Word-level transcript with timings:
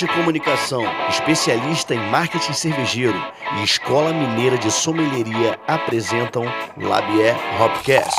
Parte 0.00 0.16
Comunicação, 0.16 0.82
especialista 1.10 1.94
em 1.94 1.98
marketing 2.10 2.54
cervejeiro 2.54 3.22
e 3.58 3.64
Escola 3.64 4.14
Mineira 4.14 4.56
de 4.56 4.70
Sommelieria 4.70 5.58
apresentam 5.68 6.44
Labier 6.78 7.36
Hopcast. 7.60 8.18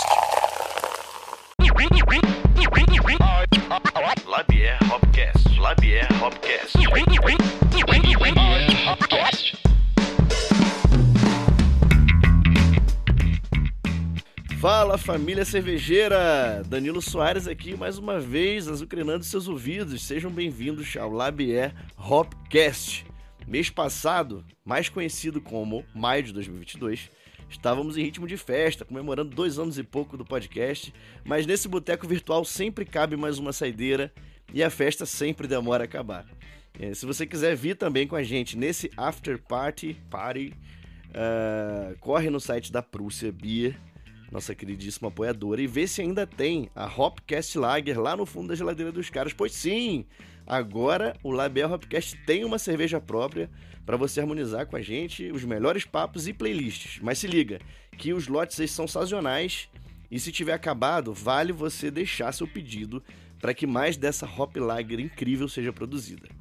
Labier 4.27 4.77
Hopcast, 4.91 5.59
Labier 5.59 6.07
Hopcast. 6.21 6.77
Fala 14.61 14.95
família 14.95 15.43
cervejeira! 15.43 16.61
Danilo 16.67 17.01
Soares 17.01 17.47
aqui 17.47 17.75
mais 17.75 17.97
uma 17.97 18.19
vez, 18.19 18.67
azucrinando 18.67 19.23
seus 19.23 19.47
ouvidos. 19.47 20.03
Sejam 20.03 20.29
bem-vindos 20.29 20.95
ao 20.97 21.09
Labier 21.09 21.73
Hopcast. 21.97 23.03
Mês 23.47 23.71
passado, 23.71 24.45
mais 24.63 24.87
conhecido 24.87 25.41
como 25.41 25.83
maio 25.95 26.21
de 26.21 26.31
2022, 26.33 27.09
estávamos 27.49 27.97
em 27.97 28.03
ritmo 28.03 28.27
de 28.27 28.37
festa, 28.37 28.85
comemorando 28.85 29.35
dois 29.35 29.57
anos 29.57 29.79
e 29.79 29.83
pouco 29.83 30.15
do 30.15 30.23
podcast, 30.23 30.93
mas 31.25 31.47
nesse 31.47 31.67
boteco 31.67 32.07
virtual 32.07 32.45
sempre 32.45 32.85
cabe 32.85 33.17
mais 33.17 33.39
uma 33.39 33.51
saideira 33.51 34.13
e 34.53 34.63
a 34.63 34.69
festa 34.69 35.07
sempre 35.07 35.47
demora 35.47 35.85
a 35.85 35.85
acabar. 35.85 36.27
É, 36.79 36.93
se 36.93 37.07
você 37.07 37.25
quiser 37.25 37.55
vir 37.55 37.77
também 37.77 38.05
com 38.05 38.15
a 38.15 38.21
gente 38.21 38.55
nesse 38.55 38.91
after 38.95 39.41
party, 39.41 39.97
party, 40.07 40.53
uh, 41.07 41.97
corre 41.99 42.29
no 42.29 42.39
site 42.39 42.71
da 42.71 42.83
Prússia 42.83 43.31
Beer 43.31 43.75
nossa 44.31 44.55
queridíssima 44.55 45.09
apoiadora, 45.09 45.61
e 45.61 45.67
ver 45.67 45.87
se 45.87 46.01
ainda 46.01 46.25
tem 46.25 46.69
a 46.73 46.85
Hopcast 46.85 47.57
Lager 47.57 47.99
lá 47.99 48.15
no 48.15 48.25
fundo 48.25 48.47
da 48.47 48.55
geladeira 48.55 48.91
dos 48.91 49.09
caras. 49.09 49.33
Pois 49.33 49.51
sim, 49.51 50.05
agora 50.47 51.17
o 51.21 51.31
Label 51.31 51.71
Hopcast 51.73 52.17
tem 52.25 52.45
uma 52.45 52.57
cerveja 52.57 53.01
própria 53.01 53.49
para 53.85 53.97
você 53.97 54.21
harmonizar 54.21 54.65
com 54.67 54.77
a 54.77 54.81
gente 54.81 55.29
os 55.31 55.43
melhores 55.43 55.83
papos 55.83 56.27
e 56.27 56.33
playlists. 56.33 56.99
Mas 57.01 57.19
se 57.19 57.27
liga, 57.27 57.59
que 57.97 58.13
os 58.13 58.27
lotes 58.27 58.71
são 58.71 58.87
sazonais 58.87 59.67
e 60.09 60.19
se 60.19 60.31
tiver 60.31 60.53
acabado, 60.53 61.13
vale 61.13 61.51
você 61.51 61.91
deixar 61.91 62.31
seu 62.31 62.47
pedido 62.47 63.03
para 63.39 63.53
que 63.53 63.67
mais 63.67 63.97
dessa 63.97 64.25
Hop 64.25 64.55
Lager 64.55 64.99
incrível 64.99 65.49
seja 65.49 65.73
produzida. 65.73 66.40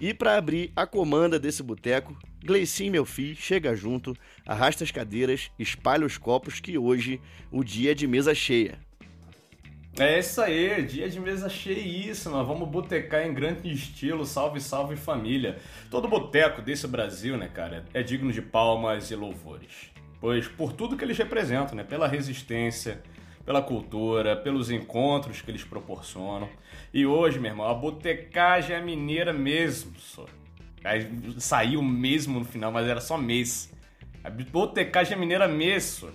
E 0.00 0.12
para 0.12 0.36
abrir 0.36 0.72
a 0.74 0.86
comanda 0.86 1.38
desse 1.38 1.62
boteco, 1.62 2.16
Gleicinho, 2.44 2.92
meu 2.92 3.04
filho, 3.04 3.36
chega 3.36 3.74
junto, 3.76 4.14
arrasta 4.46 4.84
as 4.84 4.90
cadeiras, 4.90 5.50
espalha 5.58 6.04
os 6.04 6.18
copos 6.18 6.60
que 6.60 6.76
hoje 6.76 7.20
o 7.50 7.62
dia 7.62 7.92
é 7.92 7.94
de 7.94 8.06
mesa 8.06 8.34
cheia. 8.34 8.78
É 9.96 10.18
isso 10.18 10.40
aí, 10.40 10.82
dia 10.82 11.08
de 11.08 11.20
mesa 11.20 11.48
cheíssima, 11.48 12.42
vamos 12.42 12.68
botecar 12.68 13.24
em 13.24 13.32
grande 13.32 13.70
estilo, 13.70 14.26
salve, 14.26 14.60
salve 14.60 14.96
família. 14.96 15.60
Todo 15.88 16.08
boteco 16.08 16.60
desse 16.60 16.88
Brasil, 16.88 17.36
né, 17.36 17.48
cara, 17.48 17.84
é 17.94 18.02
digno 18.02 18.32
de 18.32 18.42
palmas 18.42 19.12
e 19.12 19.14
louvores. 19.14 19.92
Pois 20.20 20.48
por 20.48 20.72
tudo 20.72 20.96
que 20.96 21.04
eles 21.04 21.16
representam, 21.16 21.76
né, 21.76 21.84
pela 21.84 22.08
resistência, 22.08 23.00
pela 23.44 23.62
cultura, 23.62 24.36
pelos 24.36 24.70
encontros 24.70 25.40
que 25.40 25.50
eles 25.50 25.64
proporcionam. 25.64 26.48
E 26.92 27.04
hoje, 27.04 27.38
meu 27.38 27.50
irmão, 27.50 27.68
a 27.68 27.74
botecagem 27.74 28.74
é 28.74 28.80
mineira 28.80 29.32
mesmo. 29.32 29.92
Só. 29.98 30.26
Aí 30.82 31.08
saiu 31.38 31.82
mesmo 31.82 32.38
no 32.38 32.44
final, 32.44 32.72
mas 32.72 32.86
era 32.86 33.00
só 33.00 33.16
mês. 33.16 33.72
A 34.22 34.30
botecagem 34.30 35.14
é 35.14 35.16
mineira 35.16 35.46
mesmo. 35.46 36.10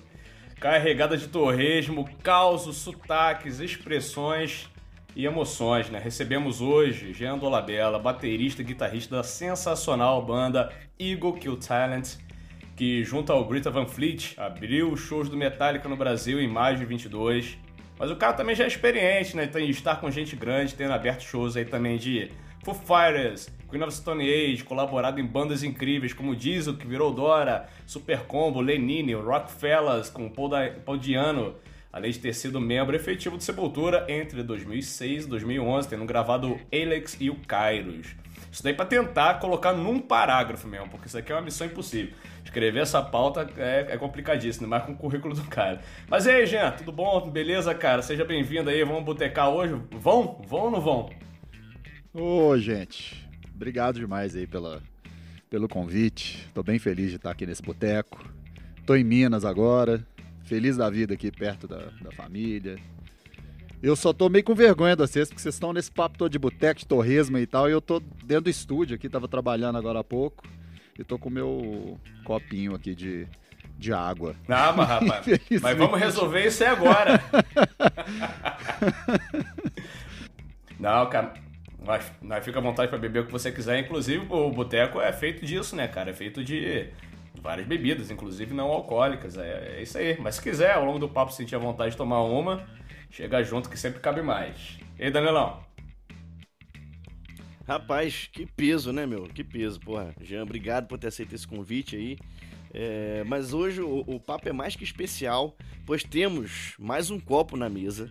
Carregada 0.59 1.15
de 1.15 1.27
torresmo, 1.27 2.09
causos, 2.21 2.77
sotaques, 2.77 3.59
expressões 3.59 4.69
e 5.15 5.25
emoções, 5.25 5.89
né? 5.89 5.99
Recebemos 5.99 6.59
hoje 6.59 7.13
Jean 7.13 7.37
Dolabella, 7.37 7.97
baterista 7.97 8.61
e 8.61 8.65
guitarrista 8.65 9.17
da 9.17 9.23
sensacional 9.23 10.21
banda 10.25 10.71
Eagle 10.99 11.33
Kill 11.33 11.57
Talent 11.57 12.17
que 12.79 13.03
junto 13.03 13.33
ao 13.33 13.43
Greta 13.43 13.69
Van 13.69 13.85
Fleet 13.85 14.35
abriu 14.37 14.93
os 14.93 15.01
shows 15.01 15.27
do 15.27 15.35
Metallica 15.35 15.89
no 15.89 15.97
Brasil 15.97 16.39
em 16.39 16.47
maio 16.47 16.77
de 16.77 16.85
22. 16.85 17.57
Mas 17.99 18.09
o 18.09 18.15
cara 18.15 18.31
também 18.31 18.55
já 18.55 18.63
é 18.63 18.67
experiente, 18.67 19.35
né? 19.35 19.47
Tem 19.47 19.69
estar 19.69 19.97
com 19.97 20.09
gente 20.09 20.33
grande, 20.33 20.73
tendo 20.75 20.93
aberto 20.93 21.21
shows 21.21 21.57
aí 21.57 21.65
também 21.65 21.97
de 21.97 22.31
Foo 22.63 22.73
Fighters, 22.73 23.49
Queen 23.69 23.83
of 23.83 23.93
Stone 23.93 24.23
Age, 24.23 24.63
colaborado 24.63 25.19
em 25.19 25.25
bandas 25.25 25.61
incríveis 25.61 26.13
como 26.13 26.33
Diesel, 26.33 26.77
que 26.77 26.87
virou 26.87 27.13
Dora, 27.13 27.67
Super 27.85 28.21
Combo, 28.21 28.61
Lenine, 28.61 29.13
Rockfellas, 29.13 30.09
com 30.09 30.29
Paul, 30.29 30.51
Paul 30.85 30.97
Diano, 30.97 31.55
além 31.91 32.11
de 32.11 32.19
ter 32.19 32.33
sido 32.33 32.61
membro 32.61 32.95
efetivo 32.95 33.37
de 33.37 33.43
Sepultura 33.43 34.05
entre 34.07 34.41
2006 34.41 35.25
e 35.25 35.27
2011, 35.27 35.89
tendo 35.89 36.05
gravado 36.05 36.57
Alex 36.71 37.17
e 37.19 37.29
o 37.29 37.35
Kairos. 37.35 38.15
Isso 38.51 38.63
daí 38.63 38.73
para 38.73 38.85
tentar 38.85 39.35
colocar 39.35 39.73
num 39.73 39.99
parágrafo 39.99 40.67
mesmo, 40.67 40.89
porque 40.89 41.07
isso 41.07 41.17
aqui 41.17 41.31
é 41.31 41.35
uma 41.35 41.41
missão 41.41 41.67
impossível. 41.67 42.13
Escrever 42.49 42.81
essa 42.81 42.99
pauta 42.99 43.47
é, 43.57 43.89
é 43.91 43.97
complicadíssimo, 43.97 44.67
mais 44.67 44.83
com 44.83 44.93
o 44.93 44.95
currículo 44.95 45.35
do 45.35 45.43
cara. 45.43 45.81
Mas 46.09 46.25
e 46.25 46.31
aí, 46.31 46.47
Jean, 46.47 46.71
tudo 46.71 46.91
bom? 46.91 47.29
Beleza, 47.29 47.75
cara? 47.75 48.01
Seja 48.01 48.25
bem-vindo 48.25 48.71
aí, 48.71 48.83
vamos 48.83 49.03
botecar 49.03 49.49
hoje? 49.49 49.79
Vão? 49.91 50.41
Vão 50.47 50.61
ou 50.61 50.71
não 50.71 50.81
vão? 50.81 51.09
Ô, 52.11 52.57
gente, 52.57 53.29
obrigado 53.53 53.99
demais 53.99 54.35
aí 54.35 54.47
pela, 54.47 54.81
pelo 55.47 55.67
convite. 55.67 56.49
Tô 56.51 56.63
bem 56.63 56.79
feliz 56.79 57.11
de 57.11 57.17
estar 57.17 57.29
aqui 57.29 57.45
nesse 57.45 57.61
boteco. 57.61 58.27
Tô 58.83 58.95
em 58.95 59.03
Minas 59.03 59.45
agora, 59.45 60.03
feliz 60.43 60.75
da 60.75 60.89
vida 60.89 61.13
aqui 61.13 61.31
perto 61.31 61.67
da, 61.67 61.91
da 62.01 62.11
família. 62.11 62.77
Eu 63.79 63.95
só 63.95 64.11
tô 64.11 64.27
meio 64.27 64.43
com 64.43 64.55
vergonha 64.55 64.95
de 64.95 65.03
vocês, 65.03 65.29
porque 65.29 65.39
vocês 65.39 65.53
estão 65.53 65.71
nesse 65.71 65.91
papo 65.91 66.17
todo 66.17 66.31
de 66.31 66.39
boteco, 66.39 66.79
de 66.79 66.87
torresma 66.87 67.39
e 67.39 67.45
tal, 67.45 67.69
e 67.69 67.73
eu 67.73 67.79
tô 67.79 67.99
dentro 67.99 68.45
do 68.45 68.49
estúdio 68.49 68.95
aqui, 68.95 69.07
tava 69.07 69.27
trabalhando 69.27 69.77
agora 69.77 69.99
há 69.99 70.03
pouco. 70.03 70.43
E 70.99 71.03
tô 71.05 71.17
com 71.17 71.29
o 71.29 71.31
meu 71.31 71.97
copinho 72.25 72.75
aqui 72.75 72.93
de, 72.93 73.25
de 73.77 73.93
água. 73.93 74.35
Ah, 74.49 74.73
mas 74.73 74.89
rapaz, 74.89 75.25
mas 75.61 75.77
vamos 75.77 75.97
resolver 75.97 76.45
isso 76.45 76.61
aí 76.61 76.69
agora. 76.69 77.17
Não, 80.77 81.09
cara, 81.09 81.35
nós, 81.85 82.11
nós 82.21 82.43
fica 82.43 82.59
à 82.59 82.61
vontade 82.61 82.89
para 82.89 82.97
beber 82.97 83.21
o 83.21 83.25
que 83.25 83.31
você 83.31 83.49
quiser. 83.49 83.79
Inclusive, 83.79 84.25
o 84.29 84.51
boteco 84.51 84.99
é 84.99 85.13
feito 85.13 85.45
disso, 85.45 85.73
né, 85.73 85.87
cara? 85.87 86.09
É 86.09 86.13
feito 86.13 86.43
de 86.43 86.89
várias 87.41 87.65
bebidas, 87.65 88.11
inclusive 88.11 88.53
não 88.53 88.67
alcoólicas. 88.67 89.37
É, 89.37 89.77
é 89.77 89.81
isso 89.81 89.97
aí. 89.97 90.17
Mas 90.19 90.35
se 90.35 90.41
quiser, 90.41 90.73
ao 90.73 90.83
longo 90.83 90.99
do 90.99 91.07
papo, 91.07 91.31
sentir 91.31 91.55
a 91.55 91.59
vontade 91.59 91.91
de 91.91 91.97
tomar 91.97 92.23
uma, 92.23 92.67
chega 93.09 93.41
junto 93.41 93.69
que 93.69 93.79
sempre 93.79 94.01
cabe 94.01 94.21
mais. 94.21 94.77
E 94.97 95.05
aí, 95.05 95.11
Danilão? 95.11 95.63
Rapaz, 97.69 98.27
que 98.33 98.47
peso, 98.47 98.91
né, 98.91 99.05
meu? 99.05 99.25
Que 99.25 99.43
peso, 99.43 99.79
porra. 99.79 100.11
Jean, 100.19 100.41
obrigado 100.41 100.87
por 100.87 100.97
ter 100.97 101.09
aceito 101.09 101.35
esse 101.35 101.47
convite 101.47 101.95
aí. 101.95 102.17
É, 102.73 103.23
mas 103.27 103.53
hoje 103.53 103.79
o, 103.79 103.99
o, 104.07 104.19
papo 104.19 104.49
é 104.49 104.51
mais 104.51 104.75
que 104.75 104.83
especial, 104.83 105.55
pois 105.85 106.03
temos 106.03 106.73
mais 106.79 107.11
um 107.11 107.19
copo 107.19 107.55
na 107.55 107.69
mesa. 107.69 108.09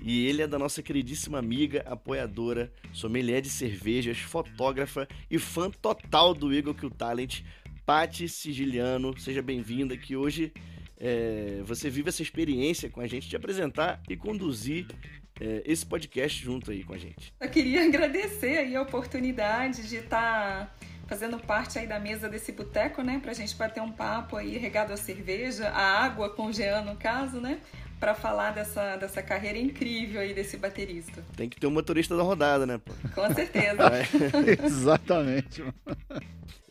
E 0.00 0.24
ele 0.26 0.40
é 0.40 0.46
da 0.46 0.58
nossa 0.58 0.82
queridíssima 0.82 1.38
amiga, 1.38 1.82
apoiadora, 1.86 2.72
sommelier 2.94 3.42
de 3.42 3.50
cervejas, 3.50 4.16
fotógrafa 4.16 5.06
e 5.30 5.38
fã 5.38 5.70
total 5.70 6.32
do 6.32 6.50
Eagle 6.50 6.74
Kill 6.74 6.90
Talent, 6.90 7.42
Pati 7.84 8.26
Sigiliano. 8.26 9.14
Seja 9.20 9.42
bem-vinda, 9.42 9.98
que 9.98 10.16
hoje 10.16 10.50
é, 10.96 11.60
você 11.66 11.90
vive 11.90 12.08
essa 12.08 12.22
experiência 12.22 12.88
com 12.88 13.02
a 13.02 13.06
gente 13.06 13.28
de 13.28 13.36
apresentar 13.36 14.02
e 14.08 14.16
conduzir 14.16 14.86
é, 15.40 15.62
esse 15.64 15.84
podcast 15.84 16.42
junto 16.42 16.70
aí 16.70 16.84
com 16.84 16.94
a 16.94 16.98
gente. 16.98 17.32
Eu 17.40 17.48
queria 17.48 17.84
agradecer 17.86 18.58
aí 18.58 18.76
a 18.76 18.82
oportunidade 18.82 19.88
de 19.88 19.96
estar 19.96 20.66
tá 20.66 20.86
fazendo 21.06 21.38
parte 21.38 21.78
aí 21.78 21.86
da 21.86 21.98
mesa 21.98 22.28
desse 22.28 22.52
boteco, 22.52 23.02
né, 23.02 23.20
pra 23.22 23.32
gente 23.32 23.54
bater 23.56 23.82
um 23.82 23.92
papo 23.92 24.36
aí 24.36 24.56
regado 24.56 24.92
a 24.92 24.96
cerveja, 24.96 25.68
a 25.68 26.04
água 26.04 26.30
com 26.30 26.46
o 26.46 26.52
Jean 26.52 26.82
no 26.82 26.96
caso, 26.96 27.40
né, 27.40 27.60
para 28.00 28.14
falar 28.14 28.52
dessa, 28.52 28.96
dessa 28.96 29.22
carreira 29.22 29.58
incrível 29.58 30.20
aí 30.20 30.34
desse 30.34 30.56
baterista. 30.56 31.24
Tem 31.36 31.48
que 31.48 31.58
ter 31.58 31.66
um 31.66 31.70
motorista 31.70 32.16
da 32.16 32.22
rodada, 32.22 32.66
né, 32.66 32.78
pô? 32.78 32.92
Com 33.14 33.34
certeza. 33.34 33.74
É. 33.94 34.64
Exatamente. 34.66 35.62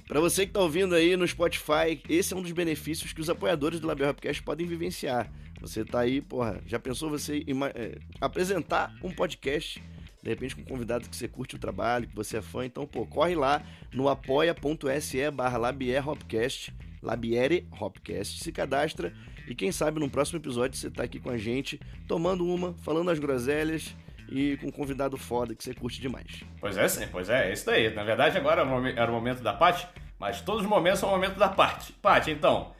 Para 0.07 0.19
você 0.19 0.45
que 0.45 0.49
está 0.49 0.59
ouvindo 0.59 0.93
aí 0.93 1.15
no 1.15 1.27
Spotify, 1.27 2.01
esse 2.09 2.33
é 2.33 2.37
um 2.37 2.41
dos 2.41 2.51
benefícios 2.51 3.13
que 3.13 3.21
os 3.21 3.29
apoiadores 3.29 3.79
do 3.79 3.87
Label 3.87 4.07
Rapcast 4.07 4.43
podem 4.43 4.67
vivenciar. 4.67 5.31
Você 5.63 5.85
tá 5.85 6.01
aí, 6.01 6.19
porra, 6.19 6.61
já 6.67 6.77
pensou 6.77 7.09
você 7.09 7.41
é, 7.73 7.97
apresentar 8.19 8.93
um 9.01 9.09
podcast, 9.09 9.81
de 10.21 10.29
repente 10.29 10.57
com 10.57 10.61
um 10.61 10.65
convidado 10.65 11.07
que 11.07 11.15
você 11.15 11.25
curte 11.25 11.55
o 11.55 11.59
trabalho, 11.59 12.05
que 12.05 12.15
você 12.15 12.37
é 12.37 12.41
fã, 12.41 12.65
então, 12.65 12.85
pô, 12.85 13.05
corre 13.05 13.33
lá 13.33 13.63
no 13.93 14.09
apoia.se 14.09 15.31
barra 15.31 15.57
Labier 15.57 16.05
Hopcast, 16.05 16.73
Labiere 17.01 17.65
Hopcast, 17.79 18.43
se 18.43 18.51
cadastra 18.51 19.13
e 19.47 19.55
quem 19.55 19.71
sabe 19.71 20.01
no 20.01 20.09
próximo 20.09 20.37
episódio 20.37 20.77
você 20.77 20.91
tá 20.91 21.03
aqui 21.03 21.17
com 21.17 21.29
a 21.29 21.37
gente, 21.37 21.79
tomando 22.09 22.45
uma, 22.45 22.73
falando 22.83 23.09
as 23.09 23.17
groselhas 23.17 23.95
e 24.29 24.57
com 24.57 24.67
um 24.67 24.71
convidado 24.71 25.15
foda 25.15 25.55
que 25.55 25.63
você 25.63 25.73
curte 25.73 26.01
demais. 26.01 26.43
Pois 26.59 26.75
é, 26.75 26.89
sim, 26.89 27.07
pois 27.09 27.29
é, 27.29 27.49
é 27.49 27.53
isso 27.53 27.65
daí. 27.65 27.93
Na 27.93 28.03
verdade, 28.03 28.37
agora 28.37 28.63
era 28.97 29.09
o 29.09 29.13
momento 29.13 29.41
da 29.41 29.53
Paty, 29.53 29.87
mas 30.19 30.41
todos 30.41 30.63
os 30.63 30.69
momentos 30.69 30.99
são 30.99 31.07
o 31.07 31.11
momento 31.13 31.37
da 31.37 31.47
Paty. 31.47 31.93
Paty, 32.01 32.31
então, 32.31 32.73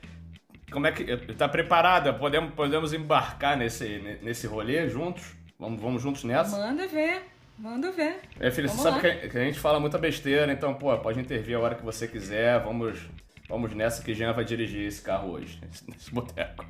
como 0.74 0.88
é 0.88 0.92
que. 0.92 1.06
Tá 1.36 1.48
preparada? 1.48 2.12
Podemos, 2.14 2.54
podemos 2.54 2.92
embarcar 2.92 3.56
nesse, 3.56 4.20
nesse 4.22 4.48
rolê 4.48 4.90
juntos? 4.90 5.34
Vamos, 5.58 5.82
vamos 5.82 6.02
juntos 6.02 6.24
nessa? 6.24 6.58
Manda 6.58 6.88
ver. 6.88 7.22
Manda 7.58 7.92
ver. 7.92 8.20
É, 8.40 8.52
filha, 8.52 8.68
vamos 8.68 8.82
você 8.82 8.90
lá. 8.90 9.02
sabe 9.02 9.30
que 9.30 9.38
a, 9.38 9.44
gente 9.46 9.60
fala 9.60 9.80
muita 9.80 9.98
besteira, 9.98 10.52
então, 10.52 10.74
pô, 10.74 10.98
pode 10.98 11.20
intervir 11.20 11.56
a 11.56 11.60
hora 11.60 11.76
que 11.76 11.86
você 11.86 12.08
quiser. 12.08 12.60
Vamos, 12.64 13.00
vamos 13.48 13.74
nessa 13.74 14.04
que 14.04 14.14
Jean 14.14 14.34
vai 14.34 14.44
dirigir 14.44 14.88
esse 14.88 15.02
carro 15.02 15.32
hoje, 15.32 15.62
nesse 15.88 16.12
boteco. 16.12 16.66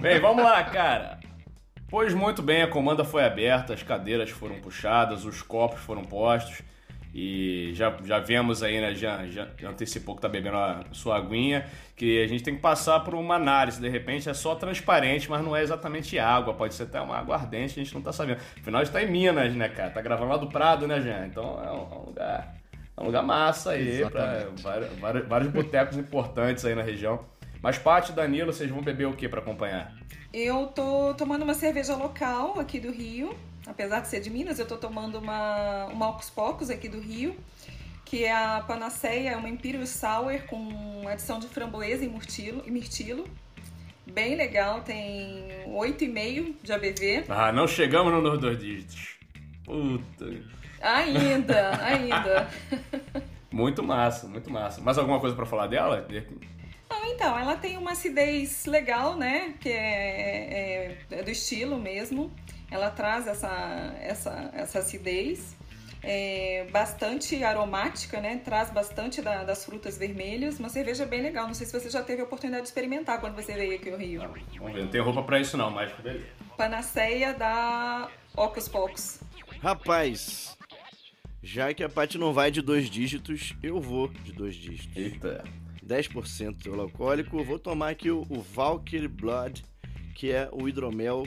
Bem, 0.00 0.20
vamos 0.20 0.44
lá, 0.44 0.62
cara. 0.64 1.18
Pois 1.88 2.14
muito 2.14 2.40
bem, 2.40 2.62
a 2.62 2.68
comanda 2.68 3.04
foi 3.04 3.24
aberta, 3.24 3.74
as 3.74 3.82
cadeiras 3.82 4.30
foram 4.30 4.60
puxadas, 4.60 5.24
os 5.24 5.42
copos 5.42 5.80
foram 5.80 6.04
postos. 6.04 6.62
E 7.12 7.72
já, 7.74 7.96
já 8.04 8.18
vemos 8.20 8.62
aí, 8.62 8.80
né? 8.80 8.94
Já, 8.94 9.26
já, 9.26 9.48
antecipou 9.68 10.14
que 10.14 10.22
tá 10.22 10.28
bebendo 10.28 10.56
a 10.56 10.84
sua 10.92 11.16
aguinha. 11.16 11.66
Que 11.96 12.22
a 12.22 12.26
gente 12.26 12.42
tem 12.42 12.54
que 12.54 12.60
passar 12.60 13.00
por 13.00 13.14
uma 13.14 13.34
análise. 13.34 13.80
De 13.80 13.88
repente 13.88 14.28
é 14.28 14.34
só 14.34 14.54
transparente, 14.54 15.28
mas 15.28 15.42
não 15.42 15.56
é 15.56 15.62
exatamente 15.62 16.18
água. 16.18 16.54
Pode 16.54 16.74
ser 16.74 16.84
até 16.84 17.00
uma 17.00 17.16
água 17.16 17.34
ardente, 17.34 17.78
a 17.78 17.82
gente 17.82 17.94
não 17.94 18.00
tá 18.00 18.12
sabendo. 18.12 18.40
Afinal, 18.58 18.80
a 18.80 18.84
gente 18.84 18.92
tá 18.92 19.02
em 19.02 19.10
Minas, 19.10 19.54
né, 19.54 19.68
cara? 19.68 19.90
Tá 19.90 20.00
gravando 20.00 20.30
lá 20.30 20.36
do 20.36 20.46
Prado, 20.46 20.86
né, 20.86 21.00
Jean? 21.00 21.26
Então 21.26 21.60
é 21.62 21.72
um, 21.72 21.76
é 21.76 21.98
um 21.98 22.06
lugar. 22.06 22.54
É 22.96 23.02
um 23.02 23.06
lugar 23.06 23.22
massa 23.22 23.70
aí, 23.72 24.04
para 24.10 24.48
vários, 24.60 25.26
vários 25.26 25.50
botecos 25.50 25.96
importantes 25.96 26.64
aí 26.64 26.74
na 26.74 26.82
região. 26.82 27.24
Mas, 27.62 27.78
Paty 27.78 28.12
Danilo, 28.12 28.52
vocês 28.52 28.70
vão 28.70 28.82
beber 28.82 29.06
o 29.06 29.14
que 29.14 29.28
para 29.28 29.40
acompanhar? 29.40 29.94
Eu 30.32 30.66
tô 30.68 31.12
tomando 31.14 31.42
uma 31.42 31.54
cerveja 31.54 31.94
local 31.94 32.58
aqui 32.58 32.78
do 32.78 32.90
Rio, 32.90 33.34
apesar 33.70 34.00
de 34.00 34.08
ser 34.08 34.20
de 34.20 34.30
Minas, 34.30 34.58
eu 34.58 34.66
tô 34.66 34.76
tomando 34.76 35.18
uma, 35.18 35.86
uma 35.86 36.08
Ocus 36.10 36.28
Pocos 36.28 36.70
aqui 36.70 36.88
do 36.88 37.00
Rio, 37.00 37.36
que 38.04 38.24
é 38.24 38.32
a 38.32 38.62
Panaceia, 38.66 39.30
é 39.30 39.36
uma 39.36 39.48
Imperial 39.48 39.86
Sour 39.86 40.42
com 40.46 41.06
adição 41.08 41.38
de 41.38 41.46
framboesa 41.46 42.04
e 42.04 42.08
mirtilo, 42.08 42.62
e 42.66 42.70
mirtilo. 42.70 43.24
Bem 44.06 44.34
legal, 44.34 44.80
tem 44.80 45.46
8,5 45.68 46.54
de 46.62 46.72
ABV. 46.72 47.24
Ah, 47.28 47.52
não 47.52 47.68
chegamos 47.68 48.12
nos 48.12 48.40
dois 48.40 48.58
dígitos. 48.58 49.18
Puta. 49.64 50.26
Ainda, 50.80 51.78
ainda. 51.84 52.50
muito 53.52 53.84
massa, 53.84 54.26
muito 54.26 54.50
massa. 54.50 54.80
Mais 54.80 54.98
alguma 54.98 55.20
coisa 55.20 55.36
para 55.36 55.46
falar 55.46 55.68
dela? 55.68 56.08
Não, 56.90 57.04
então, 57.06 57.38
ela 57.38 57.56
tem 57.56 57.76
uma 57.76 57.92
acidez 57.92 58.66
legal, 58.66 59.16
né? 59.16 59.54
Que 59.60 59.68
é, 59.68 60.96
é, 61.12 61.18
é 61.18 61.22
do 61.22 61.30
estilo 61.30 61.78
mesmo. 61.78 62.32
Ela 62.70 62.90
traz 62.90 63.26
essa, 63.26 63.94
essa, 64.00 64.50
essa 64.52 64.78
acidez. 64.78 65.56
É 66.02 66.66
bastante 66.72 67.42
aromática, 67.44 68.20
né? 68.20 68.40
Traz 68.42 68.70
bastante 68.70 69.20
da, 69.20 69.44
das 69.44 69.64
frutas 69.64 69.98
vermelhas. 69.98 70.58
Uma 70.58 70.70
cerveja 70.70 71.04
bem 71.04 71.20
legal. 71.20 71.46
Não 71.46 71.54
sei 71.54 71.66
se 71.66 71.78
você 71.78 71.90
já 71.90 72.02
teve 72.02 72.22
a 72.22 72.24
oportunidade 72.24 72.62
de 72.62 72.68
experimentar 72.68 73.20
quando 73.20 73.34
você 73.34 73.52
veio 73.52 73.74
aqui 73.74 73.90
ao 73.90 73.98
Rio. 73.98 74.20
Vamos 74.58 74.74
ver, 74.74 74.82
não 74.84 74.90
tem 74.90 75.00
roupa 75.00 75.22
para 75.22 75.40
isso 75.40 75.56
não, 75.56 75.70
mas 75.70 75.92
beleza. 75.92 76.24
Panaceia 76.56 77.34
da 77.34 78.08
Ocus 78.34 78.66
Pocos. 78.66 79.20
Rapaz, 79.60 80.56
já 81.42 81.74
que 81.74 81.84
a 81.84 81.88
Paty 81.88 82.16
não 82.16 82.32
vai 82.32 82.50
de 82.50 82.62
dois 82.62 82.88
dígitos, 82.88 83.54
eu 83.62 83.78
vou 83.80 84.08
de 84.08 84.32
dois 84.32 84.54
dígitos. 84.54 84.96
Eita. 84.96 85.44
10% 85.86 86.56
de 86.56 86.68
alcoólico. 86.68 87.42
Vou 87.42 87.58
tomar 87.58 87.90
aqui 87.90 88.10
o, 88.10 88.24
o 88.30 88.40
Valkyrie 88.40 89.08
Blood, 89.08 89.64
que 90.14 90.30
é 90.30 90.48
o 90.52 90.68
hidromel 90.68 91.26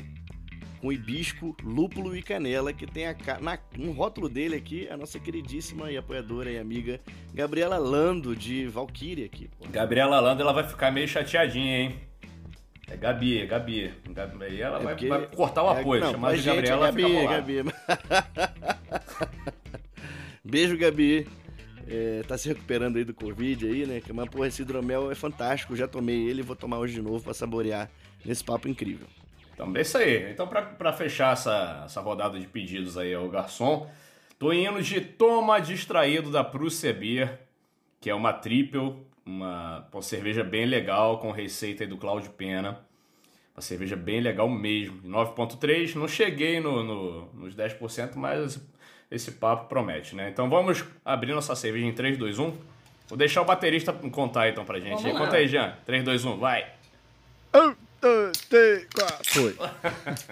com 0.84 0.92
hibisco, 0.92 1.56
lúpulo 1.64 2.14
e 2.14 2.22
canela, 2.22 2.74
que 2.74 2.86
tem 2.86 3.08
a, 3.08 3.16
na, 3.40 3.58
no 3.78 3.94
rótulo 3.94 4.28
dele 4.28 4.58
aqui 4.58 4.86
a 4.90 4.98
nossa 4.98 5.18
queridíssima 5.18 5.90
e 5.90 5.96
apoiadora 5.96 6.52
e 6.52 6.60
amiga 6.60 7.00
Gabriela 7.34 7.78
Lando, 7.78 8.36
de 8.36 8.68
Valkyrie 8.68 9.24
aqui. 9.24 9.50
Pô. 9.58 9.66
Gabriela 9.72 10.20
Lando, 10.20 10.42
ela 10.42 10.52
vai 10.52 10.68
ficar 10.68 10.92
meio 10.92 11.08
chateadinha, 11.08 11.78
hein? 11.80 11.96
É 12.90 12.98
Gabi, 12.98 13.40
é 13.40 13.46
Gabi. 13.46 13.94
Aí 14.42 14.60
ela 14.60 14.78
é 14.78 14.84
vai, 14.84 14.96
vai, 15.08 15.28
cortar 15.28 15.64
o 15.64 15.74
é, 15.74 15.80
apoio, 15.80 16.04
é, 16.04 16.12
chamar 16.12 16.36
de 16.36 16.42
Gabriela, 16.42 16.90
é 16.90 16.92
Gabi, 16.92 17.64
Gabi. 17.64 17.74
Beijo, 20.44 20.78
Gabi. 20.78 21.26
É, 21.88 22.24
tá 22.28 22.38
se 22.38 22.50
recuperando 22.50 22.98
aí 22.98 23.06
do 23.06 23.14
Covid 23.14 23.66
aí, 23.66 23.86
né? 23.86 24.02
Mas, 24.14 24.30
porra, 24.30 24.48
esse 24.48 24.62
hidromel 24.62 25.10
é 25.10 25.16
fantástico. 25.16 25.78
Já 25.78 25.88
tomei 25.88 26.28
ele 26.28 26.42
e 26.42 26.44
vou 26.44 26.58
tomar 26.58 26.80
hoje 26.80 26.94
de 26.94 27.02
novo 27.02 27.24
para 27.24 27.34
saborear 27.34 27.90
nesse 28.26 28.44
papo 28.44 28.68
incrível. 28.68 29.08
Então, 29.54 29.72
é 29.76 29.82
isso 29.82 29.98
aí. 29.98 30.32
Então, 30.32 30.48
para 30.48 30.94
fechar 30.94 31.34
essa, 31.34 31.84
essa 31.86 32.02
rodada 32.02 32.40
de 32.40 32.48
pedidos 32.48 32.98
aí 32.98 33.14
ao 33.14 33.30
garçom, 33.30 33.90
tô 34.40 34.52
indo 34.52 34.82
de 34.82 35.00
Toma 35.00 35.60
Distraído 35.60 36.32
da 36.32 36.44
Prússia 36.44 36.94
Beer, 36.94 37.40
que 38.02 38.10
é 38.10 38.16
uma 38.16 38.34
triple, 38.34 38.96
uma, 39.26 39.88
uma 39.92 40.02
cerveja 40.02 40.44
bem 40.44 40.66
legal, 40.66 41.20
com 41.20 41.32
receita 41.32 41.84
aí 41.84 41.88
do 41.88 41.98
Cláudio 41.98 42.32
Pena. 42.32 42.80
Uma 43.56 43.62
cerveja 43.62 43.96
bem 43.96 44.20
legal 44.20 44.50
mesmo. 44.50 45.02
9.3, 45.04 45.96
não 45.96 46.08
cheguei 46.08 46.60
no, 46.60 46.84
no, 46.84 47.34
nos 47.34 47.56
10%, 47.56 48.16
mas 48.16 48.60
esse 49.12 49.34
papo 49.34 49.70
promete, 49.70 50.16
né? 50.16 50.30
Então 50.30 50.50
vamos 50.50 50.84
abrir 51.06 51.34
nossa 51.34 51.56
cerveja 51.56 51.86
em 51.86 51.94
3, 51.94 52.18
2, 52.18 52.40
1. 52.40 52.58
Vou 53.10 53.18
deixar 53.18 53.44
o 53.44 53.46
baterista 53.46 53.94
contar 53.94 54.50
então 54.50 54.66
pra 54.66 54.80
gente. 54.80 55.04
Conta 55.12 55.36
aí, 55.36 55.48
Jean. 55.48 55.78
3, 55.86 56.04
2, 56.04 56.26
1, 56.26 56.38
vai. 56.38 56.68
1, 57.54 57.76
2, 58.04 58.38
3, 58.50 58.88
4. 58.94 59.34
Foi. 59.34 59.58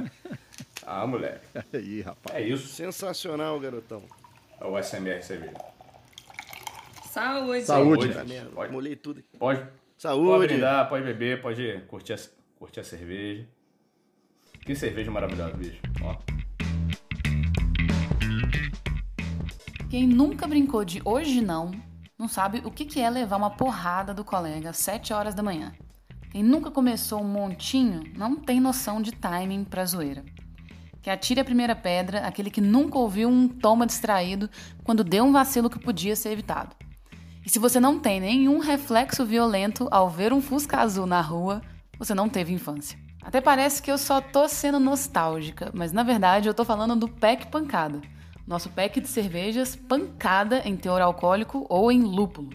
ah, 0.86 1.08
moleque. 1.08 1.48
Aí, 1.74 2.02
rapaz. 2.02 2.36
É 2.36 2.42
isso. 2.42 2.68
Sensacional, 2.68 3.58
garotão. 3.62 4.04
É 4.60 4.66
o 4.66 4.78
SMR 4.84 5.24
cerveja. 5.24 5.54
Saúde. 7.10 7.64
Saúde. 7.64 8.14
Saúde. 8.14 8.46
Pode. 8.54 8.74
Molhei 8.74 8.98
tudo. 8.98 9.24
Pode. 9.40 9.66
Saúde. 9.98 10.28
Pode 10.28 10.48
brindar, 10.48 10.90
pode 10.90 11.06
beber, 11.06 11.42
pode 11.42 11.82
curtir 11.88 12.12
a, 12.12 12.20
curtir 12.60 12.82
a 12.82 12.84
cerveja. 12.84 13.48
Que 14.66 14.76
cerveja 14.76 15.10
maravilhosa, 15.10 15.54
bicho. 15.54 15.80
Ó. 16.04 16.18
Quem 19.90 20.06
nunca 20.08 20.46
brincou 20.46 20.84
de 20.84 21.02
hoje 21.06 21.40
não, 21.40 21.72
não 22.20 22.28
sabe 22.28 22.62
o 22.66 22.72
que 22.72 23.00
é 23.00 23.10
levar 23.10 23.38
uma 23.38 23.52
porrada 23.52 24.14
do 24.14 24.26
colega 24.26 24.72
às 24.72 24.78
7 24.78 25.14
horas 25.14 25.34
da 25.34 25.42
manhã. 25.42 25.74
Quem 26.32 26.44
nunca 26.44 26.72
começou 26.72 27.22
um 27.22 27.28
montinho 27.28 28.04
não 28.18 28.36
tem 28.36 28.60
noção 28.60 29.02
de 29.02 29.12
timing 29.12 29.64
pra 29.64 29.86
zoeira. 29.86 30.24
Que 31.02 31.10
atire 31.10 31.40
a 31.40 31.46
primeira 31.46 31.76
pedra, 31.76 32.26
aquele 32.26 32.50
que 32.50 32.62
nunca 32.62 32.98
ouviu 32.98 33.30
um 33.30 33.48
toma 33.48 33.86
distraído 33.86 34.50
quando 34.84 35.04
deu 35.04 35.24
um 35.24 35.32
vacilo 35.32 35.70
que 35.70 35.80
podia 35.80 36.16
ser 36.16 36.32
evitado. 36.32 36.76
E 37.46 37.50
se 37.50 37.60
você 37.60 37.80
não 37.80 38.00
tem 38.00 38.20
nenhum 38.20 38.60
reflexo 38.60 39.26
violento 39.26 39.88
ao 39.92 40.10
ver 40.10 40.32
um 40.32 40.42
Fusca 40.42 40.78
azul 40.78 41.06
na 41.06 41.22
rua, 41.22 41.62
você 42.00 42.14
não 42.14 42.30
teve 42.30 42.54
infância. 42.54 42.98
Até 43.22 43.42
parece 43.42 43.82
que 43.82 43.92
eu 43.92 43.98
só 43.98 44.22
tô 44.22 44.48
sendo 44.48 44.80
nostálgica, 44.80 45.72
mas 45.74 45.92
na 45.92 46.04
verdade 46.04 46.48
eu 46.48 46.54
tô 46.54 46.64
falando 46.64 46.96
do 46.96 47.08
pack 47.08 47.48
pancada 47.48 48.02
nosso 48.52 48.70
pack 48.70 49.00
de 49.00 49.08
cervejas 49.08 49.76
pancada 49.76 50.62
em 50.66 50.76
teor 50.76 51.02
alcoólico 51.02 51.66
ou 51.70 51.92
em 51.92 52.02
lúpulo. 52.02 52.50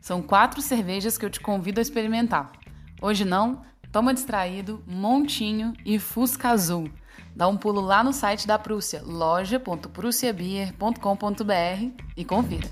São 0.00 0.20
quatro 0.20 0.60
cervejas 0.60 1.16
que 1.16 1.24
eu 1.24 1.30
te 1.30 1.40
convido 1.40 1.80
a 1.80 1.82
experimentar. 1.82 2.52
Hoje 3.00 3.24
não, 3.26 3.62
toma 3.92 4.12
distraído, 4.14 4.82
montinho 4.86 5.74
e 5.84 5.98
fusca 5.98 6.48
azul. 6.48 6.90
Dá 7.34 7.46
um 7.46 7.56
pulo 7.56 7.82
lá 7.82 8.02
no 8.02 8.12
site 8.12 8.46
da 8.46 8.58
Prússia, 8.58 9.02
loja.prussiabeer.com.br 9.04 12.02
e 12.16 12.24
confira. 12.24 12.68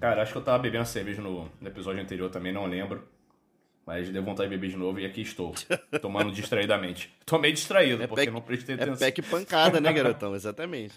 Cara, 0.00 0.22
acho 0.22 0.32
que 0.32 0.38
eu 0.38 0.42
tava 0.42 0.58
bebendo 0.58 0.84
cerveja 0.84 1.22
no, 1.22 1.48
no 1.60 1.68
episódio 1.68 2.02
anterior 2.02 2.28
também, 2.30 2.52
não 2.52 2.66
lembro. 2.66 3.08
Mas 3.86 4.08
deu 4.08 4.22
vontade 4.22 4.48
de 4.48 4.56
beber 4.56 4.70
de 4.70 4.76
novo 4.76 4.98
e 4.98 5.06
aqui 5.06 5.20
estou, 5.20 5.54
tomando 6.02 6.32
distraidamente. 6.32 7.14
Tomei 7.24 7.52
distraído, 7.52 8.02
é 8.02 8.06
porque 8.06 8.24
pack, 8.24 8.32
não 8.32 8.40
prestei 8.40 8.74
atenção. 8.74 8.94
É 8.94 9.10
pack 9.10 9.22
pancada, 9.22 9.80
né, 9.80 9.92
garotão? 9.92 10.34
Exatamente. 10.34 10.94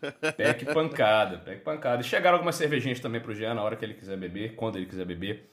Pack 0.00 0.64
pancada, 0.66 1.38
pack 1.38 1.60
pancada. 1.62 2.02
E 2.02 2.04
chegaram 2.04 2.36
algumas 2.36 2.56
cervejinhas 2.56 3.00
também 3.00 3.20
pro 3.20 3.34
Jean 3.34 3.54
na 3.54 3.62
hora 3.62 3.76
que 3.76 3.84
ele 3.84 3.94
quiser 3.94 4.16
beber, 4.16 4.54
quando 4.54 4.76
ele 4.76 4.86
quiser 4.86 5.04
beber. 5.04 5.48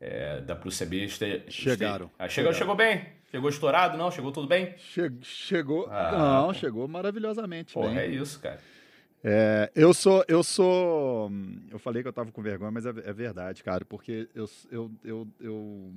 É, 0.00 0.40
da 0.40 0.54
Prússia 0.54 0.84
B. 0.84 1.04
Este, 1.04 1.44
chegaram. 1.48 2.10
Ah, 2.18 2.28
chegou, 2.28 2.52
chegou 2.52 2.74
bem? 2.74 3.06
Chegou 3.30 3.48
estourado? 3.48 3.96
Não? 3.96 4.10
Chegou 4.10 4.30
tudo 4.32 4.46
bem? 4.46 4.74
Che 4.76 5.10
chegou. 5.22 5.88
Ah, 5.90 6.12
não, 6.12 6.46
pô. 6.48 6.54
chegou 6.54 6.86
maravilhosamente. 6.86 7.72
Porra, 7.72 7.88
bem. 7.88 7.98
é 7.98 8.06
isso, 8.06 8.38
cara. 8.40 8.60
É, 9.26 9.70
eu 9.74 9.94
sou, 9.94 10.22
eu 10.28 10.42
sou. 10.42 11.32
Eu 11.70 11.78
falei 11.78 12.02
que 12.02 12.08
eu 12.08 12.12
tava 12.12 12.30
com 12.30 12.42
vergonha, 12.42 12.70
mas 12.70 12.84
é, 12.84 12.90
é 12.90 13.12
verdade, 13.12 13.64
cara, 13.64 13.82
porque 13.84 14.28
eu, 14.34 14.48
eu, 14.70 14.90
eu, 15.02 15.28
eu, 15.40 15.92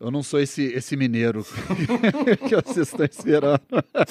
eu 0.00 0.10
não 0.10 0.22
sou 0.22 0.40
esse, 0.40 0.64
esse 0.72 0.96
mineiro 0.96 1.44
que 2.48 2.56
vocês 2.56 2.88
estão 2.88 3.04
esperando. 3.04 3.60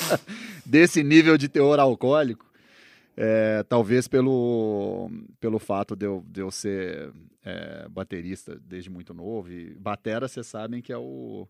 Desse 0.64 1.04
nível 1.04 1.38
de 1.40 1.50
teor 1.50 1.80
alcoólico. 1.80 2.46
É, 3.18 3.64
talvez 3.64 4.08
pelo, 4.08 5.10
pelo 5.40 5.58
fato 5.58 5.96
de 5.96 6.06
eu, 6.06 6.24
de 6.28 6.42
eu 6.42 6.52
ser 6.52 7.12
é, 7.44 7.88
baterista 7.90 8.60
desde 8.66 8.90
muito 8.90 9.14
novo. 9.14 9.50
E 9.52 9.74
batera, 9.76 10.28
vocês 10.28 10.46
sabem 10.48 10.82
que 10.82 10.92
é 10.92 10.98
o, 10.98 11.48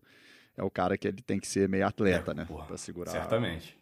é 0.56 0.62
o 0.62 0.70
cara 0.70 0.96
que 0.96 1.08
ele 1.08 1.20
tem 1.22 1.40
que 1.40 1.48
ser 1.48 1.68
meio 1.68 1.86
atleta, 1.86 2.30
É, 2.30 2.34
né? 2.34 2.44
porra, 2.44 2.66
Pra 2.66 2.76
segurar 2.76 3.10
Certamente. 3.10 3.76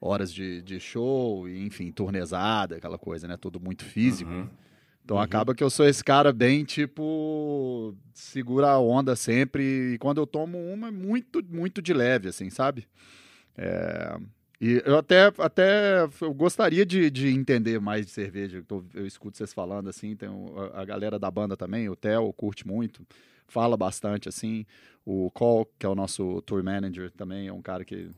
horas 0.00 0.32
de, 0.32 0.62
de 0.62 0.80
show, 0.80 1.46
e, 1.48 1.66
enfim, 1.66 1.92
turnezada, 1.92 2.76
aquela 2.76 2.96
coisa, 2.98 3.28
né? 3.28 3.36
Tudo 3.36 3.60
muito 3.60 3.84
físico. 3.84 4.30
Uhum. 4.30 4.48
Então 5.04 5.18
acaba 5.18 5.54
que 5.54 5.64
eu 5.64 5.70
sou 5.70 5.86
esse 5.86 6.04
cara 6.04 6.32
bem, 6.32 6.64
tipo, 6.64 7.94
segura 8.14 8.68
a 8.70 8.78
onda 8.78 9.16
sempre. 9.16 9.94
E 9.94 9.98
quando 9.98 10.18
eu 10.18 10.26
tomo 10.26 10.56
uma, 10.72 10.88
é 10.88 10.90
muito, 10.90 11.44
muito 11.48 11.82
de 11.82 11.92
leve, 11.92 12.28
assim, 12.28 12.48
sabe? 12.48 12.86
É, 13.58 14.16
E 14.60 14.82
eu 14.84 14.98
até, 14.98 15.32
até 15.38 16.02
eu 16.20 16.34
gostaria 16.34 16.84
de, 16.84 17.10
de 17.10 17.28
entender 17.28 17.80
mais 17.80 18.04
de 18.04 18.12
cerveja. 18.12 18.58
Eu, 18.58 18.64
tô- 18.64 18.84
eu 18.94 19.06
escuto 19.06 19.36
vocês 19.38 19.54
falando, 19.54 19.88
assim, 19.88 20.14
tem 20.14 20.28
o- 20.28 20.52
a, 20.74 20.84
galera 20.84 21.18
da 21.18 21.30
banda 21.30 21.56
também, 21.56 21.88
o 21.88 21.96
Theo 21.96 22.30
curte 22.34 22.66
muito, 22.66 23.02
fala 23.48 23.74
bastante, 23.76 24.28
assim. 24.28 24.66
O 25.04 25.30
Cole, 25.30 25.66
que 25.78 25.86
é 25.86 25.88
o 25.88 25.94
nosso 25.94 26.42
tour 26.42 26.62
manager, 26.62 27.10
também 27.12 27.48
é 27.48 27.52
um 27.52 27.62
cara 27.62 27.86
que 27.86 28.10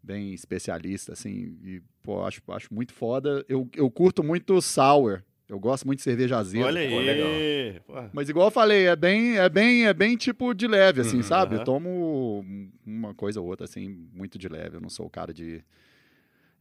bem 0.00 0.32
especialista, 0.32 1.12
assim, 1.14 1.58
e, 1.64 1.82
pô, 2.02 2.24
acho, 2.24 2.40
acho 2.48 2.72
muito 2.72 2.92
foda. 2.94 3.44
Eu, 3.48 3.68
eu 3.74 3.90
curto 3.90 4.22
muito 4.22 4.62
sour, 4.62 5.20
eu 5.48 5.58
gosto 5.58 5.84
muito 5.84 5.98
de 5.98 6.04
cerveja 6.04 6.38
azeda. 6.38 6.64
Olha 6.64 6.88
pô, 6.88 6.98
aí. 7.00 7.80
Pô, 7.84 7.92
Mas 8.12 8.28
igual 8.28 8.46
eu 8.46 8.50
falei, 8.52 8.86
é 8.86 8.94
bem, 8.94 9.36
é 9.36 9.48
bem, 9.48 9.86
é 9.86 9.92
bem 9.92 10.16
tipo 10.16 10.54
de 10.54 10.68
leve, 10.68 11.00
assim, 11.00 11.16
Uhum, 11.16 11.22
sabe? 11.24 11.54
aham. 11.54 11.60
Eu 11.62 11.64
tomo 11.64 12.44
uma 12.86 13.12
coisa 13.14 13.40
ou 13.40 13.48
outra, 13.48 13.64
assim, 13.64 14.08
muito 14.14 14.38
de 14.38 14.48
leve. 14.48 14.76
Eu 14.76 14.80
não 14.80 14.88
sou 14.88 15.06
o 15.06 15.10
cara 15.10 15.34
de 15.34 15.60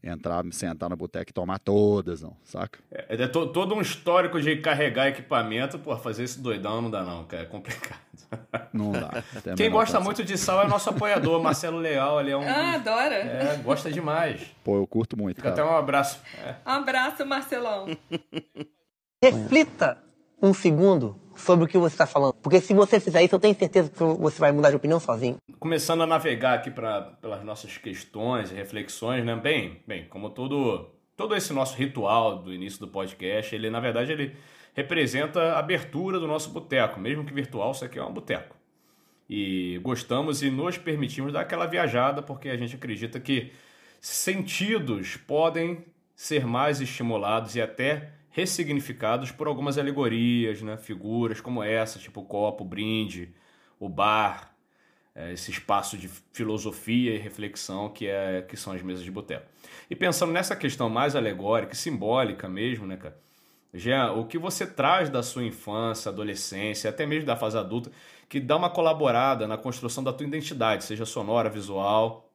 entrar, 0.03 0.43
me 0.43 0.53
sentar 0.53 0.89
na 0.89 0.95
boteca 0.95 1.29
e 1.29 1.33
tomar 1.33 1.59
todas, 1.59 2.21
não, 2.21 2.35
saca? 2.43 2.79
É, 2.91 3.15
é 3.23 3.27
to- 3.27 3.47
todo 3.47 3.75
um 3.75 3.81
histórico 3.81 4.39
de 4.41 4.55
carregar 4.57 5.07
equipamento, 5.07 5.77
pô, 5.79 5.95
fazer 5.97 6.23
esse 6.23 6.39
doidão 6.39 6.81
não 6.81 6.89
dá 6.91 7.03
não, 7.03 7.23
cara, 7.25 7.43
é 7.43 7.45
complicado. 7.45 7.99
Não 8.73 8.91
dá. 8.91 9.23
Quem 9.55 9.69
gosta 9.71 10.01
muito 10.01 10.21
de 10.21 10.37
sal 10.37 10.61
é 10.61 10.67
nosso 10.67 10.89
apoiador, 10.89 11.41
Marcelo 11.41 11.77
Leal, 11.77 12.19
ele 12.19 12.31
é 12.31 12.37
um... 12.37 12.41
Ah, 12.47 12.73
adora. 12.73 13.15
É, 13.15 13.55
gosta 13.63 13.89
demais. 13.89 14.41
Pô, 14.65 14.75
eu 14.75 14.85
curto 14.85 15.17
muito, 15.17 15.37
Fica 15.37 15.47
até 15.49 15.61
cara. 15.61 15.73
um 15.73 15.77
abraço. 15.77 16.19
É. 16.45 16.55
Abraço, 16.65 17.25
Marcelão. 17.25 17.85
Reflita 19.23 19.97
um 20.41 20.53
segundo 20.53 21.19
sobre 21.37 21.65
o 21.65 21.67
que 21.67 21.77
você 21.77 21.93
está 21.93 22.05
falando. 22.05 22.33
Porque 22.33 22.59
se 22.59 22.73
você 22.73 22.99
fizer 22.99 23.23
isso, 23.23 23.35
eu 23.35 23.39
tenho 23.39 23.55
certeza 23.55 23.89
que 23.89 24.03
você 24.03 24.39
vai 24.39 24.51
mudar 24.51 24.69
de 24.69 24.75
opinião 24.75 24.99
sozinho. 24.99 25.37
Começando 25.59 26.03
a 26.03 26.07
navegar 26.07 26.55
aqui 26.55 26.71
pra, 26.71 27.01
pelas 27.01 27.43
nossas 27.43 27.77
questões 27.77 28.51
e 28.51 28.55
reflexões, 28.55 29.23
né? 29.23 29.35
Bem, 29.35 29.81
bem, 29.87 30.05
como 30.09 30.29
todo, 30.29 30.89
todo 31.15 31.35
esse 31.35 31.53
nosso 31.53 31.77
ritual 31.77 32.39
do 32.39 32.53
início 32.53 32.79
do 32.79 32.87
podcast, 32.87 33.55
ele, 33.55 33.69
na 33.69 33.79
verdade, 33.79 34.11
ele 34.11 34.35
representa 34.73 35.41
a 35.53 35.59
abertura 35.59 36.19
do 36.19 36.27
nosso 36.27 36.49
boteco. 36.49 36.99
Mesmo 36.99 37.23
que 37.23 37.33
virtual, 37.33 37.71
isso 37.71 37.85
aqui 37.85 37.97
é 37.97 38.03
um 38.03 38.13
boteco. 38.13 38.55
E 39.29 39.79
gostamos 39.83 40.41
e 40.41 40.49
nos 40.49 40.77
permitimos 40.77 41.33
dar 41.33 41.41
aquela 41.41 41.65
viajada, 41.65 42.21
porque 42.21 42.49
a 42.49 42.57
gente 42.57 42.75
acredita 42.75 43.19
que 43.19 43.51
sentidos 43.99 45.17
podem 45.17 45.83
ser 46.15 46.45
mais 46.45 46.79
estimulados 46.81 47.55
e 47.55 47.61
até 47.61 48.13
ressignificados 48.37 49.31
por 49.31 49.47
algumas 49.47 49.79
alegorias, 49.79 50.61
né? 50.61 50.77
figuras 50.77 51.41
como 51.41 51.63
essa, 51.63 51.97
tipo 51.97 52.21
o 52.21 52.23
copo, 52.23 52.63
o 52.63 52.67
brinde, 52.67 53.33
o 53.79 53.89
bar, 53.89 54.55
é, 55.15 55.33
esse 55.33 55.49
espaço 55.49 55.97
de 55.97 56.07
filosofia 56.31 57.15
e 57.15 57.17
reflexão 57.17 57.89
que, 57.89 58.05
é, 58.05 58.43
que 58.43 58.55
são 58.55 58.73
as 58.73 58.83
mesas 58.83 59.03
de 59.03 59.09
boteco. 59.09 59.47
E 59.89 59.95
pensando 59.95 60.31
nessa 60.31 60.55
questão 60.55 60.87
mais 60.87 61.15
alegórica 61.15 61.73
e 61.73 61.75
simbólica 61.75 62.47
mesmo, 62.47 62.85
né, 62.85 62.97
cara? 62.97 63.17
Jean, 63.73 64.11
o 64.11 64.27
que 64.27 64.37
você 64.37 64.67
traz 64.67 65.09
da 65.09 65.23
sua 65.23 65.43
infância, 65.43 66.09
adolescência, 66.09 66.91
até 66.91 67.07
mesmo 67.07 67.25
da 67.25 67.35
fase 67.35 67.57
adulta, 67.57 67.91
que 68.29 68.39
dá 68.39 68.55
uma 68.55 68.69
colaborada 68.69 69.47
na 69.47 69.57
construção 69.57 70.03
da 70.03 70.13
tua 70.13 70.27
identidade, 70.27 70.83
seja 70.83 71.07
sonora, 71.07 71.49
visual, 71.49 72.31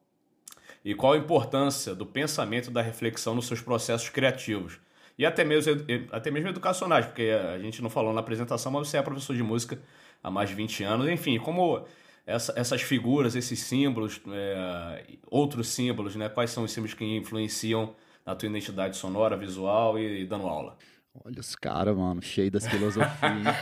e 0.83 0.93
qual 0.93 1.13
a 1.13 1.17
importância 1.17 1.95
do 1.95 2.05
pensamento 2.05 2.69
e 2.69 2.73
da 2.73 2.81
reflexão 2.81 3.33
nos 3.33 3.47
seus 3.47 3.61
processos 3.61 4.09
criativos. 4.09 4.82
E 5.17 5.25
até 5.25 5.43
mesmo, 5.43 5.73
até 6.11 6.31
mesmo 6.31 6.49
educacionais, 6.49 7.05
porque 7.05 7.29
a 7.53 7.59
gente 7.59 7.81
não 7.81 7.89
falou 7.89 8.13
na 8.13 8.19
apresentação, 8.19 8.71
mas 8.71 8.87
você 8.87 8.97
é 8.97 9.01
professor 9.01 9.35
de 9.35 9.43
música 9.43 9.79
há 10.23 10.31
mais 10.31 10.49
de 10.49 10.55
20 10.55 10.83
anos. 10.83 11.07
Enfim, 11.07 11.37
como 11.39 11.85
essa- 12.25 12.53
essas 12.55 12.81
figuras, 12.81 13.35
esses 13.35 13.59
símbolos, 13.59 14.19
é, 14.31 15.03
outros 15.29 15.67
símbolos, 15.67 16.15
né? 16.15 16.29
quais 16.29 16.49
são 16.51 16.63
os 16.63 16.71
símbolos 16.71 16.93
que 16.95 17.05
influenciam 17.05 17.93
na 18.25 18.33
tua 18.33 18.47
identidade 18.49 18.97
sonora, 18.97 19.37
visual 19.37 19.99
e, 19.99 20.21
e 20.21 20.25
dando 20.25 20.47
aula? 20.47 20.77
Olha 21.23 21.39
os 21.39 21.55
caras, 21.55 21.95
mano, 21.95 22.23
cheio 22.23 22.49
das 22.49 22.65
filosofias. 22.65 23.13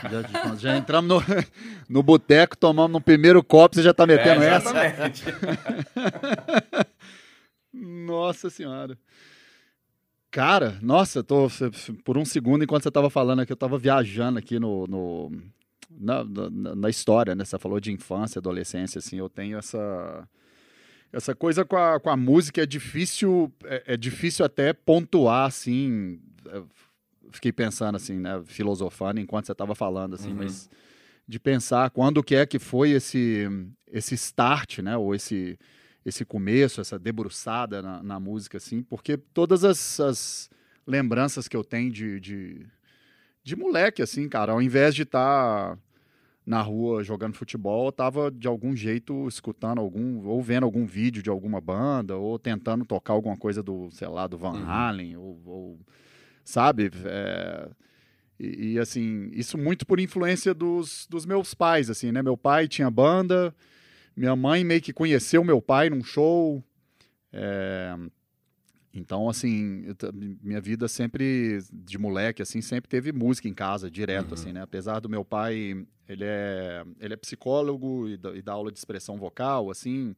já, 0.09 0.55
já- 0.55 0.77
entramos 0.77 1.09
no, 1.09 1.19
no 1.89 2.01
boteco, 2.01 2.55
tomamos 2.55 2.93
no 2.93 3.01
primeiro 3.01 3.43
copo, 3.43 3.75
você 3.75 3.83
já 3.83 3.93
tá 3.93 4.07
metendo 4.07 4.41
É, 4.41 4.55
essa? 4.55 4.71
Nossa 7.73 8.49
senhora. 8.49 8.97
Cara, 10.31 10.79
nossa, 10.81 11.21
tô 11.21 11.47
por 12.05 12.17
um 12.17 12.23
segundo 12.23 12.63
enquanto 12.63 12.83
você 12.83 12.91
tava 12.91 13.09
falando 13.09 13.41
aqui, 13.41 13.51
eu 13.51 13.57
tava 13.57 13.77
viajando 13.77 14.39
aqui 14.39 14.57
no, 14.59 14.87
no- 14.87 15.31
na, 15.89 16.23
na, 16.23 16.75
na 16.75 16.89
história, 16.89 17.35
né? 17.35 17.43
Você 17.43 17.59
falou 17.59 17.81
de 17.81 17.91
infância, 17.91 18.39
adolescência, 18.39 18.99
assim, 18.99 19.17
eu 19.17 19.29
tenho 19.29 19.57
essa 19.57 20.27
essa 21.11 21.35
coisa 21.35 21.65
com 21.65 21.75
a, 21.75 21.99
com 21.99 22.09
a 22.09 22.15
música 22.15 22.63
é 22.63 22.65
difícil, 22.65 23.51
é, 23.65 23.83
é 23.87 23.97
difícil 23.97 24.45
até 24.45 24.71
pontuar, 24.71 25.45
assim. 25.47 26.21
eu 26.45 26.65
Fiquei 27.33 27.51
pensando 27.51 27.97
assim, 27.97 28.17
né? 28.17 28.41
Filosofando 28.45 29.19
enquanto 29.19 29.47
você 29.47 29.53
tava 29.55 29.75
falando, 29.75 30.13
assim, 30.15 30.29
Uhum. 30.31 30.37
mas 30.37 30.69
de 31.27 31.37
pensar 31.39 31.89
quando 31.89 32.23
que 32.23 32.35
é 32.35 32.45
que 32.45 32.57
foi 32.59 32.91
esse 32.91 33.47
esse 33.91 34.15
start, 34.15 34.79
né? 34.79 34.95
Ou 34.95 35.13
esse 35.13 35.59
esse 36.05 36.25
começo, 36.25 36.81
essa 36.81 36.97
debruçada 36.97 37.81
na, 37.81 38.01
na 38.03 38.19
música, 38.19 38.57
assim, 38.57 38.81
porque 38.81 39.17
todas 39.17 39.63
as, 39.63 39.99
as 39.99 40.49
lembranças 40.85 41.47
que 41.47 41.55
eu 41.55 41.63
tenho 41.63 41.91
de, 41.91 42.19
de, 42.19 42.65
de 43.43 43.55
moleque, 43.55 44.01
assim, 44.01 44.27
cara, 44.27 44.51
ao 44.53 44.61
invés 44.61 44.95
de 44.95 45.03
estar 45.03 45.77
na 46.45 46.59
rua 46.61 47.03
jogando 47.03 47.35
futebol, 47.35 47.85
eu 47.85 47.91
tava 47.91 48.31
de 48.31 48.47
algum 48.47 48.75
jeito 48.75 49.27
escutando 49.27 49.79
algum, 49.79 50.25
ou 50.25 50.41
vendo 50.41 50.63
algum 50.63 50.85
vídeo 50.85 51.21
de 51.21 51.29
alguma 51.29 51.61
banda, 51.61 52.17
ou 52.17 52.39
tentando 52.39 52.83
tocar 52.83 53.13
alguma 53.13 53.37
coisa 53.37 53.61
do, 53.61 53.89
sei 53.91 54.07
lá, 54.07 54.25
do 54.25 54.37
Van 54.37 54.53
Uhum. 54.53 54.65
Halen, 54.65 55.17
ou, 55.17 55.39
ou- 55.45 55.79
sabe? 56.43 56.89
É, 57.05 57.69
e, 58.39 58.71
e, 58.73 58.79
assim, 58.79 59.29
isso 59.33 59.55
muito 59.55 59.85
por 59.85 59.99
influência 59.99 60.51
dos, 60.51 61.05
dos 61.07 61.27
meus 61.27 61.53
pais, 61.53 61.91
assim, 61.91 62.11
né? 62.11 62.23
Meu 62.23 62.35
pai 62.35 62.67
tinha 62.67 62.89
banda, 62.89 63.53
minha 64.15 64.35
mãe 64.35 64.63
meio 64.63 64.81
que 64.81 64.93
conheceu 64.93 65.43
meu 65.43 65.61
pai 65.61 65.89
num 65.89 66.03
show. 66.03 66.63
é, 67.33 67.95
então, 68.93 69.29
assim, 69.29 69.85
eu 69.85 69.95
minha 70.43 70.59
vida 70.59 70.85
sempre, 70.87 71.59
de 71.71 71.97
moleque, 71.97 72.41
assim, 72.41 72.61
sempre 72.61 72.89
teve 72.89 73.13
música 73.13 73.47
em 73.47 73.53
casa, 73.53 73.89
direto, 73.89 74.27
Uhum. 74.29 74.33
assim, 74.33 74.51
né? 74.51 74.61
Apesar 74.61 74.99
do 74.99 75.07
meu 75.07 75.23
pai, 75.23 75.85
ele 76.09 76.25
é, 76.25 76.83
ele 76.99 77.13
é 77.13 77.17
psicólogo 77.17 78.09
e 78.09 78.17
dá, 78.17 78.35
e 78.35 78.41
dá 78.41 78.51
aula 78.51 78.69
de 78.71 78.77
expressão 78.77 79.17
vocal, 79.17 79.71
assim, 79.71 80.13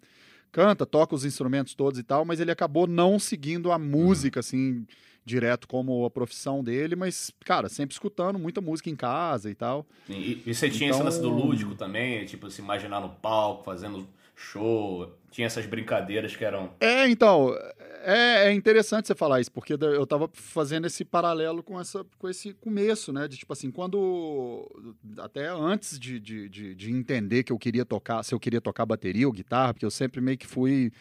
canta, 0.51 0.87
toca 0.87 1.13
os 1.13 1.23
instrumentos 1.23 1.75
todos 1.75 1.99
e 1.99 2.03
tal, 2.03 2.25
mas 2.25 2.39
ele 2.39 2.49
acabou 2.51 2.87
não 2.87 3.19
seguindo 3.19 3.71
a 3.71 3.77
música, 3.77 4.39
assim, 4.39 4.87
direto 5.25 5.67
como 5.67 6.05
a 6.05 6.09
profissão 6.09 6.63
dele, 6.63 6.95
mas, 6.95 7.31
cara, 7.45 7.69
sempre 7.69 7.93
escutando 7.93 8.37
muita 8.37 8.59
música 8.61 8.89
em 8.89 8.95
casa 8.95 9.49
e 9.49 9.55
tal. 9.55 9.85
E, 10.09 10.41
e 10.45 10.53
você 10.53 10.69
tinha 10.69 10.89
esse 10.89 10.97
Então- 10.99 11.05
lance 11.05 11.21
do 11.21 11.29
lúdico 11.29 11.75
também, 11.75 12.25
tipo, 12.25 12.49
se 12.51 12.61
imaginar 12.61 12.99
no 13.01 13.09
palco, 13.09 13.63
fazendo 13.63 14.07
show, 14.35 15.13
tinha 15.31 15.47
essas 15.47 15.65
brincadeiras 15.65 16.35
que 16.35 16.43
eram... 16.43 16.71
É, 16.79 17.07
então, 17.07 17.55
é, 18.03 18.47
é 18.49 18.51
interessante 18.53 19.07
você 19.07 19.15
falar 19.15 19.39
isso, 19.39 19.51
porque 19.51 19.73
eu 19.73 20.05
tava 20.05 20.29
fazendo 20.33 20.85
esse 20.87 21.05
paralelo 21.05 21.63
com, 21.63 21.79
essa, 21.79 22.05
com 22.19 22.27
esse 22.27 22.53
começo, 22.53 23.13
né? 23.13 23.27
De 23.27 23.37
tipo 23.37 23.53
assim, 23.53 23.71
quando. 23.71 24.69
Até 25.17 25.47
antes 25.47 25.97
de, 25.97 26.19
de, 26.19 26.49
de, 26.49 26.75
de 26.75 26.91
entender 26.91 27.43
que 27.43 27.53
eu 27.53 27.57
queria 27.57 27.85
tocar, 27.85 28.21
se 28.23 28.33
eu 28.35 28.39
queria 28.39 28.59
tocar 28.59 28.85
bateria 28.85 29.25
ou 29.27 29.31
guitarra, 29.31 29.73
porque 29.73 29.85
eu 29.85 29.91
sempre 29.91 30.19
meio 30.19 30.37
que 30.37 30.47
fui. 30.47 30.91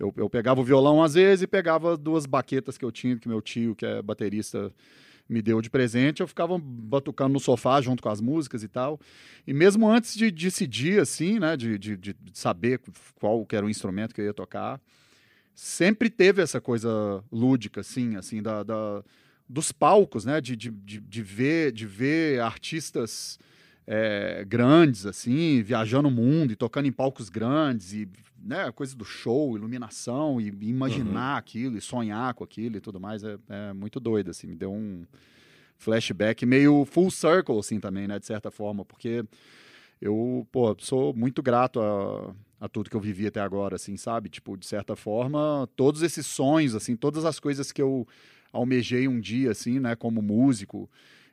Eu, 0.00 0.12
eu 0.16 0.30
pegava 0.30 0.60
o 0.60 0.64
violão 0.64 1.02
às 1.02 1.12
vezes 1.12 1.42
e 1.42 1.46
pegava 1.46 1.94
duas 1.96 2.24
baquetas 2.24 2.78
que 2.78 2.84
eu 2.84 2.90
tinha, 2.90 3.16
que 3.18 3.28
meu 3.28 3.42
tio, 3.42 3.76
que 3.76 3.84
é 3.84 4.00
baterista, 4.00 4.72
me 5.28 5.42
deu 5.42 5.60
de 5.60 5.68
presente. 5.68 6.20
Eu 6.22 6.26
ficava 6.26 6.58
batucando 6.58 7.34
no 7.34 7.38
sofá 7.38 7.80
junto 7.82 8.02
com 8.02 8.08
as 8.08 8.20
músicas 8.20 8.62
e 8.62 8.68
tal. 8.68 8.98
E 9.46 9.52
mesmo 9.52 9.86
antes 9.88 10.16
de 10.16 10.30
decidir, 10.30 11.00
assim, 11.00 11.38
né, 11.38 11.54
de, 11.54 11.78
de, 11.78 11.96
de 11.98 12.16
saber 12.32 12.80
qual 13.16 13.44
que 13.44 13.54
era 13.54 13.66
o 13.66 13.70
instrumento 13.70 14.14
que 14.14 14.22
eu 14.22 14.24
ia 14.24 14.34
tocar, 14.34 14.80
sempre 15.54 16.08
teve 16.08 16.40
essa 16.40 16.60
coisa 16.62 17.22
lúdica, 17.30 17.82
assim, 17.82 18.16
assim, 18.16 18.42
da, 18.42 18.62
da- 18.62 19.04
dos 19.46 19.70
palcos, 19.72 20.24
né? 20.24 20.40
De, 20.40 20.56
de, 20.56 20.70
de, 20.70 21.00
de 21.00 21.22
ver, 21.22 21.72
de 21.72 21.86
ver 21.86 22.40
artistas 22.40 23.38
é, 23.86 24.44
grandes, 24.48 25.04
assim, 25.04 25.62
viajando 25.62 26.08
o 26.08 26.10
mundo 26.10 26.52
e 26.52 26.56
tocando 26.56 26.86
em 26.86 26.92
palcos 26.92 27.28
grandes, 27.28 27.92
e 27.92 28.08
né, 28.42 28.70
coisa 28.72 28.96
do 28.96 29.04
show, 29.04 29.56
iluminação, 29.56 30.40
e, 30.40 30.48
e 30.48 30.68
imaginar 30.68 31.32
uhum. 31.32 31.38
aquilo, 31.38 31.76
e 31.76 31.80
sonhar 31.80 32.34
com 32.34 32.44
aquilo 32.44 32.76
e 32.76 32.80
tudo 32.80 32.98
mais, 32.98 33.22
é, 33.22 33.38
é, 33.48 33.72
muito 33.72 34.00
doido, 34.00 34.30
assim, 34.30 34.46
me 34.46 34.56
deu 34.56 34.72
um 34.72 35.04
flashback 35.76 36.44
meio 36.44 36.84
full 36.84 37.10
circle, 37.10 37.58
assim, 37.58 37.80
também, 37.80 38.06
né, 38.06 38.18
de 38.18 38.26
certa 38.26 38.50
forma, 38.50 38.84
porque 38.84 39.24
eu, 40.00 40.46
pô, 40.50 40.74
sou 40.78 41.14
muito 41.14 41.42
grato 41.42 41.80
a, 41.80 42.34
a 42.60 42.68
tudo 42.68 42.90
que 42.90 42.96
eu 42.96 43.00
vivi 43.00 43.26
até 43.26 43.40
agora, 43.40 43.76
assim, 43.76 43.96
sabe? 43.96 44.28
Tipo, 44.28 44.56
de 44.56 44.66
certa 44.66 44.96
forma, 44.96 45.68
todos 45.76 46.02
esses 46.02 46.26
sonhos, 46.26 46.74
assim, 46.74 46.96
todas 46.96 47.24
as 47.24 47.38
coisas 47.38 47.72
que 47.72 47.82
eu 47.82 48.06
almejei 48.52 49.06
um 49.06 49.20
dia, 49.20 49.50
assim, 49.50 49.78
né, 49.78 49.94
como 49.94 50.22
músico, 50.22 50.88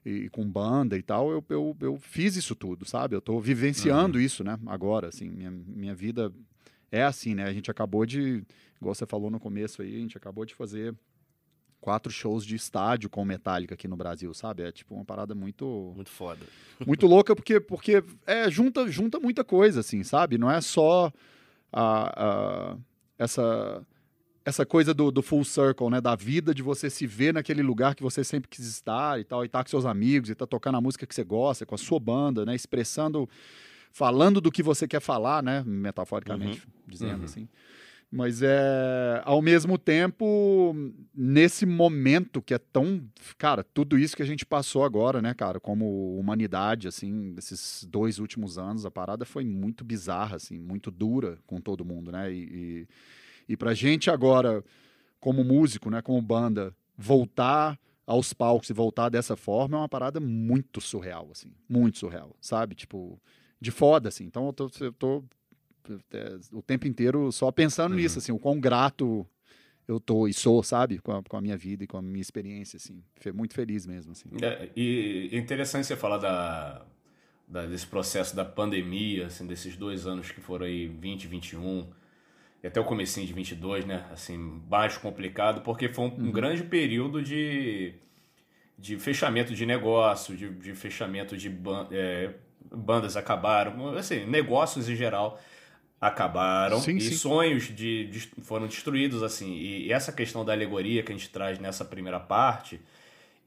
e 0.08 0.30
com 0.30 0.50
banda 0.50 0.98
e 0.98 1.02
tal, 1.02 1.32
eu, 1.32 1.44
eu, 1.50 1.78
eu 1.82 1.98
fiz 1.98 2.38
isso 2.38 2.56
tudo, 2.56 2.86
sabe? 2.86 3.14
Eu 3.14 3.20
estou 3.20 3.42
vivenciando 3.42 4.18
uhum. 4.18 4.24
isso, 4.24 4.42
né? 4.42 4.58
Agora, 4.68 5.10
assim, 5.10 5.30
minha, 5.30 5.52
minha 5.52 5.94
vida 5.94 6.32
é 6.92 7.04
assim, 7.04 7.36
né? 7.36 7.46
A 7.46 7.54
gente 7.54 7.70
acabou 7.70 8.06
de, 8.06 8.44
igual 8.80 8.96
você 8.96 9.06
falou 9.06 9.30
no 9.30 9.40
começo 9.40 9.82
aí, 9.82 9.96
a 9.96 10.00
gente 10.00 10.18
acabou 10.18 10.46
de 10.46 10.56
fazer 10.56 10.96
quatro 11.80 12.12
shows 12.12 12.46
de 12.46 12.56
estádio 12.56 13.10
com 13.10 13.24
Metallica 13.24 13.74
aqui 13.74 13.88
no 13.88 13.96
Brasil, 13.96 14.34
sabe? 14.34 14.64
É 14.64 14.72
tipo 14.72 14.96
uma 14.96 15.06
parada 15.06 15.36
muito 15.36 15.94
muito 15.96 16.10
foda. 16.10 16.46
Muito 16.86 17.06
louca 17.08 17.36
porque 17.36 17.60
porque 17.60 18.04
é 18.26 18.50
junta 18.50 18.90
junta 18.92 19.20
muita 19.20 19.44
coisa 19.44 19.82
assim, 19.82 20.04
sabe? 20.04 20.38
Não 20.38 20.50
é 20.50 20.60
só 20.62 21.12
a, 21.72 22.74
a 22.74 22.78
essa 23.18 23.86
essa 24.48 24.66
coisa 24.66 24.94
do, 24.94 25.12
do, 25.12 25.22
full 25.22 25.44
circle, 25.44 25.90
né? 25.90 26.00
Da 26.00 26.16
vida, 26.16 26.54
de 26.54 26.64
você 26.64 26.90
se 26.90 27.06
ver 27.06 27.34
naquele 27.34 27.62
lugar 27.62 27.94
que 27.94 28.02
você 28.02 28.24
sempre 28.24 28.48
quis 28.48 28.66
estar 28.66 29.20
e 29.20 29.26
tal, 29.26 29.44
e 29.44 29.48
estar 29.48 29.60
tá 29.60 29.64
com 29.66 29.70
seus 29.70 29.86
amigos, 29.86 30.30
e 30.30 30.32
estar 30.32 30.46
tá 30.46 30.50
tocando 30.50 30.78
a 30.78 30.82
música 30.82 31.06
que 31.06 31.14
você 31.14 31.24
gosta, 31.24 31.66
com 31.66 31.76
a 31.76 31.78
sua 31.78 32.00
banda, 32.00 32.46
né? 32.46 32.56
Expressando, 32.56 33.30
falando 33.98 34.40
do 34.40 34.52
que 34.52 34.62
você 34.62 34.88
quer 34.88 35.00
falar, 35.00 35.42
né? 35.42 35.64
Metaforicamente 35.66 36.66
uhum. 36.66 36.74
dizendo 36.88 37.20
uhum. 37.20 37.26
assim. 37.26 37.50
Mas 38.10 38.42
é 38.42 39.22
ao 39.26 39.42
mesmo 39.42 39.78
tempo, 39.78 40.74
nesse 41.14 41.66
momento 41.66 42.42
que 42.42 42.54
é 42.54 42.58
tão. 42.58 43.04
Cara, 43.38 43.64
tudo 43.64 43.98
isso 43.98 44.16
que 44.16 44.24
a 44.24 44.26
gente 44.26 44.46
passou 44.46 44.86
agora, 44.86 45.22
né, 45.22 45.34
cara, 45.34 45.60
como 45.60 46.18
humanidade, 46.18 46.88
assim, 46.88 47.34
esses 47.38 47.84
dois 47.84 48.18
últimos 48.18 48.58
anos, 48.58 48.86
a 48.86 48.92
parada 48.92 49.26
foi 49.26 49.44
muito 49.44 49.84
bizarra, 49.84 50.38
assim, 50.38 50.58
muito 50.58 50.90
dura 50.90 51.38
com 51.46 51.60
todo 51.60 51.84
mundo, 51.84 52.12
né? 52.12 52.32
e, 52.32 52.44
e 52.44 52.88
e 53.48 53.56
para 53.56 53.74
gente 53.74 54.10
agora, 54.10 54.64
como 55.20 55.44
músico, 55.44 55.90
né, 55.90 56.02
como 56.02 56.22
banda, 56.22 56.76
voltar 56.98 57.80
aos 58.06 58.34
palcos 58.34 58.70
e 58.70 58.74
voltar 58.74 59.10
dessa 59.10 59.36
forma 59.36 59.78
é 59.78 59.82
uma 59.82 59.90
parada 59.90 60.20
muito 60.20 60.82
surreal, 60.82 61.30
assim, 61.32 61.52
muito 61.68 61.98
surreal, 61.98 62.36
sabe? 62.42 62.76
Tipo, 62.76 63.20
de 63.60 63.72
foda, 63.72 64.10
assim. 64.10 64.26
Então 64.26 64.48
eu 64.48 64.54
tô, 64.54 64.70
eu 64.80 64.94
tô 64.94 65.24
é, 66.12 66.38
o 66.52 66.62
tempo 66.62 66.88
inteiro 66.88 67.32
só 67.32 67.52
pensando 67.52 67.92
uhum. 67.92 67.98
nisso, 67.98 68.20
assim, 68.20 68.32
o 68.32 68.40
quão 68.40 68.60
grato 68.60 69.26
eu 69.88 70.00
tô 70.00 70.28
e 70.28 70.34
sou, 70.34 70.62
sabe, 70.62 71.00
com 71.00 71.14
a, 71.14 71.24
com 71.24 71.38
a, 71.38 71.42
minha 71.42 71.56
vida 71.56 71.84
e 71.84 71.88
com 71.88 71.98
a 71.98 72.02
minha 72.02 72.22
experiência, 72.22 72.78
assim, 72.78 73.02
muito 73.34 73.54
feliz 73.54 73.86
mesmo, 73.86 74.12
assim. 74.12 74.30
É, 74.42 74.70
e 74.76 75.30
é 75.32 75.38
interessante 75.38 75.88
você 75.88 75.96
falar 75.96 76.18
da, 76.18 76.86
da, 77.48 77.66
desse 77.66 77.88
processo 77.88 78.36
da 78.36 78.44
pandemia, 78.44 79.28
assim, 79.28 79.48
desses 79.48 79.78
dois 79.78 80.06
anos 80.06 80.30
que 80.30 80.42
foram 80.42 80.66
aí 80.66 80.88
20, 80.88 81.28
21, 81.28 81.88
e 82.62 82.68
até 82.68 82.82
o 82.82 82.84
comecinho 82.84 83.26
de 83.26 83.32
22, 83.32 83.86
né? 83.86 84.06
Assim, 84.12 84.38
mais 84.70 84.98
complicado, 84.98 85.62
porque 85.62 85.88
foi 85.88 86.06
um, 86.06 86.10
uhum. 86.10 86.28
um 86.28 86.32
grande 86.32 86.64
período 86.64 87.24
de, 87.24 87.94
de 88.78 89.00
fechamento 89.00 89.54
de 89.56 89.66
negócio, 89.66 90.36
de, 90.36 90.50
de 90.50 90.74
fechamento 90.76 91.38
de 91.38 91.50
ban 91.50 91.88
é, 91.92 92.34
bandas 92.72 93.18
acabaram, 93.18 93.96
assim, 93.98 94.26
negócios 94.26 94.90
em 94.90 94.96
geral 94.96 95.40
acabaram 96.00 96.80
sim, 96.80 96.98
e 96.98 97.02
sim. 97.02 97.16
sonhos 97.16 97.64
de, 97.76 98.06
de, 98.08 98.20
foram 98.44 98.68
destruídos, 98.68 99.24
assim. 99.24 99.54
E, 99.54 99.88
e 99.88 99.92
essa 99.92 100.12
questão 100.12 100.46
da 100.46 100.54
alegoria 100.54 101.02
que 101.02 101.12
a 101.12 101.16
gente 101.16 101.30
traz 101.30 101.58
nessa 101.60 101.84
primeira 101.84 102.20
parte 102.20 102.80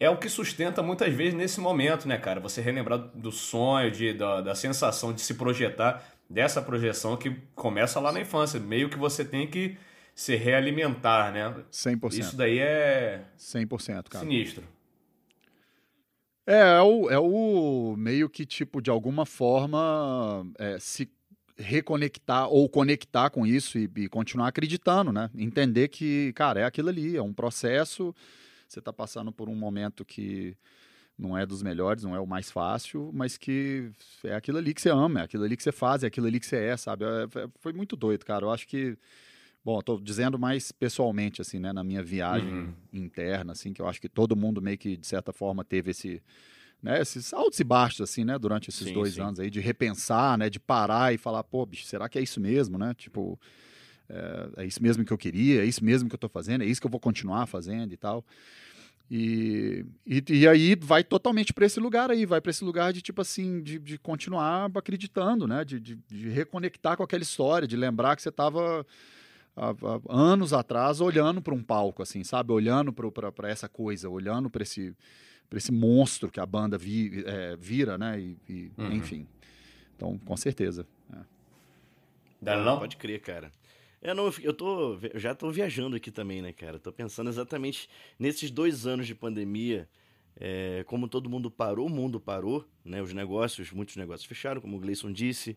é 0.01 0.09
o 0.09 0.17
que 0.17 0.29
sustenta 0.29 0.83
muitas 0.83 1.13
vezes 1.13 1.35
nesse 1.35 1.61
momento, 1.61 2.09
né, 2.09 2.17
cara? 2.17 2.41
Você 2.41 2.61
relembrar 2.61 2.99
do 3.15 3.31
sonho, 3.31 3.91
de, 3.91 4.15
da, 4.15 4.41
da 4.41 4.55
sensação 4.55 5.13
de 5.13 5.21
se 5.21 5.35
projetar 5.35 6.03
dessa 6.29 6.63
projeção 6.63 7.17
que 7.17 7.37
começa 7.55 8.01
lá 8.01 8.11
na 8.11 8.21
infância. 8.21 8.59
Meio 8.59 8.89
que 8.89 8.97
você 8.97 9.25
tem 9.25 9.47
que 9.47 9.77
se 10.15 10.35
realimentar, 10.37 11.33
né? 11.33 11.55
100%. 11.71 12.19
Isso 12.19 12.37
daí 12.37 12.59
é... 12.59 13.25
100%, 13.39 14.09
cara. 14.09 14.25
Sinistro. 14.25 14.65
É, 16.51 16.79
é 16.79 16.83
o, 16.83 17.11
é 17.11 17.19
o 17.19 17.95
meio 17.97 18.29
que, 18.29 18.45
tipo, 18.45 18.83
de 18.83 18.91
alguma 18.91 19.25
forma, 19.25 20.45
é, 20.59 20.81
se 20.81 21.09
reconectar 21.57 22.49
ou 22.49 22.69
conectar 22.69 23.31
com 23.31 23.47
isso 23.47 23.79
e, 23.79 23.89
e, 23.97 24.09
continuar 24.09 24.49
acreditando, 24.49 25.13
né? 25.13 25.31
Entender 25.33 25.87
que, 25.87 26.33
cara, 26.33 26.61
é 26.61 26.65
aquilo 26.65 26.89
ali, 26.89 27.17
é 27.17 27.23
um 27.23 27.33
processo, 27.33 28.13
você 28.67 28.81
está 28.81 28.93
passando 28.93 29.31
por 29.31 29.49
um 29.49 29.55
momento 29.55 30.05
que 30.05 30.57
não 31.17 31.39
é 31.39 31.47
dos 31.47 31.63
melhores, 31.63 32.03
não 32.03 32.17
é 32.17 32.21
o 32.21 32.27
mais 32.27 32.51
fácil, 32.51 33.13
mas 33.15 33.37
que 33.37 33.93
é 34.25 34.35
aquilo 34.35 34.59
ali 34.59 34.75
que 34.75 34.81
você 34.81 34.91
ama, 34.91 35.21
é 35.21 35.23
aquilo 35.25 35.45
ali 35.45 35.57
que 35.57 35.63
você 35.63 35.71
faz, 35.71 36.03
é 36.03 36.09
aquilo 36.09 36.27
ali 36.27 36.41
que 36.41 36.47
você 36.47 36.57
é, 36.57 36.77
sabe? 36.77 37.05
É, 37.05 37.45
é, 37.45 37.49
foi 37.61 37.73
muito 37.73 37.95
doido, 37.95 38.25
cara. 38.25 38.47
Eu 38.47 38.51
acho 38.51 38.67
que, 38.67 38.99
bom, 39.65 39.79
estou 39.79 40.01
dizendo 40.01 40.39
mais 40.39 40.73
pessoalmente, 40.73 41.41
assim, 41.41 41.59
né, 41.59 41.73
na 41.73 41.85
minha 41.85 42.03
viagem 42.03 42.53
uhum. 42.53 42.75
interna, 42.93 43.53
assim, 43.53 43.73
que 43.73 43.83
eu 43.83 43.89
acho 43.89 44.01
que 44.01 44.09
todo 44.09 44.37
mundo 44.37 44.63
meio 44.63 44.79
que, 44.79 44.97
de 44.97 45.07
certa 45.07 45.33
forma, 45.33 45.65
teve 45.65 45.91
esse, 45.91 46.23
né, 46.83 47.01
esses 47.01 47.33
altos 47.33 47.61
e 47.61 47.65
baixos, 47.65 48.01
assim, 48.01 48.25
né, 48.25 48.39
durante 48.39 48.71
esses 48.71 48.89
sim, 48.89 48.95
dois 48.95 49.15
sim. 49.15 49.21
anos 49.21 49.39
aí, 49.39 49.51
de 49.51 49.61
repensar, 49.61 50.39
né, 50.39 50.49
de 50.49 50.59
parar 50.59 51.13
e 51.13 51.19
falar, 51.19 51.45
pô, 51.45 51.65
bicho, 51.67 51.85
será 51.85 52.09
que 52.09 52.19
é 52.19 52.23
isso 52.23 52.41
mesmo, 52.41 52.79
né? 52.79 52.95
Tipo, 52.95 53.39
é, 54.09 54.63
é 54.63 54.67
isso 54.67 54.83
mesmo 54.83 55.05
que 55.05 55.13
eu 55.13 55.19
queria, 55.19 55.63
é 55.63 55.65
isso 55.65 55.85
mesmo 55.85 56.09
que 56.09 56.15
eu 56.15 56.19
estou 56.19 56.31
fazendo, 56.31 56.63
é 56.63 56.67
isso 56.67 56.81
que 56.81 56.87
eu 56.87 56.91
vou 56.91 57.01
continuar 57.01 57.47
fazendo 57.47 57.93
e 57.93 57.97
tal. 57.97 58.25
E, 59.11 59.85
e, 60.07 60.23
e, 60.29 60.49
aí 60.49 60.77
vai 60.81 61.03
totalmente 61.03 61.53
para 61.53 61.67
esse 61.67 61.81
lugar 61.81 62.13
aí, 62.13 62.25
vai 62.25 62.41
para 62.41 62.51
esse 62.51 62.63
lugar 62.63 62.93
de 62.93 63.03
tipo 63.03 63.21
assim, 63.21 63.61
de, 63.61 63.77
de 63.77 63.99
continuar 63.99 64.71
acreditando, 64.73 65.49
né? 65.49 65.65
De, 65.65 65.81
de, 65.81 65.97
de, 66.07 66.29
reconectar 66.29 66.97
com 66.97 67.03
aquela 67.03 67.23
história, 67.23 67.67
de 67.67 67.77
lembrar 67.77 68.15
que 68.15 68.23
você 68.23 68.29
estava 68.29 68.87
anos 70.09 70.53
atrás 70.53 71.01
olhando 71.01 71.43
para 71.43 71.55
um 71.55 71.63
palco, 71.63 72.03
assim, 72.03 72.25
sabe? 72.25 72.53
Olhando 72.53 72.93
para 72.93 73.49
essa 73.49 73.69
coisa, 73.69 74.09
olhando 74.09 74.49
para 74.49 74.63
esse, 74.63 74.95
esse 75.55 75.73
monstro 75.73 76.31
que 76.31 76.41
a 76.41 76.47
banda 76.47 76.79
vi, 76.79 77.23
é, 77.27 77.57
vira, 77.57 77.99
né? 77.99 78.21
E, 78.21 78.39
e 78.49 78.73
uhum. 78.79 78.93
Enfim. 78.93 79.27
Então, 79.97 80.19
com 80.19 80.37
certeza. 80.37 80.87
É. 81.13 82.57
Não, 82.57 82.79
pode 82.79 82.97
crer, 82.97 83.21
cara. 83.21 83.51
É, 84.03 84.15
não, 84.15 84.33
eu 84.43 84.55
tô, 84.55 84.99
eu 85.13 85.21
já 85.21 85.35
tô 85.35 85.51
viajando 85.51 85.95
aqui 85.95 86.11
também, 86.11 86.41
né, 86.41 86.53
cara? 86.53 86.79
Tô 86.79 86.91
pensando 86.91 87.29
exatamente 87.29 87.89
nesses 88.19 88.51
dois 88.51 88.87
anos 88.87 89.07
de 89.07 89.15
pandemia, 89.15 89.87
é, 90.39 90.83
como 90.87 91.07
todo 91.07 91.29
mundo 91.29 91.51
parou, 91.51 91.87
o 91.87 91.91
mundo 91.91 92.19
parou, 92.19 92.67
né? 92.83 93.03
Os 93.03 93.13
negócios, 93.13 93.71
muitos 93.73 93.97
negócios 93.97 94.27
fecharam, 94.27 94.59
como 94.59 94.79
o 94.79 94.81
Gleison 94.81 95.13
disse. 95.13 95.55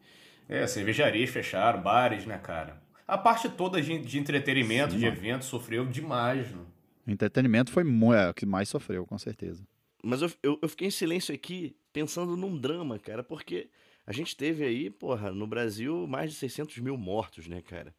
É, 0.50 0.68
cervejarias 0.68 1.30
fecharam, 1.30 1.82
bares, 1.82 2.26
né, 2.26 2.38
cara? 2.38 2.82
A 3.08 3.18
parte 3.18 3.50
toda 3.50 3.82
de, 3.82 4.00
de 4.00 4.20
entretenimento, 4.20 4.94
Sim, 4.94 5.00
de 5.00 5.06
eventos, 5.06 5.48
sofreu 5.48 5.86
demais, 5.86 6.50
né? 6.50 6.64
Entretenimento 7.06 7.72
foi 7.72 7.84
é, 8.16 8.30
o 8.30 8.34
que 8.34 8.46
mais 8.46 8.70
sofreu, 8.70 9.06
com 9.06 9.18
certeza. 9.18 9.68
Mas 10.02 10.22
eu, 10.22 10.32
eu, 10.42 10.60
eu 10.62 10.70
fiquei 10.70 10.88
em 10.88 10.92
silêncio 10.92 11.34
aqui, 11.34 11.76
pensando 11.92 12.38
num 12.38 12.58
drama, 12.58 12.98
cara, 12.98 13.24
porque 13.24 13.70
a 14.06 14.14
gente 14.14 14.36
teve 14.36 14.64
aí, 14.64 14.90
porra, 14.90 15.32
no 15.32 15.46
Brasil, 15.46 16.08
mais 16.08 16.32
de 16.32 16.38
600 16.38 16.78
mil 16.80 16.98
mortos, 16.98 17.48
né, 17.48 17.62
cara? 17.62 17.94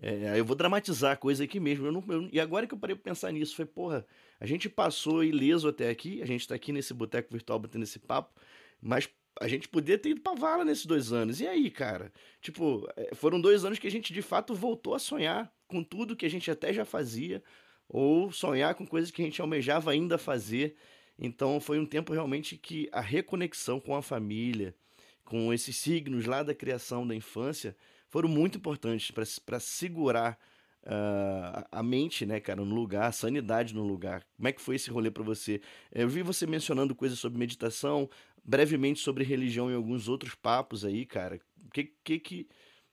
É, 0.00 0.38
eu 0.38 0.44
vou 0.44 0.56
dramatizar 0.56 1.12
a 1.12 1.16
coisa 1.16 1.44
aqui 1.44 1.60
mesmo. 1.60 1.86
Eu 1.86 1.92
não, 1.92 2.04
eu, 2.08 2.28
e 2.32 2.40
agora 2.40 2.66
que 2.66 2.74
eu 2.74 2.78
parei 2.78 2.96
pra 2.96 3.10
pensar 3.10 3.32
nisso, 3.32 3.54
foi, 3.54 3.64
porra, 3.64 4.06
a 4.40 4.46
gente 4.46 4.68
passou 4.68 5.22
ileso 5.22 5.68
até 5.68 5.88
aqui, 5.88 6.22
a 6.22 6.26
gente 6.26 6.46
tá 6.46 6.54
aqui 6.54 6.72
nesse 6.72 6.92
boteco 6.92 7.32
virtual 7.32 7.58
batendo 7.58 7.84
esse 7.84 7.98
papo, 7.98 8.40
mas 8.80 9.08
a 9.40 9.48
gente 9.48 9.68
podia 9.68 9.98
ter 9.98 10.10
ido 10.10 10.20
pra 10.20 10.34
vala 10.34 10.64
nesses 10.64 10.86
dois 10.86 11.12
anos. 11.12 11.40
E 11.40 11.46
aí, 11.46 11.70
cara? 11.70 12.12
Tipo, 12.40 12.88
é, 12.96 13.14
foram 13.14 13.40
dois 13.40 13.64
anos 13.64 13.78
que 13.78 13.86
a 13.86 13.90
gente 13.90 14.12
de 14.12 14.22
fato 14.22 14.54
voltou 14.54 14.94
a 14.94 14.98
sonhar 14.98 15.52
com 15.66 15.82
tudo 15.82 16.16
que 16.16 16.26
a 16.26 16.30
gente 16.30 16.50
até 16.50 16.72
já 16.72 16.84
fazia, 16.84 17.42
ou 17.88 18.30
sonhar 18.32 18.74
com 18.74 18.86
coisas 18.86 19.10
que 19.10 19.22
a 19.22 19.24
gente 19.24 19.40
almejava 19.40 19.90
ainda 19.90 20.16
fazer. 20.16 20.76
Então 21.18 21.60
foi 21.60 21.78
um 21.78 21.86
tempo 21.86 22.12
realmente 22.12 22.56
que 22.56 22.88
a 22.92 23.00
reconexão 23.00 23.80
com 23.80 23.94
a 23.94 24.02
família, 24.02 24.74
com 25.24 25.52
esses 25.52 25.76
signos 25.76 26.26
lá 26.26 26.42
da 26.42 26.54
criação 26.54 27.06
da 27.06 27.14
infância, 27.14 27.76
foram 28.08 28.28
muito 28.28 28.58
importantes 28.58 29.10
para 29.10 29.58
segurar 29.58 30.38
uh, 30.84 31.66
a 31.70 31.82
mente, 31.82 32.24
né, 32.26 32.40
cara, 32.40 32.64
no 32.64 32.74
lugar, 32.74 33.08
a 33.08 33.12
sanidade 33.12 33.74
no 33.74 33.82
lugar. 33.82 34.24
Como 34.36 34.48
é 34.48 34.52
que 34.52 34.60
foi 34.60 34.76
esse 34.76 34.90
rolê 34.90 35.10
para 35.10 35.22
você? 35.22 35.60
Eu 35.92 36.08
vi 36.08 36.22
você 36.22 36.46
mencionando 36.46 36.94
coisas 36.94 37.18
sobre 37.18 37.38
meditação, 37.38 38.08
brevemente 38.44 39.00
sobre 39.00 39.24
religião 39.24 39.70
e 39.70 39.74
alguns 39.74 40.08
outros 40.08 40.34
papos 40.34 40.84
aí, 40.84 41.06
cara. 41.06 41.40
O 41.66 41.70
que 41.70 41.84
que, 42.04 42.18
que, 42.18 42.48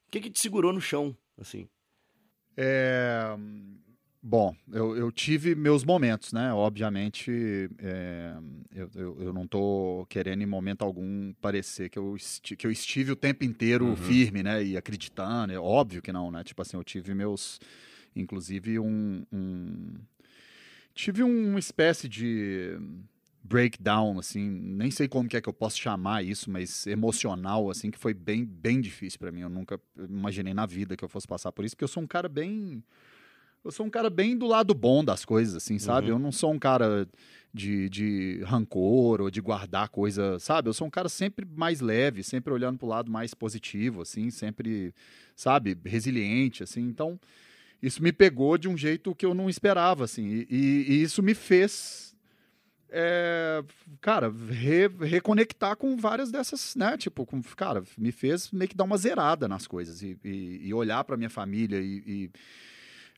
que, 0.09 0.21
que 0.21 0.29
te 0.29 0.39
segurou 0.39 0.71
no 0.71 0.81
chão, 0.81 1.15
assim? 1.37 1.67
É... 2.55 3.35
Bom, 4.23 4.55
eu, 4.71 4.95
eu, 4.95 5.11
tive 5.11 5.55
meus 5.55 5.83
momentos, 5.83 6.31
né? 6.31 6.53
Obviamente, 6.53 7.31
é, 7.79 8.35
eu, 8.71 8.89
eu, 8.93 9.17
eu, 9.19 9.33
não 9.33 9.45
estou 9.45 10.05
querendo 10.05 10.43
em 10.43 10.45
momento 10.45 10.83
algum 10.83 11.33
parecer 11.41 11.89
que 11.89 11.97
eu, 11.97 12.15
esti 12.15 12.55
que 12.55 12.67
eu 12.67 12.71
estive 12.71 13.11
o 13.11 13.15
tempo 13.15 13.43
inteiro 13.43 13.87
uhum. 13.87 13.95
firme, 13.95 14.43
né? 14.43 14.63
E 14.63 14.77
acreditando. 14.77 15.51
É 15.51 15.59
óbvio 15.59 16.03
que 16.03 16.11
não, 16.11 16.29
né? 16.29 16.43
Tipo 16.43 16.61
assim, 16.61 16.77
eu 16.77 16.83
tive 16.83 17.15
meus. 17.15 17.59
Inclusive, 18.15 18.77
um. 18.77 19.25
um 19.33 19.95
tive 20.93 21.23
uma 21.23 21.57
espécie 21.57 22.07
de 22.07 22.77
breakdown, 23.43 24.19
assim, 24.19 24.49
nem 24.49 24.91
sei 24.91 25.07
como 25.07 25.27
que 25.27 25.35
é 25.35 25.41
que 25.41 25.49
eu 25.49 25.53
posso 25.53 25.77
chamar 25.77 26.23
isso, 26.23 26.49
mas 26.49 26.85
emocional, 26.87 27.69
assim, 27.69 27.89
que 27.89 27.97
foi 27.97 28.13
bem, 28.13 28.45
bem 28.45 28.79
difícil 28.79 29.19
para 29.19 29.31
mim. 29.31 29.41
Eu 29.41 29.49
nunca 29.49 29.79
imaginei 29.97 30.53
na 30.53 30.65
vida 30.65 30.95
que 30.95 31.03
eu 31.03 31.09
fosse 31.09 31.27
passar 31.27 31.51
por 31.51 31.65
isso, 31.65 31.75
porque 31.75 31.83
eu 31.83 31.89
sou 31.89 32.03
um 32.03 32.07
cara 32.07 32.29
bem 32.29 32.83
eu 33.63 33.71
sou 33.71 33.85
um 33.85 33.89
cara 33.89 34.09
bem 34.09 34.35
do 34.35 34.47
lado 34.47 34.73
bom 34.73 35.03
das 35.03 35.23
coisas, 35.23 35.55
assim, 35.55 35.77
sabe? 35.77 36.07
Uhum. 36.07 36.15
Eu 36.15 36.19
não 36.19 36.31
sou 36.31 36.51
um 36.51 36.57
cara 36.57 37.07
de, 37.53 37.89
de 37.89 38.41
rancor 38.43 39.21
ou 39.21 39.29
de 39.29 39.39
guardar 39.39 39.89
coisa, 39.89 40.39
sabe? 40.39 40.67
Eu 40.67 40.73
sou 40.73 40.87
um 40.87 40.89
cara 40.89 41.07
sempre 41.07 41.45
mais 41.45 41.79
leve, 41.79 42.23
sempre 42.23 42.51
olhando 42.51 42.79
pro 42.79 42.87
lado 42.87 43.11
mais 43.11 43.33
positivo, 43.33 44.01
assim, 44.01 44.31
sempre, 44.31 44.93
sabe, 45.35 45.77
resiliente, 45.85 46.63
assim. 46.63 46.81
Então, 46.81 47.19
isso 47.81 48.01
me 48.01 48.11
pegou 48.11 48.57
de 48.57 48.67
um 48.67 48.75
jeito 48.75 49.13
que 49.13 49.25
eu 49.25 49.33
não 49.35 49.47
esperava, 49.47 50.05
assim. 50.05 50.45
E, 50.49 50.85
e 50.87 51.03
isso 51.03 51.21
me 51.21 51.35
fez, 51.35 52.10
é, 52.91 53.63
cara, 54.01 54.29
re, 54.29 54.87
reconectar 54.99 55.75
com 55.77 55.95
várias 55.95 56.29
dessas, 56.31 56.75
né? 56.75 56.97
Tipo, 56.97 57.25
com, 57.25 57.41
cara, 57.41 57.83
me 57.97 58.11
fez 58.11 58.51
meio 58.51 58.69
que 58.69 58.75
dar 58.75 58.83
uma 58.83 58.97
zerada 58.97 59.47
nas 59.47 59.65
coisas 59.65 60.01
e, 60.01 60.17
e, 60.23 60.67
e 60.67 60.73
olhar 60.73 61.03
para 61.03 61.17
minha 61.17 61.29
família 61.29 61.79
e 61.81 62.29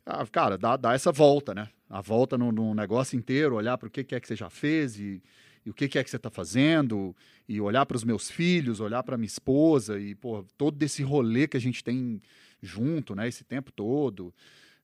ah, 0.05 0.25
cara, 0.27 0.57
dá 0.57 0.93
essa 0.93 1.11
volta, 1.11 1.55
né? 1.55 1.69
A 1.89 2.01
volta 2.01 2.37
no, 2.37 2.51
no 2.51 2.73
negócio 2.73 3.17
inteiro, 3.17 3.55
olhar 3.55 3.77
para 3.77 3.87
o 3.87 3.91
que, 3.91 4.03
que, 4.03 4.15
é 4.15 4.19
que 4.19 4.27
você 4.27 4.35
já 4.35 4.49
fez 4.49 4.99
e, 4.99 5.23
e 5.65 5.69
o 5.69 5.73
que, 5.73 5.87
que, 5.87 5.97
é 5.97 6.03
que 6.03 6.09
você 6.09 6.17
está 6.17 6.29
fazendo, 6.29 7.15
e 7.47 7.61
olhar 7.61 7.85
para 7.85 7.95
os 7.95 8.03
meus 8.03 8.29
filhos, 8.29 8.81
olhar 8.81 9.01
para 9.03 9.17
minha 9.17 9.27
esposa, 9.27 9.97
e 9.99 10.13
pô, 10.13 10.45
todo 10.57 10.81
esse 10.83 11.03
rolê 11.03 11.47
que 11.47 11.55
a 11.55 11.59
gente 11.59 11.83
tem 11.83 12.21
junto, 12.61 13.15
né? 13.15 13.27
Esse 13.27 13.45
tempo 13.45 13.71
todo. 13.71 14.33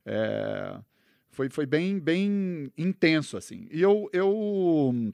É, 0.06 0.78
foi, 1.32 1.50
foi 1.50 1.66
bem, 1.66 2.00
bem 2.00 2.72
intenso, 2.78 3.38
assim. 3.38 3.68
E 3.72 3.82
eu, 3.82 4.10
eu, 4.12 5.14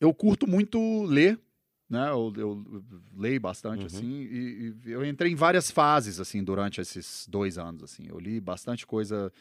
eu 0.00 0.14
curto 0.14 0.46
muito 0.46 1.04
ler, 1.04 1.38
né? 1.88 2.10
Eu, 2.10 2.32
eu 2.36 2.84
leio 3.16 3.40
bastante, 3.40 3.80
uhum. 3.80 3.86
assim, 3.86 4.22
e, 4.22 4.74
e, 4.84 4.90
eu 4.90 5.04
entrei 5.04 5.32
em 5.32 5.36
várias 5.36 5.70
fases, 5.70 6.20
assim, 6.20 6.42
durante 6.42 6.80
esses 6.80 7.26
dois 7.28 7.58
anos, 7.58 7.82
assim. 7.82 8.06
Eu 8.08 8.18
li 8.18 8.40
bastante 8.40 8.86
coisa, 8.86 9.32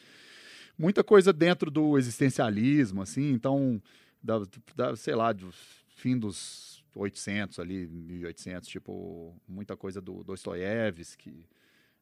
muita 0.77 1.03
coisa 1.03 1.33
dentro 1.33 1.69
do 1.69 1.97
existencialismo, 1.97 3.01
assim, 3.01 3.31
então, 3.31 3.81
da, 4.21 4.39
da, 4.75 4.95
sei 4.95 5.15
lá, 5.15 5.33
do 5.33 5.51
fim 5.89 6.17
dos 6.17 6.83
800 6.95 7.59
ali, 7.59 7.87
1800, 7.87 8.69
tipo, 8.69 9.35
muita 9.47 9.75
coisa 9.75 10.01
do 10.01 10.23
Dostoiévski, 10.23 11.45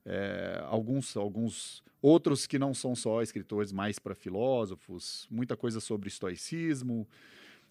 é, 0.06 0.63
alguns, 0.68 1.18
alguns 1.18 1.84
outros 2.02 2.46
que 2.46 2.60
não 2.60 2.74
são 2.74 2.96
só 2.96 3.22
escritores, 3.22 3.72
mais 3.72 3.98
para 3.98 4.13
filósofos, 4.13 5.28
muita 5.30 5.58
coisa 5.58 5.80
sobre 5.80 6.08
estoicismo, 6.08 7.08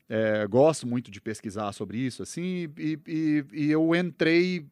é, 0.08 0.46
gosto 0.46 0.86
muito 0.86 1.10
de 1.10 1.20
pesquisar 1.20 1.72
sobre 1.72 1.98
isso, 1.98 2.22
assim, 2.22 2.68
e, 2.76 2.98
e, 3.06 3.44
e 3.52 3.70
eu 3.70 3.94
entrei 3.94 4.66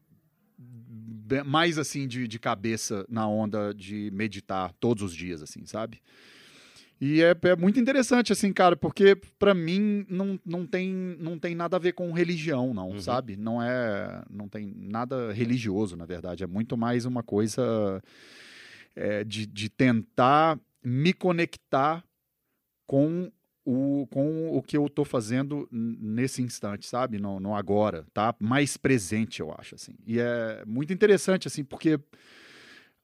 mais 1.45 1.77
assim 1.79 2.07
de, 2.07 2.27
de, 2.27 2.37
cabeça 2.37 3.05
na 3.09 3.27
onda 3.27 3.73
de 3.73 4.11
meditar 4.11 4.73
todos 4.73 5.01
os 5.03 5.15
dias, 5.15 5.41
assim, 5.41 5.65
sabe? 5.65 6.01
E 7.01 7.21
é, 7.21 7.35
é 7.43 7.55
muito 7.55 7.79
interessante, 7.79 8.31
assim, 8.31 8.53
cara, 8.53 8.75
porque 8.75 9.15
para 9.37 9.53
mim 9.53 10.05
não, 10.09 10.39
não, 10.45 10.65
tem, 10.65 10.89
não 11.19 11.37
tem 11.37 11.53
nada 11.53 11.75
a 11.75 11.79
ver 11.79 11.93
com 11.93 12.11
religião, 12.11 12.73
não, 12.73 12.91
uhum. 12.91 12.99
sabe? 12.99 13.35
Não 13.35 13.61
é. 13.61 14.23
Não 14.29 14.47
tem 14.47 14.73
nada 14.75 15.33
religioso, 15.33 15.95
na 15.97 16.05
verdade. 16.05 16.43
É 16.43 16.47
muito 16.47 16.77
mais 16.77 17.05
uma 17.05 17.21
coisa 17.21 18.01
é, 18.95 19.23
de, 19.23 19.45
de 19.45 19.69
tentar 19.69 20.59
me 20.83 21.13
conectar 21.13 22.03
com 22.85 23.31
o, 23.65 24.07
com 24.11 24.55
o 24.55 24.61
que 24.61 24.77
eu 24.77 24.85
estou 24.85 25.05
fazendo 25.05 25.67
nesse 25.71 26.41
instante, 26.41 26.87
sabe? 26.87 27.17
No, 27.17 27.39
no, 27.39 27.55
agora, 27.55 28.05
tá? 28.13 28.35
Mais 28.39 28.77
presente, 28.77 29.39
eu 29.39 29.53
acho, 29.57 29.75
assim. 29.75 29.95
E 30.05 30.19
é 30.19 30.63
muito 30.65 30.91
interessante, 30.93 31.47
assim, 31.47 31.63
porque 31.63 31.99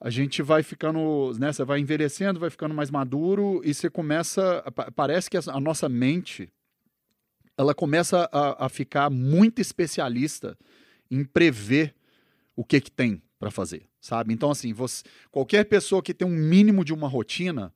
a 0.01 0.09
gente 0.09 0.41
vai 0.41 0.63
ficando, 0.63 1.33
né? 1.37 1.51
Você 1.51 1.63
vai 1.65 1.79
envelhecendo, 1.79 2.39
vai 2.39 2.49
ficando 2.49 2.73
mais 2.73 2.89
maduro 2.89 3.61
e 3.65 3.73
você 3.73 3.89
começa, 3.89 4.63
parece 4.95 5.29
que 5.29 5.37
a, 5.37 5.59
nossa 5.59 5.89
mente, 5.89 6.49
ela 7.57 7.75
começa 7.75 8.29
a, 8.31 8.65
a 8.65 8.69
ficar 8.69 9.09
muito 9.09 9.59
especialista 9.59 10.57
em 11.11 11.25
prever 11.25 11.93
o 12.55 12.63
que 12.63 12.79
que 12.79 12.91
tem 12.91 13.21
para 13.37 13.51
fazer, 13.51 13.83
sabe? 13.99 14.33
Então, 14.33 14.51
assim, 14.51 14.71
você, 14.71 15.03
qualquer 15.31 15.65
pessoa 15.65 16.01
que 16.01 16.13
tem 16.13 16.27
um 16.27 16.31
mínimo 16.31 16.85
de 16.85 16.93
uma 16.93 17.07
rotina, 17.07 17.73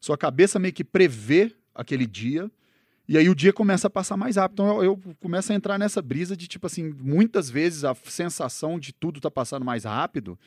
sua 0.00 0.18
cabeça 0.18 0.58
meio 0.58 0.74
que 0.74 0.84
prevê 0.84 1.54
aquele 1.74 2.06
dia. 2.06 2.50
E 3.08 3.16
aí 3.16 3.28
o 3.28 3.34
dia 3.34 3.52
começa 3.52 3.86
a 3.86 3.90
passar 3.90 4.16
mais 4.16 4.36
rápido. 4.36 4.62
Então 4.62 4.82
eu, 4.82 4.84
eu, 4.84 5.16
começo 5.20 5.52
a 5.52 5.54
entrar 5.54 5.78
nessa 5.78 6.00
brisa 6.02 6.36
de, 6.36 6.46
tipo 6.46 6.66
assim, 6.66 6.94
muitas 6.98 7.48
vezes 7.48 7.84
a 7.84 7.94
sensação 7.94 8.78
de 8.78 8.92
tudo 8.92 9.20
tá 9.20 9.30
passando 9.30 9.64
mais 9.64 9.84
rápido 9.84 10.38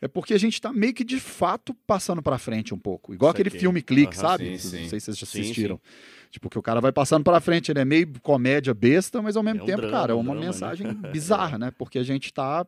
é 0.00 0.06
porque 0.06 0.32
a 0.32 0.38
gente 0.38 0.60
tá 0.60 0.72
meio 0.72 0.94
que 0.94 1.04
de 1.04 1.18
fato 1.18 1.74
passando 1.86 2.22
para 2.22 2.38
frente 2.38 2.72
um 2.72 2.78
pouco. 2.78 3.12
Igual 3.12 3.30
Isso 3.30 3.36
aquele 3.36 3.48
aqui. 3.48 3.58
filme 3.58 3.82
Clique, 3.82 4.14
uhum, 4.16 4.22
sabe? 4.22 4.58
Sim, 4.58 4.68
sim. 4.68 4.82
Não 4.82 4.88
sei 4.88 5.00
se 5.00 5.06
vocês 5.06 5.18
já 5.18 5.24
assistiram. 5.24 5.76
Sim, 5.76 6.28
tipo, 6.30 6.48
que 6.48 6.58
o 6.58 6.62
cara 6.62 6.80
vai 6.80 6.92
passando 6.92 7.24
para 7.24 7.40
frente, 7.40 7.72
ele 7.72 7.80
é 7.80 7.84
meio 7.84 8.08
comédia 8.22 8.72
besta, 8.72 9.20
mas 9.20 9.36
ao 9.36 9.42
mesmo 9.42 9.60
é 9.60 9.62
um 9.62 9.66
tempo, 9.66 9.80
drama, 9.82 9.98
cara, 9.98 10.12
é 10.12 10.14
uma 10.14 10.24
drama, 10.24 10.40
né? 10.40 10.46
mensagem 10.46 10.86
né? 10.86 10.94
bizarra, 11.10 11.58
né? 11.58 11.72
Porque 11.76 11.98
a 11.98 12.04
gente 12.04 12.32
tá 12.32 12.66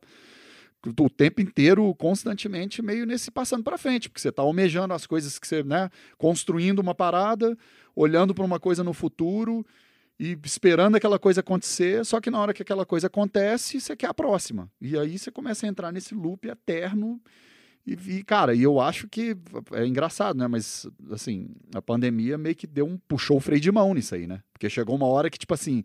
o 0.98 1.10
tempo 1.10 1.42
inteiro, 1.42 1.94
constantemente, 1.94 2.80
meio 2.80 3.04
nesse 3.04 3.30
passando 3.30 3.62
para 3.62 3.76
frente, 3.76 4.08
porque 4.08 4.20
você 4.20 4.30
está 4.30 4.42
almejando 4.42 4.94
as 4.94 5.06
coisas 5.06 5.38
que 5.38 5.46
você, 5.46 5.62
né, 5.62 5.90
construindo 6.16 6.78
uma 6.78 6.94
parada, 6.94 7.56
olhando 7.94 8.34
para 8.34 8.44
uma 8.44 8.58
coisa 8.58 8.82
no 8.82 8.94
futuro 8.94 9.64
e 10.22 10.38
esperando 10.44 10.96
aquela 10.96 11.18
coisa 11.18 11.40
acontecer, 11.40 12.04
só 12.04 12.20
que 12.20 12.30
na 12.30 12.38
hora 12.38 12.52
que 12.52 12.60
aquela 12.60 12.84
coisa 12.84 13.06
acontece, 13.06 13.80
você 13.80 13.96
quer 13.96 14.08
a 14.08 14.12
próxima. 14.12 14.70
E 14.78 14.98
aí 14.98 15.18
você 15.18 15.30
começa 15.30 15.64
a 15.64 15.68
entrar 15.70 15.90
nesse 15.90 16.14
loop 16.14 16.46
eterno. 16.46 17.18
E, 17.86 17.94
e, 17.94 18.22
cara, 18.22 18.54
e 18.54 18.62
eu 18.62 18.78
acho 18.78 19.08
que 19.08 19.34
é 19.72 19.86
engraçado, 19.86 20.36
né? 20.36 20.46
Mas, 20.46 20.86
assim, 21.10 21.48
a 21.74 21.80
pandemia 21.80 22.36
meio 22.36 22.54
que 22.54 22.66
deu 22.66 22.86
um. 22.86 22.98
puxou 22.98 23.38
o 23.38 23.40
freio 23.40 23.62
de 23.62 23.72
mão 23.72 23.94
nisso 23.94 24.14
aí, 24.14 24.26
né? 24.26 24.42
Porque 24.52 24.68
chegou 24.68 24.94
uma 24.94 25.06
hora 25.06 25.30
que, 25.30 25.38
tipo 25.38 25.54
assim, 25.54 25.82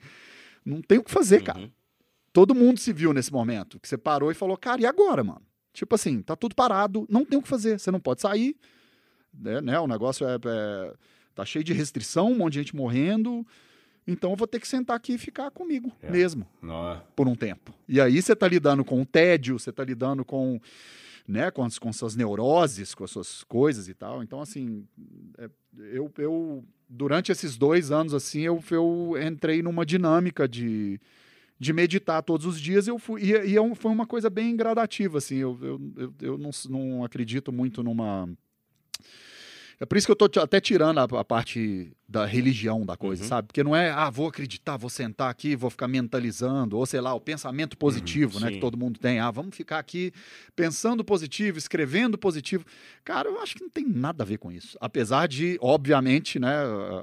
não 0.66 0.82
tem 0.82 0.98
o 0.98 1.04
que 1.04 1.12
fazer, 1.12 1.38
uhum. 1.38 1.46
cara 1.46 1.72
Todo 2.34 2.54
mundo 2.54 2.78
se 2.78 2.92
viu 2.92 3.14
nesse 3.14 3.32
momento, 3.32 3.80
que 3.80 3.88
você 3.88 3.98
parou 3.98 4.30
e 4.30 4.36
falou, 4.36 4.58
cara, 4.58 4.82
e 4.82 4.86
agora, 4.86 5.24
mano? 5.24 5.42
Tipo 5.72 5.96
assim, 5.96 6.22
tá 6.22 6.36
tudo 6.36 6.54
parado, 6.54 7.08
não 7.10 7.24
tem 7.24 7.40
o 7.40 7.42
que 7.42 7.48
fazer, 7.48 7.80
você 7.80 7.90
não 7.90 8.02
pode 8.02 8.20
sair, 8.20 8.58
né? 9.34 9.62
né? 9.62 9.80
O 9.80 9.88
negócio 9.88 10.28
é, 10.28 10.36
é, 10.36 10.94
tá 11.34 11.46
cheio 11.46 11.64
de 11.64 11.72
restrição, 11.72 12.34
um 12.34 12.36
monte 12.36 12.54
de 12.54 12.60
gente 12.60 12.76
morrendo, 12.76 13.48
então 14.08 14.32
eu 14.32 14.36
vou 14.36 14.48
ter 14.48 14.60
que 14.60 14.68
sentar 14.68 14.96
aqui 14.96 15.14
e 15.14 15.18
ficar 15.18 15.50
comigo 15.52 15.92
é. 16.02 16.12
mesmo, 16.12 16.48
não. 16.62 17.02
por 17.16 17.28
um 17.28 17.36
tempo. 17.36 17.74
E 17.88 18.00
aí 18.00 18.22
você 18.22 18.36
tá 18.36 18.48
lidando 18.48 18.84
com 18.84 19.02
o 19.02 19.06
tédio, 19.06 19.58
você 19.60 19.72
tá 19.72 19.84
lidando 19.84 20.24
com, 20.24 20.60
né, 21.28 21.50
com, 21.52 21.64
as, 21.64 21.80
com 21.80 21.92
suas 21.92 22.16
neuroses, 22.16 22.94
com 22.94 23.04
as 23.04 23.12
suas 23.12 23.44
coisas 23.44 23.88
e 23.88 23.94
tal. 23.94 24.22
Então, 24.24 24.42
assim, 24.42 24.88
é, 25.38 25.50
eu, 25.92 26.12
eu 26.18 26.64
durante 26.88 27.32
esses 27.32 27.58
dois 27.58 27.92
anos, 27.92 28.14
assim, 28.14 28.42
eu, 28.42 28.64
eu 28.72 29.14
entrei 29.22 29.62
numa 29.62 29.86
dinâmica 29.86 30.48
de 30.48 31.00
de 31.58 31.72
meditar 31.72 32.22
todos 32.22 32.46
os 32.46 32.60
dias, 32.60 32.88
eu 32.88 33.00
fui. 33.00 33.24
E, 33.24 33.52
e 33.52 33.58
é 33.58 33.76
foi 33.76 33.92
uma 33.92 34.06
coisa 34.06 34.30
bem 34.30 34.56
gradativa, 34.56 35.18
assim. 35.18 35.38
Eu, 35.38 35.58
eu, 35.62 35.82
eu, 35.96 36.14
eu 36.22 36.38
não, 36.38 36.50
não 36.70 37.04
acredito 37.04 37.52
muito 37.52 37.82
numa. 37.82 38.30
É 39.80 39.86
por 39.86 39.98
isso 39.98 40.08
que 40.08 40.12
eu 40.12 40.16
tô 40.16 40.40
até 40.40 40.60
tirando 40.62 41.00
a, 41.00 41.04
a 41.04 41.24
parte 41.24 41.92
da 42.08 42.26
religião 42.26 42.86
da 42.86 42.96
coisa, 42.96 43.24
uhum. 43.24 43.30
sabe? 43.30 43.48
Porque 43.48 43.64
não 43.64 43.76
é, 43.76 43.90
ah, 43.90 44.10
vou 44.10 44.28
acreditar, 44.28 44.78
vou 44.78 44.90
sentar 44.90 45.30
aqui, 45.30 45.56
vou 45.56 45.70
ficar 45.70 45.88
mentalizando, 45.88 46.78
ou 46.78 46.86
sei 46.86 47.02
lá, 47.02 47.14
o 47.14 47.20
pensamento 47.20 47.78
positivo, 47.78 48.36
uhum, 48.36 48.42
né, 48.42 48.48
sim. 48.48 48.54
que 48.54 48.60
todo 48.60 48.78
mundo 48.78 49.00
tem. 49.00 49.20
Ah, 49.20 49.32
vamos 49.32 49.56
ficar 49.56 49.80
aqui 49.80 50.14
pensando 50.56 51.04
positivo, 51.04 51.58
escrevendo 51.58 52.18
positivo. 52.18 52.66
Cara, 53.04 53.30
eu 53.30 53.42
acho 53.42 53.56
que 53.56 53.64
não 53.64 53.70
tem 53.70 53.88
nada 53.88 54.24
a 54.24 54.26
ver 54.26 54.38
com 54.38 54.52
isso. 54.52 54.78
Apesar 54.80 55.28
de, 55.28 55.58
obviamente, 55.62 56.40
né, 56.40 56.56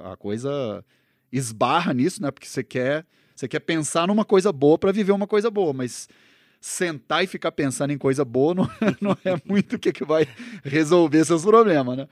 a, 0.03 0.13
a 0.13 0.17
coisa 0.17 0.83
esbarra 1.31 1.93
nisso, 1.93 2.21
né? 2.21 2.31
Porque 2.31 2.47
você 2.47 2.63
quer 2.63 3.05
você 3.35 3.47
quer 3.47 3.59
pensar 3.59 4.07
numa 4.07 4.23
coisa 4.23 4.51
boa 4.51 4.77
para 4.77 4.91
viver 4.91 5.11
uma 5.11 5.25
coisa 5.25 5.49
boa, 5.49 5.73
mas 5.73 6.07
sentar 6.61 7.23
e 7.23 7.27
ficar 7.27 7.51
pensando 7.51 7.91
em 7.91 7.97
coisa 7.97 8.23
boa 8.23 8.53
não, 8.53 8.69
não 9.01 9.17
é 9.25 9.35
muito 9.43 9.75
o 9.75 9.79
que, 9.79 9.91
que 9.91 10.05
vai 10.05 10.27
resolver 10.63 11.25
seus 11.25 11.43
problemas, 11.43 11.97
né? 11.97 12.07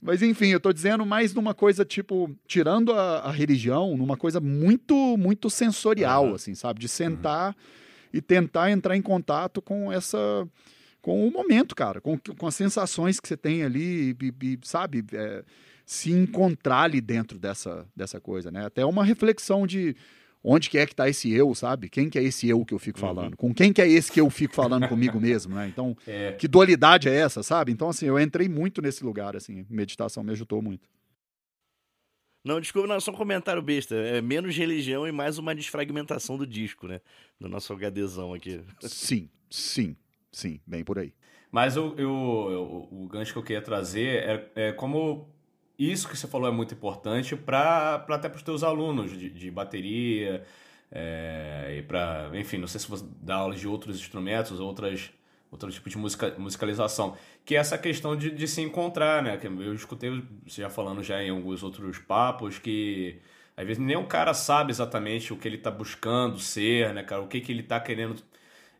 Mas 0.00 0.22
enfim, 0.22 0.48
eu 0.48 0.60
tô 0.60 0.72
dizendo 0.72 1.04
mais 1.04 1.34
numa 1.34 1.54
coisa 1.54 1.84
tipo, 1.84 2.34
tirando 2.46 2.92
a, 2.92 3.20
a 3.20 3.32
religião, 3.32 3.96
numa 3.96 4.16
coisa 4.16 4.40
muito, 4.40 5.16
muito 5.16 5.50
sensorial, 5.50 6.26
uhum. 6.26 6.34
assim, 6.34 6.54
sabe? 6.54 6.80
De 6.80 6.88
sentar 6.88 7.48
uhum. 7.48 7.54
e 8.12 8.20
tentar 8.20 8.70
entrar 8.70 8.96
em 8.96 9.02
contato 9.02 9.60
com 9.60 9.92
essa 9.92 10.46
com 11.00 11.26
o 11.26 11.30
momento, 11.30 11.74
cara, 11.74 12.00
com, 12.00 12.18
com 12.18 12.46
as 12.46 12.54
sensações 12.54 13.20
que 13.20 13.28
você 13.28 13.36
tem 13.36 13.62
ali, 13.62 14.16
e, 14.20 14.34
e, 14.42 14.58
sabe? 14.62 15.04
É, 15.12 15.44
se 15.86 16.12
encontrar 16.12 16.82
ali 16.82 17.00
dentro 17.00 17.38
dessa, 17.38 17.86
dessa 17.96 18.20
coisa, 18.20 18.50
né? 18.50 18.66
Até 18.66 18.84
uma 18.84 19.02
reflexão 19.02 19.66
de 19.66 19.96
onde 20.42 20.70
que 20.70 20.78
é 20.78 20.86
que 20.86 20.94
tá 20.94 21.08
esse 21.08 21.32
eu, 21.32 21.54
sabe? 21.54 21.88
Quem 21.88 22.08
que 22.08 22.18
é 22.18 22.22
esse 22.22 22.48
eu 22.48 22.64
que 22.64 22.74
eu 22.74 22.78
fico 22.78 22.98
uhum. 22.98 23.06
falando? 23.06 23.30
Uhum. 23.32 23.36
Com 23.36 23.54
quem 23.54 23.72
que 23.72 23.82
é 23.82 23.88
esse 23.88 24.10
que 24.10 24.20
eu 24.20 24.28
fico 24.30 24.54
falando 24.54 24.88
comigo 24.88 25.20
mesmo, 25.20 25.54
né? 25.54 25.68
Então, 25.68 25.96
é. 26.06 26.32
que 26.32 26.48
dualidade 26.48 27.08
é 27.08 27.14
essa, 27.14 27.42
sabe? 27.42 27.72
Então, 27.72 27.88
assim, 27.88 28.06
eu 28.06 28.18
entrei 28.18 28.48
muito 28.48 28.80
nesse 28.80 29.04
lugar, 29.04 29.36
assim, 29.36 29.66
meditação 29.68 30.22
me 30.22 30.32
ajudou 30.32 30.62
muito. 30.62 30.88
Não, 32.44 32.60
desculpa, 32.60 32.88
não, 32.88 33.00
só 33.00 33.10
um 33.10 33.14
comentário 33.14 33.60
besta. 33.60 33.94
É 33.94 34.22
menos 34.22 34.56
religião 34.56 35.06
e 35.06 35.12
mais 35.12 35.38
uma 35.38 35.54
desfragmentação 35.54 36.38
do 36.38 36.46
disco, 36.46 36.86
né? 36.86 37.00
Do 37.38 37.48
nosso 37.48 37.74
HDzão 37.74 38.32
aqui. 38.32 38.62
Sim, 38.80 39.28
sim, 39.50 39.96
sim, 40.32 40.60
bem 40.66 40.84
por 40.84 40.98
aí. 40.98 41.12
Mas 41.50 41.76
o, 41.76 41.88
o, 41.88 42.88
o, 42.92 43.04
o 43.04 43.08
gancho 43.08 43.32
que 43.32 43.38
eu 43.38 43.42
queria 43.42 43.62
trazer 43.62 44.22
é, 44.22 44.68
é 44.68 44.72
como 44.72 45.28
isso 45.78 46.08
que 46.08 46.16
você 46.16 46.26
falou 46.26 46.48
é 46.48 46.50
muito 46.50 46.74
importante 46.74 47.36
para 47.36 48.04
até 48.08 48.28
para 48.28 48.36
os 48.36 48.42
teus 48.42 48.62
alunos 48.62 49.16
de, 49.16 49.30
de 49.30 49.50
bateria 49.50 50.44
é, 50.90 51.76
e 51.78 51.82
para 51.82 52.30
enfim 52.34 52.58
não 52.58 52.66
sei 52.66 52.80
se 52.80 52.88
você 52.88 53.04
dá 53.20 53.36
aulas 53.36 53.60
de 53.60 53.68
outros 53.68 54.00
instrumentos 54.00 54.58
outras 54.58 55.10
outro 55.50 55.70
tipo 55.70 55.88
de 55.88 55.96
musica, 55.96 56.34
musicalização 56.38 57.16
que 57.44 57.54
é 57.54 57.58
essa 57.58 57.78
questão 57.78 58.16
de, 58.16 58.30
de 58.30 58.48
se 58.48 58.60
encontrar 58.60 59.22
né? 59.22 59.36
Que 59.36 59.46
eu 59.46 59.74
escutei 59.74 60.22
você 60.46 60.62
já 60.62 60.70
falando 60.70 61.02
já 61.02 61.22
em 61.22 61.30
alguns 61.30 61.62
outros 61.62 61.98
papos 61.98 62.58
que 62.58 63.20
às 63.56 63.66
vezes 63.66 63.82
nem 63.82 63.96
o 63.96 64.06
cara 64.06 64.34
sabe 64.34 64.70
exatamente 64.70 65.32
o 65.32 65.36
que 65.36 65.46
ele 65.48 65.56
está 65.56 65.70
buscando 65.70 66.38
ser 66.38 66.92
né 66.92 67.02
cara? 67.02 67.22
O 67.22 67.28
que 67.28 67.40
que 67.40 67.52
ele 67.52 67.62
está 67.62 67.78
querendo 67.80 68.16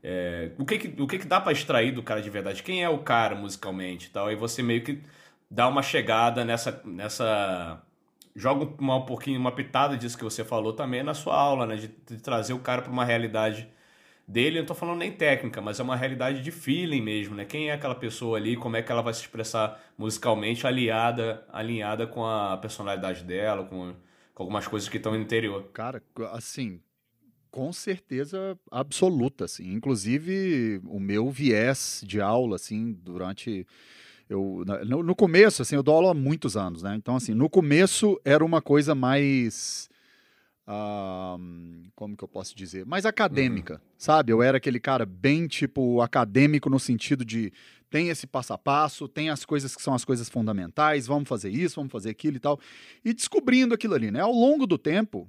é, 0.03 0.53
o 0.59 0.65
que 0.65 0.79
que, 0.79 1.03
o 1.03 1.07
que 1.07 1.19
que 1.19 1.27
dá 1.27 1.41
para 1.41 1.53
extrair 1.53 1.93
do 1.93 2.03
cara 2.03 2.23
de 2.23 2.31
verdade? 2.31 2.63
Quem 2.63 2.83
é 2.83 2.89
o 2.89 2.99
cara 2.99 3.35
musicalmente 3.35 4.11
tal? 4.11 4.31
E 4.31 4.37
você 4.37 4.63
meio 4.63 4.83
que 4.83 5.01
dar 5.51 5.69
uma 5.69 5.83
chegada 5.83 6.45
nessa. 6.45 6.83
nessa 6.85 7.83
joga 8.35 8.73
uma, 8.79 8.97
um 8.97 9.07
pouquinho, 9.07 9.41
uma 9.41 9.53
pitada 9.53 9.97
disso 9.97 10.17
que 10.17 10.25
você 10.25 10.45
falou 10.45 10.73
também 10.73 11.03
na 11.03 11.15
sua 11.15 11.37
aula, 11.37 11.67
né? 11.67 11.77
De, 11.77 11.89
de 11.89 12.23
trazer 12.23 12.53
o 12.53 12.61
cara 12.61 12.83
para 12.83 12.93
uma 12.93 13.05
realidade 13.05 13.69
dele, 14.29 14.59
eu 14.59 14.63
não 14.63 14.67
tô 14.67 14.75
falando 14.75 14.99
nem 14.99 15.11
técnica, 15.11 15.61
mas 15.61 15.81
é 15.81 15.83
uma 15.83 15.97
realidade 15.97 16.43
de 16.43 16.51
feeling 16.51 17.01
mesmo, 17.01 17.35
né? 17.35 17.47
Quem 17.47 17.71
é 17.71 17.73
aquela 17.73 17.95
pessoa 17.95 18.37
ali, 18.37 18.57
como 18.57 18.77
é 18.77 18.83
que 18.83 18.93
ela 18.93 19.01
vai 19.01 19.15
se 19.15 19.23
expressar 19.23 19.81
musicalmente 19.97 20.67
aliada, 20.67 21.45
alinhada 21.51 22.07
com 22.07 22.27
a 22.27 22.57
personalidade 22.59 23.25
dela, 23.25 23.65
com, 23.65 23.95
com 24.35 24.43
algumas 24.43 24.69
coisas 24.69 24.89
que 24.89 24.99
estão 24.99 25.13
no 25.13 25.19
interior. 25.19 25.65
Cara, 25.73 26.03
assim, 26.33 26.79
com 27.51 27.73
certeza 27.73 28.59
absoluta, 28.71 29.47
assim. 29.47 29.73
Inclusive, 29.73 30.81
o 30.85 31.01
meu 31.01 31.31
viés 31.31 32.03
de 32.07 32.21
aula, 32.21 32.57
assim, 32.57 32.93
durante 33.03 33.67
eu, 34.29 34.63
no, 34.85 35.03
no, 35.03 35.15
começo, 35.15 35.63
assim, 35.63 35.75
eu 35.75 35.83
dou 35.83 35.95
aula 35.95 36.11
há 36.11 36.15
muitos 36.15 36.57
anos, 36.57 36.83
né? 36.83 36.95
Então, 36.95 37.17
assim, 37.17 37.33
no 37.33 37.49
começo 37.49 38.21
era 38.25 38.45
uma 38.45 38.61
coisa 38.61 38.95
mais. 38.95 39.89
Como 41.95 42.15
que 42.15 42.23
eu 42.23 42.29
posso 42.29 42.55
dizer? 42.55 42.85
Mais 42.85 43.07
acadêmica, 43.07 43.75
uhum. 43.75 43.81
sabe? 43.97 44.33
Eu 44.33 44.43
era 44.43 44.59
aquele 44.59 44.79
cara 44.79 45.07
bem, 45.07 45.47
tipo, 45.47 46.03
acadêmico 46.03 46.69
no 46.69 46.79
sentido 46.79 47.25
de 47.25 47.51
tem 47.89 48.11
esse 48.11 48.27
passo 48.27 48.53
a 48.53 48.59
passo, 48.59 49.09
tem 49.09 49.31
as 49.31 49.47
coisas 49.47 49.75
que 49.75 49.81
são 49.81 49.95
as 49.95 50.05
coisas 50.05 50.29
fundamentais, 50.29 51.07
vamos 51.07 51.27
fazer 51.27 51.49
isso, 51.49 51.77
vamos 51.77 51.91
fazer 51.91 52.11
aquilo 52.11 52.37
e 52.37 52.41
tal. 52.41 52.61
E 53.03 53.15
descobrindo 53.15 53.73
aquilo 53.73 53.95
ali, 53.95 54.11
né? 54.11 54.21
Ao 54.21 54.31
longo 54.31 54.67
do 54.67 54.77
tempo, 54.77 55.27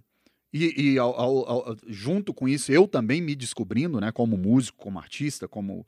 e, 0.51 0.93
e 0.93 0.99
ao, 0.99 1.17
ao, 1.17 1.49
ao, 1.49 1.77
junto 1.87 2.33
com 2.33 2.47
isso, 2.47 2.69
eu 2.71 2.87
também 2.87 3.21
me 3.21 3.33
descobrindo, 3.33 4.01
né? 4.01 4.11
Como 4.11 4.35
músico, 4.35 4.77
como 4.77 4.99
artista, 4.99 5.47
como 5.47 5.85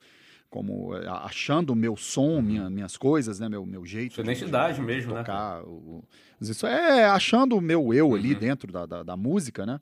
como 0.52 0.94
eh, 0.94 1.08
achando 1.08 1.70
o 1.70 1.74
meu 1.74 1.96
som, 1.96 2.34
uhum. 2.34 2.42
minha, 2.42 2.68
minhas 2.68 2.94
coisas, 2.94 3.40
né, 3.40 3.48
meu, 3.48 3.64
meu 3.64 3.86
jeito. 3.86 4.14
Sua 4.14 4.22
identidade 4.22 4.76
de, 4.76 4.82
mesmo, 4.82 5.14
né, 5.14 5.20
tocar, 5.20 5.60
né? 5.60 5.62
O, 5.66 6.04
isso 6.42 6.66
é 6.66 7.06
achando 7.06 7.56
o 7.56 7.60
meu 7.60 7.94
eu 7.94 8.14
ali 8.14 8.34
uhum. 8.34 8.38
dentro 8.38 8.70
da, 8.70 8.84
da, 8.84 9.02
da, 9.02 9.16
música, 9.16 9.64
né? 9.64 9.80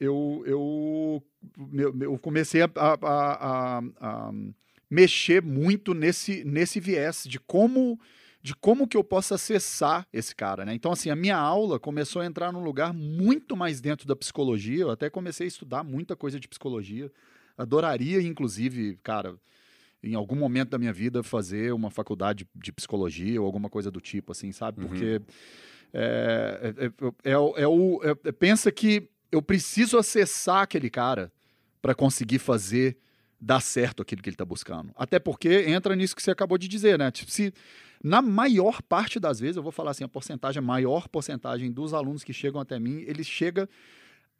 Eu, 0.00 0.42
eu, 0.46 1.22
eu 2.00 2.18
comecei 2.18 2.62
a, 2.62 2.70
a, 2.74 2.98
a, 3.02 3.82
a, 4.00 4.32
mexer 4.90 5.42
muito 5.42 5.92
nesse, 5.92 6.42
nesse 6.44 6.80
viés 6.80 7.24
de 7.28 7.38
como 7.38 8.00
de 8.40 8.54
como 8.54 8.86
que 8.86 8.96
eu 8.96 9.02
posso 9.02 9.32
acessar 9.32 10.06
esse 10.12 10.34
cara, 10.34 10.66
né? 10.66 10.74
Então, 10.74 10.92
assim, 10.92 11.08
a 11.08 11.16
minha 11.16 11.36
aula 11.36 11.80
começou 11.80 12.20
a 12.20 12.26
entrar 12.26 12.52
num 12.52 12.62
lugar 12.62 12.92
muito 12.92 13.56
mais 13.56 13.80
dentro 13.80 14.06
da 14.06 14.14
psicologia. 14.14 14.82
Eu 14.82 14.90
até 14.90 15.08
comecei 15.08 15.46
a 15.46 15.48
estudar 15.48 15.82
muita 15.82 16.14
coisa 16.14 16.38
de 16.38 16.46
psicologia. 16.46 17.10
Adoraria, 17.56 18.20
inclusive, 18.20 18.98
cara, 19.02 19.34
em 20.04 20.14
algum 20.14 20.36
momento 20.36 20.70
da 20.70 20.78
minha 20.78 20.92
vida, 20.92 21.22
fazer 21.22 21.72
uma 21.72 21.90
faculdade 21.90 22.46
de 22.54 22.72
psicologia 22.72 23.40
ou 23.40 23.46
alguma 23.46 23.68
coisa 23.68 23.90
do 23.90 24.00
tipo, 24.00 24.32
assim, 24.32 24.52
sabe? 24.52 24.80
Uhum. 24.80 24.88
Porque 24.88 25.20
é, 25.92 26.74
é, 26.78 27.30
é, 27.30 27.32
é, 27.32 27.66
o, 27.66 28.00
pensa 28.38 28.70
que 28.70 29.08
eu 29.30 29.40
preciso 29.40 29.96
acessar 29.96 30.62
aquele 30.62 30.90
cara 30.90 31.32
para 31.80 31.94
conseguir 31.94 32.38
fazer 32.38 32.96
dar 33.40 33.60
certo 33.60 34.02
aquilo 34.02 34.22
que 34.22 34.28
ele 34.28 34.34
está 34.34 34.44
buscando. 34.44 34.90
Até 34.96 35.18
porque 35.18 35.64
entra 35.68 35.94
nisso 35.94 36.16
que 36.16 36.22
você 36.22 36.30
acabou 36.30 36.56
de 36.56 36.66
dizer, 36.66 36.98
né? 36.98 37.10
Tipo, 37.10 37.30
se 37.30 37.52
na 38.02 38.22
maior 38.22 38.82
parte 38.82 39.20
das 39.20 39.38
vezes, 39.40 39.56
eu 39.56 39.62
vou 39.62 39.72
falar 39.72 39.90
assim, 39.90 40.04
a 40.04 40.08
porcentagem, 40.08 40.58
a 40.58 40.62
maior 40.62 41.08
porcentagem 41.08 41.70
dos 41.70 41.94
alunos 41.94 42.24
que 42.24 42.32
chegam 42.32 42.60
até 42.60 42.78
mim, 42.78 43.04
ele 43.06 43.22
chega 43.22 43.68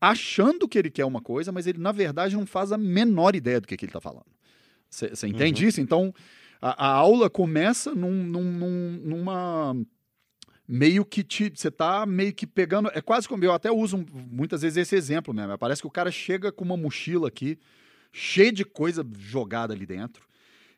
achando 0.00 0.68
que 0.68 0.79
ele 0.79 0.90
quer 0.90 1.05
uma 1.05 1.20
coisa, 1.20 1.50
mas 1.53 1.66
ele 1.66 1.79
na 1.79 1.92
verdade 1.92 2.37
não 2.37 2.46
faz 2.46 2.72
a 2.72 2.79
menor 2.79 3.35
ideia 3.35 3.61
do 3.61 3.66
que, 3.66 3.77
que 3.77 3.85
ele 3.85 3.90
está 3.90 4.00
falando. 4.00 4.27
Você 4.90 5.27
entende 5.27 5.62
uhum. 5.62 5.68
isso? 5.68 5.81
Então, 5.81 6.14
a, 6.61 6.87
a, 6.87 6.88
aula 6.92 7.29
começa 7.29 7.94
num, 7.94 8.25
num, 8.25 9.01
numa 9.05 9.77
meio 10.66 11.05
que 11.05 11.23
te 11.23 11.53
você 11.55 11.70
tá 11.70 12.07
meio 12.07 12.33
que 12.33 12.47
pegando 12.47 12.90
é 12.94 13.03
quase 13.03 13.29
como 13.29 13.44
eu 13.44 13.53
até 13.53 13.70
uso 13.70 14.05
muitas 14.31 14.62
vezes 14.62 14.79
esse 14.79 14.97
exemplo 14.97 15.35
mesmo 15.35 15.59
parece 15.59 15.83
que 15.83 15.87
o 15.87 15.90
cara 15.90 16.11
chega 16.11 16.51
com 16.51 16.64
uma 16.64 16.77
mochila 16.77 17.29
aqui 17.29 17.59
cheia 18.11 18.51
de 18.51 18.64
coisa 18.64 19.07
jogada 19.18 19.75
ali 19.75 19.85
dentro 19.85 20.27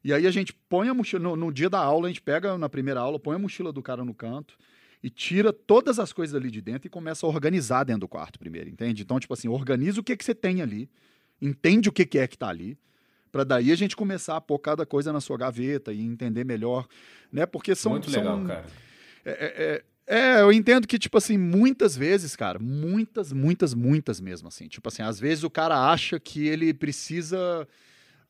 e 0.02 0.12
aí 0.12 0.26
a 0.26 0.30
gente 0.30 0.52
põe 0.52 0.88
a 0.88 0.94
mochila 0.94 1.22
no, 1.22 1.36
no, 1.36 1.52
dia 1.52 1.70
da 1.70 1.78
aula 1.78 2.06
a 2.06 2.10
gente 2.10 2.20
pega 2.20 2.58
na 2.58 2.68
primeira 2.68 2.98
aula 2.98 3.20
põe 3.20 3.36
a 3.36 3.38
mochila 3.38 3.72
do 3.72 3.80
cara 3.80 4.04
no 4.04 4.12
canto 4.12 4.58
e 5.04 5.08
tira 5.08 5.52
todas 5.52 6.00
as 6.00 6.12
coisas 6.12 6.34
ali 6.34 6.50
de 6.50 6.60
dentro 6.60 6.88
e 6.88 6.90
começa 6.90 7.24
a 7.24 7.28
organizar 7.28 7.84
dentro 7.84 8.00
do 8.00 8.08
quarto 8.08 8.40
primeiro 8.40 8.68
entende 8.68 9.02
então 9.02 9.20
tipo 9.20 9.34
assim 9.34 9.46
organiza 9.46 10.00
o 10.00 10.04
que 10.04 10.16
que 10.16 10.24
você 10.24 10.34
tem 10.34 10.62
ali 10.62 10.90
entende 11.40 11.88
o 11.88 11.92
que 11.92 12.04
que 12.04 12.18
é 12.18 12.26
que 12.26 12.36
tá 12.36 12.48
ali 12.48 12.76
para 13.36 13.44
daí 13.44 13.70
a 13.70 13.76
gente 13.76 13.94
começar 13.94 14.34
a 14.34 14.40
pôr 14.40 14.58
cada 14.58 14.86
coisa 14.86 15.12
na 15.12 15.20
sua 15.20 15.36
gaveta 15.36 15.92
e 15.92 16.00
entender 16.00 16.42
melhor, 16.42 16.88
né? 17.30 17.44
Porque 17.44 17.74
são 17.74 17.92
muito 17.92 18.10
são, 18.10 18.18
legal, 18.18 18.42
cara. 18.46 18.64
É, 19.26 19.82
é, 20.06 20.14
é, 20.16 20.38
é, 20.38 20.40
eu 20.40 20.50
entendo 20.50 20.86
que 20.86 20.98
tipo 20.98 21.18
assim 21.18 21.36
muitas 21.36 21.94
vezes, 21.94 22.34
cara, 22.34 22.58
muitas, 22.58 23.34
muitas, 23.34 23.74
muitas 23.74 24.20
mesmo 24.20 24.48
assim. 24.48 24.68
Tipo 24.68 24.88
assim, 24.88 25.02
às 25.02 25.20
vezes 25.20 25.44
o 25.44 25.50
cara 25.50 25.90
acha 25.90 26.18
que 26.18 26.48
ele 26.48 26.72
precisa, 26.72 27.68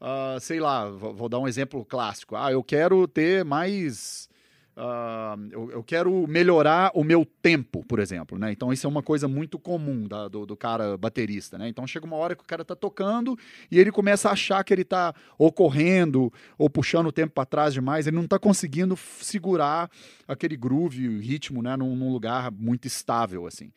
uh, 0.01 0.41
sei 0.41 0.59
lá, 0.59 0.91
vou, 0.91 1.15
vou 1.15 1.29
dar 1.29 1.39
um 1.39 1.47
exemplo 1.47 1.85
clássico. 1.85 2.35
Ah, 2.35 2.51
eu 2.51 2.65
quero 2.65 3.07
ter 3.07 3.45
mais 3.45 4.29
Uh, 4.77 5.49
eu, 5.51 5.71
eu, 5.71 5.83
quero 5.83 6.27
melhorar 6.27 6.91
o 6.93 7.03
meu 7.03 7.25
tempo, 7.25 7.83
por 7.87 7.99
exemplo, 7.99 8.39
né? 8.39 8.53
Então 8.53 8.71
isso 8.75 8.87
é 8.87 8.91
uma 8.91 9.03
coisa 9.03 9.27
muito 9.27 9.59
comum 9.59 10.07
da, 10.07 10.29
do, 10.29 10.45
do, 10.45 10.55
cara 10.55 10.99
baterista, 10.99 11.57
né? 11.57 11.67
Então 11.67 11.87
chega 11.87 12.05
uma 12.05 12.17
hora 12.17 12.37
que 12.37 12.43
o 12.43 12.47
cara 12.47 12.63
tá 12.63 12.77
tocando 12.77 13.39
e 13.71 13.81
ele 13.81 13.91
começa 13.91 14.29
a 14.29 14.33
achar 14.33 14.63
que 14.63 14.75
ele 14.75 14.85
tá 14.85 15.15
ou 15.39 15.51
correndo 15.51 16.31
ou 16.59 16.69
puxando 16.69 17.07
o 17.07 17.13
tempo 17.13 17.33
para 17.33 17.47
trás 17.47 17.73
demais, 17.73 18.07
ele 18.07 18.17
não 18.17 18.27
tá 18.27 18.39
conseguindo 18.39 18.99
segurar 19.19 19.91
aquele 20.29 20.59
groove, 20.59 21.09
o 21.09 21.21
ritmo, 21.21 21.63
né? 21.63 21.75
Num, 21.75 21.97
num, 21.97 22.13
lugar 22.13 22.53
muito 22.53 22.87
estável, 22.87 23.47
assim. 23.47 23.73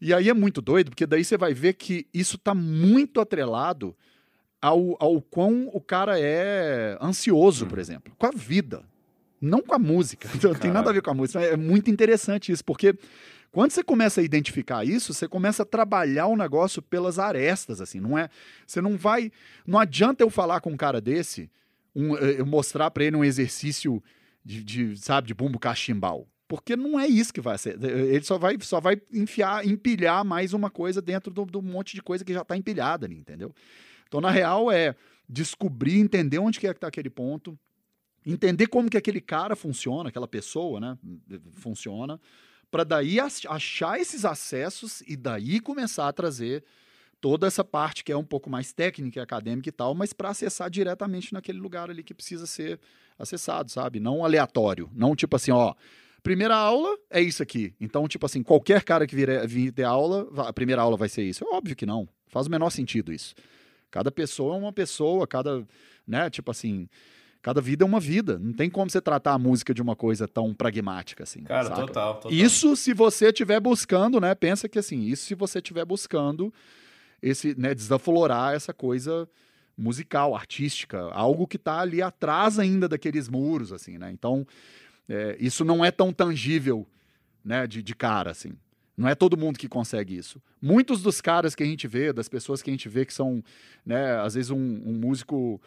E 0.00 0.14
aí 0.14 0.28
é 0.28 0.34
muito 0.34 0.62
doido, 0.62 0.90
porque 0.90 1.04
daí 1.04 1.24
você 1.24 1.36
vai 1.36 1.52
ver 1.52 1.72
que 1.72 2.06
isso 2.14 2.38
tá 2.38 2.54
muito 2.54 3.20
atrelado 3.20 3.92
ao, 4.62 4.96
ao 5.00 5.20
quão 5.20 5.68
o 5.72 5.80
cara 5.80 6.20
é 6.20 6.96
ansioso, 7.02 7.66
por 7.66 7.80
exemplo, 7.80 8.12
com 8.16 8.26
a 8.26 8.30
vida, 8.30 8.84
não 9.40 9.62
com 9.62 9.74
a 9.74 9.78
música. 9.78 10.28
Não 10.42 10.54
tem 10.54 10.70
nada 10.70 10.90
a 10.90 10.92
ver 10.92 11.02
com 11.02 11.10
a 11.10 11.14
música. 11.14 11.40
É 11.40 11.56
muito 11.56 11.90
interessante 11.90 12.50
isso, 12.50 12.64
porque 12.64 12.94
quando 13.50 13.70
você 13.70 13.82
começa 13.82 14.20
a 14.20 14.24
identificar 14.24 14.84
isso, 14.84 15.14
você 15.14 15.26
começa 15.26 15.62
a 15.62 15.66
trabalhar 15.66 16.26
o 16.26 16.36
negócio 16.36 16.82
pelas 16.82 17.18
arestas, 17.18 17.80
assim, 17.80 17.98
não 17.98 18.18
é? 18.18 18.28
Você 18.66 18.80
não 18.80 18.96
vai, 18.96 19.32
não 19.66 19.78
adianta 19.78 20.22
eu 20.22 20.30
falar 20.30 20.60
com 20.60 20.70
um 20.70 20.76
cara 20.76 21.00
desse, 21.00 21.50
um, 21.94 22.14
eu 22.16 22.44
mostrar 22.44 22.90
para 22.90 23.04
ele 23.04 23.16
um 23.16 23.24
exercício 23.24 24.02
de, 24.44 24.62
de, 24.62 24.96
sabe, 24.96 25.28
de 25.28 25.34
bumbo 25.34 25.58
cachimbal, 25.58 26.28
porque 26.46 26.76
não 26.76 27.00
é 27.00 27.06
isso 27.06 27.32
que 27.32 27.40
vai 27.40 27.56
ser. 27.56 27.82
Ele 27.82 28.22
só 28.22 28.38
vai, 28.38 28.56
só 28.60 28.80
vai 28.80 29.00
enfiar, 29.12 29.66
empilhar 29.66 30.24
mais 30.24 30.52
uma 30.52 30.70
coisa 30.70 31.00
dentro 31.00 31.32
do, 31.32 31.46
do 31.46 31.62
monte 31.62 31.94
de 31.94 32.02
coisa 32.02 32.24
que 32.24 32.34
já 32.34 32.42
está 32.42 32.56
empilhada 32.56 33.06
ali, 33.06 33.16
entendeu? 33.16 33.54
Então, 34.06 34.20
na 34.20 34.30
real, 34.30 34.70
é 34.70 34.94
descobrir, 35.28 35.98
entender 35.98 36.38
onde 36.38 36.60
que 36.60 36.66
é 36.66 36.72
que 36.72 36.78
está 36.78 36.88
aquele 36.88 37.10
ponto, 37.10 37.58
entender 38.32 38.66
como 38.66 38.90
que 38.90 38.96
aquele 38.96 39.20
cara 39.20 39.56
funciona, 39.56 40.08
aquela 40.08 40.28
pessoa, 40.28 40.80
né, 40.80 40.98
funciona, 41.54 42.20
para 42.70 42.84
daí 42.84 43.18
achar 43.20 43.98
esses 43.98 44.24
acessos 44.24 45.02
e 45.06 45.16
daí 45.16 45.60
começar 45.60 46.08
a 46.08 46.12
trazer 46.12 46.62
toda 47.20 47.46
essa 47.46 47.64
parte 47.64 48.04
que 48.04 48.12
é 48.12 48.16
um 48.16 48.24
pouco 48.24 48.48
mais 48.48 48.72
técnica, 48.72 49.22
acadêmica 49.22 49.68
e 49.68 49.72
tal, 49.72 49.94
mas 49.94 50.12
para 50.12 50.28
acessar 50.28 50.70
diretamente 50.70 51.32
naquele 51.32 51.58
lugar 51.58 51.90
ali 51.90 52.02
que 52.02 52.14
precisa 52.14 52.46
ser 52.46 52.78
acessado, 53.18 53.70
sabe? 53.70 53.98
Não 53.98 54.24
aleatório, 54.24 54.90
não 54.94 55.16
tipo 55.16 55.34
assim, 55.34 55.50
ó, 55.50 55.74
primeira 56.22 56.54
aula 56.54 56.96
é 57.10 57.20
isso 57.20 57.42
aqui. 57.42 57.74
Então, 57.80 58.06
tipo 58.06 58.26
assim, 58.26 58.42
qualquer 58.42 58.84
cara 58.84 59.06
que 59.06 59.16
vir, 59.16 59.46
vir 59.48 59.72
ter 59.72 59.84
aula, 59.84 60.28
a 60.46 60.52
primeira 60.52 60.82
aula 60.82 60.96
vai 60.96 61.08
ser 61.08 61.22
isso. 61.22 61.44
É 61.44 61.48
óbvio 61.48 61.74
que 61.74 61.86
não. 61.86 62.08
Faz 62.28 62.46
o 62.46 62.50
menor 62.50 62.70
sentido 62.70 63.12
isso. 63.12 63.34
Cada 63.90 64.12
pessoa 64.12 64.54
é 64.54 64.58
uma 64.58 64.72
pessoa, 64.72 65.26
cada, 65.26 65.66
né, 66.06 66.28
tipo 66.28 66.50
assim, 66.50 66.88
cada 67.42 67.60
vida 67.60 67.84
é 67.84 67.86
uma 67.86 68.00
vida. 68.00 68.38
Não 68.38 68.52
tem 68.52 68.68
como 68.68 68.90
você 68.90 69.00
tratar 69.00 69.32
a 69.32 69.38
música 69.38 69.72
de 69.72 69.80
uma 69.80 69.94
coisa 69.94 70.26
tão 70.26 70.52
pragmática 70.54 71.22
assim. 71.22 71.42
Cara, 71.42 71.70
total, 71.70 72.14
total. 72.14 72.32
Isso 72.32 72.74
se 72.76 72.92
você 72.92 73.28
estiver 73.28 73.60
buscando, 73.60 74.20
né? 74.20 74.34
Pensa 74.34 74.68
que 74.68 74.78
assim, 74.78 75.02
isso 75.02 75.26
se 75.26 75.34
você 75.34 75.58
estiver 75.58 75.84
buscando 75.84 76.52
esse, 77.22 77.58
né, 77.58 77.74
desaflorar 77.74 78.54
essa 78.54 78.72
coisa 78.72 79.28
musical, 79.76 80.34
artística, 80.34 80.98
algo 81.12 81.46
que 81.46 81.56
está 81.56 81.80
ali 81.80 82.02
atrás 82.02 82.58
ainda 82.58 82.88
daqueles 82.88 83.28
muros, 83.28 83.72
assim, 83.72 83.96
né? 83.96 84.10
Então, 84.10 84.46
é, 85.08 85.36
isso 85.38 85.64
não 85.64 85.84
é 85.84 85.90
tão 85.90 86.12
tangível, 86.12 86.86
né, 87.44 87.66
de, 87.66 87.82
de 87.82 87.94
cara, 87.94 88.32
assim. 88.32 88.52
Não 88.96 89.08
é 89.08 89.14
todo 89.14 89.36
mundo 89.36 89.58
que 89.58 89.68
consegue 89.68 90.16
isso. 90.16 90.42
Muitos 90.60 91.00
dos 91.00 91.20
caras 91.20 91.54
que 91.54 91.62
a 91.62 91.66
gente 91.66 91.86
vê, 91.86 92.12
das 92.12 92.28
pessoas 92.28 92.60
que 92.60 92.68
a 92.68 92.72
gente 92.72 92.88
vê 92.88 93.06
que 93.06 93.14
são, 93.14 93.42
né, 93.86 94.16
às 94.16 94.34
vezes 94.34 94.50
um, 94.50 94.58
um 94.84 94.94
músico 94.94 95.60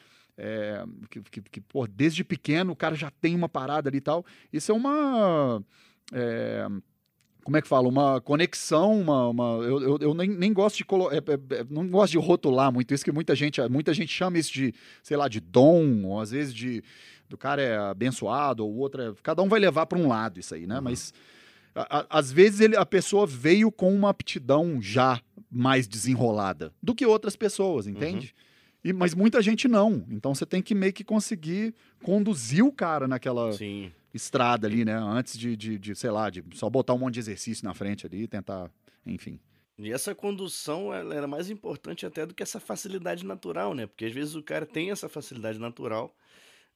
é, 0.44 0.84
que, 1.08 1.22
que, 1.22 1.42
que 1.42 1.62
pô, 1.62 1.86
desde 1.86 2.24
pequeno 2.24 2.74
o 2.74 2.76
cara 2.76 2.96
já 2.96 3.12
tem 3.12 3.36
uma 3.36 3.48
parada 3.48 3.90
ali 3.90 4.00
e 4.00 4.02
tal. 4.02 4.26
Isso 4.52 4.72
é 4.72 4.76
uma. 4.76 5.64
É, 6.12 6.68
como 7.44 7.58
é 7.58 7.62
que 7.62 7.68
fala? 7.68 7.88
Uma 7.88 8.20
conexão, 8.20 9.00
uma. 9.00 9.30
uma 9.30 9.44
eu, 9.64 9.82
eu, 9.82 9.98
eu 10.02 10.14
nem, 10.16 10.28
nem 10.28 10.52
gosto 10.52 10.78
de 10.78 10.86
colo 10.86 11.12
é, 11.12 11.18
é, 11.18 11.60
é, 11.60 11.66
não 11.70 11.88
gosto 11.88 12.14
de 12.14 12.18
rotular 12.18 12.74
muito 12.74 12.92
isso, 12.92 13.06
que 13.06 13.12
muita 13.12 13.36
gente, 13.36 13.62
muita 13.70 13.94
gente 13.94 14.12
chama 14.12 14.40
isso 14.40 14.52
de, 14.52 14.74
sei 15.04 15.16
lá, 15.16 15.28
de 15.28 15.40
dom, 15.40 16.06
ou 16.06 16.20
às 16.20 16.32
vezes 16.32 16.54
de. 16.54 16.84
Do 17.30 17.38
cara 17.38 17.62
é 17.62 17.78
abençoado, 17.78 18.66
ou 18.66 18.76
outra. 18.76 19.12
É, 19.12 19.14
cada 19.22 19.44
um 19.44 19.48
vai 19.48 19.60
levar 19.60 19.86
para 19.86 19.98
um 19.98 20.08
lado 20.08 20.40
isso 20.40 20.56
aí, 20.56 20.66
né? 20.66 20.78
Uhum. 20.78 20.82
Mas. 20.82 21.14
A, 21.74 22.00
a, 22.00 22.20
às 22.20 22.32
vezes 22.32 22.60
ele, 22.60 22.76
a 22.76 22.86
pessoa 22.86 23.26
veio 23.26 23.72
com 23.72 23.94
uma 23.94 24.10
aptidão 24.10 24.82
já 24.82 25.22
mais 25.50 25.88
desenrolada 25.88 26.74
do 26.84 26.94
que 26.94 27.06
outras 27.06 27.36
pessoas, 27.36 27.88
entende? 27.88 28.34
Uhum. 28.36 28.51
E, 28.84 28.92
mas 28.92 29.14
muita 29.14 29.42
gente 29.42 29.68
não. 29.68 30.06
Então 30.10 30.34
você 30.34 30.46
tem 30.46 30.62
que 30.62 30.74
meio 30.74 30.94
que 30.94 31.04
conseguir 31.04 31.74
conduzir 32.04 32.66
o 32.66 32.72
cara 32.72 33.08
naquela 33.08 33.52
Sim. 33.54 33.92
estrada 34.14 34.68
ali, 34.68 34.84
né? 34.84 34.94
Antes 34.94 35.38
de, 35.38 35.56
de, 35.56 35.78
de, 35.78 35.96
sei 35.96 36.10
lá, 36.10 36.30
de 36.30 36.44
só 36.54 36.70
botar 36.70 36.94
um 36.94 36.98
monte 36.98 37.16
de 37.16 37.20
exercício 37.20 37.64
na 37.64 37.74
frente 37.74 38.06
ali 38.06 38.24
e 38.24 38.28
tentar, 38.28 38.72
enfim. 39.06 39.40
E 39.78 39.92
essa 39.92 40.14
condução 40.14 40.94
ela 40.94 41.16
era 41.16 41.28
mais 41.28 41.50
importante 41.50 42.06
até 42.06 42.26
do 42.26 42.34
que 42.34 42.44
essa 42.44 42.60
facilidade 42.60 43.26
natural, 43.26 43.74
né? 43.74 43.88
Porque 43.88 44.06
às 44.06 44.14
vezes 44.14 44.36
o 44.36 44.44
cara 44.44 44.66
tem 44.66 44.92
essa 44.92 45.10
facilidade 45.10 45.60
natural 45.60 46.16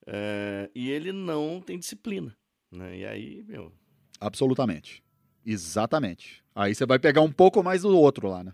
é, 0.06 0.70
e 0.74 0.90
ele 0.90 1.12
não 1.12 1.60
tem 1.60 1.78
disciplina, 1.78 2.36
né? 2.70 2.98
E 2.98 3.04
aí, 3.04 3.44
meu. 3.46 3.72
Absolutamente. 4.20 5.02
Exatamente. 5.44 6.42
Aí 6.54 6.74
você 6.74 6.84
vai 6.84 6.98
pegar 6.98 7.20
um 7.20 7.30
pouco 7.30 7.62
mais 7.62 7.82
do 7.82 7.96
outro 7.96 8.28
lá, 8.28 8.42
né? 8.42 8.52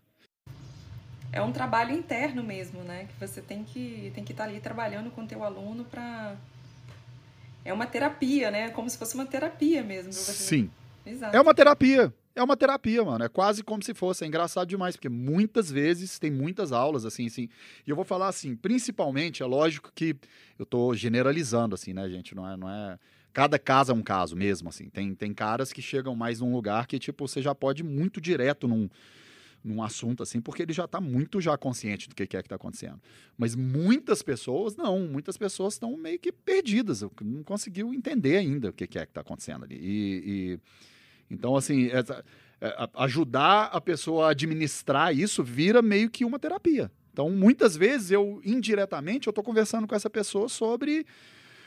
É 1.33 1.41
um 1.41 1.51
trabalho 1.51 1.93
interno 1.93 2.43
mesmo, 2.43 2.83
né? 2.83 3.07
Que 3.07 3.27
você 3.27 3.41
tem 3.41 3.65
que 3.65 4.13
tem 4.15 4.23
que 4.23 4.33
estar 4.33 4.45
tá 4.45 4.51
ali 4.51 4.61
trabalhando 4.61 5.11
com 5.11 5.23
o 5.23 5.27
teu 5.27 5.43
aluno 5.43 5.85
para 5.85 6.37
é 7.65 7.73
uma 7.73 7.87
terapia, 7.87 8.51
né? 8.51 8.71
Como 8.71 8.89
se 8.91 8.99
fosse 8.99 9.15
uma 9.15 9.25
terapia 9.25 9.83
mesmo. 9.83 10.13
Sim. 10.13 10.71
Exato. 11.07 11.35
É 11.35 11.41
uma 11.41 11.55
terapia. 11.55 12.13
É 12.35 12.43
uma 12.43 12.57
terapia, 12.57 13.05
mano. 13.05 13.25
É 13.25 13.29
quase 13.29 13.63
como 13.63 13.83
se 13.83 13.95
fosse. 13.95 14.25
É 14.25 14.27
engraçado 14.27 14.69
demais, 14.69 14.97
porque 14.97 15.09
muitas 15.09 15.71
vezes 15.71 16.19
tem 16.19 16.31
muitas 16.31 16.73
aulas, 16.73 17.05
assim, 17.05 17.27
assim. 17.27 17.49
E 17.87 17.91
eu 17.91 17.97
vou 17.97 18.05
falar 18.05 18.29
assim, 18.29 18.57
principalmente, 18.57 19.43
é 19.43 19.47
lógico 19.47 19.93
que 19.95 20.17
eu 20.59 20.67
tô 20.67 20.95
generalizando, 20.95 21.75
assim, 21.75 21.93
né, 21.93 22.09
gente? 22.09 22.35
Não 22.35 22.49
é. 22.49 22.57
Não 22.57 22.69
é... 22.69 22.99
Cada 23.33 23.59
caso 23.59 23.93
é 23.93 23.95
um 23.95 24.03
caso 24.03 24.37
mesmo, 24.37 24.69
assim. 24.69 24.89
Tem, 24.91 25.15
tem 25.15 25.33
caras 25.33 25.73
que 25.73 25.81
chegam 25.81 26.15
mais 26.15 26.41
num 26.41 26.53
lugar 26.53 26.87
que, 26.87 26.99
tipo, 26.99 27.27
você 27.27 27.41
já 27.41 27.55
pode 27.55 27.83
ir 27.83 27.85
muito 27.85 28.21
direto 28.21 28.69
num 28.69 28.91
num 29.65 29.83
assunto 29.83 30.23
assim, 30.23 30.41
porque 30.41 30.63
ele 30.63 30.73
já 30.73 30.85
está 30.85 31.01
muito 31.01 31.41
já 31.41 31.57
consciente 31.57 32.09
do 32.09 32.15
que 32.15 32.23
é 32.23 32.27
que 32.27 32.37
está 32.37 32.57
acontecendo. 32.57 33.01
Mas 33.37 33.55
muitas 33.55 34.23
pessoas 34.23 34.77
não, 34.77 35.01
muitas 35.01 35.37
pessoas 35.37 35.75
estão 35.75 35.97
meio 35.97 36.19
que 36.19 36.33
perdidas, 36.33 37.03
não 37.21 37.43
conseguiu 37.43 37.93
entender 37.95 38.37
ainda 38.37 38.71
o 38.71 38.73
que 38.73 38.85
é 38.85 38.87
que 38.87 38.99
está 38.99 39.21
acontecendo 39.21 39.65
ali. 39.65 39.77
E, 39.77 40.23
e 40.25 40.61
então 41.31 41.57
assim, 41.57 41.89
essa, 41.89 42.25
é, 42.61 42.89
ajudar 42.95 43.65
a 43.73 43.81
pessoa 43.81 44.29
a 44.29 44.31
administrar 44.31 45.13
isso 45.17 45.43
vira 45.43 45.83
meio 45.83 46.09
que 46.09 46.25
uma 46.25 46.39
terapia. 46.39 46.91
Então, 47.13 47.29
muitas 47.29 47.77
vezes 47.77 48.11
eu 48.11 48.41
indiretamente 48.45 49.27
eu 49.27 49.33
estou 49.33 49.45
conversando 49.45 49.87
com 49.87 49.95
essa 49.95 50.09
pessoa 50.09 50.49
sobre 50.49 51.05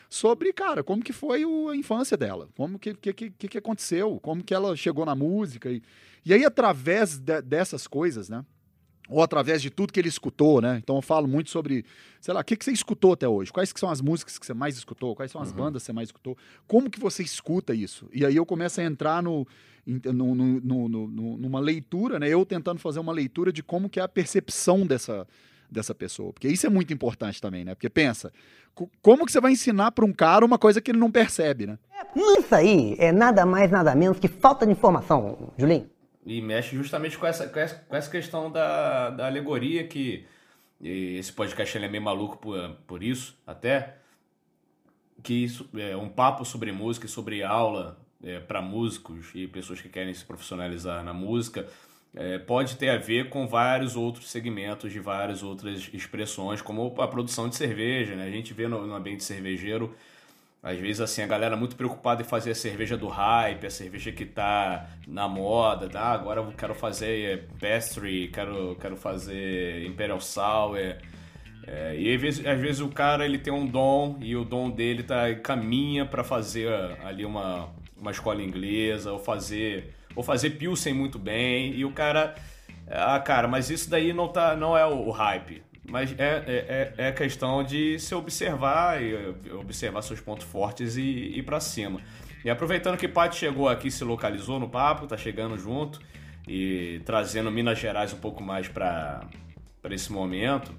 sobre, 0.09 0.53
cara, 0.53 0.83
como 0.83 1.03
que 1.03 1.13
foi 1.13 1.43
a 1.43 1.75
infância 1.75 2.15
dela, 2.15 2.49
como 2.55 2.79
que, 2.79 2.93
que, 2.93 3.13
que, 3.13 3.47
que 3.47 3.57
aconteceu, 3.57 4.19
como 4.21 4.43
que 4.43 4.53
ela 4.53 4.75
chegou 4.75 5.05
na 5.05 5.15
música. 5.15 5.69
E, 5.69 5.81
e 6.25 6.33
aí, 6.33 6.45
através 6.45 7.17
de, 7.17 7.41
dessas 7.41 7.87
coisas, 7.87 8.29
né? 8.29 8.43
Ou 9.07 9.21
através 9.21 9.61
de 9.61 9.69
tudo 9.69 9.93
que 9.93 9.99
ele 9.99 10.09
escutou, 10.09 10.59
né? 10.59 10.79
Então 10.83 10.95
eu 10.95 11.01
falo 11.01 11.27
muito 11.27 11.51
sobre, 11.51 11.85
sei 12.19 12.33
lá, 12.33 12.41
o 12.41 12.43
que, 12.43 12.55
que 12.55 12.65
você 12.65 12.71
escutou 12.71 13.13
até 13.13 13.27
hoje? 13.27 13.51
Quais 13.51 13.71
que 13.71 13.79
são 13.79 13.89
as 13.89 14.01
músicas 14.01 14.39
que 14.39 14.45
você 14.45 14.53
mais 14.53 14.77
escutou? 14.77 15.15
Quais 15.15 15.31
são 15.31 15.41
as 15.41 15.51
uhum. 15.51 15.57
bandas 15.57 15.83
que 15.83 15.85
você 15.85 15.93
mais 15.93 16.07
escutou? 16.09 16.35
Como 16.67 16.89
que 16.89 16.99
você 16.99 17.21
escuta 17.21 17.75
isso? 17.75 18.09
E 18.11 18.25
aí 18.25 18.35
eu 18.35 18.45
começo 18.45 18.81
a 18.81 18.83
entrar 18.83 19.21
no, 19.21 19.45
no, 19.85 20.33
no, 20.33 20.89
no, 20.89 21.37
numa 21.37 21.59
leitura, 21.59 22.19
né? 22.19 22.27
Eu 22.27 22.43
tentando 22.45 22.79
fazer 22.79 22.99
uma 22.99 23.13
leitura 23.13 23.53
de 23.53 23.61
como 23.61 23.89
que 23.89 23.99
é 23.99 24.03
a 24.03 24.07
percepção 24.07 24.87
dessa, 24.87 25.27
dessa 25.69 25.93
pessoa. 25.93 26.33
Porque 26.33 26.47
isso 26.47 26.65
é 26.65 26.69
muito 26.69 26.93
importante 26.93 27.41
também, 27.41 27.63
né? 27.65 27.75
Porque 27.75 27.89
pensa, 27.89 28.31
como 29.01 29.25
que 29.25 29.31
você 29.31 29.39
vai 29.39 29.51
ensinar 29.51 29.91
para 29.91 30.05
um 30.05 30.13
cara 30.13 30.45
uma 30.45 30.57
coisa 30.57 30.81
que 30.81 30.91
ele 30.91 30.99
não 30.99 31.11
percebe, 31.11 31.67
né? 31.67 31.77
Isso 32.15 32.53
aí 32.53 32.95
é 32.99 33.11
nada 33.11 33.45
mais, 33.45 33.71
nada 33.71 33.95
menos 33.95 34.19
que 34.19 34.27
falta 34.27 34.65
de 34.65 34.71
informação, 34.71 35.53
Julinho. 35.57 35.89
E 36.25 36.41
mexe 36.41 36.75
justamente 36.75 37.17
com 37.17 37.27
essa, 37.27 37.47
com 37.47 37.59
essa, 37.59 37.75
com 37.75 37.95
essa 37.95 38.09
questão 38.09 38.51
da, 38.51 39.11
da 39.11 39.27
alegoria 39.27 39.87
que 39.87 40.25
esse 40.81 41.31
podcast 41.31 41.77
ele 41.77 41.85
é 41.85 41.89
meio 41.89 42.03
maluco 42.03 42.37
por, 42.37 42.77
por 42.87 43.03
isso, 43.03 43.37
até 43.45 43.97
que 45.23 45.33
isso 45.33 45.69
é 45.75 45.95
um 45.95 46.09
papo 46.09 46.45
sobre 46.45 46.71
música 46.71 47.05
e 47.05 47.09
sobre 47.09 47.43
aula 47.43 47.97
é, 48.23 48.39
para 48.39 48.61
músicos 48.61 49.31
e 49.33 49.47
pessoas 49.47 49.81
que 49.81 49.89
querem 49.89 50.13
se 50.13 50.25
profissionalizar 50.25 51.03
na 51.03 51.13
música 51.13 51.67
é, 52.15 52.37
pode 52.37 52.77
ter 52.77 52.89
a 52.89 52.97
ver 52.97 53.29
com 53.29 53.45
vários 53.45 53.95
outros 53.95 54.29
segmentos 54.31 54.91
de 54.91 54.99
várias 54.99 55.43
outras 55.43 55.89
expressões, 55.93 56.61
como 56.61 56.95
a 56.99 57.07
produção 57.07 57.49
de 57.49 57.55
cerveja. 57.55 58.15
Né? 58.15 58.25
A 58.25 58.31
gente 58.31 58.53
vê 58.53 58.67
no, 58.67 58.87
no 58.87 58.95
ambiente 58.95 59.23
cervejeiro, 59.23 59.93
às 60.63 60.79
vezes 60.79 61.01
assim, 61.01 61.21
a 61.21 61.27
galera 61.27 61.57
muito 61.57 61.75
preocupada 61.75 62.21
em 62.21 62.25
fazer 62.25 62.51
a 62.51 62.55
cerveja 62.55 62.95
do 62.95 63.07
hype, 63.07 63.67
a 63.67 63.69
cerveja 63.69 64.11
que 64.13 64.25
tá 64.25 64.89
na 65.05 65.27
moda, 65.27 65.89
tá? 65.89 66.05
agora 66.05 66.39
eu 66.39 66.51
quero 66.53 66.73
fazer 66.73 67.49
pastry, 67.59 68.29
quero, 68.29 68.77
quero 68.79 68.95
fazer 68.95 69.85
Imperial 69.85 70.21
Sour. 70.21 70.77
É, 71.67 71.95
e 71.97 72.13
às 72.13 72.21
vezes, 72.21 72.45
às 72.45 72.59
vezes 72.59 72.79
o 72.79 72.87
cara 72.89 73.25
ele 73.25 73.39
tem 73.39 73.51
um 73.51 73.65
dom 73.65 74.17
e 74.21 74.35
o 74.35 74.45
dom 74.45 74.69
dele 74.69 75.03
tá, 75.03 75.33
caminha 75.35 76.05
para 76.05 76.23
fazer 76.23 76.71
ali 77.03 77.25
uma, 77.25 77.69
uma 77.97 78.11
escola 78.11 78.41
inglesa 78.41 79.11
ou 79.11 79.19
fazer 79.19 79.94
ou 80.15 80.23
fazer 80.23 80.51
Pilsen 80.51 80.93
muito 80.93 81.19
bem, 81.19 81.73
e 81.73 81.85
o 81.85 81.91
cara. 81.91 82.35
Ah, 82.87 83.19
cara, 83.19 83.47
mas 83.47 83.69
isso 83.69 83.89
daí 83.89 84.13
não, 84.13 84.27
tá, 84.27 84.55
não 84.55 84.77
é 84.77 84.85
o 84.85 85.09
hype. 85.09 85.63
Mas 85.87 86.13
é, 86.17 86.43
é, 86.47 86.93
é, 86.97 87.07
é 87.07 87.11
questão 87.11 87.63
de 87.63 87.99
se 87.99 88.13
observar 88.15 89.01
e 89.01 89.15
observar 89.53 90.01
seus 90.01 90.19
pontos 90.19 90.45
fortes 90.45 90.95
e 90.95 91.01
ir 91.01 91.43
para 91.43 91.59
cima. 91.59 91.99
E 92.43 92.49
aproveitando 92.49 92.97
que 92.97 93.05
o 93.05 93.11
Paty 93.11 93.35
chegou 93.35 93.67
aqui, 93.67 93.89
se 93.89 94.03
localizou 94.03 94.59
no 94.59 94.69
papo, 94.69 95.07
tá 95.07 95.17
chegando 95.17 95.57
junto 95.57 95.99
e 96.47 97.01
trazendo 97.05 97.51
Minas 97.51 97.79
Gerais 97.79 98.13
um 98.13 98.19
pouco 98.19 98.43
mais 98.43 98.67
para 98.67 99.27
esse 99.89 100.11
momento, 100.11 100.71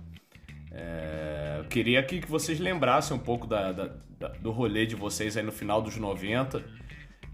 é, 0.71 1.57
eu 1.59 1.65
queria 1.65 2.01
aqui 2.01 2.21
que 2.21 2.31
vocês 2.31 2.61
lembrassem 2.61 3.17
um 3.17 3.21
pouco 3.21 3.47
da, 3.47 3.73
da, 3.73 3.91
da, 4.19 4.29
do 4.29 4.51
rolê 4.51 4.87
de 4.87 4.95
vocês 4.95 5.37
aí 5.37 5.43
no 5.43 5.53
final 5.53 5.81
dos 5.81 5.97
90 5.97 6.63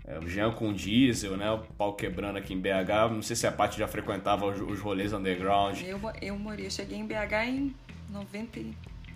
é, 0.04 0.18
o 0.18 0.28
Jean 0.28 0.50
com 0.52 0.72
diesel, 0.72 1.36
né? 1.36 1.50
O 1.50 1.58
pau 1.58 1.94
quebrando 1.94 2.36
aqui 2.36 2.52
em 2.52 2.60
BH. 2.60 3.12
Não 3.12 3.22
sei 3.22 3.36
se 3.36 3.46
a 3.46 3.52
parte 3.52 3.78
já 3.78 3.86
frequentava 3.86 4.46
os, 4.46 4.60
os 4.60 4.80
rolês 4.80 5.12
underground. 5.12 5.80
Eu, 5.82 6.00
eu 6.20 6.38
morei, 6.38 6.68
cheguei 6.70 6.98
em 6.98 7.06
BH 7.06 7.34
em 7.46 7.74
90, 8.10 8.60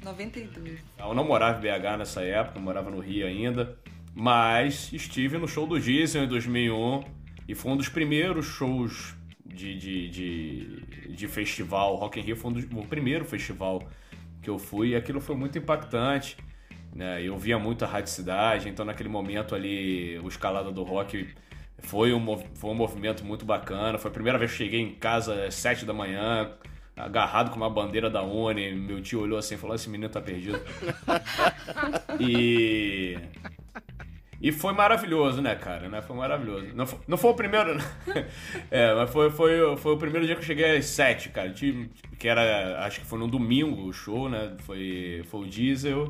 92. 0.05 0.81
Eu 0.99 1.15
não 1.15 1.25
morava 1.25 1.59
em 1.59 1.61
BH 1.61 1.99
nessa 1.99 2.23
época, 2.23 2.61
morava 2.61 2.91
no 2.91 3.01
Rio 3.01 3.27
ainda. 3.27 3.77
Mas 4.15 4.93
estive 4.93 5.37
no 5.37 5.47
show 5.47 5.67
do 5.67 5.79
Diesel 5.79 6.25
em 6.25 6.29
2001 6.29 7.05
e 7.49 7.55
foi 7.55 7.73
um 7.73 7.77
dos 7.77 7.89
primeiros 7.89 8.47
shows 8.47 9.15
de, 9.45 9.77
de, 9.77 10.09
de, 10.09 11.15
de 11.15 11.29
festival. 11.29 11.97
Rock 11.97 12.21
in 12.21 12.23
Rio 12.23 12.37
foi 12.37 12.51
um 12.51 12.55
dos, 12.55 12.65
o 12.65 12.87
primeiro 12.87 13.25
festival 13.25 13.83
que 14.41 14.49
eu 14.49 14.59
fui 14.59 14.91
e 14.91 14.97
aquilo 14.97 15.21
foi 15.21 15.37
muito 15.37 15.59
impactante. 15.59 16.37
Né? 16.97 17.23
Eu 17.23 17.37
via 17.37 17.59
muito 17.59 17.85
a 17.85 17.89
Rádio 17.89 18.11
Cidade, 18.11 18.71
então 18.71 18.85
naquele 18.85 19.11
momento 19.11 19.55
ali, 19.55 20.19
o 20.21 20.29
Escalada 20.29 20.73
do 20.73 20.83
Rock 20.83 21.29
foi 21.79 22.15
um, 22.15 22.39
foi 22.55 22.71
um 22.71 22.75
movimento 22.75 23.23
muito 23.23 23.45
bacana. 23.45 23.99
Foi 23.99 24.11
a 24.11 24.15
primeira 24.15 24.39
vez 24.39 24.51
que 24.51 24.57
cheguei 24.57 24.81
em 24.81 24.95
casa 24.95 25.45
às 25.45 25.55
sete 25.55 25.85
da 25.85 25.93
manhã, 25.93 26.51
agarrado 26.97 27.51
com 27.51 27.57
uma 27.57 27.69
bandeira 27.69 28.09
da 28.09 28.23
ONU. 28.23 28.59
Meu 28.77 29.03
tio 29.03 29.21
olhou 29.21 29.39
assim 29.39 29.57
e 29.57 29.59
falou: 29.59 29.77
esse 29.77 29.91
menino 29.91 30.09
tá 30.09 30.23
perdido. 30.23 30.59
e. 32.19 33.19
E 34.41 34.53
foi 34.53 34.73
maravilhoso, 34.73 35.41
né, 35.43 35.55
cara? 35.55 35.89
Né? 35.89 36.01
Foi 36.01 36.17
maravilhoso. 36.17 36.69
Não 36.75 36.87
foi, 36.87 36.99
não 37.09 37.17
foi 37.19 37.31
o 37.31 37.35
primeiro. 37.35 37.79
é, 38.71 38.95
mas 38.95 39.11
foi, 39.11 39.31
foi, 39.31 39.77
foi 39.77 39.93
o 39.93 39.97
primeiro 39.97 40.27
dia 40.27 40.35
que 40.35 40.43
eu 40.43 40.47
cheguei 40.47 40.77
às 40.77 40.87
sete, 40.87 41.29
cara. 41.29 41.53
Que 42.19 42.29
era. 42.29 42.87
Acho 42.87 43.01
que 43.01 43.07
foi 43.07 43.19
no 43.19 43.29
domingo 43.29 43.87
o 43.87 43.93
show, 43.93 44.31
né? 44.31 44.57
Foi, 44.61 45.23
foi 45.27 45.41
o 45.41 45.47
Diesel. 45.47 46.09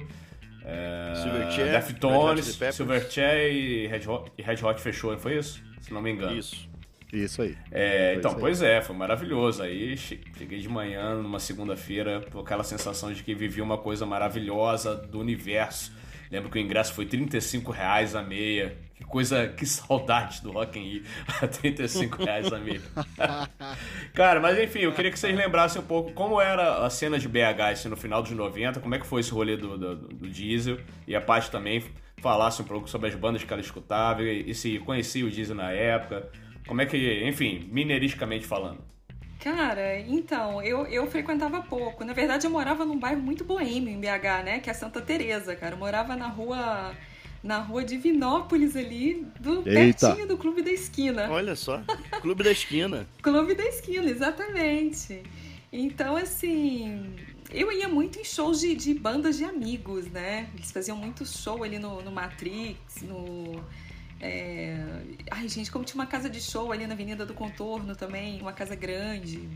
É, 0.68 1.12
Silverchair, 1.22 1.70
Deftones. 1.72 2.58
Silverchair 2.74 3.52
e 3.54 3.86
Red, 3.86 4.08
Hot, 4.08 4.32
e 4.36 4.42
Red 4.42 4.64
Hot 4.64 4.80
fechou, 4.80 5.12
não 5.12 5.18
foi 5.18 5.38
isso? 5.38 5.62
Se 5.80 5.92
não 5.94 6.02
me 6.02 6.10
engano. 6.10 6.36
Isso. 6.36 6.68
Isso 7.12 7.40
aí. 7.40 7.56
É, 7.70 8.14
então, 8.16 8.32
isso 8.32 8.38
aí. 8.38 8.40
pois 8.40 8.62
é, 8.62 8.82
foi 8.82 8.96
maravilhoso. 8.96 9.62
Aí 9.62 9.96
che- 9.96 10.20
cheguei 10.36 10.58
de 10.58 10.68
manhã, 10.68 11.14
numa 11.14 11.38
segunda-feira, 11.38 12.20
com 12.32 12.40
aquela 12.40 12.64
sensação 12.64 13.12
de 13.12 13.22
que 13.22 13.32
vivi 13.32 13.62
uma 13.62 13.78
coisa 13.78 14.04
maravilhosa 14.04 14.96
do 14.96 15.20
universo. 15.20 15.92
Lembro 16.30 16.50
que 16.50 16.58
o 16.58 16.60
ingresso 16.60 16.92
foi 16.92 17.06
35 17.06 17.70
reais 17.70 18.16
a 18.16 18.22
meia. 18.22 18.76
Que 18.96 19.04
coisa, 19.04 19.48
que 19.48 19.66
saudade 19.66 20.42
do 20.42 20.52
Rock 20.52 20.78
in 20.78 20.82
Rio. 20.82 21.02
35 21.60 22.24
reais 22.24 22.48
a. 22.50 22.58
Cara, 24.14 24.40
mas 24.40 24.58
enfim, 24.58 24.80
eu 24.80 24.92
queria 24.92 25.10
que 25.10 25.18
vocês 25.18 25.36
lembrassem 25.36 25.82
um 25.82 25.84
pouco 25.84 26.12
como 26.12 26.40
era 26.40 26.84
a 26.84 26.88
cena 26.88 27.18
de 27.18 27.28
BH 27.28 27.60
assim, 27.72 27.88
no 27.88 27.96
final 27.96 28.22
dos 28.22 28.32
90, 28.32 28.80
como 28.80 28.94
é 28.94 28.98
que 28.98 29.06
foi 29.06 29.20
esse 29.20 29.30
rolê 29.30 29.56
do, 29.56 29.76
do, 29.76 29.96
do 29.96 30.28
Diesel. 30.28 30.78
E 31.06 31.14
a 31.14 31.20
Paty 31.20 31.50
também 31.50 31.84
falasse 32.22 32.62
um 32.62 32.64
pouco 32.64 32.88
sobre 32.88 33.08
as 33.08 33.14
bandas 33.14 33.44
que 33.44 33.52
ela 33.52 33.60
escutava 33.60 34.22
e, 34.22 34.50
e 34.50 34.54
se 34.54 34.78
conhecia 34.78 35.26
o 35.26 35.30
Diesel 35.30 35.54
na 35.54 35.70
época. 35.70 36.30
Como 36.66 36.80
é 36.80 36.86
que, 36.86 37.22
enfim, 37.28 37.68
mineiristicamente 37.70 38.46
falando. 38.46 38.82
Cara, 39.40 40.00
então, 40.00 40.62
eu, 40.62 40.86
eu 40.86 41.06
frequentava 41.06 41.62
pouco. 41.62 42.04
Na 42.04 42.14
verdade, 42.14 42.46
eu 42.46 42.50
morava 42.50 42.84
num 42.84 42.98
bairro 42.98 43.20
muito 43.20 43.44
boêmio 43.44 43.90
em 43.90 44.00
BH, 44.00 44.44
né? 44.44 44.58
Que 44.58 44.70
é 44.70 44.72
Santa 44.72 45.00
Teresa, 45.00 45.54
cara. 45.54 45.74
Eu 45.74 45.78
morava 45.78 46.16
na 46.16 46.26
rua 46.26 46.92
na 47.46 47.58
rua 47.60 47.84
Divinópolis 47.84 48.74
ali, 48.74 49.24
do 49.38 49.58
Eita. 49.68 50.08
pertinho 50.08 50.26
do 50.26 50.36
Clube 50.36 50.62
da 50.62 50.70
Esquina. 50.70 51.30
Olha 51.30 51.54
só. 51.54 51.80
Clube 52.20 52.42
da 52.42 52.50
Esquina. 52.50 53.06
Clube 53.22 53.54
da 53.54 53.64
Esquina, 53.64 54.10
exatamente. 54.10 55.22
Então, 55.72 56.16
assim, 56.16 57.14
eu 57.52 57.70
ia 57.70 57.88
muito 57.88 58.18
em 58.18 58.24
shows 58.24 58.60
de, 58.60 58.74
de 58.74 58.92
bandas 58.94 59.36
de 59.38 59.44
amigos, 59.44 60.06
né? 60.06 60.48
Eles 60.54 60.72
faziam 60.72 60.96
muito 60.96 61.24
show 61.24 61.62
ali 61.62 61.78
no, 61.78 62.02
no 62.02 62.10
Matrix, 62.10 63.02
no. 63.02 63.62
é, 64.20 64.76
Ai, 65.30 65.48
gente, 65.48 65.70
como 65.70 65.84
tinha 65.84 66.00
uma 66.00 66.06
casa 66.06 66.28
de 66.28 66.40
show 66.40 66.72
ali 66.72 66.86
na 66.86 66.94
Avenida 66.94 67.24
do 67.24 67.32
Contorno 67.32 67.94
também, 67.94 68.40
uma 68.40 68.52
casa 68.52 68.74
grande. 68.74 69.48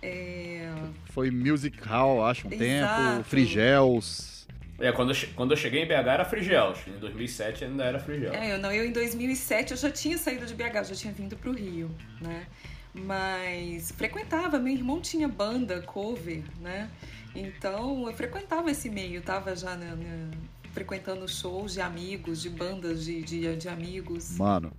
É, 0.00 0.70
Foi 1.06 1.30
Music 1.30 1.76
Hall, 1.88 2.24
acho, 2.24 2.46
um 2.46 2.52
Exato. 2.52 3.12
tempo. 3.14 3.24
Frigels. 3.24 4.33
É, 4.78 4.90
quando 4.92 5.12
eu, 5.12 5.16
quando 5.36 5.50
eu 5.52 5.56
cheguei 5.56 5.82
em 5.82 5.86
BH 5.86 5.92
era 6.08 6.24
Frigels. 6.24 6.78
Em 6.88 6.98
2007 6.98 7.64
ainda 7.64 7.84
era 7.84 7.98
Frigels. 8.00 8.34
É, 8.34 8.54
eu 8.54 8.58
não, 8.58 8.72
eu 8.72 8.84
em 8.84 8.92
2007 8.92 9.70
eu 9.72 9.76
já 9.76 9.90
tinha 9.90 10.18
saído 10.18 10.44
de 10.46 10.54
BH, 10.54 10.76
eu 10.76 10.84
já 10.84 10.94
tinha 10.94 11.12
vindo 11.12 11.36
pro 11.36 11.52
Rio, 11.52 11.90
né? 12.20 12.46
Mas 12.92 13.90
frequentava, 13.92 14.58
meu 14.58 14.72
irmão 14.72 15.00
tinha 15.00 15.26
banda, 15.28 15.80
cover, 15.82 16.42
né? 16.60 16.88
Então 17.34 18.06
eu 18.08 18.14
frequentava 18.14 18.70
esse 18.70 18.88
meio, 18.88 19.20
tava 19.22 19.54
já 19.56 19.76
na- 19.76 19.96
na- 19.96 20.30
frequentando 20.72 21.26
shows 21.28 21.72
de 21.74 21.80
amigos, 21.80 22.40
de 22.42 22.50
bandas 22.50 23.04
de, 23.04 23.22
de, 23.22 23.56
de 23.56 23.68
amigos. 23.68 24.36
Mano, 24.36 24.72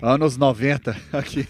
anos 0.00 0.36
90 0.36 0.96
aqui. 1.12 1.46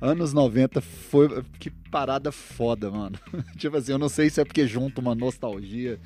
anos 0.00 0.32
90 0.32 0.80
foi. 0.80 1.44
Que 1.58 1.70
parada 1.70 2.30
foda, 2.32 2.90
mano. 2.90 3.18
tipo 3.56 3.76
assim, 3.76 3.92
eu 3.92 3.98
não 3.98 4.08
sei 4.08 4.30
se 4.30 4.40
é 4.40 4.44
porque 4.44 4.66
junta 4.66 5.00
uma 5.00 5.14
nostalgia 5.14 5.98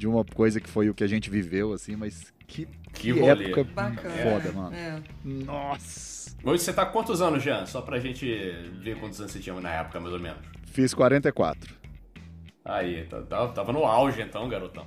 de 0.00 0.08
uma 0.08 0.24
coisa 0.24 0.58
que 0.62 0.68
foi 0.70 0.88
o 0.88 0.94
que 0.94 1.04
a 1.04 1.06
gente 1.06 1.28
viveu, 1.28 1.74
assim, 1.74 1.94
mas 1.94 2.32
que, 2.46 2.64
Que 2.94 3.12
que 3.12 3.20
época 3.22 3.64
Bacana. 3.64 4.14
foda, 4.16 4.52
mano. 4.52 4.74
É. 4.74 4.98
Nossa. 5.22 6.34
Hoje 6.42 6.62
você 6.64 6.72
tá 6.72 6.86
com 6.86 6.92
quantos 6.92 7.20
anos, 7.20 7.42
Jean? 7.42 7.66
Só 7.66 7.82
pra 7.82 7.98
gente 8.00 8.24
ver 8.82 8.98
quantos 8.98 9.20
anos 9.20 9.30
você 9.30 9.38
tinha 9.40 9.54
na 9.60 9.70
época, 9.70 10.00
mais 10.00 10.14
ou 10.14 10.18
menos. 10.18 10.38
Fiz 10.64 10.94
44. 10.94 11.74
Aí, 12.64 13.04
tá- 13.04 13.20
tá- 13.20 13.48
tava 13.48 13.74
no 13.74 13.84
auge 13.84 14.22
então, 14.22 14.48
garotão. 14.48 14.86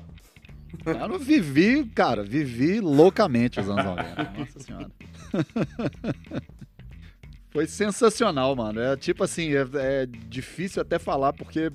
Eu 0.84 1.08
não 1.08 1.20
vivi, 1.20 1.86
cara, 1.86 2.24
vivi 2.24 2.80
loucamente 2.80 3.60
os 3.60 3.70
anos 3.70 3.86
90. 3.86 4.34
Nossa 4.36 4.60
senhora. 4.60 4.92
Foi 7.52 7.68
sensacional, 7.68 8.56
mano. 8.56 8.82
É 8.82 8.98
tipo 8.98 9.24
assim, 9.24 9.54
é, 9.54 9.64
é 9.76 10.06
difícil 10.08 10.82
até 10.82 10.98
falar 10.98 11.34
porque 11.34 11.72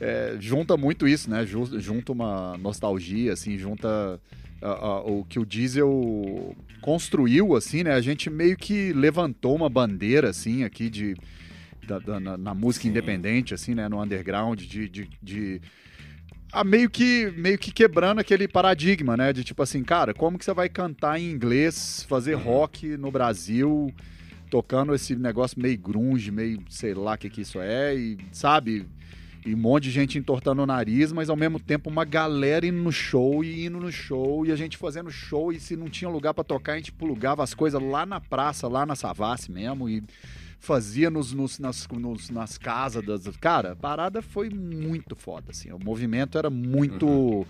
é, 0.00 0.36
junta 0.40 0.76
muito 0.76 1.06
isso, 1.06 1.28
né? 1.30 1.44
Ju- 1.44 1.78
Junta 1.80 2.12
uma 2.12 2.56
nostalgia, 2.58 3.32
assim, 3.32 3.58
junta 3.58 4.20
a- 4.62 4.68
a- 4.68 5.00
o 5.02 5.24
que 5.24 5.38
o 5.38 5.44
Diesel 5.44 6.56
construiu, 6.80 7.54
assim, 7.54 7.82
né? 7.84 7.92
A 7.92 8.00
gente 8.00 8.30
meio 8.30 8.56
que 8.56 8.92
levantou 8.92 9.54
uma 9.54 9.68
bandeira, 9.68 10.30
assim, 10.30 10.64
aqui 10.64 10.88
de 10.88 11.14
da- 11.86 11.98
da- 11.98 12.20
na, 12.20 12.36
na 12.38 12.54
música 12.54 12.84
Sim. 12.84 12.90
independente, 12.90 13.52
assim, 13.52 13.74
né? 13.74 13.88
No 13.88 14.00
underground, 14.02 14.60
de, 14.60 14.88
de, 14.88 15.08
de 15.22 15.60
ah, 16.52 16.64
meio 16.64 16.88
que 16.90 17.32
meio 17.36 17.58
que 17.58 17.70
quebrando 17.72 18.20
aquele 18.20 18.46
paradigma, 18.48 19.16
né? 19.16 19.32
De 19.32 19.42
tipo 19.44 19.62
assim, 19.62 19.82
cara, 19.82 20.14
como 20.14 20.38
que 20.38 20.44
você 20.44 20.54
vai 20.54 20.68
cantar 20.68 21.20
em 21.20 21.30
inglês, 21.30 22.04
fazer 22.08 22.36
Uhum. 22.36 22.42
rock 22.42 22.96
no 22.96 23.10
Brasil, 23.10 23.92
tocando 24.50 24.94
esse 24.94 25.14
negócio 25.16 25.60
meio 25.60 25.78
grunge, 25.78 26.30
meio 26.30 26.60
sei 26.68 26.94
lá 26.94 27.14
o 27.14 27.18
que 27.18 27.28
que 27.30 27.40
isso 27.42 27.60
é, 27.60 27.94
e 27.94 28.18
sabe? 28.32 28.86
E 29.44 29.54
um 29.54 29.58
monte 29.58 29.84
de 29.84 29.90
gente 29.90 30.18
entortando 30.18 30.62
o 30.62 30.66
nariz, 30.66 31.12
mas 31.12 31.30
ao 31.30 31.36
mesmo 31.36 31.58
tempo 31.58 31.88
uma 31.88 32.04
galera 32.04 32.66
indo 32.66 32.76
no 32.82 32.92
show 32.92 33.42
e 33.42 33.64
indo 33.66 33.78
no 33.80 33.90
show, 33.90 34.44
e 34.44 34.52
a 34.52 34.56
gente 34.56 34.76
fazendo 34.76 35.10
show, 35.10 35.50
e 35.52 35.58
se 35.58 35.76
não 35.76 35.88
tinha 35.88 36.10
lugar 36.10 36.34
pra 36.34 36.44
tocar, 36.44 36.74
a 36.74 36.76
gente 36.76 36.92
plugava 36.92 37.42
as 37.42 37.54
coisas 37.54 37.80
lá 37.82 38.04
na 38.04 38.20
praça, 38.20 38.68
lá 38.68 38.84
na 38.84 38.94
Savassi 38.94 39.50
mesmo, 39.50 39.88
e 39.88 40.02
fazia 40.58 41.08
nos, 41.08 41.32
nos- 41.32 41.58
nas, 41.58 41.88
nos- 41.90 42.28
nas 42.28 42.58
casas 42.58 43.02
das. 43.04 43.26
Cara, 43.38 43.72
a 43.72 43.76
parada 43.76 44.20
foi 44.20 44.50
muito 44.50 45.16
foda, 45.16 45.46
assim. 45.52 45.72
O 45.72 45.78
movimento 45.82 46.36
era 46.36 46.50
muito. 46.50 47.46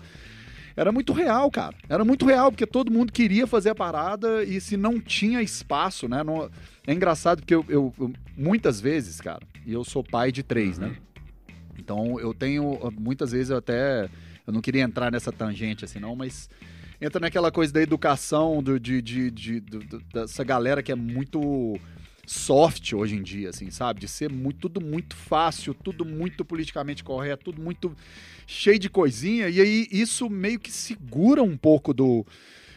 Era 0.77 0.93
muito 0.93 1.11
real, 1.11 1.51
cara. 1.51 1.75
Era 1.89 2.05
muito 2.05 2.25
real, 2.25 2.49
porque 2.49 2.65
todo 2.65 2.89
mundo 2.89 3.11
queria 3.11 3.45
fazer 3.45 3.71
a 3.71 3.75
parada 3.75 4.45
e 4.45 4.61
se 4.61 4.77
não 4.77 4.97
tinha 5.01 5.41
espaço, 5.41 6.07
né? 6.07 6.23
não- 6.23 6.49
É 6.87 6.93
engraçado 6.93 7.39
porque 7.41 7.53
eu, 7.53 7.65
eu- 7.67 7.93
eu- 7.99 8.13
muitas 8.37 8.79
vezes, 8.79 9.19
cara, 9.19 9.41
e 9.65 9.73
eu 9.73 9.83
sou 9.83 10.01
pai 10.01 10.31
de 10.31 10.41
três, 10.41 10.79
né? 10.79 10.95
Então 11.91 12.19
eu 12.19 12.33
tenho. 12.33 12.79
Muitas 12.97 13.31
vezes 13.31 13.49
eu 13.49 13.57
até. 13.57 14.09
Eu 14.47 14.53
não 14.53 14.61
queria 14.61 14.81
entrar 14.81 15.11
nessa 15.11 15.31
tangente 15.31 15.85
assim, 15.85 15.99
não, 15.99 16.15
mas 16.15 16.49
entra 16.99 17.19
naquela 17.19 17.51
coisa 17.51 17.71
da 17.71 17.81
educação, 17.81 18.63
do, 18.63 18.79
de, 18.79 19.01
de, 19.01 19.29
de- 19.29 19.61
dessa 20.11 20.43
galera 20.43 20.81
que 20.81 20.91
é 20.91 20.95
muito 20.95 21.77
soft 22.25 22.93
hoje 22.93 23.15
em 23.15 23.21
dia, 23.21 23.49
assim, 23.49 23.69
sabe? 23.69 23.99
De 23.99 24.07
ser 24.07 24.31
muito, 24.31 24.61
tudo 24.69 24.81
muito 24.81 25.15
fácil, 25.15 25.73
tudo 25.73 26.03
muito 26.05 26.43
politicamente 26.43 27.03
correto, 27.03 27.45
tudo 27.45 27.61
muito 27.61 27.95
cheio 28.47 28.79
de 28.79 28.89
coisinha, 28.89 29.47
e 29.47 29.59
aí 29.61 29.87
isso 29.91 30.29
meio 30.29 30.59
que 30.59 30.71
segura 30.71 31.43
um 31.43 31.55
pouco 31.57 31.93
do. 31.93 32.25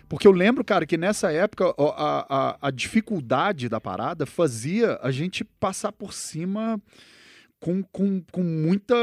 Porque 0.08 0.26
eu 0.26 0.32
lembro, 0.32 0.62
cara, 0.64 0.84
que 0.84 0.98
nessa 0.98 1.32
época 1.32 1.74
a, 1.78 2.26
a, 2.28 2.68
a 2.68 2.70
dificuldade 2.70 3.68
da 3.68 3.80
parada 3.80 4.26
fazia 4.26 4.98
a 5.02 5.10
gente 5.10 5.44
passar 5.44 5.92
por 5.92 6.12
cima 6.12 6.80
com, 7.64 7.82
com, 7.82 8.22
com 8.30 8.42
muita. 8.42 8.94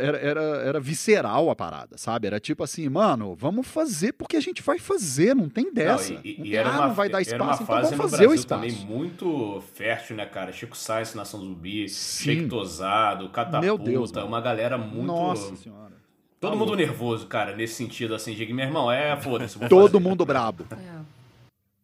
Era, 0.00 0.18
era, 0.18 0.40
era 0.40 0.80
visceral 0.80 1.48
a 1.48 1.54
parada, 1.54 1.96
sabe? 1.96 2.26
Era 2.26 2.40
tipo 2.40 2.64
assim, 2.64 2.88
mano, 2.88 3.36
vamos 3.36 3.68
fazer 3.68 4.14
porque 4.14 4.36
a 4.36 4.40
gente 4.40 4.62
vai 4.62 4.80
fazer, 4.80 5.32
não 5.32 5.48
tem 5.48 5.72
dessa. 5.72 6.14
Não, 6.14 6.20
e, 6.24 6.36
Não 6.36 6.44
e 6.44 6.50
tem, 6.50 6.56
era 6.56 6.70
ah, 6.70 6.72
uma, 6.72 6.86
não 6.88 6.94
vai 6.94 7.08
dar 7.08 7.20
era 7.20 7.30
espaço, 7.30 7.62
então 7.62 7.76
vamos 7.76 7.90
no 7.92 7.96
fazer 7.96 8.16
o 8.16 8.30
Brasil 8.30 8.34
espaço. 8.34 8.62
também 8.62 8.84
muito 8.84 9.62
fértil, 9.74 10.16
né, 10.16 10.26
cara? 10.26 10.50
Chico 10.50 10.76
Sainz, 10.76 11.14
Nação 11.14 11.38
Zumbi. 11.38 11.88
Shake 11.88 12.48
Tosado, 12.48 13.28
Catapulta, 13.28 13.64
Meu 13.64 13.78
Deus, 13.78 14.10
mano. 14.10 14.26
uma 14.26 14.40
galera 14.40 14.76
muito... 14.76 15.06
Nossa 15.06 15.54
senhora. 15.54 15.92
Todo 16.40 16.56
mundo 16.56 16.74
nervoso, 16.74 17.28
cara, 17.28 17.54
nesse 17.54 17.74
sentido, 17.74 18.12
assim, 18.16 18.34
de 18.34 18.44
que, 18.44 18.52
meu 18.52 18.64
irmão, 18.64 18.90
é, 18.90 19.16
foda-se, 19.20 19.56
Todo 19.68 19.92
fazer. 19.92 20.02
mundo 20.02 20.26
brabo. 20.26 20.66
É. 20.72 21.00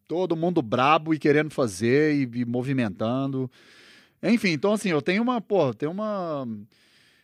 todo 0.05 0.35
mundo 0.35 0.61
brabo 0.61 1.13
e 1.13 1.19
querendo 1.19 1.51
fazer 1.51 2.13
e, 2.15 2.41
e 2.41 2.43
movimentando. 2.43 3.49
Enfim, 4.23 4.49
então 4.49 4.73
assim, 4.73 4.89
eu 4.89 5.01
tenho 5.01 5.21
uma, 5.21 5.39
pô, 5.41 5.73
tenho 5.73 5.91
uma 5.91 6.47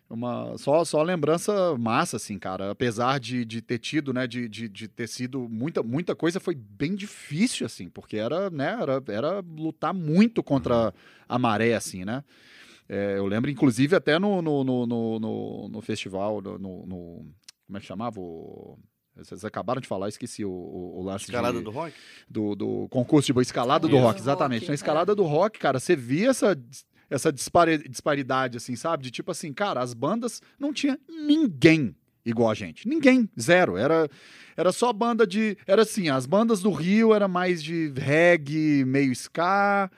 uma 0.10 0.56
só 0.60 0.86
só 0.86 1.02
lembrança 1.02 1.76
massa 1.78 2.18
assim, 2.18 2.38
cara, 2.38 2.70
apesar 2.72 3.20
de, 3.20 3.44
de 3.44 3.62
ter 3.62 3.80
tido, 3.80 4.14
né, 4.14 4.28
de, 4.28 4.48
de, 4.48 4.70
de 4.70 4.88
ter 4.88 5.08
sido 5.08 5.50
muita 5.50 5.82
muita 5.82 6.16
coisa 6.16 6.40
foi 6.40 6.54
bem 6.56 6.94
difícil 6.94 7.66
assim, 7.66 7.90
porque 7.90 8.18
era, 8.18 8.50
né, 8.52 8.78
era, 8.80 9.04
era 9.08 9.40
lutar 9.40 9.94
muito 9.94 10.44
contra 10.44 10.94
a 11.28 11.40
maré 11.40 11.74
assim, 11.74 12.06
né? 12.06 12.24
É, 12.88 13.18
eu 13.18 13.26
lembro, 13.26 13.50
inclusive, 13.50 13.96
até 13.96 14.20
no, 14.20 14.42
no, 14.42 14.64
no, 14.64 14.86
no, 14.86 15.70
no- 15.70 15.82
festival, 15.82 16.42
no, 16.42 16.60
no- 16.60 16.86
no- 16.86 17.26
Como 17.66 17.78
é 17.78 17.80
que 17.80 17.88
chamava? 17.88 18.20
O- 18.20 18.78
Vocês 19.16 19.46
acabaram 19.46 19.80
de 19.80 19.88
falar, 19.88 20.10
esqueci 20.10 20.44
o, 20.44 20.50
o, 20.50 21.00
o 21.00 21.04
lance 21.04 21.26
Escalada 21.26 21.60
de, 21.60 21.64
do 21.64 21.70
rock? 21.72 21.94
do, 22.30 22.56
do 22.56 22.88
concurso 22.90 23.32
de 23.32 23.40
escalada 23.42 23.88
do 23.88 23.96
Escalada 23.96 24.08
rock, 24.08 24.20
do 24.20 24.24
exatamente. 24.24 24.60
rock, 24.62 24.68
Na 24.70 24.74
é. 24.74 24.76
escalada 24.76 25.16
do 25.16 25.24
rock, 25.24 25.60
cara, 25.60 25.80
você 25.80 25.96
via 25.96 26.30
essa, 26.30 26.58
essa 27.10 27.32
dispari- 27.32 27.88
disparidade, 27.88 28.58
assim, 28.58 28.76
sabe? 28.76 29.04
De 29.04 29.12
tipo 29.12 29.30
assim, 29.32 29.54
cara, 29.54 29.82
as 29.82 29.94
bandas 29.94 30.42
não 30.60 30.74
tinha 30.74 31.00
ninguém 31.08 31.96
igual 32.26 32.50
a 32.50 32.54
gente. 32.56 32.88
Ninguém, 32.88 33.30
zero. 33.40 33.78
Era, 33.78 34.10
era 34.58 34.72
só 34.72 34.92
banda 34.94 35.28
de. 35.28 35.58
Era 35.68 35.82
assim, 35.84 36.10
as 36.10 36.26
bandas 36.26 36.62
do 36.62 36.72
Rio 36.72 37.14
era 37.14 37.28
mais 37.28 37.62
de 37.62 37.92
reggae, 37.96 38.84
meio 38.86 39.12
ska. 39.12 39.92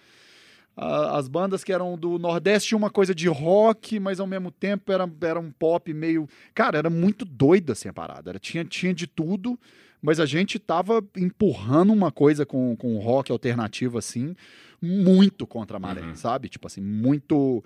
A- 0.78 1.18
As 1.18 1.28
bandas 1.28 1.64
que 1.64 1.72
eram 1.72 1.98
do 1.98 2.20
Nordeste 2.20 2.70
tinham 2.70 2.80
uma 2.80 2.90
coisa 2.90 3.14
de 3.16 3.28
rock, 3.28 4.00
mas 4.00 4.20
ao 4.20 4.28
mesmo 4.28 4.52
tempo 4.52 4.92
era, 4.92 5.10
era 5.22 5.40
um 5.40 5.52
pop 5.52 5.94
meio. 5.94 6.28
Cara, 6.54 6.78
era 6.78 6.90
muito 6.90 7.24
doido 7.26 7.72
assim 7.72 7.88
a 7.90 7.94
parada. 7.94 8.32
Era, 8.32 8.40
tinha, 8.40 8.66
tinha 8.66 8.94
de 8.94 9.08
tudo, 9.08 9.58
mas 10.02 10.20
a 10.20 10.26
gente 10.26 10.60
tava 10.60 11.04
empurrando 11.16 11.94
uma 11.94 12.12
coisa 12.12 12.46
com, 12.46 12.76
com 12.76 12.98
rock 13.00 13.32
alternativo 13.32 13.98
assim, 13.98 14.36
muito 14.82 15.48
contra 15.48 15.78
a 15.78 15.80
maré, 15.80 16.02
Uhum. 16.02 16.16
sabe? 16.16 16.50
Tipo 16.50 16.68
assim, 16.68 16.82
muito. 16.82 17.64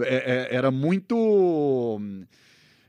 é- 0.00 0.48
é- 0.52 0.54
era 0.54 0.70
muito. 0.70 2.00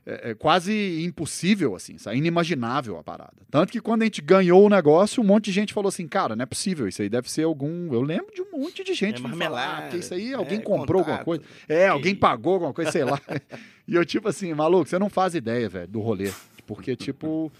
É- 0.06 0.30
é 0.30 0.34
quase 0.34 1.02
impossível, 1.04 1.74
assim, 1.74 1.96
sabe? 1.98 2.16
inimaginável 2.18 2.98
a 2.98 3.02
parada. 3.02 3.32
Tanto 3.50 3.72
que 3.72 3.80
quando 3.80 4.02
a 4.02 4.04
gente 4.04 4.20
ganhou 4.20 4.64
o 4.64 4.68
negócio, 4.68 5.22
um 5.22 5.26
monte 5.26 5.46
de 5.46 5.52
gente 5.52 5.72
falou 5.72 5.88
assim, 5.88 6.06
cara, 6.06 6.36
não 6.36 6.42
é 6.42 6.46
possível, 6.46 6.86
isso 6.86 7.00
aí 7.02 7.08
deve 7.08 7.30
ser 7.30 7.44
algum. 7.44 7.92
Eu 7.92 8.02
lembro 8.02 8.34
de 8.34 8.42
um 8.42 8.50
monte 8.60 8.84
de 8.84 8.92
gente 8.94 9.14
É 9.16 9.18
falar 9.18 9.28
marmelada, 9.36 9.88
que 9.88 9.96
isso 9.98 10.12
aí 10.14 10.32
é 10.32 10.34
alguém 10.34 10.60
comprou 10.60 11.00
alguma 11.00 11.18
contato. 11.18 11.24
coisa. 11.24 11.42
É, 11.68 11.88
alguém 11.88 12.12
isso? 12.12 12.20
pagou 12.20 12.54
alguma 12.54 12.72
coisa, 12.72 12.90
sei 12.92 13.04
lá. 13.04 13.18
e 13.88 13.94
eu, 13.94 14.04
tipo 14.04 14.28
assim, 14.28 14.52
maluco, 14.52 14.88
você 14.88 14.98
não 14.98 15.08
faz 15.08 15.34
ideia, 15.34 15.68
velho, 15.68 15.88
do 15.88 16.00
rolê. 16.00 16.30
Porque, 16.66 16.96
tipo, 16.96 17.52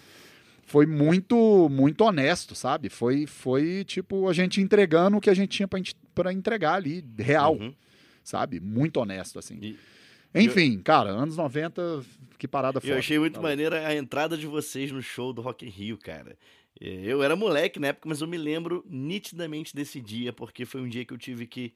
foi 0.66 0.86
muito, 0.86 1.68
muito 1.70 2.02
honesto, 2.04 2.54
sabe? 2.54 2.88
Foi, 2.88 3.26
foi 3.26 3.84
tipo, 3.84 4.28
a 4.28 4.32
gente 4.32 4.60
entregando 4.60 5.16
o 5.16 5.20
que 5.20 5.28
a 5.30 5.34
gente 5.34 5.50
tinha 5.50 5.68
pra 6.14 6.32
entregar 6.32 6.74
ali, 6.74 7.04
real, 7.18 7.54
Uhum. 7.56 7.74
sabe? 8.22 8.60
Muito 8.60 8.98
honesto, 8.98 9.38
assim. 9.38 9.58
E- 9.60 9.76
Enfim, 10.34 10.78
cara, 10.78 11.10
anos 11.10 11.36
90, 11.36 12.04
que 12.38 12.48
parada 12.48 12.80
foda. 12.80 12.92
eu 12.92 12.98
achei 12.98 13.18
muito 13.18 13.34
Tá 13.34 13.40
maneira 13.40 13.86
a 13.86 13.94
entrada 13.94 14.36
de 14.36 14.46
vocês 14.46 14.90
no 14.90 15.02
show 15.02 15.32
do 15.32 15.40
Rock 15.40 15.64
in 15.64 15.68
Rio, 15.68 15.98
cara. 15.98 16.36
Eu 16.80 17.22
era 17.22 17.36
moleque 17.36 17.78
na 17.78 17.88
época, 17.88 18.08
mas 18.08 18.20
eu 18.20 18.26
me 18.26 18.36
lembro 18.36 18.84
nitidamente 18.88 19.74
desse 19.74 20.00
dia, 20.00 20.32
porque 20.32 20.64
foi 20.64 20.80
um 20.80 20.88
dia 20.88 21.04
que 21.04 21.14
eu 21.14 21.18
tive 21.18 21.46
que 21.46 21.72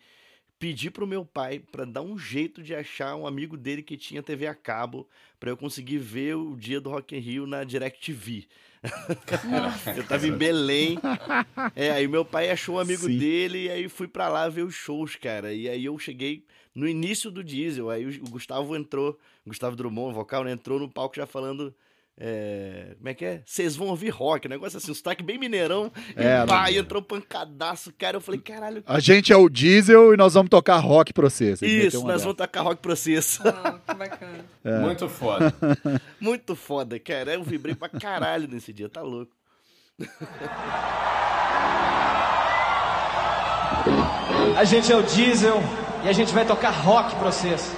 pedir 0.59 0.91
pro 0.91 1.07
meu 1.07 1.25
pai 1.25 1.61
pra 1.61 1.85
dar 1.85 2.03
um 2.03 2.19
jeito 2.19 2.63
de 2.63 2.75
achar 2.75 3.15
um 3.15 3.27
amigo 3.27 3.57
dele 3.57 3.81
que 3.81 3.97
tinha 3.97 4.23
TV 4.23 4.49
a 4.49 4.55
cabo 4.55 5.09
pra 5.39 5.51
eu 5.51 5.57
conseguir 5.57 5.99
ver 5.99 6.35
o 6.35 6.57
dia 6.57 6.81
do 6.81 6.91
Rock 6.91 7.17
in 7.17 7.21
Rio 7.21 7.47
na 7.47 7.63
DirecTV. 7.63 8.47
eu 9.97 10.05
tava 10.05 10.27
em 10.27 10.33
Belém. 10.33 10.99
É, 11.77 11.91
aí 11.91 12.09
meu 12.09 12.25
pai 12.25 12.51
achou 12.51 12.77
um 12.77 12.79
amigo 12.81 13.07
Sim. 13.07 13.19
dele 13.19 13.67
e 13.67 13.71
aí 13.71 13.89
fui 13.89 14.09
pra 14.09 14.29
lá 14.29 14.49
ver 14.49 14.63
os 14.63 14.75
shows, 14.75 15.15
cara. 15.15 15.53
E 15.53 15.69
aí 15.69 15.85
eu 15.85 15.97
cheguei 15.99 16.45
no 16.79 16.89
início 16.89 17.31
do 17.31 17.43
Diesel, 17.43 17.91
aí 17.91 18.07
o 18.07 18.25
o 18.25 18.31
Gustavo 18.31 18.77
entrou, 18.77 19.19
Gustavo 19.47 19.75
Drummond, 19.77 20.15
vocal, 20.15 20.45
né, 20.45 20.53
entrou 20.53 20.79
no 20.79 20.89
palco 20.89 21.17
já 21.17 21.27
falando 21.27 21.75
é, 22.21 22.95
como 22.97 23.09
é 23.09 23.15
que 23.15 23.25
é? 23.25 23.43
Vocês 23.47 23.77
vão 23.77 23.87
ouvir 23.89 24.09
rock, 24.09 24.49
um 24.49 24.51
negócio 24.51 24.77
assim, 24.77 24.91
um 24.91 24.95
sotaque 24.95 25.23
bem 25.23 25.39
mineirão. 25.39 25.91
É, 26.17 26.43
e 26.43 26.47
pá, 26.49 26.63
não- 26.65 26.69
e 26.71 26.77
entrou 26.77 27.01
pancadaço, 27.01 27.93
cara. 27.97 28.17
Eu 28.17 28.21
falei, 28.21 28.41
caralho. 28.41 28.83
A 28.87 28.99
gente 28.99 29.33
é 29.33 29.37
o 29.37 29.49
Diesel 29.49 30.13
e 30.13 30.17
nós 30.17 30.35
vamos 30.35 30.51
tocar 30.51 30.79
rock 30.79 31.13
pra 31.13 31.31
vocês. 31.31 31.63
Isso, 31.63 31.99
nós 31.99 32.07
dessa. 32.15 32.25
vamos 32.25 32.37
tacar 32.37 32.65
rock 32.65 32.83
pra 32.83 32.97
vocês. 32.97 33.39
Ah, 33.45 33.79
que 33.87 33.95
bacana. 33.95 34.45
É. 34.65 34.79
Muito 34.81 35.09
foda. 35.09 35.55
Muito 36.21 36.57
foda, 36.57 36.99
cara. 36.99 37.35
Eu 37.35 37.45
vibrei 37.45 37.77
pra 37.77 37.89
caralho 37.89 38.49
nesse 38.49 38.73
dia, 38.73 38.89
tá 38.89 39.01
louco. 39.01 39.31
A 44.57 44.65
gente 44.65 44.91
é 44.91 44.97
o 44.97 45.03
Diesel 45.03 45.61
e 46.05 46.09
a 46.09 46.13
gente 46.13 46.33
vai 46.33 46.45
tocar 46.45 46.71
rock 46.71 47.15
pra 47.17 47.31
vocês. 47.31 47.75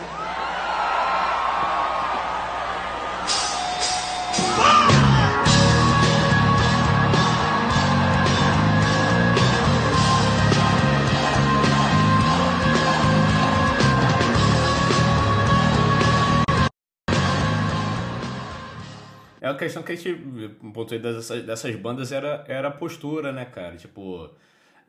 É 19.40 19.48
uma 19.48 19.58
questão 19.58 19.82
que 19.82 19.92
a 19.92 19.96
gente 19.96 20.14
pontuou 20.72 21.00
dessas, 21.00 21.42
dessas 21.42 21.74
bandas 21.76 22.12
era, 22.12 22.44
era 22.46 22.68
a 22.68 22.70
postura, 22.70 23.32
né, 23.32 23.44
cara? 23.46 23.76
Tipo. 23.76 24.30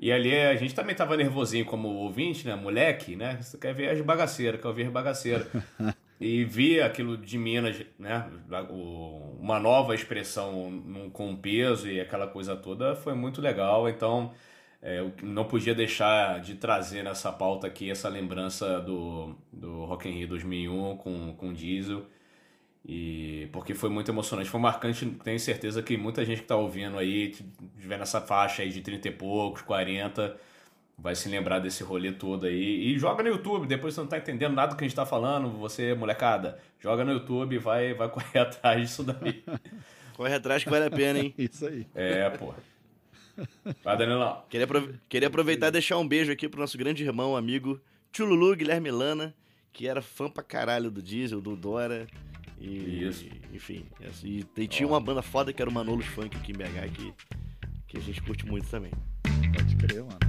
E 0.02 0.12
ali 0.12 0.36
a 0.36 0.56
gente 0.58 0.76
também 0.76 0.96
tava 0.96 1.16
nervosinho 1.18 1.66
como 1.66 1.88
ouvinte, 1.90 2.48
né? 2.48 2.56
Moleque, 2.56 3.16
né? 3.16 3.38
Você 3.42 3.58
quer 3.58 3.74
ver 3.76 3.90
as 3.92 4.02
bagaceiras, 4.02 4.60
quer 4.60 4.68
ouvir 4.68 4.88
as 4.88 4.92
bagaceiras. 4.92 5.48
e 6.20 6.44
vi 6.44 6.82
aquilo 6.82 7.18
de 7.18 7.38
Minas, 7.38 7.78
né? 8.00 8.28
O- 8.72 9.38
uma 9.40 9.60
nova 9.60 9.94
expressão 9.96 10.72
num- 10.72 11.10
com 11.10 11.36
peso 11.36 11.88
e 11.90 12.02
aquela 12.02 12.28
coisa 12.28 12.56
toda 12.56 12.96
foi 12.96 13.14
muito 13.14 13.42
legal. 13.42 13.88
Então, 13.90 14.34
é, 14.82 15.00
eu 15.00 15.14
não 15.24 15.46
podia 15.46 15.76
deixar 15.76 16.40
de 16.42 16.56
trazer 16.56 17.04
nessa 17.04 17.32
pauta 17.32 17.68
aqui 17.68 17.92
essa 17.92 18.10
lembrança 18.10 18.80
do, 18.82 19.36
do 19.54 19.86
Rock 19.86 20.10
in 20.10 20.14
Rio 20.14 20.28
2001 20.30 20.98
com, 20.98 21.36
com 21.36 21.54
Diesel. 21.54 22.06
E 22.86 23.48
porque 23.52 23.74
foi 23.76 23.90
muito 23.90 24.10
emocionante, 24.10 24.50
foi 24.50 24.60
marcante. 24.60 25.06
Tenho 25.24 25.40
certeza 25.40 25.84
que 25.84 25.96
muita 25.98 26.26
gente 26.26 26.42
que 26.42 26.48
tá 26.48 26.56
ouvindo 26.56 26.98
aí, 26.98 27.30
que 27.30 27.44
estiver 27.78 28.00
nessa 28.00 28.20
faixa 28.20 28.64
aí 28.64 28.70
de 28.70 28.82
30 28.82 29.08
e 29.08 29.12
poucos, 29.12 29.62
40, 29.62 30.36
vai 30.98 31.14
se 31.16 31.30
lembrar 31.30 31.60
desse 31.60 31.84
rolê 31.84 32.12
todo 32.12 32.48
aí. 32.48 32.88
E 32.94 32.98
joga 32.98 33.22
no 33.22 33.30
YouTube, 33.30 33.68
depois 33.68 33.94
você 33.94 34.02
não 34.02 34.08
tá 34.08 34.18
entendendo 34.18 34.54
nada 34.54 34.74
do 34.74 34.78
que 34.78 34.84
a 34.84 34.88
gente 34.88 34.96
tá 34.96 35.06
falando, 35.06 35.50
você, 35.50 35.94
molecada, 35.94 36.58
joga 36.80 37.06
no 37.06 37.12
YouTube 37.12 37.56
e 37.56 37.60
vai, 37.60 37.94
vai 37.94 38.10
correr 38.10 38.40
atrás 38.40 38.82
disso 38.82 39.04
daí. 39.04 39.44
Corre 40.16 40.34
atrás 40.36 40.64
que 40.64 40.70
vale 40.70 40.86
a 40.86 40.92
pena, 40.92 41.20
hein? 41.20 41.34
Isso 41.40 41.66
aí. 41.66 41.88
É, 41.96 42.30
pô. 42.32 42.54
Vai, 43.84 43.98
Danilão. 43.98 44.44
Queria, 44.50 44.66
aprove- 44.66 44.94
queria 45.10 45.28
aproveitar 45.30 45.68
e 45.70 45.72
deixar 45.72 45.98
um 45.98 46.08
beijo 46.08 46.32
aqui 46.32 46.48
pro 46.48 46.60
nosso 46.60 46.78
grande 46.78 47.04
irmão, 47.04 47.36
amigo 47.36 47.80
Tchululu 48.12 48.56
Guilherme 48.56 48.92
Lana, 48.92 49.34
que 49.74 49.88
era 49.88 50.00
fã 50.02 50.30
pra 50.30 50.44
caralho 50.44 50.92
do 50.92 51.02
Diesel, 51.02 51.42
do 51.42 51.56
Dora. 51.56 52.06
E, 52.62 53.04
Isso. 53.08 53.26
enfim, 53.52 53.84
e, 54.24 54.46
e 54.56 54.68
tinha 54.68 54.88
uma 54.88 55.00
banda 55.00 55.24
foda 55.24 55.52
que 55.52 55.60
era 55.60 55.70
o 55.70 55.74
Manolos 55.74 56.06
Funk 56.06 56.38
aqui 56.38 56.52
em 56.52 56.56
BH, 56.56 56.94
que, 56.94 57.14
que 57.88 57.98
a 57.98 58.00
gente 58.00 58.22
curte 58.22 58.46
muito 58.46 58.70
também. 58.70 58.92
Pode 59.52 59.76
crer, 59.78 60.04
mano. 60.04 60.20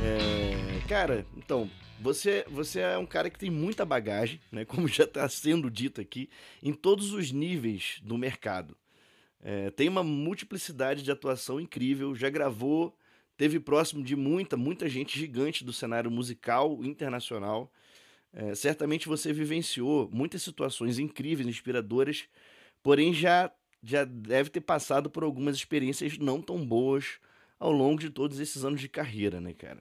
É, 0.00 0.88
cara, 0.88 1.26
então, 1.36 1.68
você, 2.00 2.44
você 2.48 2.78
é 2.78 2.96
um 2.96 3.06
cara 3.06 3.28
que 3.28 3.38
tem 3.38 3.50
muita 3.50 3.84
bagagem, 3.84 4.40
né? 4.52 4.64
Como 4.66 4.86
já 4.86 5.02
está 5.02 5.28
sendo 5.28 5.68
dito 5.68 6.00
aqui, 6.00 6.30
em 6.62 6.72
todos 6.72 7.12
os 7.12 7.32
níveis 7.32 7.98
do 8.04 8.16
mercado. 8.16 8.76
É, 9.42 9.70
tem 9.72 9.88
uma 9.88 10.04
multiplicidade 10.04 11.02
de 11.02 11.10
atuação 11.10 11.60
incrível, 11.60 12.14
já 12.14 12.30
gravou, 12.30 12.96
teve 13.36 13.58
próximo 13.60 14.02
de 14.02 14.16
muita, 14.16 14.56
muita 14.56 14.88
gente 14.88 15.18
gigante 15.18 15.64
do 15.64 15.72
cenário 15.72 16.10
musical 16.10 16.78
internacional. 16.82 17.72
É, 18.32 18.54
certamente 18.54 19.08
você 19.08 19.32
vivenciou 19.32 20.08
muitas 20.12 20.42
situações 20.42 20.98
incríveis, 20.98 21.48
inspiradoras, 21.48 22.24
porém 22.82 23.12
já, 23.12 23.50
já 23.82 24.04
deve 24.04 24.50
ter 24.50 24.60
passado 24.60 25.08
por 25.08 25.22
algumas 25.22 25.56
experiências 25.56 26.18
não 26.18 26.40
tão 26.40 26.64
boas 26.64 27.18
ao 27.58 27.70
longo 27.70 28.00
de 28.00 28.10
todos 28.10 28.40
esses 28.40 28.64
anos 28.64 28.80
de 28.80 28.88
carreira, 28.88 29.40
né, 29.40 29.54
cara? 29.54 29.80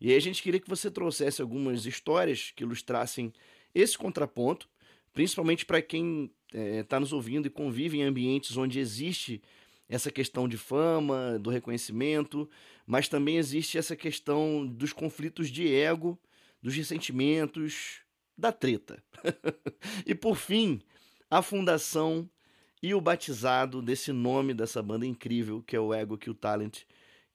E 0.00 0.10
aí 0.10 0.16
a 0.16 0.20
gente 0.20 0.42
queria 0.42 0.60
que 0.60 0.68
você 0.68 0.90
trouxesse 0.90 1.42
algumas 1.42 1.84
histórias 1.86 2.52
que 2.54 2.62
ilustrassem 2.62 3.32
esse 3.74 3.98
contraponto, 3.98 4.68
principalmente 5.12 5.66
para 5.66 5.82
quem 5.82 6.30
está 6.52 6.98
nos 6.98 7.12
ouvindo 7.12 7.46
e 7.46 7.50
convive 7.50 7.98
em 7.98 8.04
ambientes 8.04 8.56
onde 8.56 8.78
existe 8.78 9.42
essa 9.88 10.10
questão 10.10 10.46
de 10.46 10.58
fama, 10.58 11.38
do 11.38 11.50
reconhecimento, 11.50 12.48
mas 12.86 13.08
também 13.08 13.36
existe 13.36 13.78
essa 13.78 13.96
questão 13.96 14.66
dos 14.66 14.92
conflitos 14.92 15.48
de 15.50 15.72
ego, 15.72 16.18
dos 16.62 16.74
ressentimentos, 16.74 18.00
da 18.36 18.52
treta. 18.52 19.02
e 20.06 20.14
por 20.14 20.36
fim, 20.36 20.80
a 21.30 21.42
fundação 21.42 22.28
e 22.82 22.94
o 22.94 23.00
batizado 23.00 23.82
desse 23.82 24.12
nome 24.12 24.54
dessa 24.54 24.82
banda 24.82 25.06
incrível 25.06 25.62
que 25.62 25.74
é 25.74 25.80
o 25.80 25.92
Ego 25.92 26.16
Kill 26.16 26.34
Talent, 26.34 26.82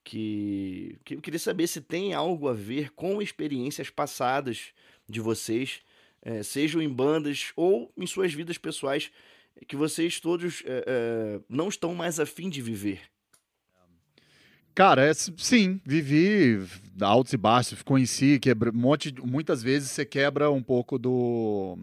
que, 0.04 0.97
que 1.04 1.16
eu 1.16 1.22
queria 1.22 1.39
saber 1.39 1.68
se 1.68 1.82
tem 1.82 2.14
algo 2.14 2.47
a 2.47 2.54
ver 2.54 2.91
com 2.91 3.22
experiências 3.22 3.89
passadas 3.89 4.74
de 5.08 5.20
vocês, 5.20 5.82
eh, 6.22 6.43
sejam 6.43 6.82
em 6.82 6.89
bandas 6.89 7.51
ou 7.56 7.91
em 7.97 8.06
suas 8.06 8.34
vidas 8.34 8.58
pessoais, 8.58 9.12
que 9.68 9.76
vocês 9.76 10.20
todos 10.20 10.64
eh, 10.66 10.84
eh, 10.88 11.39
não 11.49 11.70
estão 11.70 11.93
mais 11.95 12.20
afim 12.20 12.49
de 12.49 12.62
viver. 12.62 13.01
Cara, 14.76 15.06
é, 15.06 15.14
sim, 15.14 15.80
vivi 15.86 16.60
altos 16.99 17.34
e 17.34 17.38
baixos, 17.38 17.84
conheci, 17.84 18.39
quebra, 18.39 18.72
um 18.72 18.74
monte, 18.74 19.14
muitas 19.24 19.62
vezes 19.62 19.91
você 19.91 20.04
quebra 20.04 20.49
um 20.49 20.64
pouco 20.64 20.97
do 20.97 21.78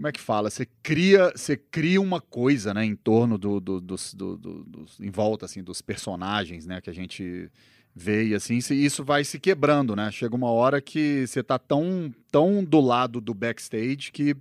como 0.00 0.08
é 0.08 0.12
que 0.12 0.20
fala? 0.20 0.48
Você 0.48 0.66
cria, 0.82 1.30
você 1.36 1.58
cria 1.58 2.00
uma 2.00 2.22
coisa, 2.22 2.72
né, 2.72 2.84
em 2.86 2.96
torno 2.96 3.36
do, 3.36 3.60
do, 3.60 3.80
dos, 3.80 4.14
do, 4.14 4.36
do, 4.38 4.86
em 4.98 5.10
volta 5.10 5.44
assim 5.44 5.62
dos 5.62 5.82
personagens, 5.82 6.66
né, 6.66 6.80
que 6.80 6.88
a 6.88 6.92
gente 6.92 7.50
vê 7.94 8.28
e 8.28 8.34
assim, 8.34 8.56
isso 8.56 9.04
vai 9.04 9.24
se 9.24 9.38
quebrando, 9.38 9.94
né? 9.94 10.10
Chega 10.10 10.34
uma 10.34 10.50
hora 10.50 10.80
que 10.80 11.26
você 11.26 11.42
tá 11.42 11.58
tão, 11.58 12.10
tão 12.30 12.64
do 12.64 12.80
lado 12.80 13.20
do 13.20 13.34
backstage 13.34 14.10
que, 14.10 14.34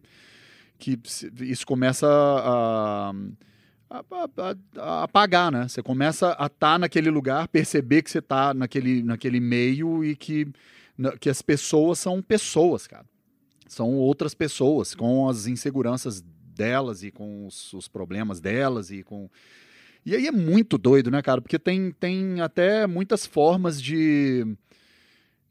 que 0.80 0.98
isso 1.42 1.66
começa 1.68 2.08
a, 2.08 3.12
a, 3.90 4.00
a, 4.00 4.56
a 4.78 5.04
apagar, 5.04 5.52
né? 5.52 5.68
Você 5.68 5.84
começa 5.84 6.30
a 6.40 6.46
estar 6.46 6.50
tá 6.58 6.80
naquele 6.80 7.12
lugar, 7.12 7.48
perceber 7.50 8.02
que 8.02 8.10
você 8.10 8.22
tá 8.22 8.54
naquele, 8.54 9.04
naquele 9.04 9.40
meio 9.40 10.04
e 10.04 10.16
que, 10.16 10.48
que 11.20 11.30
as 11.30 11.42
pessoas 11.42 12.00
são 12.00 12.22
pessoas, 12.22 12.88
cara 12.88 13.06
são 13.70 13.94
outras 13.94 14.34
pessoas 14.34 14.96
com 14.96 15.30
as 15.30 15.46
inseguranças 15.46 16.24
delas 16.56 17.04
e 17.04 17.12
com 17.12 17.46
os, 17.46 17.72
os, 17.72 17.88
problemas 17.88 18.40
delas 18.42 18.90
e 18.90 19.04
com 19.04 19.30
e 20.06 20.16
aí 20.16 20.28
é 20.28 20.32
muito 20.32 20.78
doido, 20.78 21.12
né, 21.12 21.22
cara? 21.22 21.42
Porque 21.42 21.60
tem, 21.60 21.92
tem 21.92 22.42
até 22.42 22.88
muitas 22.88 23.26
formas 23.26 23.82
de 23.82 24.46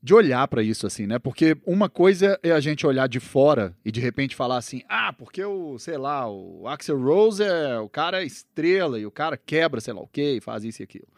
de 0.08 0.14
olhar 0.14 0.48
para 0.48 0.62
isso 0.62 0.86
assim, 0.86 1.06
né? 1.06 1.18
Porque 1.18 1.54
uma 1.66 1.86
coisa 1.86 2.40
é 2.42 2.50
a 2.50 2.60
gente 2.60 2.86
olhar 2.86 3.06
de 3.06 3.20
fora 3.20 3.76
e 3.84 3.92
de 3.92 4.00
repente 4.00 4.34
falar 4.34 4.56
assim: 4.56 4.80
"Ah, 4.88 5.12
porque 5.12 5.44
o, 5.44 5.78
sei 5.78 5.98
lá, 5.98 6.26
o 6.26 6.66
Axel 6.66 6.98
Rose 6.98 7.42
é 7.42 7.78
o 7.78 7.90
cara 7.90 8.22
é 8.22 8.24
estrela 8.24 8.98
e 8.98 9.04
o 9.04 9.10
cara 9.10 9.36
quebra, 9.36 9.82
sei 9.82 9.92
lá 9.92 10.00
o 10.00 10.08
quê, 10.08 10.38
faz 10.40 10.64
isso 10.64 10.80
e 10.80 10.84
aquilo. 10.84 11.08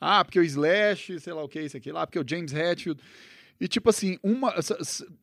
Ah, 0.00 0.24
porque 0.24 0.38
o 0.38 0.44
Slash, 0.44 1.18
sei 1.18 1.32
lá 1.32 1.42
o 1.42 1.48
que, 1.48 1.60
isso 1.60 1.76
aqui 1.76 1.90
lá, 1.90 2.06
porque 2.06 2.20
o 2.20 2.24
James 2.24 2.52
Hetfield 2.52 3.02
e, 3.60 3.66
tipo 3.66 3.90
assim, 3.90 4.20
uma, 4.22 4.54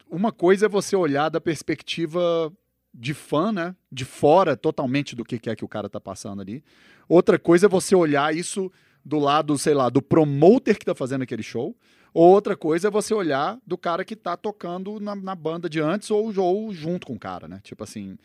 uma 0.09 0.30
coisa 0.34 0.66
é 0.66 0.70
você 0.70 0.93
olhar 0.93 1.30
da 1.30 1.39
perspectiva 1.39 2.51
de 2.93 3.13
fã, 3.13 3.49
né? 3.49 3.74
De 3.89 4.03
fora 4.03 4.57
totalmente 4.57 5.16
do 5.16 5.24
que 5.24 5.49
é 5.49 5.55
que 5.55 5.63
o 5.63 5.70
cara 5.70 5.88
tá 5.88 6.01
passando 6.01 6.41
ali. 6.41 6.61
Outra 7.07 7.39
coisa 7.39 7.68
é 7.68 7.70
você 7.70 7.95
olhar 7.95 8.36
isso 8.36 8.70
do 9.05 9.20
lado, 9.20 9.57
sei 9.57 9.74
lá, 9.74 9.88
do 9.88 10.01
promoter 10.01 10.78
que 10.78 10.86
tá 10.86 10.93
fazendo 10.93 11.22
aquele 11.22 11.43
show. 11.43 11.78
Outra 12.18 12.55
coisa 12.55 12.88
é 12.88 12.91
você 12.91 13.13
olhar 13.13 13.59
do 13.68 13.78
cara 13.78 14.05
que 14.05 14.16
tá 14.16 14.38
tocando 14.38 15.01
na, 15.01 15.13
na 15.18 15.36
banda 15.36 15.70
de 15.70 15.82
antes 15.82 16.09
ou, 16.09 16.34
ou 16.39 16.74
junto 16.74 17.07
com 17.07 17.16
o 17.16 17.20
cara, 17.20 17.45
né? 17.45 17.59
Tipo 17.61 17.84
assim. 17.84 18.18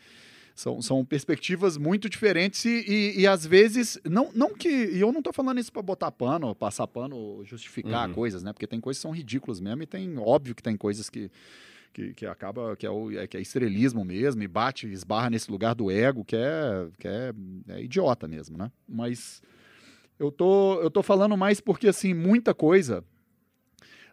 São, 0.53 0.81
são 0.81 1.03
perspectivas 1.03 1.77
muito 1.77 2.09
diferentes 2.09 2.65
e, 2.65 2.85
e, 2.87 3.21
e, 3.21 3.27
às 3.27 3.45
vezes, 3.45 3.99
não, 4.05 4.31
não 4.33 4.53
que. 4.53 4.69
E 4.69 4.99
eu 4.99 5.11
não 5.11 5.19
estou 5.19 5.33
falando 5.33 5.59
isso 5.59 5.71
para 5.71 5.81
botar 5.81 6.11
pano, 6.11 6.53
passar 6.53 6.85
pano, 6.87 7.43
justificar 7.45 8.07
uhum. 8.07 8.13
coisas, 8.13 8.43
né? 8.43 8.53
Porque 8.53 8.67
tem 8.67 8.79
coisas 8.79 8.99
que 8.99 9.01
são 9.01 9.11
ridículas 9.11 9.59
mesmo 9.59 9.81
e 9.81 9.85
tem, 9.85 10.17
óbvio 10.17 10.55
que 10.55 10.63
tem 10.63 10.77
coisas 10.77 11.09
que. 11.09 11.29
Que, 11.93 12.13
que 12.13 12.25
acaba 12.25 12.73
que 12.77 12.85
é, 12.85 12.89
o, 12.89 13.11
é, 13.11 13.27
que 13.27 13.35
é 13.35 13.41
estrelismo 13.41 14.05
mesmo 14.05 14.41
e 14.41 14.47
bate, 14.47 14.87
esbarra 14.87 15.29
nesse 15.29 15.51
lugar 15.51 15.75
do 15.75 15.91
ego 15.91 16.23
que 16.23 16.37
é, 16.37 16.87
que 16.97 17.05
é, 17.05 17.33
é 17.67 17.83
idiota 17.83 18.29
mesmo, 18.29 18.57
né? 18.57 18.71
Mas 18.87 19.43
eu 20.17 20.31
tô, 20.31 20.81
eu 20.81 20.89
tô 20.89 21.03
falando 21.03 21.35
mais 21.35 21.59
porque 21.59 21.89
assim, 21.89 22.13
muita 22.13 22.53
coisa 22.53 23.03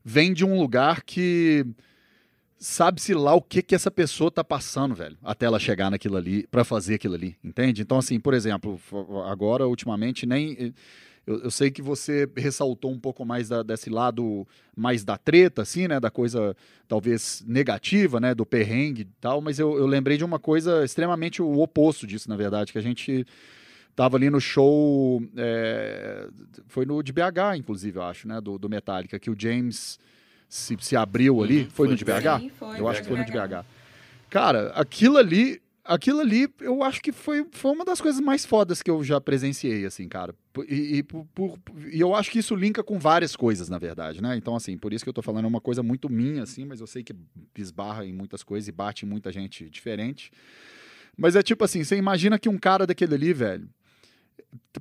vem 0.09 0.33
de 0.33 0.43
um 0.43 0.59
lugar 0.59 1.03
que 1.03 1.67
sabe-se 2.59 3.13
lá 3.13 3.35
o 3.35 3.43
que 3.43 3.61
que 3.61 3.75
essa 3.75 3.91
pessoa 3.91 4.31
tá 4.31 4.43
passando, 4.43 4.95
velho, 4.95 5.19
até 5.23 5.45
ela 5.45 5.61
chegar 5.61 5.91
naquilo 5.91 6.17
ali, 6.17 6.47
para 6.47 6.65
fazer 6.65 6.95
aquilo 6.95 7.15
ali, 7.15 7.37
entende? 7.45 7.83
Então, 7.83 7.99
assim, 7.99 8.19
por 8.19 8.33
exemplo, 8.33 8.81
agora, 9.27 9.69
ultimamente, 9.69 10.25
nem. 10.25 10.73
Eu, 11.27 11.41
eu 11.41 11.51
sei 11.51 11.71
que 11.71 11.83
você 11.83 12.27
ressaltou 12.35 12.91
um 12.91 12.99
pouco 12.99 13.23
mais 13.23 13.51
da, 13.51 13.63
desse 13.63 13.91
lado 13.91 14.49
mais 14.75 15.05
da 15.05 15.19
treta, 15.19 15.61
assim, 15.61 15.87
né? 15.87 16.01
Da 16.01 16.11
coisa 16.11 16.57
talvez 16.89 17.45
negativa, 17.47 18.19
né? 18.19 18.35
Do 18.35 18.47
perrengue 18.47 19.03
e 19.03 19.09
tal, 19.21 19.43
mas 19.43 19.59
eu, 19.59 19.77
eu 19.77 19.87
lembrei 19.87 20.17
de 20.17 20.25
uma 20.25 20.39
coisa 20.39 20.87
extremamente 20.87 21.43
o 21.43 21.59
oposto 21.61 22.07
disso, 22.07 22.31
na 22.31 22.37
verdade, 22.37 22.73
que 22.73 22.79
a 22.79 22.83
gente 22.83 23.27
tava 23.99 24.17
ali 24.17 24.31
no 24.31 24.41
show. 24.41 25.21
É, 25.37 26.29
foi 26.69 26.87
no 26.87 27.03
de 27.03 27.13
BH, 27.13 27.57
inclusive, 27.57 27.99
eu 27.99 28.03
acho, 28.05 28.29
né? 28.29 28.41
Do, 28.41 28.57
do 28.57 28.69
Metallica, 28.69 29.19
que 29.19 29.29
o 29.29 29.35
James 29.37 29.99
se, 30.49 30.77
se 30.81 30.95
abriu 30.95 31.43
ali. 31.43 31.63
Uhum, 31.63 31.65
foi, 31.65 31.71
foi, 31.71 31.89
no 31.89 31.97
de 31.97 32.05
BH? 32.05 32.39
Sim, 32.39 32.51
foi, 32.51 32.81
eu 32.81 32.89
acho 32.89 33.03
que 33.03 33.09
foi 33.09 33.19
no 33.19 33.25
de 33.25 33.33
BH. 33.33 33.67
Cara, 34.31 34.69
aquilo 34.77 35.17
ali, 35.17 35.61
aquilo 35.85 36.21
ali, 36.21 36.49
eu 36.61 36.85
acho 36.85 37.03
que 37.03 37.11
foi, 37.11 37.45
foi 37.51 37.73
uma 37.73 37.85
das 37.85 38.01
coisas 38.01 38.21
mais 38.21 38.47
fodas 38.47 38.83
que 38.83 38.91
eu 38.91 39.03
já 39.03 39.21
presenciei, 39.21 39.85
assim, 39.85 40.07
cara. 40.07 40.33
E, 40.69 40.99
e, 40.99 41.03
por, 41.03 41.27
por, 41.35 41.59
e, 41.91 41.99
eu 41.99 42.15
acho 42.15 42.31
que 42.31 42.39
isso 42.39 42.55
linka 42.55 42.85
com 42.85 43.01
várias 43.01 43.35
coisas, 43.35 43.69
na 43.69 43.79
verdade, 43.79 44.23
né? 44.23 44.37
Então, 44.37 44.55
assim, 44.55 44.79
por 44.79 44.93
isso 44.93 45.05
que 45.05 45.09
eu 45.09 45.15
tô 45.15 45.23
falando 45.23 45.47
é 45.47 45.49
uma 45.49 45.61
coisa 45.61 45.83
muito 45.83 46.09
minha, 46.09 46.45
assim, 46.45 46.65
mas 46.65 46.81
eu 46.81 46.87
sei 46.87 47.03
que 47.03 47.17
esbarra 47.57 48.07
em 48.07 48.13
muitas 48.13 48.45
coisas 48.45 48.69
e 48.69 48.73
bate 48.73 49.05
em 49.05 49.09
muita 49.09 49.33
gente 49.33 49.69
diferente. 49.69 50.31
Mas 51.17 51.35
é 51.35 51.43
tipo 51.43 51.65
assim, 51.65 51.83
você 51.83 51.97
imagina 51.97 52.39
que 52.39 52.49
um 52.49 52.57
cara 52.57 52.87
daquele 52.87 53.17
ali, 53.17 53.33
velho, 53.33 53.69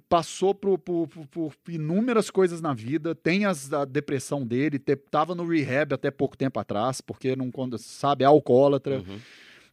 passou 0.08 0.54
por, 0.56 0.78
por, 0.78 1.08
por, 1.08 1.54
inúmeras 1.68 2.30
coisas 2.30 2.62
na 2.62 2.74
vida, 2.74 3.14
tem 3.14 3.46
as, 3.46 3.72
a 3.74 3.86
depressão 3.86 4.46
dele, 4.46 4.80
te, 4.80 4.96
tava 4.96 5.36
no 5.36 5.46
rehab 5.46 5.94
até 5.94 6.10
pouco 6.10 6.38
tempo 6.38 6.60
atrás, 6.60 7.02
porque 7.02 7.36
não 7.36 7.52
sabe, 7.78 8.24
é 8.24 8.28
alcoólatra. 8.28 9.00
Uhum. 9.00 9.20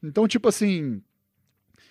Então, 0.03 0.27
tipo 0.27 0.49
assim, 0.49 1.03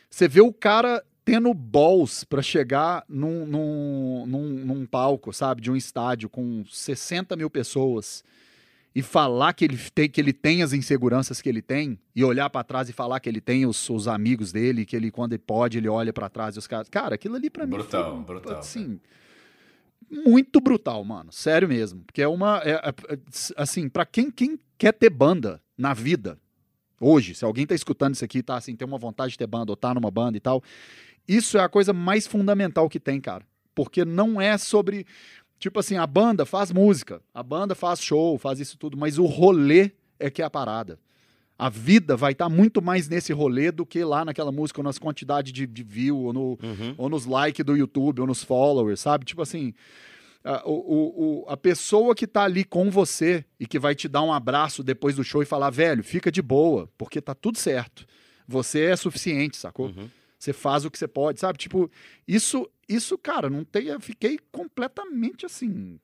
você 0.10 0.28
vê 0.28 0.42
o 0.42 0.54
cara 0.54 1.04
tendo 1.26 1.54
balls 1.54 2.24
para 2.24 2.42
chegar 2.42 3.06
num, 3.08 3.46
num, 3.46 4.26
num, 4.26 4.48
num 4.66 4.86
palco, 4.86 5.32
sabe, 5.32 5.62
de 5.62 5.72
um 5.72 5.76
estádio 5.76 6.30
com 6.30 6.66
60 6.66 7.36
mil 7.36 7.50
pessoas 7.50 8.24
e 8.96 9.02
falar 9.02 9.54
que 9.54 9.66
ele 9.66 9.78
tem, 9.94 10.10
que 10.10 10.22
ele 10.22 10.34
tem 10.34 10.62
as 10.62 10.72
inseguranças 10.72 11.42
que 11.42 11.50
ele 11.50 11.62
tem 11.62 12.00
e 12.16 12.24
olhar 12.24 12.50
para 12.50 12.64
trás 12.64 12.90
e 12.90 12.94
falar 12.94 13.20
que 13.20 13.28
ele 13.28 13.42
tem 13.42 13.66
os, 13.66 13.90
os 13.90 14.08
amigos 14.08 14.52
dele, 14.52 14.86
que 14.86 14.96
ele 14.96 15.10
quando 15.10 15.34
ele 15.34 15.42
pode 15.42 15.78
ele 15.78 15.90
olha 15.90 16.14
para 16.14 16.30
trás 16.30 16.56
e 16.56 16.60
os 16.60 16.68
caras, 16.68 16.90
cara, 16.90 17.16
aquilo 17.16 17.36
ali 17.36 17.50
para 17.50 17.66
mim 17.66 17.72
brutal, 17.72 18.16
foi, 18.16 18.24
brutal, 18.24 18.60
assim, 18.60 19.00
muito 20.10 20.62
brutal, 20.62 21.04
mano, 21.04 21.32
sério 21.32 21.68
mesmo, 21.68 22.04
porque 22.04 22.22
é 22.22 22.28
uma 22.28 22.62
é, 22.64 22.74
é, 22.74 23.20
assim, 23.58 23.90
para 23.90 24.06
quem 24.06 24.30
quem 24.30 24.60
quer 24.78 24.94
ter 24.94 25.10
banda 25.10 25.62
na 25.78 25.94
vida 25.94 26.38
hoje, 27.00 27.36
se 27.36 27.44
alguém 27.44 27.66
tá 27.66 27.76
escutando 27.76 28.14
isso 28.14 28.24
aqui, 28.24 28.42
tá 28.42 28.56
assim, 28.56 28.76
tem 28.76 28.88
uma 28.88 28.98
vontade 28.98 29.32
de 29.32 29.38
ter 29.38 29.48
banda 29.48 29.72
ou 29.72 29.76
tá 29.76 29.94
numa 29.94 30.12
banda 30.12 30.38
e 30.38 30.40
tal, 30.40 30.64
isso 31.28 31.58
é 31.58 31.62
a 31.62 31.70
coisa 31.70 31.94
mais 31.94 32.28
fundamental 32.28 32.90
que 32.90 33.00
tem, 33.00 33.20
cara. 33.20 33.46
Porque 33.76 34.06
não 34.06 34.40
é 34.40 34.58
sobre 34.58 35.06
Tipo 35.64 35.80
assim, 35.80 35.96
a 35.96 36.06
banda 36.06 36.46
faz 36.46 36.74
música, 36.74 37.22
a 37.34 37.42
banda 37.42 37.74
faz 37.74 38.02
show, 38.02 38.38
faz 38.38 38.60
isso 38.60 38.78
tudo, 38.78 38.98
mas 38.98 39.18
o 39.18 39.26
rolê 39.26 39.92
é 40.20 40.30
que 40.30 40.42
é 40.42 40.46
a 40.46 40.50
parada. 40.50 41.00
A 41.58 41.70
vida 41.70 42.18
vai 42.18 42.34
estar 42.34 42.50
tá 42.50 42.54
muito 42.54 42.82
mais 42.82 43.08
nesse 43.08 43.32
rolê 43.32 43.72
do 43.72 43.86
que 43.86 44.04
lá 44.04 44.26
naquela 44.26 44.52
música, 44.52 44.82
ou 44.82 44.84
nas 44.84 45.00
quantidades 45.00 45.54
de, 45.54 45.66
de 45.66 45.82
view, 45.82 46.18
ou, 46.20 46.34
no, 46.34 46.60
uhum. 46.62 46.96
ou 46.98 47.08
nos 47.08 47.26
likes 47.26 47.66
do 47.66 47.78
YouTube, 47.78 48.20
ou 48.20 48.28
nos 48.28 48.44
followers, 48.44 49.00
sabe? 49.00 49.24
Tipo 49.24 49.42
assim, 49.42 49.74
a, 50.44 50.70
o, 50.70 50.74
o, 50.74 51.46
a 51.48 51.56
pessoa 51.56 52.14
que 52.14 52.28
tá 52.28 52.44
ali 52.44 52.66
com 52.66 52.92
você 52.92 53.46
e 53.58 53.66
que 53.66 53.80
vai 53.80 53.96
te 53.96 54.10
dar 54.10 54.22
um 54.22 54.34
abraço 54.34 54.84
depois 54.84 55.16
do 55.16 55.24
show 55.24 55.42
e 55.42 55.46
falar, 55.46 55.70
velho, 55.70 56.04
fica 56.04 56.30
de 56.30 56.42
boa, 56.42 56.90
porque 56.98 57.22
tá 57.22 57.34
tudo 57.34 57.58
certo. 57.58 58.06
Você 58.46 58.82
é 58.82 58.98
suficiente, 58.98 59.56
sacou? 59.56 59.86
Uhum. 59.86 60.10
Você 60.44 60.52
faz 60.52 60.84
o 60.84 60.92
que 60.92 60.98
você 60.98 61.08
pode, 61.08 61.40
sabe? 61.40 61.58
Tipo, 61.58 61.90
isso, 62.28 62.70
isso, 62.88 63.18
cara, 63.18 63.50
não 63.50 63.64
tem. 63.64 63.86
Eu 63.86 64.00
fiquei 64.02 64.38
completamente 64.52 65.46
assim. 65.46 65.98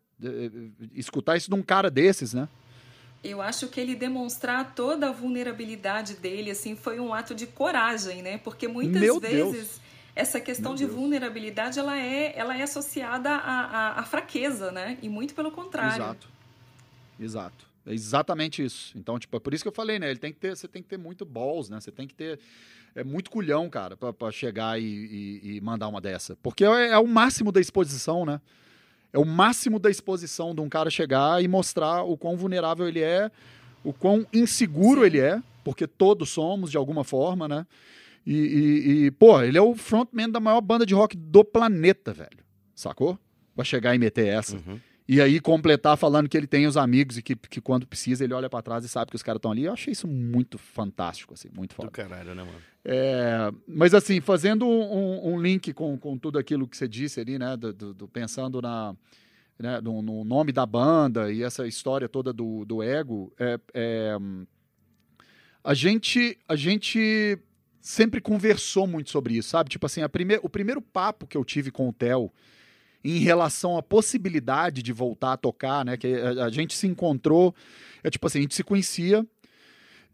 Escutar 0.94 1.36
isso 1.36 1.50
de 1.50 1.56
um 1.56 1.62
cara 1.62 1.92
desses, 1.92 2.34
né? 2.34 2.48
Eu 3.22 3.42
acho 3.42 3.68
que 3.68 3.82
ele 3.82 3.96
demonstrar 3.96 4.74
toda 4.74 5.10
a 5.10 5.12
vulnerabilidade 5.12 6.14
dele, 6.14 6.52
assim, 6.52 6.74
foi 6.74 7.02
um 7.02 7.14
ato 7.14 7.36
de 7.36 7.48
coragem, 7.48 8.22
né? 8.22 8.38
Porque 8.38 8.66
muitas 8.66 9.02
Meu 9.02 9.20
vezes 9.20 9.52
Deus. 9.52 9.82
essa 10.16 10.40
questão 10.40 10.72
Meu 10.72 10.78
de 10.78 10.86
Deus. 10.86 10.98
vulnerabilidade 10.98 11.78
ela 11.78 12.00
é, 12.00 12.32
ela 12.34 12.58
é 12.58 12.62
associada 12.62 13.32
à, 13.32 13.66
à, 13.66 14.00
à, 14.00 14.04
fraqueza, 14.04 14.72
né? 14.72 14.98
E 15.02 15.10
muito 15.10 15.36
pelo 15.36 15.52
contrário. 15.52 15.96
Exato. 16.02 16.30
Exato. 17.20 17.68
É 17.86 17.94
exatamente 17.94 18.64
isso. 18.64 18.98
Então, 18.98 19.20
tipo, 19.20 19.36
é 19.36 19.40
por 19.42 19.54
isso 19.54 19.66
que 19.66 19.68
eu 19.68 19.74
falei, 19.74 20.00
né? 20.00 20.10
Ele 20.10 20.20
tem 20.20 20.32
que 20.32 20.40
ter, 20.40 20.56
você 20.56 20.68
tem 20.70 20.82
que 20.82 20.88
ter 20.88 20.98
muito 20.98 21.26
balls, 21.26 21.68
né? 21.68 21.82
Você 21.82 21.92
tem 21.92 22.08
que 22.08 22.16
ter 22.16 22.40
é 22.96 23.04
muito 23.04 23.30
culhão, 23.32 23.70
cara, 23.70 23.96
para 23.96 24.32
chegar 24.32 24.80
e, 24.80 24.84
e, 24.84 25.56
e, 25.56 25.62
mandar 25.62 25.88
uma 25.88 26.02
dessa. 26.02 26.36
Porque 26.42 26.64
é, 26.64 26.90
é, 26.90 26.98
o 26.98 27.08
máximo 27.08 27.52
da 27.52 27.60
exposição, 27.60 28.26
né? 28.26 28.42
É 29.12 29.18
o 29.18 29.26
máximo 29.26 29.80
da 29.80 29.90
exposição 29.90 30.54
de 30.54 30.62
um 30.62 30.70
cara 30.70 30.90
chegar 30.90 31.44
e 31.44 31.48
mostrar 31.48 32.04
o 32.04 32.16
quão 32.18 32.38
vulnerável 32.38 32.88
ele 32.88 33.02
é, 33.02 33.32
o 33.84 33.92
quão 33.92 34.26
inseguro 34.32 35.02
Sim. 35.02 35.08
ele 35.08 35.20
é, 35.20 35.42
porque 35.64 35.88
todos 35.88 36.30
somos 36.30 36.70
de 36.70 36.78
alguma 36.78 37.04
forma, 37.04 37.48
né? 37.48 37.66
E, 38.26 38.36
e, 38.36 39.06
e, 39.06 39.12
pô, 39.12 39.42
ele 39.42 39.58
é 39.58 39.62
o 39.62 39.74
frontman 39.74 40.30
da 40.30 40.40
maior 40.40 40.62
banda 40.62 40.86
de 40.86 40.94
rock 40.94 41.18
do 41.18 41.44
planeta, 41.44 42.14
velho. 42.14 42.44
Sacou? 42.76 43.18
Pra 43.56 43.66
chegar 43.66 43.96
e 43.96 44.00
meter 44.00 44.28
essa. 44.28 44.58
Uhum. 44.58 44.80
E 45.12 45.20
aí 45.20 45.39
completar 45.39 45.97
falando 45.97 46.30
que 46.30 46.38
ele 46.38 46.45
tem 46.45 46.68
os 46.68 46.78
amigos 46.78 47.18
e 47.18 47.24
que, 47.24 47.36
que 47.36 47.60
quando 47.60 47.88
precisa 47.88 48.24
ele 48.24 48.32
olha 48.32 48.47
para 48.47 48.62
trás 48.62 48.86
e 48.86 48.88
sabe 48.88 49.10
que 49.10 49.16
os 49.16 49.24
caras 49.24 49.39
estão 49.39 49.49
ali. 49.49 49.64
Eu 49.64 49.74
achei 49.74 49.91
isso 49.91 50.07
muito 50.07 50.60
fantástico, 50.60 51.34
assim, 51.34 51.49
muito 51.51 51.74
foda. 51.74 51.88
Do 51.88 51.91
caralho, 51.91 52.36
né, 52.36 52.43
mano? 52.43 52.60
É, 52.86 53.51
mas 53.68 53.95
assim, 53.95 54.22
fazendo 54.22 54.68
um, 54.68 55.34
um, 55.34 55.41
link 55.41 55.74
com, 55.74 55.97
com 55.97 56.16
tudo 56.16 56.38
aquilo 56.38 56.68
que 56.68 56.78
você 56.78 56.88
disse 56.88 57.20
ali, 57.20 57.39
né, 57.39 57.57
do, 57.57 57.74
do, 57.74 57.91
do 57.91 58.07
pensando 58.07 58.62
na, 58.62 58.95
né, 59.57 59.82
no, 59.82 60.03
no, 60.03 60.24
nome 60.24 60.51
da 60.51 60.64
banda 60.64 61.32
e 61.32 61.41
essa 61.41 61.66
história 61.66 62.07
toda 62.07 62.32
do, 62.32 62.64
do 62.64 62.84
ego, 62.84 63.34
é, 63.39 63.60
é, 63.74 64.16
a 65.64 65.74
gente, 65.74 66.38
a 66.47 66.55
gente 66.55 67.36
sempre 67.82 68.22
conversou 68.22 68.86
muito 68.86 69.10
sobre 69.10 69.38
isso, 69.38 69.49
sabe? 69.49 69.72
Tipo 69.72 69.88
assim, 69.88 70.03
a 70.03 70.07
prime 70.07 70.39
o 70.43 70.49
primeiro 70.49 70.84
papo 70.84 71.26
que 71.26 71.36
eu 71.36 71.43
tive 71.43 71.72
com 71.72 71.89
o 71.89 71.93
Theo 71.93 72.32
em 73.04 73.20
relação 73.20 73.78
à 73.78 73.84
possibilidade 73.84 74.84
de 74.84 74.91
voltar 74.91 75.34
a 75.34 75.38
tocar, 75.38 75.86
né? 75.86 75.97
Que 75.97 76.16
a, 76.16 76.45
a 76.45 76.50
gente 76.50 76.76
se 76.76 76.88
encontrou, 76.88 77.54
é 78.04 78.10
tipo 78.10 78.26
assim, 78.28 78.39
a 78.39 78.41
gente 78.41 78.56
se 78.56 78.64
conhecia, 78.64 79.26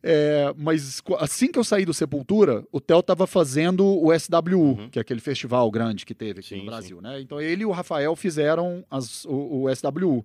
é, 0.08 0.54
mas 0.56 1.02
assim 1.18 1.52
que 1.52 1.58
eu 1.58 1.64
saí 1.64 1.84
do 1.84 1.92
Sepultura, 1.92 2.64
o 2.72 2.80
Theo 2.80 3.02
tava 3.02 3.26
fazendo 3.26 3.84
o 3.84 4.14
SWU, 4.14 4.78
uhum. 4.78 4.90
que 4.90 5.00
é 5.00 5.02
aquele 5.02 5.20
festival 5.20 5.70
grande 5.72 6.06
que 6.06 6.14
teve 6.14 6.42
aqui 6.42 6.50
sim, 6.50 6.60
no 6.60 6.68
Brasil, 6.68 6.98
sim. 6.98 7.04
né? 7.04 7.20
Então 7.20 7.42
ele 7.42 7.64
e 7.64 7.66
o 7.66 7.72
Rafael 7.72 8.16
fizeram 8.16 8.86
as, 8.88 9.26
o, 9.26 9.64
o 9.64 9.76
SWU. 9.76 10.24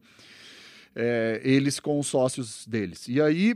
É, 0.95 1.41
eles 1.43 1.81
com 1.81 1.99
os 1.99 2.09
sócios 2.09 2.67
deles. 2.67 3.09
E 3.09 3.23
aí 3.23 3.55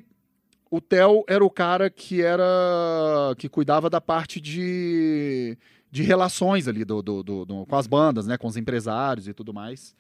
o 0.71 0.81
Theo 0.81 1.25
era 1.29 1.45
o 1.45 1.51
cara 1.51 1.91
que 1.91 2.23
era 2.23 3.35
que 3.37 3.47
cuidava 3.47 3.91
da 3.91 4.01
parte 4.01 4.41
de, 4.41 5.59
de 5.95 6.03
relações 6.03 6.67
ali 6.67 6.85
do, 6.85 7.01
do, 7.01 7.23
do, 7.23 7.45
do 7.45 7.67
com 7.67 7.77
as 7.77 7.87
bandas, 7.87 8.27
né, 8.27 8.37
com 8.37 8.49
os 8.49 8.57
empresários 8.57 9.29
e 9.29 9.33
tudo 9.33 9.55
mais. 9.55 9.95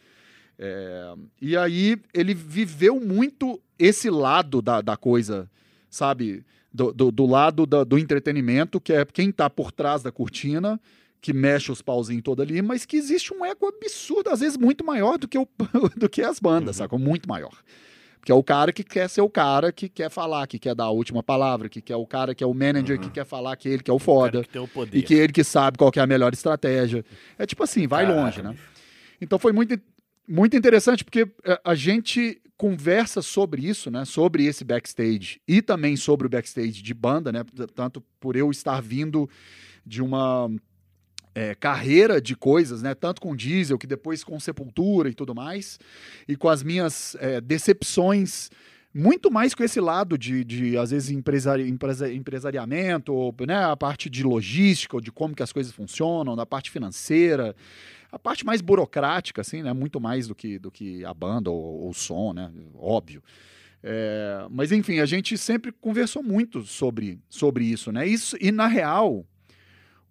É, 0.58 1.14
e 1.40 1.56
aí 1.56 1.96
ele 2.12 2.34
viveu 2.34 3.00
muito 3.00 3.60
esse 3.78 4.10
lado 4.10 4.60
da, 4.60 4.80
da 4.80 4.96
coisa 4.96 5.48
sabe? 5.94 6.44
Do, 6.72 6.92
do, 6.92 7.12
do 7.12 7.24
lado 7.24 7.66
da, 7.66 7.84
do 7.84 7.96
entretenimento, 7.96 8.80
que 8.80 8.92
é 8.92 9.04
quem 9.04 9.30
está 9.30 9.48
por 9.48 9.70
trás 9.70 10.02
da 10.02 10.10
cortina, 10.10 10.80
que 11.20 11.32
mexe 11.32 11.70
os 11.70 11.80
pauzinhos 11.80 12.24
todo 12.24 12.42
ali, 12.42 12.60
mas 12.60 12.84
que 12.84 12.96
existe 12.96 13.32
um 13.32 13.44
ego 13.44 13.68
absurdo, 13.68 14.28
às 14.28 14.40
vezes 14.40 14.58
muito 14.58 14.84
maior 14.84 15.16
do 15.16 15.28
que, 15.28 15.38
o, 15.38 15.46
do 15.96 16.08
que 16.08 16.20
as 16.20 16.40
bandas, 16.40 16.80
uhum. 16.80 16.88
sabe? 16.88 17.02
Muito 17.02 17.28
maior. 17.28 17.56
Que 18.24 18.32
é 18.32 18.34
o 18.34 18.42
cara 18.42 18.72
que 18.72 18.82
quer 18.82 19.08
ser 19.08 19.20
o 19.20 19.28
cara 19.28 19.70
que 19.70 19.88
quer 19.88 20.10
falar, 20.10 20.46
que 20.46 20.58
quer 20.58 20.74
dar 20.74 20.84
a 20.84 20.90
última 20.90 21.22
palavra, 21.22 21.68
que 21.68 21.80
quer 21.80 21.96
o 21.96 22.06
cara 22.06 22.34
que 22.34 22.42
é 22.42 22.46
o 22.46 22.54
manager, 22.54 22.96
uhum. 22.96 23.02
que 23.04 23.10
quer 23.10 23.26
falar 23.26 23.54
que 23.56 23.68
ele 23.68 23.82
que 23.82 23.90
é 23.90 23.94
o 23.94 23.98
foda. 23.98 24.40
O 24.40 24.44
que 24.44 24.58
o 24.58 24.68
e 24.92 25.02
que 25.02 25.14
ele 25.14 25.32
que 25.32 25.44
sabe 25.44 25.76
qual 25.76 25.92
que 25.92 25.98
é 25.98 26.02
a 26.02 26.06
melhor 26.06 26.32
estratégia. 26.32 27.04
É 27.38 27.44
tipo 27.44 27.62
assim, 27.62 27.86
vai 27.86 28.06
Caraca, 28.06 28.22
longe, 28.22 28.42
né? 28.42 28.56
Então 29.20 29.38
foi 29.38 29.52
muito, 29.52 29.78
muito 30.26 30.56
interessante, 30.56 31.04
porque 31.04 31.28
é, 31.44 31.60
a 31.64 31.74
gente 31.74 32.40
conversa 32.56 33.20
sobre 33.20 33.66
isso, 33.66 33.90
né? 33.90 34.04
Sobre 34.04 34.46
esse 34.46 34.64
backstage 34.64 35.40
e 35.46 35.60
também 35.60 35.96
sobre 35.96 36.26
o 36.26 36.30
backstage 36.30 36.82
de 36.82 36.94
banda, 36.94 37.30
né? 37.30 37.44
Tanto 37.74 38.00
por 38.18 38.36
eu 38.36 38.50
estar 38.50 38.80
vindo 38.80 39.28
de 39.84 40.02
uma 40.02 40.50
é, 41.34 41.54
carreira 41.54 42.20
de 42.20 42.36
coisas, 42.36 42.82
né? 42.82 42.94
Tanto 42.94 43.20
com 43.20 43.34
Diesel, 43.34 43.78
que 43.78 43.86
depois 43.86 44.22
com 44.22 44.38
Sepultura 44.38 45.08
e 45.08 45.14
tudo 45.14 45.34
mais, 45.34 45.78
e 46.28 46.36
com 46.36 46.48
as 46.48 46.62
minhas 46.62 47.16
é, 47.18 47.40
decepções 47.40 48.50
muito 48.94 49.28
mais 49.28 49.56
com 49.56 49.64
esse 49.64 49.80
lado 49.80 50.16
de, 50.16 50.44
de 50.44 50.78
às 50.78 50.92
vezes, 50.92 51.10
empresari, 51.10 51.68
empresa, 51.68 52.12
empresariamento, 52.12 53.12
ou, 53.12 53.34
né, 53.44 53.64
a 53.64 53.76
parte 53.76 54.08
de 54.08 54.22
logística, 54.22 55.00
de 55.00 55.10
como 55.10 55.34
que 55.34 55.42
as 55.42 55.52
coisas 55.52 55.72
funcionam, 55.72 56.36
da 56.36 56.46
parte 56.46 56.70
financeira, 56.70 57.56
a 58.12 58.18
parte 58.18 58.46
mais 58.46 58.60
burocrática, 58.60 59.40
assim, 59.40 59.64
né? 59.64 59.72
Muito 59.72 60.00
mais 60.00 60.28
do 60.28 60.34
que, 60.34 60.60
do 60.60 60.70
que 60.70 61.04
a 61.04 61.12
banda 61.12 61.50
ou, 61.50 61.88
o 61.88 61.92
som, 61.92 62.32
né? 62.32 62.48
Óbvio. 62.78 63.20
É, 63.82 64.46
mas 64.48 64.70
enfim, 64.70 65.00
a 65.00 65.06
gente 65.06 65.36
sempre 65.36 65.72
conversou 65.72 66.22
muito 66.22 66.62
sobre, 66.62 67.18
sobre 67.28 67.64
isso, 67.64 67.90
né? 67.90 68.06
Isso, 68.06 68.36
e 68.40 68.52
na 68.52 68.68
real, 68.68 69.26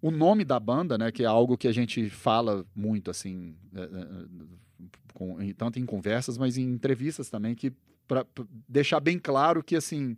o 0.04 0.10
nome 0.10 0.44
da 0.44 0.60
banda, 0.60 0.98
né? 0.98 1.10
Que 1.10 1.22
é 1.22 1.26
algo 1.26 1.56
que 1.56 1.66
a 1.66 1.72
gente 1.72 2.10
fala 2.10 2.66
muito, 2.76 3.10
assim, 3.10 3.56
é, 3.74 3.80
é, 3.80 4.88
com, 5.14 5.38
tanto 5.54 5.78
em 5.78 5.86
conversas, 5.86 6.36
mas 6.36 6.58
em 6.58 6.64
entrevistas 6.64 7.30
também, 7.30 7.54
que 7.54 7.72
para 8.06 8.26
deixar 8.68 9.00
bem 9.00 9.18
claro 9.18 9.64
que 9.64 9.74
assim 9.74 10.14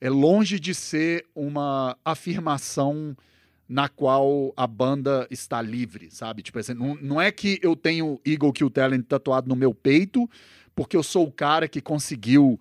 é 0.00 0.08
longe 0.08 0.60
de 0.60 0.72
ser 0.72 1.26
uma 1.34 1.98
afirmação 2.04 3.16
na 3.68 3.88
qual 3.88 4.52
a 4.56 4.68
banda 4.68 5.26
está 5.32 5.60
livre, 5.60 6.08
sabe? 6.12 6.40
Tipo 6.40 6.60
assim, 6.60 6.74
não, 6.74 6.94
não 6.94 7.20
é 7.20 7.32
que 7.32 7.58
eu 7.60 7.74
tenho 7.74 8.20
Eagle 8.24 8.52
Kill 8.52 8.70
Talent 8.70 9.04
tatuado 9.04 9.48
no 9.48 9.56
meu 9.56 9.74
peito, 9.74 10.30
porque 10.74 10.96
eu 10.96 11.02
sou 11.02 11.26
o 11.26 11.32
cara 11.32 11.68
que 11.68 11.80
conseguiu 11.80 12.60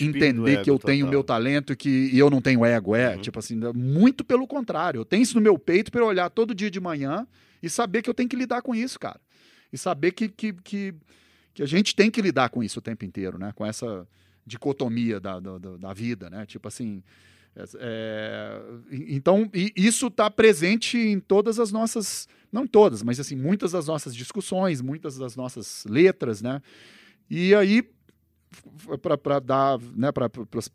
entender 0.00 0.62
que 0.62 0.70
eu 0.70 0.78
tenho 0.78 1.06
o 1.06 1.10
meu 1.10 1.24
talento 1.24 1.72
e 1.72 1.76
que 1.76 2.10
e 2.12 2.18
eu 2.18 2.30
não 2.30 2.40
tenho 2.40 2.64
ego. 2.64 2.94
É, 2.94 3.14
uhum. 3.14 3.22
tipo 3.22 3.38
assim, 3.38 3.58
muito 3.74 4.24
pelo 4.24 4.46
contrário. 4.46 5.00
Eu 5.00 5.04
tenho 5.04 5.22
isso 5.22 5.34
no 5.34 5.40
meu 5.40 5.58
peito 5.58 5.90
para 5.90 6.04
olhar 6.04 6.30
todo 6.30 6.54
dia 6.54 6.70
de 6.70 6.80
manhã 6.80 7.26
e 7.62 7.68
saber 7.68 8.02
que 8.02 8.10
eu 8.10 8.14
tenho 8.14 8.28
que 8.28 8.36
lidar 8.36 8.62
com 8.62 8.74
isso, 8.74 8.98
cara. 8.98 9.20
E 9.72 9.78
saber 9.78 10.12
que, 10.12 10.28
que, 10.28 10.52
que, 10.52 10.94
que 11.54 11.62
a 11.62 11.66
gente 11.66 11.94
tem 11.94 12.10
que 12.10 12.22
lidar 12.22 12.48
com 12.50 12.62
isso 12.62 12.78
o 12.78 12.82
tempo 12.82 13.04
inteiro, 13.04 13.38
né? 13.38 13.52
Com 13.54 13.64
essa 13.66 14.06
dicotomia 14.46 15.18
da, 15.18 15.40
da, 15.40 15.58
da 15.58 15.92
vida, 15.92 16.30
né? 16.30 16.46
Tipo 16.46 16.68
assim, 16.68 17.02
é, 17.78 18.60
então, 18.90 19.50
isso 19.74 20.08
está 20.08 20.30
presente 20.30 20.98
em 20.98 21.18
todas 21.18 21.58
as 21.58 21.72
nossas, 21.72 22.28
não 22.52 22.66
todas, 22.66 23.02
mas 23.02 23.18
assim, 23.18 23.34
muitas 23.34 23.72
das 23.72 23.86
nossas 23.86 24.14
discussões, 24.14 24.82
muitas 24.82 25.16
das 25.16 25.34
nossas 25.34 25.84
letras, 25.88 26.42
né? 26.42 26.60
E 27.30 27.54
aí, 27.54 27.82
para 29.02 29.38
dar, 29.38 29.78
né, 29.94 30.12
para 30.12 30.30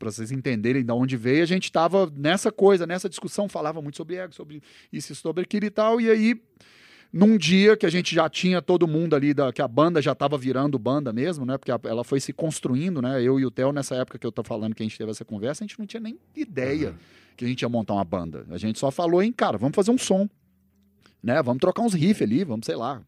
vocês 0.07 0.31
entenderem 0.31 0.83
de 0.83 0.91
onde 0.91 1.17
veio, 1.17 1.43
a 1.43 1.47
gente 1.47 1.65
estava 1.65 2.11
nessa 2.15 2.51
coisa, 2.51 2.85
nessa 2.85 3.09
discussão, 3.09 3.47
falava 3.47 3.81
muito 3.81 3.97
sobre 3.97 4.15
ego, 4.15 4.33
sobre 4.33 4.61
isso, 4.91 5.15
sobre 5.15 5.43
aquilo 5.43 5.65
e 5.65 5.69
tal, 5.69 5.99
e 6.01 6.09
aí 6.09 6.41
num 7.11 7.37
dia 7.37 7.75
que 7.75 7.85
a 7.85 7.89
gente 7.89 8.15
já 8.15 8.29
tinha 8.29 8.61
todo 8.61 8.87
mundo 8.87 9.15
ali, 9.15 9.33
da, 9.33 9.51
que 9.51 9.61
a 9.61 9.67
banda 9.67 10.01
já 10.01 10.13
estava 10.13 10.37
virando 10.37 10.79
banda 10.79 11.11
mesmo, 11.11 11.45
né? 11.45 11.57
Porque 11.57 11.71
a, 11.71 11.79
ela 11.83 12.03
foi 12.03 12.21
se 12.21 12.31
construindo, 12.31 13.01
né? 13.01 13.21
Eu 13.21 13.39
e 13.39 13.45
o 13.45 13.51
Theo, 13.51 13.73
nessa 13.73 13.95
época 13.95 14.17
que 14.17 14.25
eu 14.25 14.31
tô 14.31 14.43
falando 14.43 14.73
que 14.73 14.81
a 14.81 14.85
gente 14.85 14.97
teve 14.97 15.11
essa 15.11 15.25
conversa, 15.25 15.63
a 15.63 15.67
gente 15.67 15.77
não 15.77 15.85
tinha 15.85 15.99
nem 15.99 16.17
ideia 16.35 16.91
uhum. 16.91 16.95
que 17.35 17.43
a 17.43 17.47
gente 17.47 17.61
ia 17.61 17.69
montar 17.69 17.95
uma 17.95 18.05
banda. 18.05 18.45
A 18.49 18.57
gente 18.57 18.79
só 18.79 18.89
falou 18.89 19.21
em, 19.21 19.31
cara, 19.31 19.57
vamos 19.57 19.75
fazer 19.75 19.91
um 19.91 19.97
som, 19.97 20.29
né? 21.21 21.41
Vamos 21.43 21.59
trocar 21.59 21.81
uns 21.81 21.93
riffs 21.93 22.21
ali, 22.21 22.45
vamos, 22.45 22.65
sei 22.65 22.75
lá. 22.75 23.01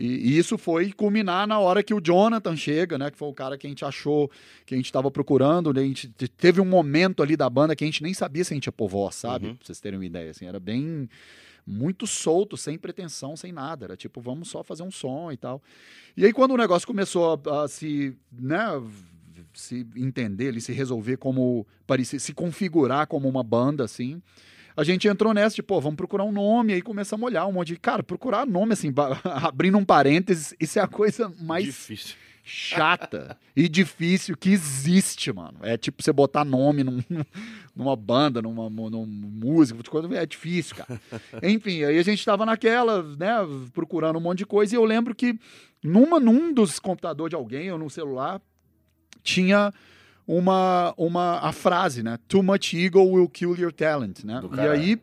E, 0.00 0.30
e, 0.30 0.38
isso 0.38 0.56
foi 0.56 0.92
culminar 0.92 1.46
na 1.46 1.58
hora 1.58 1.82
que 1.82 1.92
o 1.92 2.00
Jonathan 2.00 2.56
chega, 2.56 2.96
né? 2.96 3.10
Que 3.10 3.18
foi 3.18 3.28
o 3.28 3.34
cara 3.34 3.58
que 3.58 3.66
a 3.66 3.70
gente 3.70 3.84
achou, 3.84 4.30
que 4.64 4.72
a 4.72 4.76
gente 4.78 4.86
estava 4.86 5.10
procurando. 5.10 5.70
A 5.78 5.82
gente 5.82 6.08
teve 6.38 6.58
um 6.58 6.64
momento 6.64 7.22
ali 7.22 7.36
da 7.36 7.50
banda 7.50 7.76
que 7.76 7.84
a 7.84 7.86
gente 7.86 8.02
nem 8.02 8.14
sabia 8.14 8.42
se 8.42 8.54
a 8.54 8.56
gente 8.56 8.64
ia 8.64 8.72
pôr 8.72 8.88
voz, 8.88 9.14
sabe? 9.14 9.48
Uhum. 9.48 9.56
Pra 9.56 9.66
vocês 9.66 9.78
terem 9.78 9.98
uma 9.98 10.06
ideia, 10.06 10.30
assim. 10.30 10.46
Era 10.46 10.58
bem 10.58 11.06
muito 11.66 12.06
solto, 12.06 12.56
sem 12.56 12.78
pretensão, 12.78 13.36
sem 13.36 13.52
nada. 13.52 13.84
Era 13.84 13.96
tipo, 13.96 14.22
vamos 14.22 14.48
só 14.48 14.64
fazer 14.64 14.82
um 14.82 14.90
som 14.90 15.30
e 15.30 15.36
tal. 15.36 15.62
E 16.16 16.24
aí, 16.24 16.32
quando 16.32 16.52
o 16.52 16.56
negócio 16.56 16.86
começou 16.86 17.38
a, 17.46 17.64
a 17.64 17.68
se, 17.68 18.16
né, 18.32 18.82
se 19.52 19.86
entender, 19.94 20.46
ele 20.46 20.62
se 20.62 20.72
resolver 20.72 21.18
como, 21.18 21.66
parecer, 21.86 22.18
se 22.20 22.32
configurar 22.32 23.06
como 23.06 23.28
uma 23.28 23.42
banda, 23.42 23.84
assim, 23.84 24.22
a 24.76 24.84
gente 24.84 25.08
entrou 25.08 25.34
nessa, 25.34 25.54
tipo, 25.54 25.68
pô, 25.68 25.80
vamos 25.80 25.96
procurar 25.96 26.24
um 26.24 26.32
nome, 26.32 26.72
aí 26.72 26.82
começamos 26.82 27.24
a 27.24 27.26
olhar 27.26 27.46
um 27.46 27.52
monte 27.52 27.68
de. 27.68 27.76
Cara, 27.76 28.02
procurar 28.02 28.46
nome, 28.46 28.72
assim, 28.72 28.92
abrindo 29.24 29.78
um 29.78 29.84
parênteses, 29.84 30.54
isso 30.60 30.78
é 30.78 30.82
a 30.82 30.88
coisa 30.88 31.32
mais. 31.40 31.64
Difícil 31.64 32.16
chata 32.50 33.38
e 33.54 33.68
difícil 33.68 34.36
que 34.36 34.50
existe, 34.50 35.32
mano. 35.32 35.58
É 35.62 35.76
tipo 35.76 36.02
você 36.02 36.12
botar 36.12 36.44
nome 36.44 36.82
num, 36.82 37.00
numa 37.74 37.94
banda, 37.94 38.42
numa, 38.42 38.68
numa 38.68 39.06
música, 39.06 39.78
é 40.16 40.26
difícil, 40.26 40.76
cara. 40.76 41.00
Enfim, 41.42 41.84
aí 41.84 41.98
a 41.98 42.02
gente 42.02 42.24
tava 42.24 42.44
naquela, 42.44 43.02
né, 43.02 43.36
procurando 43.72 44.16
um 44.16 44.20
monte 44.20 44.38
de 44.38 44.46
coisa 44.46 44.74
e 44.74 44.76
eu 44.76 44.84
lembro 44.84 45.14
que 45.14 45.38
numa, 45.82 46.18
num 46.18 46.52
dos 46.52 46.78
computadores 46.78 47.30
de 47.30 47.36
alguém 47.36 47.70
ou 47.70 47.78
no 47.78 47.88
celular 47.88 48.40
tinha 49.22 49.72
uma, 50.38 50.94
uma 50.96 51.38
a 51.40 51.52
frase, 51.52 52.02
né? 52.02 52.18
Too 52.28 52.42
much 52.42 52.74
ego 52.74 53.02
will 53.02 53.28
kill 53.28 53.56
your 53.56 53.72
talent, 53.72 54.24
né? 54.24 54.40
E 54.56 54.60
aí 54.60 55.00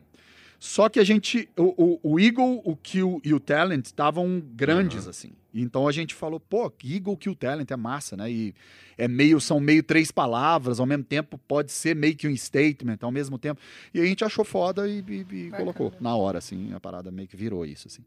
só 0.58 0.88
que 0.88 0.98
a 0.98 1.04
gente, 1.04 1.48
o, 1.56 2.00
o, 2.02 2.14
o 2.14 2.20
Eagle, 2.20 2.60
o 2.64 2.74
Kill 2.74 3.20
e 3.24 3.32
o 3.32 3.38
Talent 3.38 3.86
estavam 3.86 4.42
grandes, 4.54 5.04
uhum. 5.04 5.10
assim. 5.10 5.30
Então 5.54 5.86
a 5.86 5.92
gente 5.92 6.14
falou, 6.14 6.40
pô, 6.40 6.72
Eagle, 6.84 7.16
Kill, 7.16 7.34
Talent 7.34 7.70
é 7.70 7.76
massa, 7.76 8.16
né? 8.16 8.30
E 8.30 8.54
é 8.96 9.06
meio, 9.06 9.40
são 9.40 9.60
meio 9.60 9.82
três 9.84 10.10
palavras, 10.10 10.80
ao 10.80 10.86
mesmo 10.86 11.04
tempo 11.04 11.38
pode 11.46 11.70
ser 11.70 11.94
meio 11.94 12.16
que 12.16 12.26
um 12.26 12.36
statement, 12.36 12.98
ao 13.02 13.12
mesmo 13.12 13.38
tempo. 13.38 13.60
E 13.94 14.00
a 14.00 14.04
gente 14.04 14.24
achou 14.24 14.44
foda 14.44 14.88
e, 14.88 15.04
e, 15.08 15.46
e 15.46 15.50
colocou 15.50 15.92
na 16.00 16.14
hora, 16.16 16.38
assim, 16.38 16.72
a 16.74 16.80
parada 16.80 17.10
meio 17.10 17.28
que 17.28 17.36
virou 17.36 17.64
isso, 17.64 17.86
assim. 17.86 18.02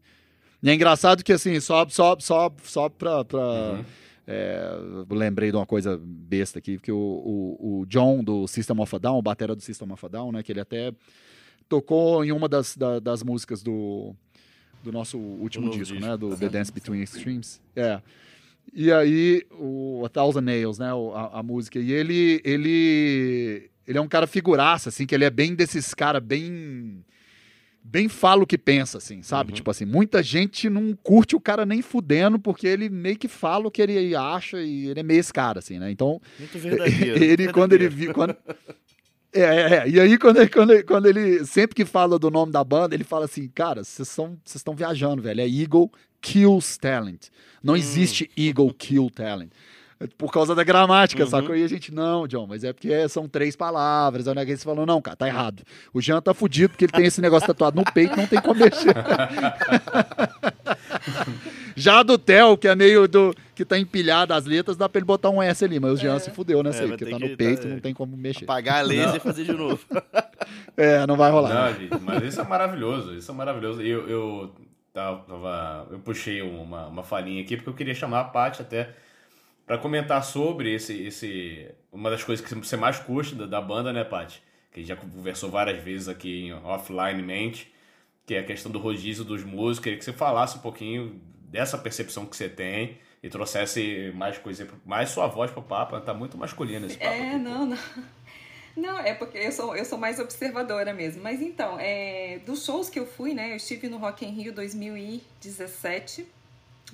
E 0.62 0.68
é 0.68 0.74
engraçado 0.74 1.24
que, 1.24 1.32
assim, 1.32 1.58
só, 1.58 1.88
só, 1.88 2.16
só, 2.20 2.52
só 2.62 2.88
pra... 2.90 3.24
pra 3.24 3.40
uhum. 3.40 3.84
É, 4.26 4.64
lembrei 5.10 5.50
de 5.50 5.56
uma 5.56 5.66
coisa 5.66 6.00
besta 6.00 6.58
aqui, 6.58 6.78
que 6.78 6.92
o, 6.92 6.96
o, 6.96 7.80
o, 7.80 7.86
John 7.86 8.22
do 8.22 8.46
System 8.46 8.78
of 8.80 8.94
a 8.94 8.98
Down, 8.98 9.18
o 9.18 9.22
batera 9.22 9.54
do 9.54 9.60
System 9.60 9.90
of 9.90 10.06
a 10.06 10.08
Down, 10.08 10.30
né, 10.30 10.42
que 10.42 10.52
ele 10.52 10.60
até 10.60 10.92
tocou 11.68 12.24
em 12.24 12.30
uma 12.30 12.48
das, 12.48 12.76
da, 12.76 13.00
das 13.00 13.22
músicas 13.22 13.62
do, 13.62 14.14
do 14.82 14.92
nosso 14.92 15.18
último 15.18 15.70
disco, 15.70 15.94
disco, 15.94 16.06
né? 16.06 16.16
Do 16.16 16.36
The 16.36 16.48
Dance 16.48 16.72
Between 16.72 17.02
Extremes. 17.02 17.60
É. 17.74 18.00
E 18.72 18.92
aí, 18.92 19.44
o 19.52 20.02
A 20.04 20.08
Thousand 20.08 20.42
Nails, 20.42 20.78
né? 20.78 20.90
A, 21.14 21.38
a, 21.38 21.42
música. 21.42 21.78
E 21.78 21.92
ele, 21.92 22.40
ele, 22.44 23.70
ele 23.86 23.98
é 23.98 24.00
um 24.00 24.08
cara 24.08 24.26
figuraça, 24.26 24.88
assim, 24.88 25.06
que 25.06 25.14
ele 25.14 25.24
é 25.24 25.30
bem 25.30 25.54
desses 25.54 25.94
caras, 25.94 26.22
bem. 26.22 27.04
Bem 27.84 28.08
fala 28.08 28.42
o 28.42 28.46
que 28.46 28.56
pensa, 28.56 28.98
assim, 28.98 29.22
sabe? 29.22 29.50
Uhum. 29.50 29.56
Tipo 29.56 29.70
assim, 29.70 29.84
muita 29.84 30.22
gente 30.22 30.70
não 30.70 30.96
curte 31.02 31.34
o 31.36 31.40
cara 31.40 31.66
nem 31.66 31.82
fudendo, 31.82 32.38
porque 32.38 32.66
ele 32.66 32.88
meio 32.88 33.18
que 33.18 33.28
fala 33.28 33.66
o 33.66 33.70
que 33.70 33.82
ele 33.82 34.14
acha 34.14 34.60
e 34.62 34.86
ele 34.88 35.00
é 35.00 35.02
meio 35.02 35.20
esse 35.20 35.32
cara, 35.32 35.58
assim, 35.58 35.78
né? 35.78 35.90
Então. 35.90 36.20
Muito 36.38 36.56
verdadeiro. 36.58 37.02
Ele, 37.02 37.18
verdadeiro. 37.18 37.52
quando 37.52 37.72
ele 37.72 37.88
viu. 37.88 38.14
Quando, 38.14 38.36
É, 39.32 39.40
é, 39.40 39.74
é. 39.74 39.88
E 39.88 40.00
aí, 40.00 40.18
quando 40.18 40.38
ele, 40.38 40.48
quando, 40.48 40.72
ele, 40.72 40.82
quando 40.82 41.06
ele. 41.06 41.44
Sempre 41.44 41.74
que 41.74 41.84
fala 41.84 42.18
do 42.18 42.30
nome 42.30 42.52
da 42.52 42.62
banda, 42.62 42.94
ele 42.94 43.04
fala 43.04 43.24
assim: 43.24 43.48
cara, 43.48 43.82
vocês 43.82 44.18
estão 44.46 44.74
viajando, 44.74 45.22
velho. 45.22 45.40
É 45.40 45.48
Eagle 45.48 45.90
Kills 46.20 46.78
Talent. 46.78 47.28
Não 47.62 47.74
hum. 47.74 47.76
existe 47.76 48.30
Eagle 48.36 48.72
Kill 48.74 49.10
Talent. 49.10 49.50
É 50.02 50.08
por 50.18 50.32
causa 50.32 50.54
da 50.54 50.64
gramática, 50.64 51.22
uhum. 51.22 51.30
sacou? 51.30 51.54
E 51.54 51.62
a 51.62 51.68
gente, 51.68 51.94
não, 51.94 52.26
John, 52.26 52.46
mas 52.48 52.64
é 52.64 52.72
porque 52.72 53.08
são 53.08 53.28
três 53.28 53.54
palavras. 53.54 54.26
Aí 54.26 54.46
você 54.46 54.64
falou, 54.64 54.84
não, 54.84 55.00
cara, 55.00 55.16
tá 55.16 55.28
errado. 55.28 55.62
O 55.94 56.00
Jean 56.00 56.20
tá 56.20 56.34
fudido 56.34 56.70
porque 56.70 56.86
ele 56.86 56.92
tem 56.92 57.06
esse 57.06 57.20
negócio 57.20 57.46
tatuado 57.46 57.76
no 57.76 57.84
peito, 57.92 58.16
não 58.16 58.26
tem 58.26 58.40
como 58.40 58.58
mexer. 58.58 58.94
Já 61.76 62.02
do 62.02 62.18
Theo, 62.18 62.56
que 62.56 62.68
é 62.68 62.74
meio 62.74 63.08
do. 63.08 63.34
que 63.54 63.64
tá 63.64 63.78
empilhado 63.78 64.34
as 64.34 64.44
letras, 64.44 64.76
dá 64.76 64.88
pra 64.88 64.98
ele 64.98 65.06
botar 65.06 65.30
um 65.30 65.42
S 65.42 65.64
ali, 65.64 65.80
mas 65.80 65.92
o 65.92 65.96
Jean 65.96 66.16
é. 66.16 66.18
se 66.18 66.30
fudeu 66.30 66.62
nessa 66.62 66.80
é, 66.80 66.82
aí, 66.82 66.88
porque 66.88 67.06
tá 67.06 67.18
no 67.18 67.36
peito, 67.36 67.62
tá, 67.62 67.68
não 67.68 67.80
tem 67.80 67.94
como 67.94 68.16
mexer. 68.16 68.44
Apagar 68.44 68.80
a 68.80 68.82
laser 68.82 69.16
e 69.16 69.20
fazer 69.20 69.44
de 69.44 69.52
novo. 69.52 69.80
é, 70.76 71.06
não 71.06 71.16
vai 71.16 71.30
rolar. 71.30 71.54
Não, 71.54 71.80
gente, 71.80 71.98
mas 72.00 72.22
isso 72.24 72.40
é 72.40 72.44
maravilhoso, 72.44 73.14
isso 73.14 73.30
é 73.30 73.34
maravilhoso. 73.34 73.80
Eu, 73.80 74.08
eu, 74.08 74.54
tava, 74.92 75.86
eu 75.90 75.98
puxei 76.00 76.42
uma, 76.42 76.88
uma 76.88 77.02
falinha 77.02 77.42
aqui 77.42 77.56
porque 77.56 77.70
eu 77.70 77.74
queria 77.74 77.94
chamar 77.94 78.20
a 78.20 78.24
Paty 78.24 78.60
até 78.60 78.90
para 79.66 79.78
comentar 79.78 80.22
sobre 80.24 80.74
esse, 80.74 81.02
esse 81.02 81.70
uma 81.92 82.10
das 82.10 82.24
coisas 82.24 82.44
que 82.44 82.54
você 82.54 82.76
mais 82.76 82.98
curte 82.98 83.34
da, 83.34 83.46
da 83.46 83.60
banda, 83.60 83.92
né, 83.92 84.04
Paty? 84.04 84.42
Que 84.70 84.80
a 84.80 84.82
gente 84.82 84.88
já 84.88 84.96
conversou 84.96 85.50
várias 85.50 85.82
vezes 85.82 86.08
aqui 86.08 86.46
em 86.46 86.52
offline 86.52 87.22
mente, 87.22 87.72
que 88.26 88.34
é 88.34 88.40
a 88.40 88.44
questão 88.44 88.72
do 88.72 88.78
rodízio 88.78 89.24
dos 89.24 89.44
músicos. 89.44 89.84
Queria 89.84 89.98
que 89.98 90.04
você 90.04 90.12
falasse 90.12 90.56
um 90.56 90.60
pouquinho 90.60 91.20
dessa 91.48 91.76
percepção 91.76 92.24
que 92.24 92.36
você 92.36 92.48
tem 92.48 92.98
e 93.22 93.28
trouxesse 93.28 94.12
mais 94.16 94.38
coisa, 94.38 94.66
mais 94.84 95.10
sua 95.10 95.26
voz 95.26 95.50
pro 95.50 95.62
papo. 95.62 96.00
Tá 96.00 96.14
muito 96.14 96.36
masculino 96.38 96.86
esse 96.86 96.96
papo. 96.96 97.10
É, 97.10 97.30
aqui, 97.30 97.38
não, 97.38 97.66
não. 97.66 97.78
Não, 98.74 98.98
é 98.98 99.12
porque 99.12 99.36
eu 99.36 99.52
sou, 99.52 99.76
eu 99.76 99.84
sou 99.84 99.98
mais 99.98 100.18
observadora 100.18 100.94
mesmo. 100.94 101.22
Mas 101.22 101.42
então, 101.42 101.78
é, 101.78 102.40
dos 102.46 102.64
shows 102.64 102.88
que 102.88 102.98
eu 102.98 103.06
fui, 103.06 103.34
né? 103.34 103.52
Eu 103.52 103.56
estive 103.56 103.86
no 103.86 103.98
Rock 103.98 104.24
in 104.24 104.30
Rio 104.30 104.50
2017, 104.54 106.26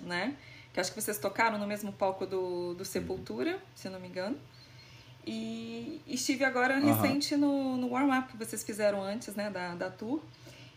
né? 0.01 0.35
Que 0.79 0.81
acho 0.81 0.93
que 0.93 1.01
vocês 1.01 1.18
tocaram 1.18 1.59
no 1.59 1.66
mesmo 1.66 1.93
palco 1.93 2.24
do, 2.24 2.72
do 2.74 2.85
Sepultura, 2.85 3.61
se 3.74 3.89
eu 3.89 3.93
não 3.93 3.99
me 3.99 4.07
engano. 4.07 4.39
E 5.26 6.01
estive 6.07 6.45
agora 6.45 6.79
uhum. 6.79 6.95
recente 6.95 7.37
no, 7.37 7.76
no 7.76 7.89
warm-up 7.89 8.29
que 8.31 8.37
vocês 8.37 8.62
fizeram 8.62 9.03
antes, 9.03 9.35
né, 9.35 9.51
da, 9.51 9.74
da 9.74 9.91
tour. 9.91 10.22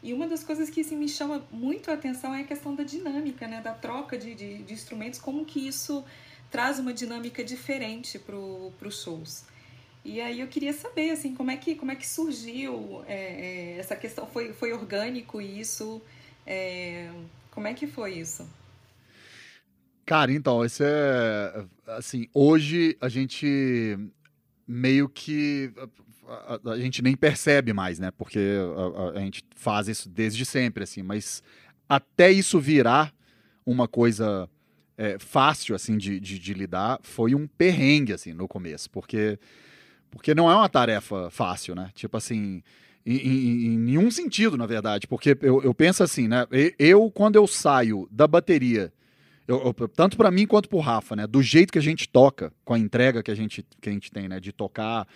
E 0.01 0.11
uma 0.11 0.27
das 0.27 0.43
coisas 0.43 0.71
que 0.71 0.81
assim, 0.81 0.97
me 0.97 1.07
chama 1.07 1.45
muito 1.51 1.91
a 1.91 1.93
atenção 1.93 2.33
é 2.33 2.41
a 2.41 2.43
questão 2.43 2.73
da 2.73 2.83
dinâmica, 2.83 3.47
né, 3.47 3.61
da 3.61 3.73
troca 3.73 4.17
de, 4.17 4.33
de, 4.33 4.63
de 4.63 4.73
instrumentos, 4.73 5.19
como 5.19 5.45
que 5.45 5.67
isso 5.67 6.03
traz 6.49 6.79
uma 6.79 6.91
dinâmica 6.91 7.43
diferente 7.43 8.17
para 8.17 8.35
os 8.35 9.03
shows. 9.03 9.43
E 10.03 10.19
aí 10.19 10.39
eu 10.39 10.47
queria 10.47 10.73
saber, 10.73 11.11
assim, 11.11 11.35
como 11.35 11.51
é 11.51 11.57
que, 11.57 11.75
como 11.75 11.91
é 11.91 11.95
que 11.95 12.07
surgiu 12.07 13.03
é, 13.07 13.75
é, 13.75 13.77
essa 13.77 13.95
questão? 13.95 14.25
Foi, 14.25 14.51
foi 14.51 14.73
orgânico 14.73 15.39
isso? 15.39 16.01
É, 16.45 17.11
como 17.51 17.67
é 17.67 17.75
que 17.75 17.85
foi 17.85 18.13
isso? 18.13 18.49
Cara, 20.05 20.31
então, 20.31 20.63
isso 20.65 20.83
é. 20.83 21.65
Assim, 21.87 22.27
hoje 22.33 22.97
a 22.99 23.09
gente 23.09 23.97
meio 24.67 25.07
que. 25.07 25.71
A, 26.27 26.71
a, 26.71 26.79
gente 26.79 27.01
nem 27.01 27.15
percebe 27.15 27.73
mais, 27.73 27.99
né? 27.99 28.11
Porque 28.11 28.39
a, 29.15 29.19
a, 29.19 29.21
gente 29.21 29.43
faz 29.55 29.87
isso 29.87 30.09
desde 30.09 30.45
sempre, 30.45 30.83
assim, 30.83 31.03
mas 31.03 31.43
até 31.89 32.31
isso 32.31 32.59
virar 32.59 33.13
uma 33.65 33.87
coisa 33.87 34.49
é, 34.97 35.17
fácil, 35.19 35.75
assim, 35.75 35.97
de, 35.97 36.19
de, 36.19 36.39
de, 36.39 36.53
lidar, 36.53 36.99
foi 37.03 37.35
um 37.35 37.47
perrengue, 37.47 38.13
assim, 38.13 38.33
no 38.33 38.47
começo, 38.47 38.89
porque, 38.89 39.37
porque 40.09 40.33
não 40.33 40.49
é 40.49 40.55
uma 40.55 40.69
tarefa 40.69 41.29
fácil, 41.29 41.75
né? 41.75 41.91
Tipo 41.93 42.17
assim. 42.17 42.63
Em, 43.03 43.15
em, 43.17 43.65
em 43.65 43.77
nenhum 43.79 44.11
sentido, 44.11 44.55
na 44.55 44.67
verdade, 44.67 45.07
porque 45.07 45.35
eu, 45.41 45.63
eu 45.63 45.73
penso 45.73 46.03
assim, 46.03 46.27
né? 46.27 46.45
Eu, 46.77 47.09
quando 47.09 47.35
eu 47.35 47.47
saio 47.47 48.07
da 48.11 48.27
bateria 48.27 48.93
eu, 49.51 49.75
eu, 49.77 49.87
tanto 49.87 50.15
para 50.15 50.31
mim 50.31 50.47
quanto 50.47 50.69
para 50.69 50.77
o 50.77 50.81
Rafa, 50.81 51.15
né? 51.15 51.27
Do 51.27 51.41
jeito 51.41 51.71
que 51.71 51.79
a 51.79 51.81
gente 51.81 52.07
toca, 52.07 52.53
com 52.63 52.73
a 52.73 52.79
entrega 52.79 53.21
que 53.21 53.31
a 53.31 53.35
gente, 53.35 53.65
que 53.81 53.89
a 53.89 53.91
gente 53.91 54.11
tem, 54.11 54.27
né? 54.27 54.39
De 54.39 54.51
tocar 54.51 55.07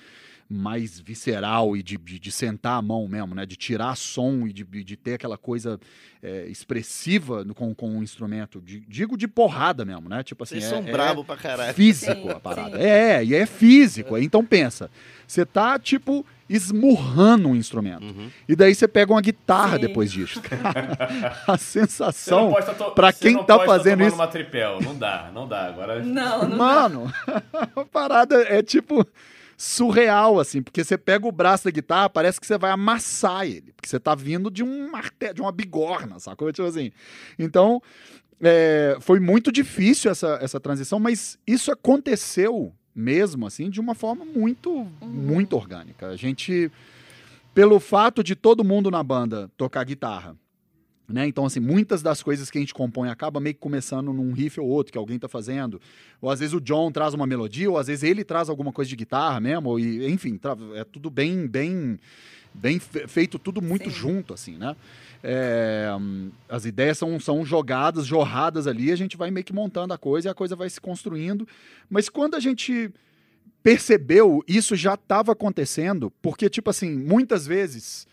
mais 0.47 0.99
visceral 0.99 1.75
e 1.75 1.81
de, 1.81 1.97
de, 1.97 2.19
de, 2.19 2.31
sentar 2.31 2.77
a 2.77 2.81
mão 2.81 3.07
mesmo, 3.07 3.33
né? 3.33 3.45
De 3.45 3.55
tirar 3.55 3.95
som 3.95 4.45
e 4.45 4.53
de, 4.53 4.63
de 4.63 4.95
ter 4.95 5.15
aquela 5.15 5.37
coisa 5.37 5.79
é, 6.21 6.45
expressiva 6.47 7.43
no, 7.43 7.55
com, 7.55 7.73
com 7.73 7.97
o 7.97 8.03
instrumento. 8.03 8.61
De, 8.61 8.79
digo 8.81 9.17
de 9.17 9.27
porrada 9.27 9.83
mesmo, 9.83 10.07
né? 10.07 10.21
Tipo 10.23 10.43
assim. 10.43 10.59
Vocês 10.59 10.65
é, 10.65 10.69
são 10.69 10.87
é 10.87 10.91
brabo 10.91 11.23
pra 11.23 11.35
caralho. 11.35 11.73
Físico 11.73 12.21
sim, 12.29 12.29
a 12.29 12.39
parada. 12.39 12.77
Sim. 12.77 12.83
É, 12.83 13.25
e 13.25 13.33
é 13.33 13.45
físico. 13.47 14.17
Então 14.17 14.45
pensa, 14.45 14.91
você 15.27 15.43
tá, 15.45 15.79
tipo, 15.79 16.23
esmurrando 16.47 17.49
um 17.49 17.55
instrumento. 17.55 18.03
Uhum. 18.03 18.29
E 18.47 18.55
daí 18.55 18.75
você 18.75 18.87
pega 18.87 19.11
uma 19.11 19.21
guitarra 19.21 19.77
Sim. 19.77 19.81
depois 19.81 20.11
disso. 20.11 20.39
a 21.47 21.57
sensação 21.57 22.53
para 22.93 23.11
quem 23.11 23.43
tá 23.43 23.65
fazendo 23.65 24.03
isso. 24.03 24.15
Uma 24.15 24.27
tripel. 24.27 24.79
Não 24.79 24.95
dá, 24.95 25.31
não 25.33 25.47
dá. 25.47 25.65
Agora. 25.65 26.03
Não, 26.03 26.47
não 26.47 26.57
Mano, 26.57 27.13
a 27.75 27.83
parada 27.85 28.43
é 28.43 28.61
tipo 28.61 29.05
surreal, 29.57 30.39
assim, 30.39 30.61
porque 30.61 30.83
você 30.83 30.97
pega 30.97 31.27
o 31.27 31.31
braço 31.31 31.65
da 31.65 31.71
guitarra, 31.71 32.09
parece 32.09 32.39
que 32.39 32.47
você 32.47 32.57
vai 32.57 32.71
amassar 32.71 33.45
ele, 33.45 33.73
porque 33.73 33.87
você 33.87 33.99
tá 33.99 34.13
vindo 34.13 34.51
de 34.51 34.63
um 34.63 34.91
martelo, 34.91 35.33
de 35.33 35.41
uma 35.41 35.51
bigorna, 35.51 36.19
sacou? 36.19 36.51
Tipo 36.51 36.67
assim. 36.67 36.91
Então, 37.39 37.81
é, 38.41 38.97
foi 38.99 39.19
muito 39.19 39.51
difícil 39.51 40.11
essa, 40.11 40.37
essa 40.41 40.59
transição, 40.59 40.99
mas 40.99 41.37
isso 41.47 41.71
aconteceu 41.71 42.73
mesmo, 42.93 43.45
assim, 43.45 43.69
de 43.69 43.79
uma 43.79 43.93
forma 43.93 44.23
muito, 44.25 44.71
uhum. 44.71 45.07
muito 45.07 45.55
orgânica. 45.55 46.07
A 46.07 46.15
gente, 46.15 46.71
pelo 47.53 47.79
fato 47.79 48.23
de 48.23 48.35
todo 48.35 48.63
mundo 48.63 48.89
na 48.89 49.03
banda 49.03 49.49
tocar 49.57 49.83
guitarra, 49.83 50.35
né? 51.07 51.27
Então, 51.27 51.45
assim, 51.45 51.59
muitas 51.59 52.01
das 52.01 52.23
coisas 52.23 52.49
que 52.49 52.57
a 52.57 52.61
gente 52.61 52.73
compõe 52.73 53.09
acaba 53.09 53.39
meio 53.39 53.53
que 53.53 53.61
começando 53.61 54.11
num 54.11 54.31
riff 54.31 54.59
ou 54.59 54.67
outro 54.67 54.91
que 54.91 54.97
alguém 54.97 55.19
tá 55.19 55.27
fazendo. 55.27 55.79
Ou 56.21 56.29
às 56.29 56.39
vezes 56.39 56.53
o 56.53 56.61
John 56.61 56.91
traz 56.91 57.13
uma 57.13 57.27
melodia, 57.27 57.69
ou 57.69 57.77
às 57.77 57.87
vezes 57.87 58.03
ele 58.03 58.23
traz 58.23 58.49
alguma 58.49 58.71
coisa 58.71 58.89
de 58.89 58.95
guitarra 58.95 59.39
mesmo, 59.39 59.69
ou, 59.69 59.79
enfim, 59.79 60.39
é 60.75 60.83
tudo 60.83 61.09
bem, 61.09 61.47
bem, 61.47 61.99
bem 62.53 62.79
feito, 62.79 63.37
tudo 63.37 63.61
muito 63.61 63.89
Sim. 63.89 63.95
junto, 63.95 64.33
assim, 64.33 64.57
né? 64.57 64.75
É, 65.23 65.89
as 66.49 66.65
ideias 66.65 66.97
são, 66.97 67.19
são 67.19 67.45
jogadas, 67.45 68.05
jorradas 68.05 68.67
ali, 68.67 68.91
a 68.91 68.95
gente 68.95 69.17
vai 69.17 69.31
meio 69.31 69.43
que 69.43 69.53
montando 69.53 69.93
a 69.93 69.97
coisa 69.97 70.27
e 70.27 70.31
a 70.31 70.35
coisa 70.35 70.55
vai 70.55 70.69
se 70.69 70.81
construindo. 70.81 71.47
Mas 71.89 72.09
quando 72.09 72.35
a 72.35 72.39
gente 72.39 72.91
percebeu, 73.61 74.43
isso 74.47 74.75
já 74.75 74.93
estava 74.93 75.31
acontecendo, 75.31 76.11
porque, 76.21 76.49
tipo 76.49 76.69
assim, 76.69 76.91
muitas 76.91 77.47
vezes, 77.47 78.07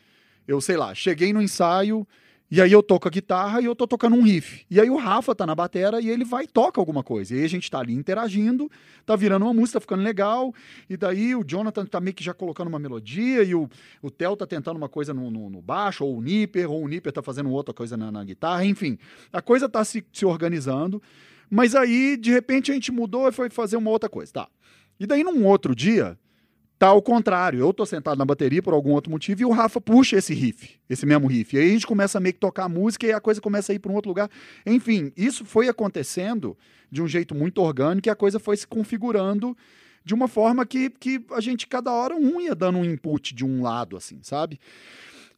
eu 0.48 0.60
sei 0.60 0.76
lá, 0.78 0.94
cheguei 0.94 1.32
no 1.32 1.42
ensaio 1.42 2.06
e 2.52 2.60
aí 2.60 2.70
eu 2.70 2.82
toco 2.82 3.08
a 3.08 3.10
guitarra 3.10 3.62
e 3.62 3.64
eu 3.64 3.74
tô 3.74 3.86
tocando 3.86 4.14
um 4.14 4.20
riff. 4.20 4.66
E 4.70 4.78
aí 4.78 4.90
o 4.90 4.96
Rafa 4.96 5.34
tá 5.34 5.46
na 5.46 5.54
batera 5.54 6.02
e 6.02 6.10
ele 6.10 6.22
vai 6.22 6.44
e 6.44 6.46
toca 6.46 6.78
alguma 6.78 7.02
coisa. 7.02 7.34
E 7.34 7.38
aí 7.38 7.44
a 7.46 7.48
gente 7.48 7.70
tá 7.70 7.78
ali 7.78 7.94
interagindo, 7.94 8.70
tá 9.06 9.16
virando 9.16 9.46
uma 9.46 9.54
música, 9.54 9.78
tá 9.78 9.80
ficando 9.80 10.02
legal. 10.02 10.52
E 10.86 10.94
daí 10.94 11.34
o 11.34 11.42
Jonathan 11.42 11.86
tá 11.86 11.98
meio 11.98 12.14
que 12.14 12.22
já 12.22 12.34
colocando 12.34 12.68
uma 12.68 12.78
melodia 12.78 13.42
e 13.42 13.54
o, 13.54 13.70
o 14.02 14.10
Theo 14.10 14.36
tá 14.36 14.46
tentando 14.46 14.76
uma 14.76 14.88
coisa 14.90 15.14
no, 15.14 15.30
no, 15.30 15.48
no 15.48 15.62
baixo, 15.62 16.04
ou 16.04 16.18
o 16.18 16.20
Nipper, 16.20 16.70
ou 16.70 16.84
o 16.84 16.88
Nipper 16.88 17.10
tá 17.10 17.22
fazendo 17.22 17.48
outra 17.48 17.72
coisa 17.72 17.96
na, 17.96 18.12
na 18.12 18.22
guitarra. 18.22 18.66
Enfim, 18.66 18.98
a 19.32 19.40
coisa 19.40 19.66
tá 19.66 19.82
se, 19.82 20.04
se 20.12 20.26
organizando. 20.26 21.02
Mas 21.48 21.74
aí, 21.74 22.18
de 22.18 22.32
repente, 22.32 22.70
a 22.70 22.74
gente 22.74 22.92
mudou 22.92 23.26
e 23.26 23.32
foi 23.32 23.48
fazer 23.48 23.78
uma 23.78 23.88
outra 23.88 24.10
coisa. 24.10 24.30
Tá. 24.30 24.48
E 25.00 25.06
daí, 25.06 25.24
num 25.24 25.46
outro 25.46 25.74
dia, 25.74 26.18
tá 26.82 26.88
ao 26.88 27.00
contrário. 27.00 27.60
Eu 27.60 27.72
tô 27.72 27.86
sentado 27.86 28.18
na 28.18 28.24
bateria 28.24 28.60
por 28.60 28.74
algum 28.74 28.90
outro 28.90 29.08
motivo 29.08 29.40
e 29.40 29.44
o 29.44 29.52
Rafa 29.52 29.80
puxa 29.80 30.16
esse 30.16 30.34
riff, 30.34 30.80
esse 30.90 31.06
mesmo 31.06 31.28
riff. 31.28 31.54
E 31.54 31.60
aí 31.60 31.68
a 31.68 31.72
gente 31.72 31.86
começa 31.86 32.18
a 32.18 32.20
meio 32.20 32.34
que 32.34 32.40
tocar 32.40 32.64
a 32.64 32.68
música 32.68 33.06
e 33.06 33.12
a 33.12 33.20
coisa 33.20 33.40
começa 33.40 33.70
a 33.70 33.74
ir 33.76 33.78
para 33.78 33.92
um 33.92 33.94
outro 33.94 34.08
lugar. 34.08 34.28
Enfim, 34.66 35.12
isso 35.16 35.44
foi 35.44 35.68
acontecendo 35.68 36.58
de 36.90 37.00
um 37.00 37.06
jeito 37.06 37.36
muito 37.36 37.62
orgânico 37.62 38.08
e 38.08 38.10
a 38.10 38.16
coisa 38.16 38.40
foi 38.40 38.56
se 38.56 38.66
configurando 38.66 39.56
de 40.04 40.12
uma 40.12 40.26
forma 40.26 40.66
que, 40.66 40.90
que 40.90 41.24
a 41.30 41.40
gente, 41.40 41.68
cada 41.68 41.92
hora, 41.92 42.16
um 42.16 42.40
ia 42.40 42.52
dando 42.52 42.78
um 42.78 42.84
input 42.84 43.32
de 43.32 43.44
um 43.44 43.62
lado, 43.62 43.96
assim, 43.96 44.18
sabe? 44.20 44.58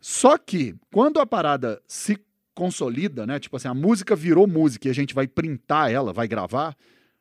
Só 0.01 0.38
que, 0.38 0.74
quando 0.90 1.20
a 1.20 1.26
parada 1.26 1.78
se 1.86 2.18
consolida, 2.55 3.26
né? 3.26 3.38
Tipo 3.38 3.59
assim, 3.59 3.68
a 3.68 3.74
música 3.74 4.16
virou 4.16 4.47
música 4.47 4.88
e 4.88 4.90
a 4.90 4.95
gente 4.95 5.14
vai 5.14 5.26
printar 5.26 5.92
ela, 5.92 6.11
vai 6.11 6.26
gravar, 6.26 6.74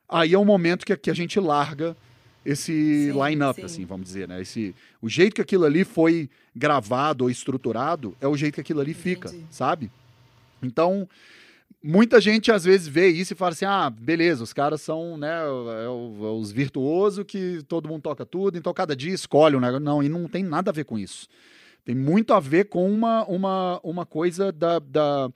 aí 0.07 0.33
é 0.33 0.37
o 0.37 0.45
momento 0.45 0.85
que, 0.85 0.95
que 0.95 1.11
a 1.11 1.13
gente 1.13 1.41
larga 1.41 1.93
esse 2.45 3.11
line-up, 3.11 3.63
assim, 3.63 3.85
vamos 3.85 4.05
dizer, 4.05 4.27
né? 4.27 4.41
Esse, 4.41 4.75
o 5.01 5.07
jeito 5.07 5.35
que 5.35 5.41
aquilo 5.41 5.65
ali 5.65 5.83
foi 5.83 6.29
gravado 6.55 7.23
ou 7.23 7.29
estruturado 7.29 8.15
é 8.19 8.27
o 8.27 8.35
jeito 8.35 8.55
que 8.55 8.61
aquilo 8.61 8.81
ali 8.81 8.91
Entendi. 8.91 9.03
fica, 9.03 9.31
sabe? 9.49 9.89
Então, 10.61 11.07
muita 11.81 12.19
gente 12.19 12.51
às 12.51 12.63
vezes 12.63 12.87
vê 12.87 13.07
isso 13.07 13.33
e 13.33 13.35
fala 13.35 13.51
assim: 13.51 13.65
ah, 13.65 13.89
beleza, 13.89 14.43
os 14.43 14.53
caras 14.53 14.81
são 14.81 15.17
né, 15.17 15.29
é, 15.29 15.85
é 15.85 15.89
os 15.89 16.51
virtuosos 16.51 17.23
que 17.25 17.61
todo 17.67 17.87
mundo 17.87 18.01
toca 18.01 18.25
tudo, 18.25 18.57
então 18.57 18.73
cada 18.73 18.95
dia 18.95 19.13
escolhe 19.13 19.55
um 19.55 19.59
negócio. 19.59 19.83
Não, 19.83 20.03
e 20.03 20.09
não 20.09 20.27
tem 20.27 20.43
nada 20.43 20.69
a 20.69 20.73
ver 20.73 20.85
com 20.85 20.99
isso. 20.99 21.27
Tem 21.85 21.95
muito 21.95 22.33
a 22.33 22.39
ver 22.39 22.65
com 22.65 22.89
uma, 22.89 23.25
uma, 23.25 23.79
uma 23.83 24.05
coisa 24.05 24.51
da, 24.53 24.79
da, 24.79 25.29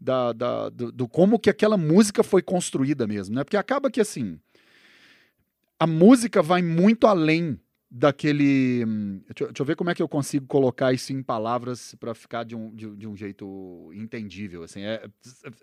da, 0.00 0.32
da 0.32 0.68
do, 0.68 0.90
do 0.90 1.08
como 1.08 1.38
que 1.38 1.48
aquela 1.48 1.76
música 1.76 2.24
foi 2.24 2.42
construída 2.42 3.06
mesmo, 3.06 3.34
né? 3.34 3.44
Porque 3.44 3.56
acaba 3.56 3.90
que 3.90 4.00
assim 4.00 4.38
a 5.84 5.86
música 5.86 6.40
vai 6.42 6.62
muito 6.62 7.06
além 7.06 7.60
daquele. 7.90 8.82
hum, 8.86 9.20
Deixa, 9.28 9.44
eu- 9.44 9.48
deixa 9.48 9.62
eu 9.62 9.66
ver 9.66 9.76
como 9.76 9.90
é 9.90 9.94
que 9.94 10.02
eu 10.02 10.08
consigo 10.08 10.46
colocar 10.46 10.94
isso 10.94 11.12
em 11.12 11.22
palavras 11.22 11.94
para 12.00 12.14
ficar 12.14 12.42
de 12.42 12.56
um, 12.56 12.74
de, 12.74 12.88
de 12.96 13.06
um 13.06 13.14
jeito 13.14 13.90
entendível. 13.94 14.62
Assim, 14.62 14.80
é, 14.82 15.06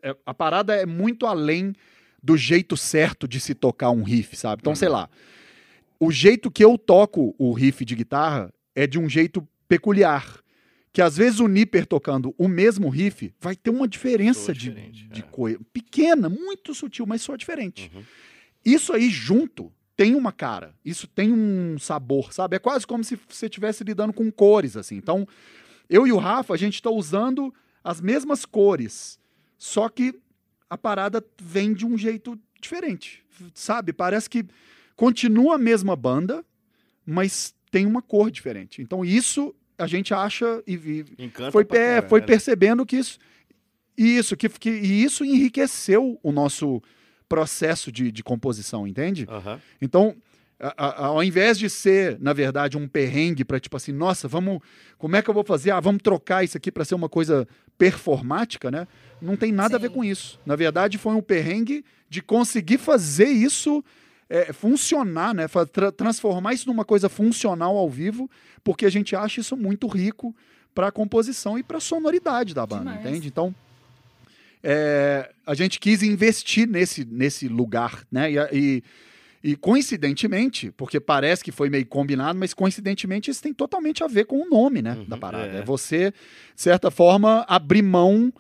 é- 0.04 0.16
a 0.24 0.34
parada 0.34 0.76
é 0.76 0.86
muito 0.86 1.26
além 1.26 1.74
do 2.22 2.38
jeito 2.38 2.78
certo 2.78 3.28
de 3.28 3.40
se 3.40 3.56
tocar 3.56 3.90
um 3.90 4.04
riff, 4.04 4.38
sabe? 4.38 4.62
Então, 4.62 4.76
sei 4.76 4.90
lá. 4.90 5.10
O 6.00 6.12
jeito 6.12 6.52
que 6.52 6.64
eu 6.64 6.78
toco 6.78 7.34
o 7.38 7.52
riff 7.52 7.84
de 7.84 7.96
guitarra 7.96 8.54
é 8.76 8.86
de 8.86 9.00
um 9.00 9.10
jeito 9.10 9.48
peculiar. 9.68 10.40
Que 10.94 11.02
às 11.02 11.18
vezes 11.18 11.40
o 11.40 11.48
Nipper 11.48 11.88
tocando 11.88 12.36
o 12.38 12.48
mesmo 12.48 12.90
riff 12.90 13.34
vai 13.40 13.56
ter 13.56 13.72
uma 13.72 13.88
diferença 13.88 14.54
de, 14.54 14.70
de 14.92 15.22
é. 15.22 15.24
coisa. 15.32 15.60
Pequena, 15.74 16.30
muito 16.30 16.76
sutil, 16.76 17.08
mas 17.08 17.24
só 17.24 17.36
diferente. 17.36 17.90
Uhum. 17.96 18.04
Isso 18.64 18.94
aí 18.94 19.10
junto 19.10 19.72
tem 19.96 20.16
uma 20.16 20.32
cara, 20.32 20.74
isso 20.84 21.08
tem 21.08 21.32
um 21.32 21.78
sabor, 21.78 22.34
sabe? 22.34 22.56
É 22.56 22.60
quase 22.60 22.88
como 22.88 23.04
se 23.04 23.20
você 23.30 23.46
estivesse 23.46 23.84
lidando 23.84 24.14
com 24.14 24.32
cores, 24.32 24.76
assim. 24.78 24.96
Então, 24.96 25.28
eu 25.90 26.08
e 26.08 26.12
o 26.12 26.18
Rafa, 26.18 26.54
a 26.54 26.58
gente 26.58 26.76
está 26.76 26.90
usando 26.90 27.54
as 27.84 28.00
mesmas 28.00 28.46
cores, 28.46 29.20
só 29.58 29.90
que 29.90 30.20
a 30.70 30.78
parada 30.78 31.24
vem 31.40 31.74
de 31.74 31.86
um 31.86 31.98
jeito 31.98 32.40
diferente, 32.60 33.24
sabe? 33.54 33.92
Parece 33.92 34.30
que 34.30 34.46
continua 34.96 35.56
a 35.56 35.60
mesma 35.60 35.96
banda, 35.96 36.46
mas 37.06 37.54
tem 37.70 37.86
uma 37.86 38.02
cor 38.02 38.32
diferente. 38.32 38.82
Então, 38.82 39.04
isso 39.04 39.54
a 39.78 39.88
gente 39.88 40.14
acha 40.14 40.64
e, 40.66 40.76
e 40.76 41.26
Encanta 41.26 41.52
foi, 41.52 41.66
é, 41.72 42.02
foi 42.02 42.22
percebendo 42.22 42.86
que 42.86 42.98
isso, 42.98 43.20
isso 43.98 44.38
que, 44.38 44.48
que, 44.48 44.70
e 44.70 45.04
isso 45.04 45.26
enriqueceu 45.26 46.20
o 46.22 46.32
nosso 46.32 46.82
processo 47.36 47.92
de, 47.92 48.12
de 48.12 48.22
composição, 48.24 48.86
entende? 48.88 49.26
Então, 49.82 50.16
a- 50.60 50.74
a- 50.78 51.06
ao 51.08 51.24
invés 51.24 51.58
de 51.58 51.70
ser, 51.70 52.20
na 52.20 52.34
verdade, 52.34 52.78
um 52.78 52.88
perrengue 52.88 53.44
para 53.46 53.60
tipo 53.60 53.76
assim, 53.78 53.92
nossa, 53.92 54.28
vamos, 54.28 54.60
como 54.98 55.16
é 55.16 55.22
que 55.22 55.30
eu 55.30 55.34
vou 55.34 55.44
fazer? 55.44 55.72
Ah, 55.72 55.80
vamos 55.80 56.02
trocar 56.04 56.44
isso 56.44 56.58
aqui 56.58 56.72
para 56.72 56.86
ser 56.86 56.94
uma 56.96 57.10
coisa 57.10 57.48
performática, 57.78 58.70
né? 58.70 58.88
Não 59.22 59.36
tem 59.36 59.52
nada 59.52 59.76
a 59.76 59.80
ver 59.80 59.88
Sim. 59.90 59.94
com 59.96 60.04
isso. 60.04 60.40
Na 60.46 60.56
verdade, 60.56 60.98
foi 60.98 61.14
um 61.14 61.22
perrengue 61.22 61.84
de 62.10 62.22
conseguir 62.22 62.78
fazer 62.78 63.28
isso 63.30 63.84
é, 64.30 64.54
funcionar, 64.54 65.34
né? 65.34 65.46
Tra- 65.72 65.92
transformar 65.92 66.54
isso 66.54 66.68
numa 66.68 66.86
coisa 66.86 67.10
funcional 67.10 67.76
ao 67.76 67.90
vivo, 67.90 68.30
porque 68.64 68.86
a 68.86 68.90
gente 68.90 69.16
acha 69.16 69.42
isso 69.42 69.58
muito 69.58 69.88
rico 69.88 70.34
para 70.74 70.88
a 70.88 70.92
composição 70.92 71.58
e 71.60 71.64
para 71.64 71.78
a 71.78 71.82
sonoridade 71.82 72.54
da 72.54 72.66
banda, 72.66 72.84
Demais. 72.92 73.00
entende? 73.06 73.28
Então, 73.28 73.54
é, 74.64 75.32
a 75.46 75.54
gente 75.54 75.80
quis 75.80 76.04
investir 76.04 76.68
nesse, 76.68 77.06
nesse 77.06 77.48
lugar, 77.48 78.04
né? 78.12 78.32
E, 78.32 78.38
e, 78.52 78.84
e 79.44 79.56
coincidentemente, 79.56 80.72
porque 80.72 81.00
parece 81.00 81.44
que 81.44 81.52
foi 81.52 81.70
meio 81.70 81.86
combinado, 81.86 82.38
mas 82.38 82.54
coincidentemente 82.54 83.32
isso 83.32 83.42
tem 83.42 83.54
totalmente 83.54 84.04
a 84.04 84.08
ver 84.08 84.26
com 84.26 84.42
o 84.42 84.50
nome, 84.50 84.82
né? 84.82 84.94
Uhum, 84.94 85.06
da 85.06 85.18
parada. 85.18 85.46
é. 85.46 85.58
É. 85.60 85.62
você, 85.64 86.12
de 86.12 86.62
certa 86.62 86.92
forma, 86.92 87.46
abrir 87.48 87.82
mão 87.82 88.32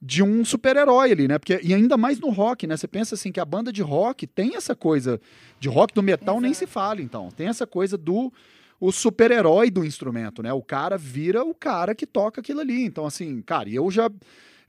de 0.00 0.22
um 0.22 0.44
super-herói 0.44 1.12
ali, 1.12 1.28
né? 1.28 1.38
Porque, 1.38 1.60
e 1.62 1.72
ainda 1.72 1.96
mais 1.96 2.18
no 2.18 2.28
rock, 2.28 2.66
né? 2.66 2.76
Você 2.76 2.88
pensa 2.88 3.14
assim 3.14 3.30
que 3.30 3.38
a 3.38 3.44
banda 3.44 3.72
de 3.72 3.82
rock 3.82 4.26
tem 4.26 4.56
essa 4.56 4.74
coisa 4.74 5.20
de 5.60 5.68
rock 5.68 5.94
do 5.94 6.02
metal 6.02 6.40
nem 6.40 6.52
se 6.52 6.64
Exato. 6.64 6.72
fala, 6.72 7.00
então. 7.00 7.28
Tem 7.30 7.46
essa 7.46 7.66
coisa 7.66 7.96
do 7.96 8.32
o 8.80 8.90
super-herói 8.90 9.70
do 9.70 9.84
instrumento, 9.84 10.42
né? 10.42 10.52
O 10.52 10.60
cara 10.60 10.98
vira 10.98 11.44
o 11.44 11.54
cara 11.54 11.94
que 11.94 12.04
toca 12.04 12.40
aquilo 12.40 12.60
ali. 12.60 12.84
Então, 12.84 13.06
assim, 13.06 13.40
cara, 13.40 13.68
e 13.68 13.76
eu 13.76 13.88
já 13.92 14.10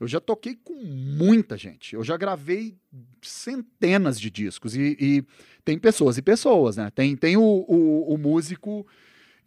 eu 0.03 0.07
já 0.07 0.19
toquei 0.19 0.55
com 0.61 0.73
muita 0.73 1.57
gente. 1.57 1.95
Eu 1.95 2.03
já 2.03 2.17
gravei 2.17 2.75
centenas 3.21 4.19
de 4.19 4.29
discos. 4.29 4.75
E, 4.75 4.97
e 4.99 5.23
tem 5.63 5.79
pessoas 5.79 6.17
e 6.17 6.21
pessoas, 6.21 6.75
né? 6.77 6.91
Tem, 6.93 7.15
tem 7.15 7.37
o, 7.37 7.41
o, 7.41 8.13
o 8.13 8.17
músico 8.17 8.85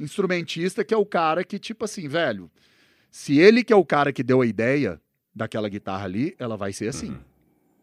instrumentista 0.00 0.84
que 0.84 0.94
é 0.94 0.96
o 0.96 1.06
cara 1.06 1.44
que, 1.44 1.58
tipo 1.58 1.84
assim, 1.84 2.08
velho, 2.08 2.50
se 3.10 3.38
ele 3.38 3.62
que 3.62 3.72
é 3.72 3.76
o 3.76 3.84
cara 3.84 4.12
que 4.12 4.22
deu 4.22 4.40
a 4.40 4.46
ideia 4.46 5.00
daquela 5.34 5.68
guitarra 5.68 6.04
ali, 6.04 6.34
ela 6.38 6.56
vai 6.56 6.72
ser 6.72 6.88
assim. 6.88 7.16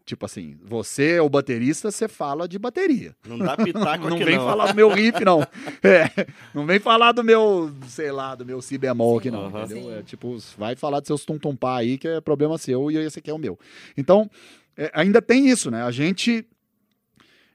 Tipo 0.04 0.26
assim, 0.26 0.58
você 0.62 1.12
é 1.12 1.22
o 1.22 1.30
baterista, 1.30 1.90
você 1.90 2.06
fala 2.06 2.46
de 2.46 2.58
bateria. 2.58 3.16
Não 3.26 3.38
dá 3.38 3.56
pitaco 3.56 4.04
Não 4.08 4.16
aqui 4.16 4.24
vem 4.24 4.36
não. 4.36 4.44
falar 4.44 4.66
do 4.66 4.74
meu 4.74 4.90
riff, 4.90 5.24
não. 5.24 5.40
É, 5.82 6.26
não 6.54 6.66
vem 6.66 6.78
falar 6.78 7.12
do 7.12 7.22
meu, 7.22 7.70
sei 7.86 8.10
lá, 8.10 8.34
do 8.34 8.44
meu 8.44 8.60
si 8.60 8.76
bemol 8.78 9.18
aqui, 9.18 9.30
não. 9.30 9.50
É, 9.92 10.02
tipo, 10.02 10.36
vai 10.58 10.74
falar 10.76 11.00
dos 11.00 11.06
seus 11.06 11.24
tum-tum-pá 11.24 11.78
aí, 11.78 11.98
que 11.98 12.08
é 12.08 12.20
problema 12.20 12.56
seu, 12.58 12.90
e 12.90 12.96
esse 12.96 13.18
aqui 13.18 13.30
é 13.30 13.34
o 13.34 13.38
meu. 13.38 13.58
Então, 13.96 14.30
é, 14.76 14.90
ainda 14.94 15.22
tem 15.22 15.48
isso, 15.48 15.70
né? 15.70 15.82
A 15.82 15.90
gente, 15.90 16.46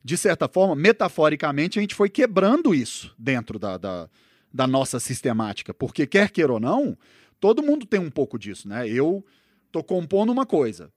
de 0.04 0.18
certa 0.18 0.48
forma, 0.48 0.76
metaforicamente, 0.76 1.78
a 1.80 1.82
gente 1.82 1.96
foi 1.96 2.10
quebrando 2.10 2.74
isso 2.74 3.14
dentro 3.18 3.60
da, 3.60 3.78
da, 3.78 4.10
da 4.54 4.68
nossa 4.68 5.00
sistemática. 5.00 5.74
Porque, 5.74 6.06
quer 6.08 6.30
queira 6.30 6.54
ou 6.54 6.60
não, 6.60 6.98
todo 7.40 7.64
mundo 7.64 7.86
tem 7.86 8.00
um 8.00 8.12
pouco 8.12 8.38
disso, 8.38 8.68
né? 8.68 8.88
Eu 8.88 9.26
tô 9.72 9.84
compondo 9.84 10.32
uma 10.32 10.46
coisa. 10.46 10.92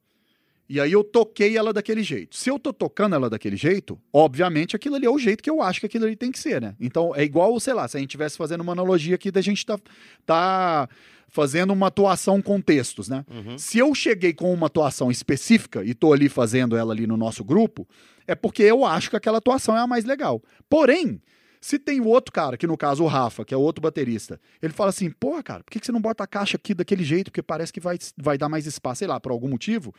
E 0.72 0.80
aí 0.80 0.90
eu 0.90 1.04
toquei 1.04 1.54
ela 1.54 1.70
daquele 1.70 2.02
jeito. 2.02 2.34
Se 2.34 2.48
eu 2.48 2.58
tô 2.58 2.72
tocando 2.72 3.14
ela 3.14 3.28
daquele 3.28 3.56
jeito, 3.56 4.00
obviamente 4.10 4.74
aquilo 4.74 4.94
ali 4.94 5.04
é 5.04 5.10
o 5.10 5.18
jeito 5.18 5.42
que 5.42 5.50
eu 5.50 5.60
acho 5.60 5.80
que 5.80 5.84
aquilo 5.84 6.06
ali 6.06 6.16
tem 6.16 6.32
que 6.32 6.38
ser, 6.38 6.62
né? 6.62 6.74
Então 6.80 7.14
é 7.14 7.22
igual, 7.22 7.60
sei 7.60 7.74
lá, 7.74 7.86
se 7.86 7.98
a 7.98 8.00
gente 8.00 8.08
estivesse 8.08 8.38
fazendo 8.38 8.62
uma 8.62 8.72
analogia 8.72 9.16
aqui 9.16 9.30
da 9.30 9.42
gente 9.42 9.66
tá, 9.66 9.78
tá 10.24 10.88
fazendo 11.28 11.74
uma 11.74 11.88
atuação 11.88 12.40
com 12.40 12.58
textos, 12.58 13.06
né? 13.06 13.22
Uhum. 13.30 13.58
Se 13.58 13.76
eu 13.80 13.94
cheguei 13.94 14.32
com 14.32 14.50
uma 14.50 14.68
atuação 14.68 15.10
específica 15.10 15.84
e 15.84 15.92
tô 15.92 16.10
ali 16.10 16.30
fazendo 16.30 16.74
ela 16.74 16.94
ali 16.94 17.06
no 17.06 17.18
nosso 17.18 17.44
grupo, 17.44 17.86
é 18.26 18.34
porque 18.34 18.62
eu 18.62 18.82
acho 18.82 19.10
que 19.10 19.16
aquela 19.16 19.36
atuação 19.36 19.76
é 19.76 19.80
a 19.80 19.86
mais 19.86 20.06
legal. 20.06 20.42
Porém, 20.70 21.20
se 21.60 21.78
tem 21.78 22.00
o 22.00 22.06
outro 22.06 22.32
cara, 22.32 22.56
que 22.56 22.66
no 22.66 22.78
caso 22.78 23.04
o 23.04 23.06
Rafa, 23.06 23.44
que 23.44 23.52
é 23.52 23.56
o 23.58 23.60
outro 23.60 23.82
baterista, 23.82 24.40
ele 24.62 24.72
fala 24.72 24.88
assim, 24.88 25.10
porra, 25.10 25.42
cara, 25.42 25.62
por 25.62 25.70
que 25.70 25.78
que 25.78 25.84
você 25.84 25.92
não 25.92 26.00
bota 26.00 26.24
a 26.24 26.26
caixa 26.26 26.56
aqui 26.56 26.72
daquele 26.72 27.04
jeito? 27.04 27.30
Porque 27.30 27.42
parece 27.42 27.70
que 27.70 27.78
vai, 27.78 27.98
vai 28.16 28.38
dar 28.38 28.48
mais 28.48 28.64
espaço, 28.64 29.00
sei 29.00 29.08
lá, 29.08 29.20
por 29.20 29.32
algum 29.32 29.48
motivo. 29.48 29.94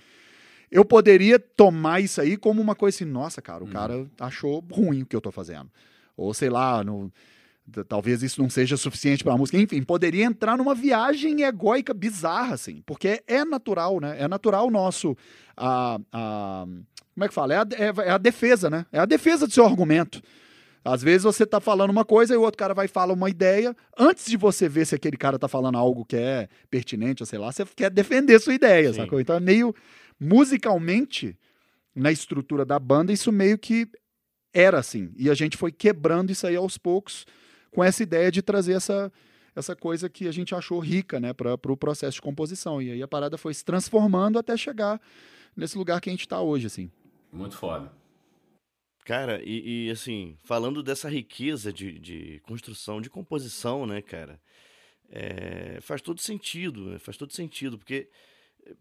Eu 0.73 0.83
poderia 0.83 1.37
tomar 1.37 1.99
isso 1.99 2.19
aí 2.19 2.35
como 2.35 2.59
uma 2.59 2.73
coisa 2.73 2.97
assim, 2.97 3.05
nossa, 3.05 3.39
cara, 3.43 3.63
o 3.63 3.67
cara 3.67 4.07
achou 4.19 4.59
ruim 4.71 5.03
o 5.03 5.05
que 5.05 5.15
eu 5.15 5.21
tô 5.21 5.31
fazendo. 5.31 5.69
Ou 6.17 6.33
sei 6.33 6.49
lá, 6.49 6.83
no- 6.83 7.11
talvez 7.87 8.23
isso 8.23 8.41
não 8.41 8.49
seja 8.49 8.75
suficiente 8.75 9.23
pra 9.23 9.37
música. 9.37 9.55
Enfim, 9.57 9.83
poderia 9.83 10.25
entrar 10.25 10.57
numa 10.57 10.73
viagem 10.73 11.43
egóica 11.43 11.93
bizarra, 11.93 12.55
assim, 12.55 12.81
porque 12.87 13.21
é 13.27 13.45
natural, 13.45 13.99
né? 13.99 14.15
É 14.19 14.27
natural 14.27 14.71
nosso. 14.71 15.15
A, 15.55 15.99
a- 16.11 16.65
como 17.13 17.23
é 17.23 17.27
que 17.27 17.33
fala? 17.35 17.53
É 17.53 17.57
a, 17.57 17.65
é- 17.77 18.07
é 18.07 18.11
a 18.11 18.17
defesa, 18.17 18.67
né? 18.67 18.87
É 18.91 18.97
a 18.97 19.05
defesa 19.05 19.45
do 19.45 19.53
seu 19.53 19.65
argumento. 19.65 20.23
Às 20.83 21.03
vezes 21.03 21.23
você 21.23 21.45
tá 21.45 21.59
falando 21.61 21.91
uma 21.91 22.03
coisa 22.03 22.33
e 22.33 22.37
o 22.37 22.41
outro 22.41 22.57
cara 22.57 22.73
vai 22.73 22.87
falar 22.87 23.13
uma 23.13 23.29
ideia. 23.29 23.75
Antes 23.97 24.25
de 24.25 24.35
você 24.35 24.67
ver 24.67 24.85
se 24.85 24.95
aquele 24.95 25.15
cara 25.17 25.37
tá 25.37 25.47
falando 25.47 25.77
algo 25.77 26.03
que 26.03 26.15
é 26.17 26.49
pertinente, 26.69 27.21
ou 27.21 27.27
sei 27.27 27.37
lá, 27.37 27.51
você 27.51 27.63
quer 27.75 27.89
defender 27.91 28.39
sua 28.41 28.55
ideia, 28.55 28.91
Sim. 28.91 29.01
sacou? 29.01 29.21
Então 29.21 29.35
é 29.35 29.39
meio 29.39 29.73
musicalmente, 30.19 31.37
na 31.95 32.11
estrutura 32.11 32.65
da 32.65 32.79
banda, 32.79 33.13
isso 33.13 33.31
meio 33.31 33.57
que 33.57 33.87
era 34.53 34.79
assim. 34.79 35.11
E 35.17 35.29
a 35.29 35.33
gente 35.33 35.57
foi 35.57 35.71
quebrando 35.71 36.31
isso 36.31 36.47
aí 36.47 36.55
aos 36.55 36.77
poucos 36.77 37.25
com 37.71 37.83
essa 37.83 38.03
ideia 38.03 38.31
de 38.31 38.41
trazer 38.41 38.73
essa, 38.73 39.11
essa 39.55 39.75
coisa 39.75 40.09
que 40.09 40.27
a 40.27 40.31
gente 40.31 40.53
achou 40.53 40.79
rica, 40.79 41.19
né, 41.19 41.33
para 41.33 41.53
o 41.53 41.57
pro 41.57 41.77
processo 41.77 42.15
de 42.15 42.21
composição. 42.21 42.81
E 42.81 42.91
aí 42.91 43.01
a 43.01 43.07
parada 43.07 43.37
foi 43.37 43.53
se 43.53 43.63
transformando 43.63 44.39
até 44.39 44.55
chegar 44.57 45.01
nesse 45.55 45.77
lugar 45.77 46.01
que 46.01 46.09
a 46.09 46.13
gente 46.13 46.27
tá 46.27 46.41
hoje, 46.41 46.67
assim. 46.67 46.91
Muito 47.31 47.55
foda. 47.55 47.91
Cara, 49.05 49.41
e, 49.43 49.87
e, 49.87 49.91
assim, 49.91 50.37
falando 50.43 50.81
dessa 50.81 51.09
riqueza 51.09 51.73
de, 51.73 51.99
de 51.99 52.39
construção, 52.43 53.01
de 53.01 53.09
composição, 53.09 53.85
né, 53.85 54.01
cara? 54.01 54.39
é, 55.15 55.79
faz 55.79 56.01
todo 56.01 56.19
sentido, 56.19 56.89
né? 56.89 56.99
faz 56.99 57.15
todo 57.15 57.31
sentido, 57.31 57.77
porque, 57.77 58.09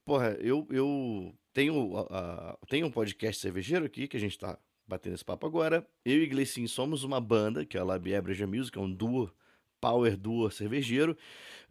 porra, 0.05 0.37
eu, 0.41 0.67
eu 0.71 1.35
tenho, 1.53 1.97
a- 1.97 2.07
a- 2.11 2.59
tenho 2.69 2.87
um 2.87 2.91
podcast 2.91 3.41
cervejeiro 3.41 3.85
aqui, 3.85 4.07
que 4.09 4.17
a 4.17 4.21
gente 4.21 4.39
tá 4.39 4.59
batendo 4.87 5.15
esse 5.15 5.25
papo 5.25 5.47
agora. 5.47 5.87
Eu 6.05 6.23
e 6.23 6.27
Gleicin 6.27 6.67
somos 6.67 7.05
uma 7.05 7.21
banda, 7.21 7.65
que 7.65 7.77
é 7.77 7.81
a 7.81 7.85
Labier 7.85 8.23
Breja 8.23 8.47
Music, 8.47 8.77
é 8.77 8.81
um 8.81 8.91
duo, 8.91 9.31
power 9.81 10.17
duo 10.17 10.51
cervejeiro. 10.51 11.17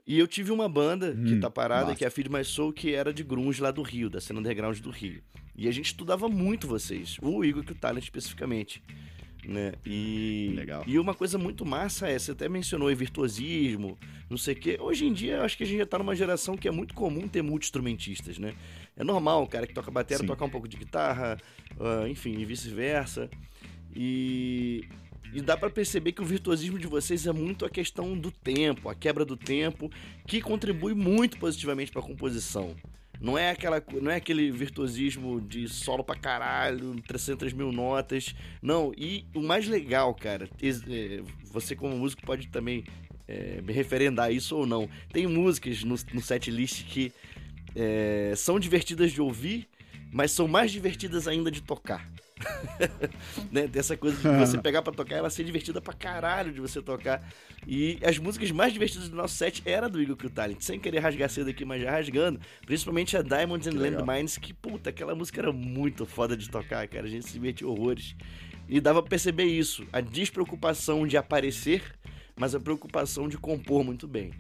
E 0.05 0.17
eu 0.17 0.27
tive 0.27 0.51
uma 0.51 0.67
banda 0.67 1.13
que 1.13 1.35
Hum, 1.35 1.39
tá 1.39 1.49
parada, 1.49 1.85
massa. 1.87 1.97
que 1.97 2.03
é 2.03 2.07
a 2.07 2.11
Feed 2.11 2.29
My 2.29 2.43
Soul, 2.43 2.73
que 2.73 2.93
era 2.93 3.13
de 3.13 3.23
grunge 3.23 3.61
lá 3.61 3.69
do 3.71 3.83
Rio, 3.83 4.09
da 4.09 4.19
cena 4.19 4.39
underground 4.39 4.79
do 4.79 4.89
Rio. 4.89 5.21
E 5.55 5.67
a 5.67 5.71
gente 5.71 5.85
estudava 5.87 6.27
muito 6.27 6.67
vocês, 6.67 7.17
o 7.21 7.43
Igor 7.45 7.63
e 7.67 7.71
o 7.71 7.75
Talent 7.75 8.03
especificamente. 8.03 8.81
Né? 9.43 9.73
E, 9.83 10.53
Legal. 10.55 10.83
e 10.85 10.99
uma 10.99 11.15
coisa 11.15 11.37
muito 11.37 11.65
massa 11.65 12.07
é, 12.07 12.17
você 12.17 12.31
até 12.31 12.47
mencionou 12.47 12.89
aí 12.89 12.95
virtuosismo, 12.95 13.97
não 14.29 14.37
sei 14.37 14.53
o 14.53 14.57
quê. 14.57 14.77
Hoje 14.79 15.05
em 15.05 15.13
dia, 15.13 15.41
acho 15.41 15.57
que 15.57 15.63
a 15.63 15.65
gente 15.65 15.79
já 15.79 15.85
tá 15.85 15.97
numa 15.97 16.15
geração 16.15 16.55
que 16.55 16.67
é 16.67 16.71
muito 16.71 16.93
comum 16.93 17.27
ter 17.27 17.41
multi-instrumentistas, 17.41 18.37
né? 18.37 18.53
É 18.95 19.03
normal, 19.03 19.43
o 19.43 19.47
cara 19.47 19.65
que 19.65 19.73
toca 19.73 19.89
bateria 19.89 20.25
tocar 20.25 20.45
um 20.45 20.49
pouco 20.49 20.67
de 20.67 20.77
guitarra, 20.77 21.37
ah, 21.79 22.07
enfim, 22.07 22.37
e 22.37 22.45
vice-versa. 22.45 23.29
E, 23.95 24.87
e 25.33 25.41
dá 25.41 25.57
pra 25.57 25.69
perceber 25.69 26.11
que 26.11 26.21
o 26.21 26.25
virtuosismo 26.25 26.77
de 26.77 26.87
vocês 26.87 27.25
é 27.25 27.31
muito 27.31 27.65
a 27.65 27.69
questão 27.69 28.17
do 28.17 28.31
tempo, 28.31 28.89
a 28.89 28.95
quebra 28.95 29.25
do 29.25 29.35
tempo, 29.35 29.89
que 30.27 30.41
contribui 30.41 30.93
muito 30.93 31.37
positivamente 31.39 31.91
pra 31.91 32.01
composição. 32.01 32.75
Não 33.21 33.37
é, 33.37 33.51
aquela, 33.51 33.83
não 34.01 34.09
é 34.09 34.15
aquele 34.15 34.51
virtuosismo 34.51 35.39
de 35.39 35.69
solo 35.69 36.03
pra 36.03 36.15
caralho, 36.15 36.99
300 37.07 37.53
mil 37.53 37.71
notas. 37.71 38.33
Não, 38.61 38.91
e 38.97 39.25
o 39.35 39.41
mais 39.41 39.67
legal, 39.67 40.13
cara, 40.15 40.49
é, 40.61 41.21
você 41.43 41.75
como 41.75 41.95
músico 41.95 42.23
pode 42.23 42.47
também 42.47 42.83
é, 43.27 43.61
me 43.61 43.71
referendar 43.71 44.33
isso 44.33 44.57
ou 44.57 44.65
não. 44.65 44.89
Tem 45.13 45.27
músicas 45.27 45.83
no, 45.83 45.95
no 46.13 46.21
set 46.21 46.49
list 46.49 46.83
que 46.85 47.13
é, 47.75 48.33
são 48.35 48.59
divertidas 48.59 49.11
de 49.11 49.21
ouvir, 49.21 49.67
mas 50.11 50.31
são 50.31 50.47
mais 50.47 50.71
divertidas 50.71 51.27
ainda 51.27 51.51
de 51.51 51.61
tocar. 51.61 52.09
né? 53.51 53.67
Tem 53.67 53.79
essa 53.79 53.95
coisa 53.97 54.17
de 54.17 54.45
você 54.45 54.57
pegar 54.61 54.81
pra 54.81 54.93
tocar, 54.93 55.15
ela 55.15 55.29
ser 55.29 55.43
divertida 55.43 55.81
pra 55.81 55.93
caralho 55.93 56.51
de 56.51 56.59
você 56.59 56.81
tocar. 56.81 57.27
E 57.67 57.99
as 58.03 58.17
músicas 58.17 58.51
mais 58.51 58.73
divertidas 58.73 59.09
do 59.09 59.15
nosso 59.15 59.35
set 59.35 59.61
era 59.65 59.87
do 59.87 60.01
Eagle 60.01 60.15
Kill 60.15 60.29
Talent. 60.29 60.61
Sem 60.61 60.79
querer 60.79 60.99
rasgar 60.99 61.29
cedo 61.29 61.49
aqui, 61.49 61.63
mas 61.63 61.81
já 61.81 61.91
rasgando. 61.91 62.39
Principalmente 62.65 63.15
a 63.15 63.21
Diamonds 63.21 63.67
and 63.67 63.77
Landmines, 63.77 64.37
que 64.37 64.53
puta, 64.53 64.89
aquela 64.89 65.13
música 65.13 65.41
era 65.41 65.51
muito 65.51 66.05
foda 66.05 66.35
de 66.35 66.49
tocar, 66.49 66.87
cara. 66.87 67.05
A 67.05 67.09
gente 67.09 67.27
se 67.27 67.33
divertia 67.33 67.67
horrores. 67.67 68.15
E 68.67 68.79
dava 68.79 69.01
pra 69.01 69.09
perceber 69.09 69.45
isso. 69.45 69.85
A 69.91 70.01
despreocupação 70.01 71.05
de 71.05 71.17
aparecer, 71.17 71.83
mas 72.35 72.55
a 72.55 72.59
preocupação 72.59 73.27
de 73.27 73.37
compor 73.37 73.83
muito 73.83 74.07
bem. 74.07 74.31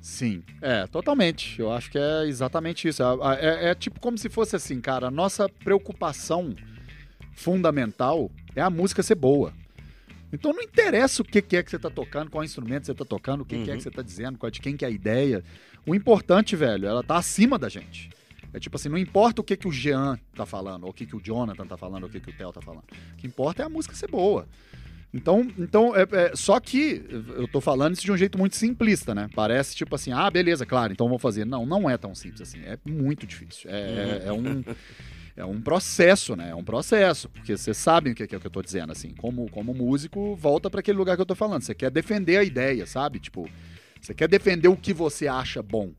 Sim, 0.00 0.42
é, 0.62 0.86
totalmente. 0.86 1.60
Eu 1.60 1.70
acho 1.70 1.90
que 1.90 1.98
é 1.98 2.24
exatamente 2.26 2.88
isso. 2.88 3.02
É, 3.02 3.66
é, 3.66 3.70
é, 3.70 3.74
tipo 3.74 4.00
como 4.00 4.16
se 4.16 4.28
fosse 4.28 4.56
assim, 4.56 4.80
cara, 4.80 5.08
a 5.08 5.10
nossa 5.10 5.48
preocupação 5.48 6.54
fundamental 7.40 8.30
é 8.54 8.60
a 8.60 8.70
música 8.70 9.02
ser 9.02 9.14
boa. 9.14 9.52
Então 10.32 10.52
não 10.52 10.62
interessa 10.62 11.22
o 11.22 11.24
que, 11.24 11.42
que 11.42 11.56
é 11.56 11.62
que 11.62 11.70
você 11.70 11.76
está 11.76 11.90
tocando, 11.90 12.30
qual 12.30 12.44
instrumento 12.44 12.86
você 12.86 12.92
está 12.92 13.04
tocando, 13.04 13.40
o 13.40 13.44
que, 13.44 13.56
uhum. 13.56 13.64
que 13.64 13.70
é 13.70 13.72
que 13.72 13.78
uhum. 13.78 13.82
você 13.82 13.88
está 13.88 14.02
dizendo, 14.02 14.38
qual, 14.38 14.50
de 14.50 14.60
quem 14.60 14.76
que 14.76 14.84
é 14.84 14.88
a 14.88 14.90
ideia. 14.90 15.42
O 15.86 15.94
importante, 15.94 16.54
velho, 16.54 16.86
ela 16.86 17.02
tá 17.02 17.16
acima 17.16 17.58
da 17.58 17.68
gente. 17.68 18.10
É 18.52 18.60
tipo 18.60 18.76
assim, 18.76 18.88
não 18.88 18.98
importa 18.98 19.40
o 19.40 19.44
que, 19.44 19.56
que 19.56 19.66
o 19.66 19.72
Jean 19.72 20.18
tá 20.34 20.44
falando, 20.44 20.84
ou 20.84 20.90
o 20.90 20.92
que, 20.92 21.06
que 21.06 21.16
o 21.16 21.20
Jonathan 21.20 21.66
tá 21.66 21.76
falando, 21.76 22.04
ou 22.04 22.08
o 22.08 22.12
que, 22.12 22.20
que 22.20 22.30
o 22.30 22.32
Theo 22.32 22.52
tá 22.52 22.60
falando. 22.60 22.84
O 23.12 23.16
que 23.16 23.26
importa 23.26 23.62
é 23.62 23.66
a 23.66 23.68
música 23.68 23.94
ser 23.94 24.10
boa. 24.10 24.46
Então, 25.12 25.48
então 25.58 25.96
é, 25.96 26.06
é, 26.12 26.36
só 26.36 26.60
que 26.60 27.04
eu 27.36 27.48
tô 27.48 27.60
falando 27.60 27.94
isso 27.94 28.04
de 28.04 28.12
um 28.12 28.16
jeito 28.16 28.38
muito 28.38 28.54
simplista, 28.54 29.12
né? 29.14 29.28
Parece 29.34 29.74
tipo 29.74 29.94
assim, 29.94 30.12
ah, 30.12 30.30
beleza, 30.30 30.64
claro, 30.64 30.92
então 30.92 31.08
vou 31.08 31.18
fazer. 31.18 31.44
Não, 31.44 31.66
não 31.66 31.90
é 31.90 31.96
tão 31.96 32.14
simples 32.14 32.42
assim. 32.42 32.60
É 32.60 32.78
muito 32.84 33.26
difícil. 33.26 33.68
É, 33.70 34.22
é, 34.24 34.28
é 34.28 34.32
um. 34.32 34.62
É 35.40 35.44
um 35.44 35.60
processo, 35.60 36.36
né? 36.36 36.50
É 36.50 36.54
um 36.54 36.62
processo, 36.62 37.28
porque 37.30 37.56
vocês 37.56 37.76
sabem 37.76 38.12
o 38.12 38.16
que 38.16 38.22
é, 38.22 38.26
que 38.26 38.34
eu 38.36 38.50
tô 38.50 38.60
dizendo, 38.60 38.92
assim. 38.92 39.14
Como, 39.14 39.50
como 39.50 39.72
músico, 39.72 40.36
volta 40.36 40.68
para 40.68 40.80
aquele 40.80 40.98
lugar 40.98 41.16
que 41.16 41.22
eu 41.22 41.26
tô 41.26 41.34
falando. 41.34 41.62
Você 41.62 41.74
quer 41.74 41.90
defender 41.90 42.36
a 42.36 42.44
ideia, 42.44 42.86
sabe? 42.86 43.18
Tipo, 43.18 43.48
você 43.98 44.12
quer 44.12 44.28
defender 44.28 44.68
o 44.68 44.76
que 44.76 44.92
você 44.92 45.26
acha 45.26 45.62
bom, 45.62 45.92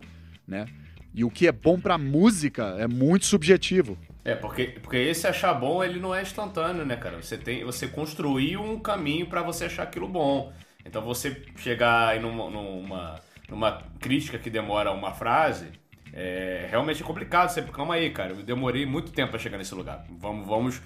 né? 0.48 0.68
E 1.14 1.24
o 1.24 1.32
que 1.32 1.48
é 1.48 1.52
bom 1.52 1.80
pra 1.80 1.98
música 1.98 2.76
é 2.78 2.88
muito 2.88 3.26
subjetivo. 3.26 3.98
É, 4.24 4.36
porque, 4.36 4.66
porque 4.82 4.98
esse 4.98 5.26
achar 5.26 5.56
bom, 5.56 5.84
ele 5.84 6.00
não 6.00 6.14
é 6.14 6.22
instantâneo, 6.22 6.86
né, 6.86 6.96
cara? 6.96 7.20
Você 7.20 7.36
tem, 7.36 7.64
você 7.64 7.88
construiu 7.88 8.62
um 8.62 8.80
caminho 8.80 9.26
para 9.26 9.42
você 9.42 9.66
achar 9.66 9.84
aquilo 9.84 10.08
bom. 10.08 10.54
Então 10.86 11.02
você 11.02 11.44
chegar 11.58 12.10
aí 12.10 12.20
numa, 12.20 12.48
numa, 12.50 13.20
numa 13.50 13.84
crítica 14.00 14.38
que 14.38 14.52
demora 14.52 14.92
uma 14.92 15.12
frase, 15.12 15.68
é 16.14 16.68
realmente 16.70 17.04
complicado. 17.04 17.50
Você, 17.50 17.62
calma 17.62 17.96
aí, 17.96 18.10
cara, 18.10 18.34
eu 18.34 18.44
demorei 18.44 18.86
muito 18.86 19.12
tempo 19.12 19.32
para 19.32 19.40
chegar 19.40 19.58
nesse 19.58 19.74
lugar. 19.74 20.06
Vamos, 20.20 20.46
vamos, 20.48 20.82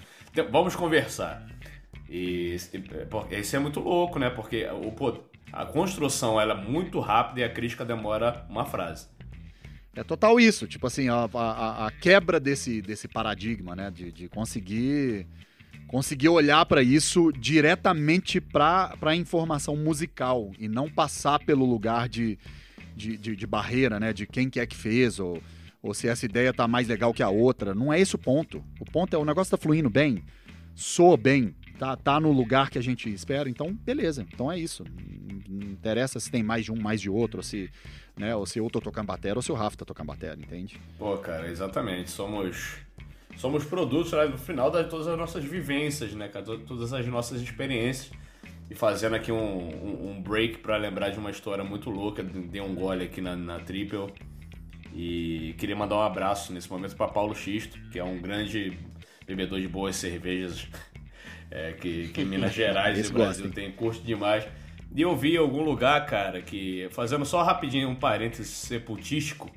vamos 0.50 0.76
conversar. 0.76 1.46
E 2.08 2.54
isso 2.54 3.56
é 3.56 3.58
muito 3.58 3.80
louco, 3.80 4.18
né? 4.18 4.30
Porque 4.30 4.66
o, 4.66 5.24
a 5.52 5.66
construção 5.66 6.40
ela 6.40 6.54
é 6.54 6.64
muito 6.64 7.00
rápida 7.00 7.40
e 7.40 7.44
a 7.44 7.50
crítica 7.50 7.84
demora 7.84 8.46
uma 8.48 8.64
frase. 8.64 9.08
É 9.94 10.04
total 10.04 10.38
isso, 10.38 10.66
tipo 10.66 10.86
assim, 10.86 11.08
a, 11.08 11.28
a, 11.32 11.86
a 11.86 11.90
quebra 11.90 12.38
desse, 12.38 12.82
desse 12.82 13.08
paradigma, 13.08 13.74
né? 13.74 13.90
De, 13.90 14.12
de 14.12 14.28
conseguir 14.28 15.26
conseguir 15.88 16.28
olhar 16.28 16.66
para 16.66 16.82
isso 16.82 17.30
diretamente 17.32 18.40
para 18.40 18.96
a 19.00 19.14
informação 19.14 19.76
musical 19.76 20.50
e 20.58 20.68
não 20.68 20.90
passar 20.90 21.38
pelo 21.38 21.64
lugar 21.64 22.08
de, 22.08 22.36
de, 22.96 23.16
de, 23.16 23.36
de, 23.36 23.46
barreira, 23.46 24.00
né? 24.00 24.12
De 24.12 24.26
quem 24.26 24.48
que 24.48 24.58
é 24.58 24.66
que 24.66 24.74
fez 24.74 25.20
ou, 25.20 25.42
ou 25.82 25.92
se 25.94 26.08
essa 26.08 26.24
ideia 26.24 26.52
tá 26.52 26.66
mais 26.66 26.88
legal 26.88 27.12
que 27.12 27.22
a 27.22 27.28
outra. 27.28 27.74
Não 27.74 27.92
é 27.92 28.00
esse 28.00 28.14
o 28.14 28.18
ponto. 28.18 28.64
O 28.80 28.84
ponto 28.84 29.14
é 29.14 29.18
o 29.18 29.24
negócio 29.24 29.50
tá 29.50 29.62
fluindo 29.62 29.90
bem, 29.90 30.24
soa 30.74 31.16
bem, 31.16 31.54
tá, 31.78 31.96
tá 31.96 32.18
no 32.18 32.32
lugar 32.32 32.70
que 32.70 32.78
a 32.78 32.82
gente 32.82 33.12
espera, 33.12 33.48
então 33.48 33.72
beleza. 33.72 34.26
Então 34.32 34.50
é 34.50 34.58
isso. 34.58 34.84
Não 35.48 35.68
interessa 35.68 36.18
se 36.18 36.30
tem 36.30 36.42
mais 36.42 36.64
de 36.64 36.72
um, 36.72 36.80
mais 36.80 37.00
de 37.00 37.10
outro, 37.10 37.38
ou 37.38 37.42
se 37.42 37.70
né? 38.16 38.34
Ou 38.34 38.46
se 38.46 38.58
eu 38.58 38.68
tô 38.70 38.80
tocando 38.80 39.06
bateria 39.06 39.36
ou 39.36 39.42
se 39.42 39.52
o 39.52 39.54
Rafa 39.54 39.76
tá 39.76 39.84
tocando 39.84 40.06
bateria, 40.06 40.42
entende? 40.42 40.80
Pô, 40.98 41.18
cara, 41.18 41.48
exatamente. 41.50 42.10
Somos 42.10 42.78
somos 43.36 43.64
produtos 43.64 44.12
né, 44.12 44.24
no 44.24 44.38
final 44.38 44.70
de 44.70 44.84
todas 44.84 45.06
as 45.06 45.18
nossas 45.18 45.44
vivências, 45.44 46.14
né, 46.14 46.28
cara? 46.28 46.44
Todas 46.44 46.92
as 46.92 47.06
nossas 47.06 47.42
experiências. 47.42 48.10
E 48.68 48.74
fazendo 48.74 49.14
aqui 49.14 49.30
um, 49.30 49.38
um, 49.38 50.10
um 50.10 50.22
break 50.22 50.58
para 50.58 50.76
lembrar 50.76 51.10
de 51.10 51.18
uma 51.18 51.30
história 51.30 51.62
muito 51.62 51.88
louca. 51.90 52.22
Dei 52.22 52.60
um 52.60 52.74
gole 52.74 53.04
aqui 53.04 53.20
na, 53.20 53.36
na 53.36 53.60
Triple. 53.60 54.12
E 54.92 55.54
queria 55.58 55.76
mandar 55.76 55.96
um 55.96 56.02
abraço 56.02 56.52
nesse 56.52 56.70
momento 56.70 56.96
para 56.96 57.08
Paulo 57.08 57.34
Xisto, 57.34 57.78
que 57.90 57.98
é 57.98 58.04
um 58.04 58.20
grande 58.20 58.78
bebedor 59.26 59.60
de 59.60 59.68
boas 59.68 59.96
cervejas. 59.96 60.66
É, 61.48 61.74
que, 61.74 62.08
que 62.08 62.24
Minas 62.24 62.52
Gerais 62.52 63.08
e 63.08 63.12
Brasil 63.12 63.48
tem 63.52 63.70
curso 63.70 64.02
demais. 64.02 64.44
E 64.92 65.02
eu 65.02 65.14
vi 65.16 65.34
em 65.34 65.36
algum 65.36 65.62
lugar, 65.62 66.04
cara, 66.04 66.42
que, 66.42 66.88
fazendo 66.90 67.24
só 67.24 67.42
rapidinho 67.44 67.88
um 67.88 67.94
parênteses 67.94 68.48
sepultístico, 68.48 69.48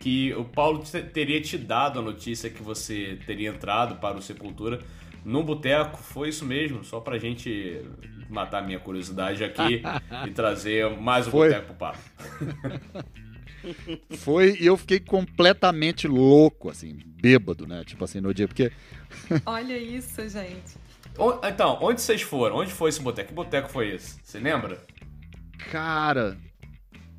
que 0.00 0.34
o 0.34 0.44
Paulo 0.44 0.82
teria 1.12 1.40
te 1.40 1.56
dado 1.56 2.00
a 2.00 2.02
notícia 2.02 2.50
que 2.50 2.60
você 2.60 3.20
teria 3.24 3.50
entrado 3.50 4.00
para 4.00 4.18
o 4.18 4.20
Sepultura 4.20 4.80
num 5.24 5.44
boteco. 5.44 5.98
Foi 5.98 6.28
isso 6.28 6.44
mesmo? 6.44 6.82
Só 6.82 6.98
pra 6.98 7.18
gente 7.18 7.80
matar 8.32 8.58
a 8.58 8.62
minha 8.62 8.78
curiosidade 8.78 9.44
aqui 9.44 9.82
e 10.26 10.30
trazer 10.30 10.90
mais 10.98 11.26
um 11.26 11.30
Foi. 11.30 11.48
boteco 11.48 11.66
pro 11.66 11.74
papo. 11.74 11.98
Foi, 14.18 14.56
e 14.60 14.66
eu 14.66 14.76
fiquei 14.76 14.98
completamente 14.98 16.08
louco, 16.08 16.68
assim, 16.68 16.98
bêbado, 17.06 17.66
né? 17.66 17.84
Tipo 17.84 18.04
assim, 18.04 18.20
no 18.20 18.34
dia, 18.34 18.48
porque. 18.48 18.72
Olha 19.46 19.78
isso, 19.78 20.28
gente. 20.28 20.76
Então, 21.44 21.78
onde 21.80 22.00
vocês 22.00 22.22
foram? 22.22 22.56
Onde 22.56 22.72
foi 22.72 22.88
esse 22.88 23.00
boteco? 23.00 23.28
Que 23.28 23.34
boteco 23.34 23.68
foi 23.68 23.90
esse? 23.90 24.18
Você 24.22 24.38
lembra? 24.38 24.82
Cara, 25.70 26.36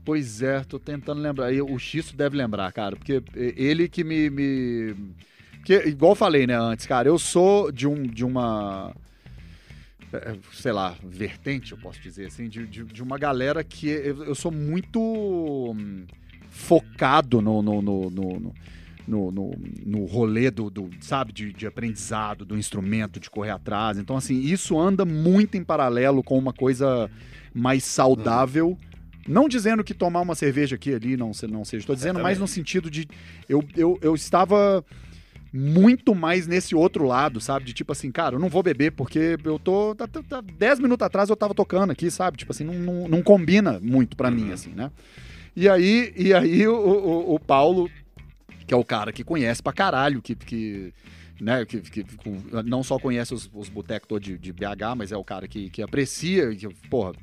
pois 0.03 0.41
é, 0.41 0.61
tô 0.64 0.80
tentando 0.80 1.22
lembrar. 1.22 1.51
O 1.53 1.78
Xisto 1.78 2.16
deve 2.16 2.36
lembrar, 2.36 2.72
cara, 2.74 2.95
porque 2.95 3.22
ele 3.36 3.88
que 3.88 4.03
me. 4.03 4.30
me... 4.30 4.95
Porque, 5.57 5.88
igual 5.88 6.11
eu 6.11 6.16
falei, 6.16 6.45
né, 6.45 6.57
antes, 6.57 6.86
cara, 6.86 7.07
eu 7.07 7.18
sou 7.18 7.72
de, 7.72 7.88
um, 7.88 8.03
de 8.03 8.26
uma. 8.26 8.93
É, 10.14 10.38
sei 10.53 10.72
lá, 10.72 10.95
vertente, 11.03 11.72
eu 11.72 11.78
posso 11.78 11.99
dizer 11.99 12.28
assim, 12.28 12.47
de, 12.47 12.68
de, 12.68 12.84
de 12.84 13.01
uma 13.01 13.18
galera 13.18 13.64
que 13.64 13.88
eu, 13.88 14.24
eu 14.26 14.36
sou 14.36 14.51
muito 14.51 14.99
hum, 14.99 16.05
focado 16.49 17.41
no, 17.41 17.61
no, 17.61 17.82
no, 17.82 18.09
no 18.09 18.53
no, 19.07 19.32
no, 19.32 19.51
no 19.86 20.05
rolê 20.05 20.49
do, 20.49 20.70
do 20.70 20.89
sabe, 21.01 21.34
de, 21.34 21.51
de, 21.51 21.68
aprendizado, 21.68 22.45
do 22.45 22.57
instrumento, 22.57 23.20
de 23.20 23.30
correr 23.30 23.51
atrás. 23.51 23.97
Então, 23.97 24.16
assim, 24.16 24.39
isso 24.39 24.80
anda 24.80 25.05
muito 25.05 25.57
em 25.57 25.64
paralelo 25.64 26.24
com 26.24 26.38
uma 26.38 26.53
coisa 26.53 27.09
mais 27.53 27.84
saudável. 27.84 28.70
Uhum. 28.70 28.78
Não 29.28 29.47
dizendo 29.47 29.83
que 29.83 29.93
tomar 29.93 30.21
uma 30.21 30.36
cerveja 30.36 30.75
aqui 30.75 30.93
ali 30.93 31.16
não, 31.16 31.32
não 31.50 31.63
seja. 31.63 31.82
Estou 31.82 31.96
dizendo 31.96 32.20
mais 32.20 32.39
no 32.39 32.47
sentido 32.47 32.89
de. 32.89 33.08
Eu, 33.47 33.63
eu, 33.75 33.97
eu 34.01 34.16
estava 34.16 34.83
muito 35.54 36.16
mais 36.16 36.47
nesse 36.47 36.74
outro 36.74 37.05
lado, 37.05 37.39
sabe? 37.39 37.66
De 37.66 37.74
tipo 37.74 37.92
assim, 37.92 38.12
cara, 38.12 38.36
eu 38.36 38.39
não 38.39 38.50
vou 38.50 38.63
beber 38.63 38.92
porque 38.92 39.38
eu 39.43 39.59
tô. 39.59 39.93
Tá, 39.93 40.08
tá, 40.08 40.24
tá, 40.24 40.42
dez 40.42 40.80
minutos 40.80 41.05
atrás 41.05 41.30
eu 41.30 41.36
tava 41.36 41.54
tocando 41.54 41.92
aqui, 41.92 42.09
sabe? 42.09 42.38
Tipo 42.38 42.51
assim, 42.51 42.63
não, 42.63 42.74
não, 42.74 43.08
não 43.08 43.21
combina 43.21 43.80
muito 43.80 44.17
para 44.17 44.32
mim, 44.32 44.47
uhum. 44.47 44.54
assim, 44.54 44.71
né? 44.71 44.92
E 45.55 45.70
aí, 45.70 46.12
e 46.17 46.34
aí 46.34 46.67
o, 46.67 46.75
o, 46.75 47.36
o 47.36 47.39
Paulo 47.39 47.89
que 48.66 48.74
é 48.74 48.78
o 48.78 48.84
cara 48.84 49.12
que 49.12 49.24
conhece 49.24 49.62
pra 49.62 49.74
caralho, 49.74 50.21
que, 50.21 50.36
que 50.36 50.93
né, 51.39 51.66
que, 51.66 51.82
que, 51.82 52.05
não 52.66 52.84
só 52.84 52.97
conhece 52.97 53.34
os, 53.34 53.50
os 53.54 53.70
botecos 53.70 54.20
de, 54.21 54.38
de 54.38 54.54
BH, 54.54 54.96
mas 54.96 55.12
é 55.12 55.17
o 55.17 55.24
cara 55.24 55.47
que, 55.47 55.70
que 55.70 55.82
aprecia, 55.82 56.55
que, 56.55 56.67
porra, 56.89 57.13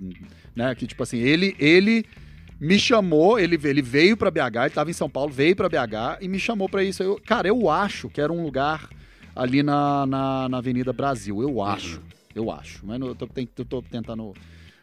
né, 0.55 0.75
que 0.75 0.87
tipo 0.87 1.03
assim, 1.03 1.19
ele, 1.19 1.57
ele 1.59 2.05
me 2.61 2.79
chamou, 2.79 3.39
ele, 3.39 3.59
ele 3.65 3.81
veio 3.81 4.17
para 4.17 4.31
BH, 4.31 4.57
ele 4.61 4.71
tava 4.71 4.91
em 4.91 4.95
São 4.95 5.09
Paulo, 5.09 5.33
veio 5.33 5.57
para 5.57 5.69
BH 5.69 6.19
e 6.21 6.29
me 6.29 6.39
chamou 6.39 6.69
para 6.69 6.85
isso. 6.85 7.03
Eu, 7.03 7.21
cara, 7.25 7.49
eu 7.49 7.71
acho 7.71 8.11
que 8.11 8.21
era 8.21 8.33
um 8.33 8.43
lugar 8.43 8.89
ali 9.35 9.63
na, 9.63 10.05
na, 10.07 10.49
na 10.49 10.59
Avenida 10.59 10.93
Brasil, 10.93 11.41
eu 11.41 11.63
acho, 11.63 11.97
uhum. 11.97 12.03
eu 12.35 12.51
acho, 12.51 12.85
mas 12.85 13.01
eu 13.01 13.15
tô, 13.15 13.29
eu 13.57 13.65
tô 13.65 13.81
tentando 13.81 14.35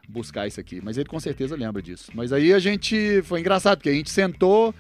buscar 0.08 0.48
isso 0.48 0.60
aqui, 0.60 0.82
mas 0.82 0.98
ele 0.98 1.08
com 1.08 1.20
certeza 1.20 1.56
lembra 1.56 1.82
disso. 1.82 2.12
Mas 2.16 2.34
aí 2.34 2.52
a 2.54 2.60
gente, 2.60 3.22
foi 3.24 3.42
engraçado, 3.42 3.78
porque 3.78 3.90
a 3.90 3.94
gente 3.94 4.10
sentou 4.10 4.74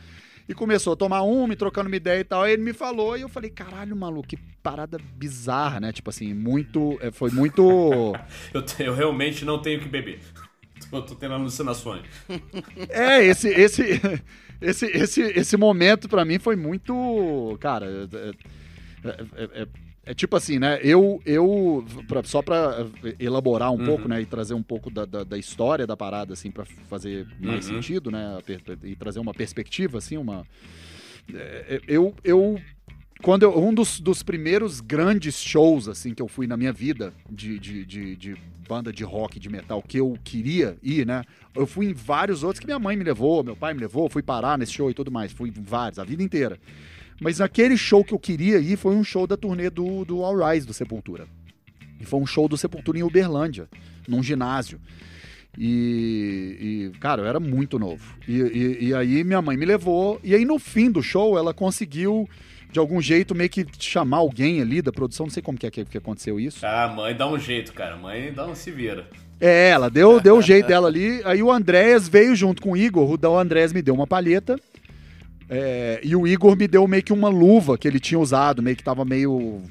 e 0.49 0.53
começou 0.53 0.93
a 0.93 0.95
tomar 0.95 1.21
um, 1.23 1.45
me 1.45 1.55
trocando 1.55 1.89
uma 1.89 1.95
ideia 1.95 2.21
e 2.21 2.23
tal. 2.23 2.43
Aí 2.43 2.53
ele 2.53 2.63
me 2.63 2.73
falou 2.73 3.17
e 3.17 3.21
eu 3.21 3.29
falei, 3.29 3.49
caralho, 3.49 3.95
maluco, 3.95 4.29
que 4.29 4.37
parada 4.63 4.97
bizarra, 5.15 5.79
né? 5.79 5.91
Tipo 5.91 6.09
assim, 6.09 6.33
muito. 6.33 6.97
É, 7.01 7.11
foi 7.11 7.29
muito. 7.31 8.13
eu, 8.53 8.61
te, 8.61 8.83
eu 8.83 8.95
realmente 8.95 9.43
não 9.43 9.61
tenho 9.61 9.81
que 9.81 9.89
beber. 9.89 10.19
tô, 10.91 11.01
tô 11.01 11.15
tendo 11.15 11.33
alucinações. 11.35 12.03
É, 12.89 13.23
esse, 13.25 13.49
esse, 13.49 13.83
esse, 14.61 14.85
esse, 14.87 15.21
esse 15.21 15.57
momento 15.57 16.07
pra 16.07 16.25
mim 16.25 16.39
foi 16.39 16.55
muito. 16.55 17.57
Cara, 17.59 17.85
é, 19.03 19.09
é, 19.35 19.61
é, 19.63 19.67
é 20.07 20.13
tipo 20.13 20.35
assim, 20.35 20.57
né? 20.59 20.79
Eu, 20.81 21.21
eu 21.25 21.85
pra, 22.07 22.23
só 22.23 22.41
pra 22.41 22.87
elaborar 23.19 23.71
um 23.71 23.77
Uhum. 23.79 23.85
pouco, 23.85 24.07
né? 24.07 24.21
E 24.21 24.25
trazer 24.25 24.53
um 24.53 24.63
pouco 24.63 24.89
da, 24.89 25.05
da, 25.05 25.23
da 25.23 25.37
história 25.37 25.85
da 25.85 25.97
parada, 25.97 26.33
assim, 26.33 26.51
pra 26.51 26.65
fazer 26.65 27.27
mais 27.39 27.65
Uhum. 27.65 27.81
sentido, 27.81 28.11
né? 28.11 28.39
E 28.83 28.95
trazer 28.95 29.19
uma 29.19 29.33
perspectiva, 29.33 29.97
assim, 29.97 30.17
uma. 30.17 30.47
é, 31.33 31.81
Eu, 31.87 32.15
eu 32.23 32.61
quando 33.21 33.43
eu, 33.43 33.57
um 33.57 33.73
dos, 33.73 33.99
dos 33.99 34.21
primeiros 34.21 34.79
grandes 34.79 35.41
shows 35.41 35.87
assim 35.87 36.13
que 36.13 36.21
eu 36.21 36.27
fui 36.27 36.45
na 36.45 36.55
minha 36.55 36.71
vida 36.71 37.13
de, 37.29 37.59
de, 37.59 37.85
de, 37.85 38.15
de 38.15 38.37
banda 38.67 38.91
de 38.91 39.03
rock, 39.03 39.39
de 39.39 39.49
metal, 39.49 39.81
que 39.81 39.97
eu 39.99 40.17
queria 40.23 40.77
ir, 40.83 41.05
né? 41.05 41.23
Eu 41.55 41.65
fui 41.65 41.87
em 41.87 41.93
vários 41.93 42.43
outros 42.43 42.59
que 42.59 42.65
minha 42.65 42.79
mãe 42.79 42.95
me 42.97 43.03
levou, 43.03 43.43
meu 43.43 43.55
pai 43.55 43.73
me 43.73 43.79
levou, 43.79 44.09
fui 44.09 44.21
parar 44.21 44.57
nesse 44.57 44.73
show 44.73 44.89
e 44.89 44.93
tudo 44.93 45.11
mais. 45.11 45.31
Fui 45.31 45.49
em 45.49 45.53
vários, 45.53 45.99
a 45.99 46.03
vida 46.03 46.21
inteira. 46.21 46.59
Mas 47.19 47.41
aquele 47.41 47.75
show 47.77 48.03
que 48.03 48.13
eu 48.13 48.19
queria 48.19 48.59
ir 48.59 48.77
foi 48.77 48.95
um 48.95 49.03
show 49.03 49.25
da 49.25 49.35
turnê 49.37 49.69
do, 49.69 50.05
do 50.05 50.23
All 50.23 50.37
Rise, 50.51 50.67
do 50.67 50.73
Sepultura. 50.73 51.25
E 51.99 52.05
foi 52.05 52.19
um 52.19 52.27
show 52.27 52.47
do 52.47 52.55
Sepultura 52.57 52.99
em 52.99 53.03
Uberlândia, 53.03 53.67
num 54.07 54.21
ginásio. 54.21 54.79
E, 55.57 56.91
e, 56.93 56.99
cara, 56.99 57.23
eu 57.23 57.25
era 57.27 57.39
muito 57.39 57.79
novo. 57.79 58.15
E, 58.27 58.33
e- 58.39 58.77
e 58.87 58.93
aí 58.93 59.23
minha 59.23 59.41
mãe 59.41 59.57
me 59.57 59.65
levou, 59.65 60.19
e 60.23 60.35
aí 60.35 60.45
no 60.45 60.59
fim 60.59 60.91
do 60.91 61.01
show 61.01 61.37
ela 61.37 61.53
conseguiu, 61.53 62.29
de 62.71 62.79
algum 62.79 63.01
jeito, 63.01 63.33
meio 63.33 63.49
que 63.49 63.65
chamar 63.79 64.17
alguém 64.17 64.61
ali 64.61 64.81
da 64.81 64.91
produção, 64.91 65.25
não 65.25 65.31
sei 65.31 65.41
como 65.41 65.57
que 65.57 65.65
é 65.65 65.71
que, 65.71 65.85
que 65.85 65.97
aconteceu 65.97 66.39
isso. 66.39 66.65
Ah, 66.65 66.87
mãe 66.87 67.15
dá 67.15 67.27
um 67.27 67.39
jeito, 67.39 67.73
cara. 67.73 67.95
Mãe 67.95 68.31
dá 68.33 68.45
um 68.45 68.55
se 68.55 68.71
vira. 68.71 69.07
É, 69.39 69.69
ela 69.69 69.89
deu, 69.89 70.19
deu 70.19 70.37
o 70.37 70.41
jeito 70.41 70.67
dela 70.67 70.87
ali. 70.87 71.21
Aí 71.23 71.41
o 71.41 71.51
Andréas 71.51 72.07
veio 72.07 72.35
junto 72.35 72.61
com 72.61 72.71
o 72.71 72.77
Igor. 72.77 73.09
O 73.09 73.37
Andréas 73.37 73.71
me 73.71 73.81
deu 73.81 73.93
uma 73.93 74.07
palheta. 74.07 74.59
é, 75.49 75.99
e 76.03 76.15
o 76.15 76.27
Igor 76.27 76.55
me 76.57 76.67
deu 76.67 76.87
meio 76.87 77.03
que 77.03 77.13
uma 77.13 77.29
luva 77.29 77.77
que 77.77 77.87
ele 77.87 77.99
tinha 77.99 78.19
usado, 78.19 78.61
meio 78.61 78.75
que 78.75 78.83
tava 78.83 79.05
meio 79.05 79.61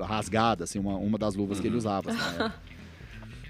rasgada, 0.00 0.64
assim, 0.64 0.78
uma, 0.78 0.96
uma 0.96 1.18
das 1.18 1.34
luvas 1.34 1.60
que 1.60 1.66
ele 1.66 1.76
usava. 1.76 2.10
assim, 2.10 2.38
né? 2.38 2.52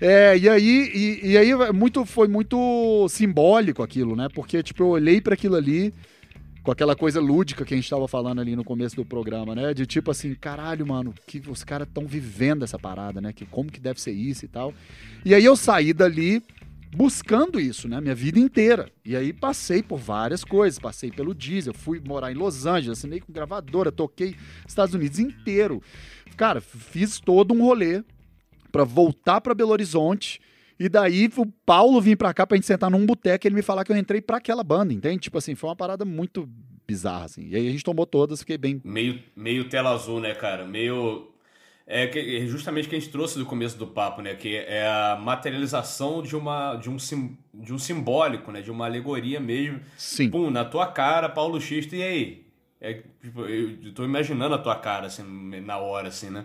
É, 0.01 0.37
e 0.37 0.49
aí, 0.49 0.91
e, 0.93 1.31
e 1.31 1.39
aí 1.39 1.73
muito, 1.73 2.05
foi 2.05 2.27
muito 2.27 3.07
simbólico 3.09 3.83
aquilo, 3.83 4.17
né? 4.17 4.29
Porque, 4.35 4.63
tipo, 4.63 4.83
eu 4.83 4.89
olhei 4.89 5.21
para 5.21 5.35
aquilo 5.35 5.55
ali 5.55 5.95
com 6.65 6.70
aquela 6.70 6.97
coisa 6.97 7.20
lúdica 7.20 7.62
que 7.62 7.74
a 7.74 7.77
gente 7.77 7.89
tava 7.91 8.09
falando 8.09 8.41
ali 8.41 8.57
no 8.57 8.65
começo 8.65 8.97
do 8.97 9.05
programa, 9.05 9.55
né? 9.55 9.74
De 9.74 9.85
tipo 9.85 10.11
assim, 10.11 10.35
caralho, 10.35 10.86
mano, 10.86 11.12
que 11.27 11.39
os 11.47 11.62
caras 11.62 11.86
estão 11.86 12.07
vivendo 12.07 12.65
essa 12.65 12.78
parada, 12.78 13.20
né? 13.20 13.35
Que 13.35 13.45
como 13.45 13.70
que 13.70 13.78
deve 13.78 14.01
ser 14.01 14.12
isso 14.12 14.47
e 14.47 14.49
tal. 14.49 14.73
E 15.27 15.35
aí 15.35 15.45
eu 15.45 15.57
saí 15.57 15.93
dali 15.93 16.43
buscando 16.97 17.61
isso, 17.61 17.86
né? 17.86 18.01
Minha 18.01 18.15
vida 18.15 18.39
inteira. 18.39 18.89
E 19.05 19.15
aí 19.15 19.31
passei 19.31 19.82
por 19.82 19.99
várias 19.99 20.43
coisas, 20.43 20.78
passei 20.78 21.11
pelo 21.11 21.35
diesel, 21.35 21.74
fui 21.74 22.01
morar 22.01 22.32
em 22.32 22.35
Los 22.35 22.65
Angeles, 22.65 22.99
assinei 22.99 23.20
com 23.20 23.31
gravadora, 23.31 23.93
toquei 23.93 24.35
Estados 24.66 24.95
Unidos 24.95 25.19
inteiro. 25.19 25.82
Cara, 26.35 26.62
fiz 26.62 27.20
todo 27.20 27.53
um 27.53 27.61
rolê 27.61 28.03
pra 28.73 28.85
voltar 28.85 29.43
pra 29.43 29.55
Belo 29.55 29.70
Horizonte. 29.70 30.41
E 30.79 30.89
daí 30.89 31.31
o 31.37 31.47
Paulo 31.65 32.01
vir 32.01 32.17
pra 32.17 32.35
cá 32.35 32.47
pra 32.47 32.57
gente 32.57 32.67
sentar 32.67 32.91
num 32.91 33.07
boteco 33.07 33.47
e 33.47 33.49
ele 33.49 33.55
me 33.55 33.63
falar 33.63 33.85
que 33.85 33.93
eu 33.93 33.97
entrei 33.97 34.21
pra 34.21 34.39
aquela 34.39 34.65
banda, 34.65 34.93
entende? 34.93 35.19
Tipo 35.19 35.39
assim, 35.39 35.55
foi 35.55 35.69
uma 35.71 35.77
parada 35.77 36.05
muito 36.05 36.49
bizarra, 36.87 37.25
assim. 37.27 37.47
E 37.49 37.57
aí 37.57 37.69
a 37.69 37.71
gente 37.71 37.85
tomou 37.85 38.07
todas, 38.07 38.41
fiquei 38.41 38.59
bem. 38.59 38.81
Meio, 38.85 39.23
meio 39.37 39.69
tela 39.69 39.91
azul, 39.91 40.21
né, 40.21 40.35
cara? 40.35 40.67
Meio. 40.67 41.31
É 41.87 42.07
que- 42.07 42.19
é 42.39 42.47
justamente 42.47 42.87
o 42.87 42.89
que 42.89 42.97
a 42.97 42.99
gente 42.99 43.13
trouxe 43.13 43.39
do 43.39 43.45
começo 43.45 43.77
do 43.77 43.87
papo, 43.87 44.23
né? 44.23 44.35
Que 44.35 44.57
é 44.57 44.87
a 44.87 45.19
materialização 45.21 46.23
de, 46.23 46.35
uma, 46.35 46.77
de, 46.77 46.89
um, 46.89 46.99
sim, 46.99 47.37
de 47.53 47.75
um 47.75 47.79
simbólico, 47.79 48.51
né? 48.51 48.63
De 48.63 48.71
uma 48.71 48.87
alegoria 48.87 49.39
mesmo. 49.39 49.81
Sim. 49.99 50.31
Pum, 50.31 50.51
na 50.51 50.65
tua 50.65 50.87
cara, 50.87 51.29
Paulo 51.29 51.61
Xisto, 51.61 51.95
e 51.95 52.03
aí? 52.03 52.47
É, 52.81 53.03
tipo, 53.23 53.43
eu 53.43 53.93
tô 53.95 54.03
imaginando 54.05 54.55
a 54.55 54.59
tua 54.59 54.77
cara, 54.77 55.07
assim, 55.07 55.23
na 55.61 55.77
hora, 55.79 56.09
assim, 56.09 56.31
né? 56.31 56.45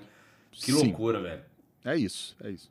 Que 0.51 0.71
Sim. 0.71 0.83
loucura, 0.83 1.21
velho. 1.21 1.41
É 1.85 1.95
isso, 1.95 2.35
é 2.43 2.51
isso. 2.51 2.69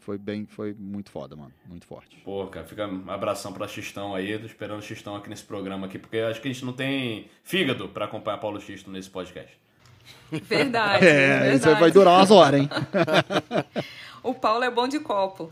Foi 0.00 0.16
bem, 0.18 0.46
foi 0.46 0.74
muito 0.78 1.10
foda, 1.10 1.36
mano. 1.36 1.52
Muito 1.66 1.86
forte. 1.86 2.16
Pô, 2.24 2.46
cara, 2.46 2.66
fica 2.66 2.86
um 2.86 3.10
abração 3.10 3.52
pra 3.52 3.68
Xistão 3.68 4.14
aí. 4.14 4.38
Tô 4.38 4.46
esperando 4.46 4.78
o 4.78 4.82
Xistão 4.82 5.14
aqui 5.14 5.28
nesse 5.28 5.44
programa 5.44 5.86
aqui, 5.86 5.98
porque 5.98 6.18
acho 6.18 6.40
que 6.40 6.48
a 6.48 6.52
gente 6.52 6.64
não 6.64 6.72
tem 6.72 7.28
fígado 7.44 7.88
pra 7.88 8.06
acompanhar 8.06 8.38
Paulo 8.38 8.60
Xisto 8.60 8.90
nesse 8.90 9.10
podcast. 9.10 9.56
Verdade. 10.32 11.06
É, 11.06 11.28
verdade. 11.38 11.56
isso 11.56 11.68
aí 11.68 11.74
vai 11.76 11.90
durar 11.90 12.18
umas 12.18 12.30
horas, 12.30 12.60
hein? 12.60 12.68
O 14.22 14.34
Paulo 14.34 14.62
é 14.64 14.70
bom 14.70 14.86
de 14.86 15.00
copo. 15.00 15.50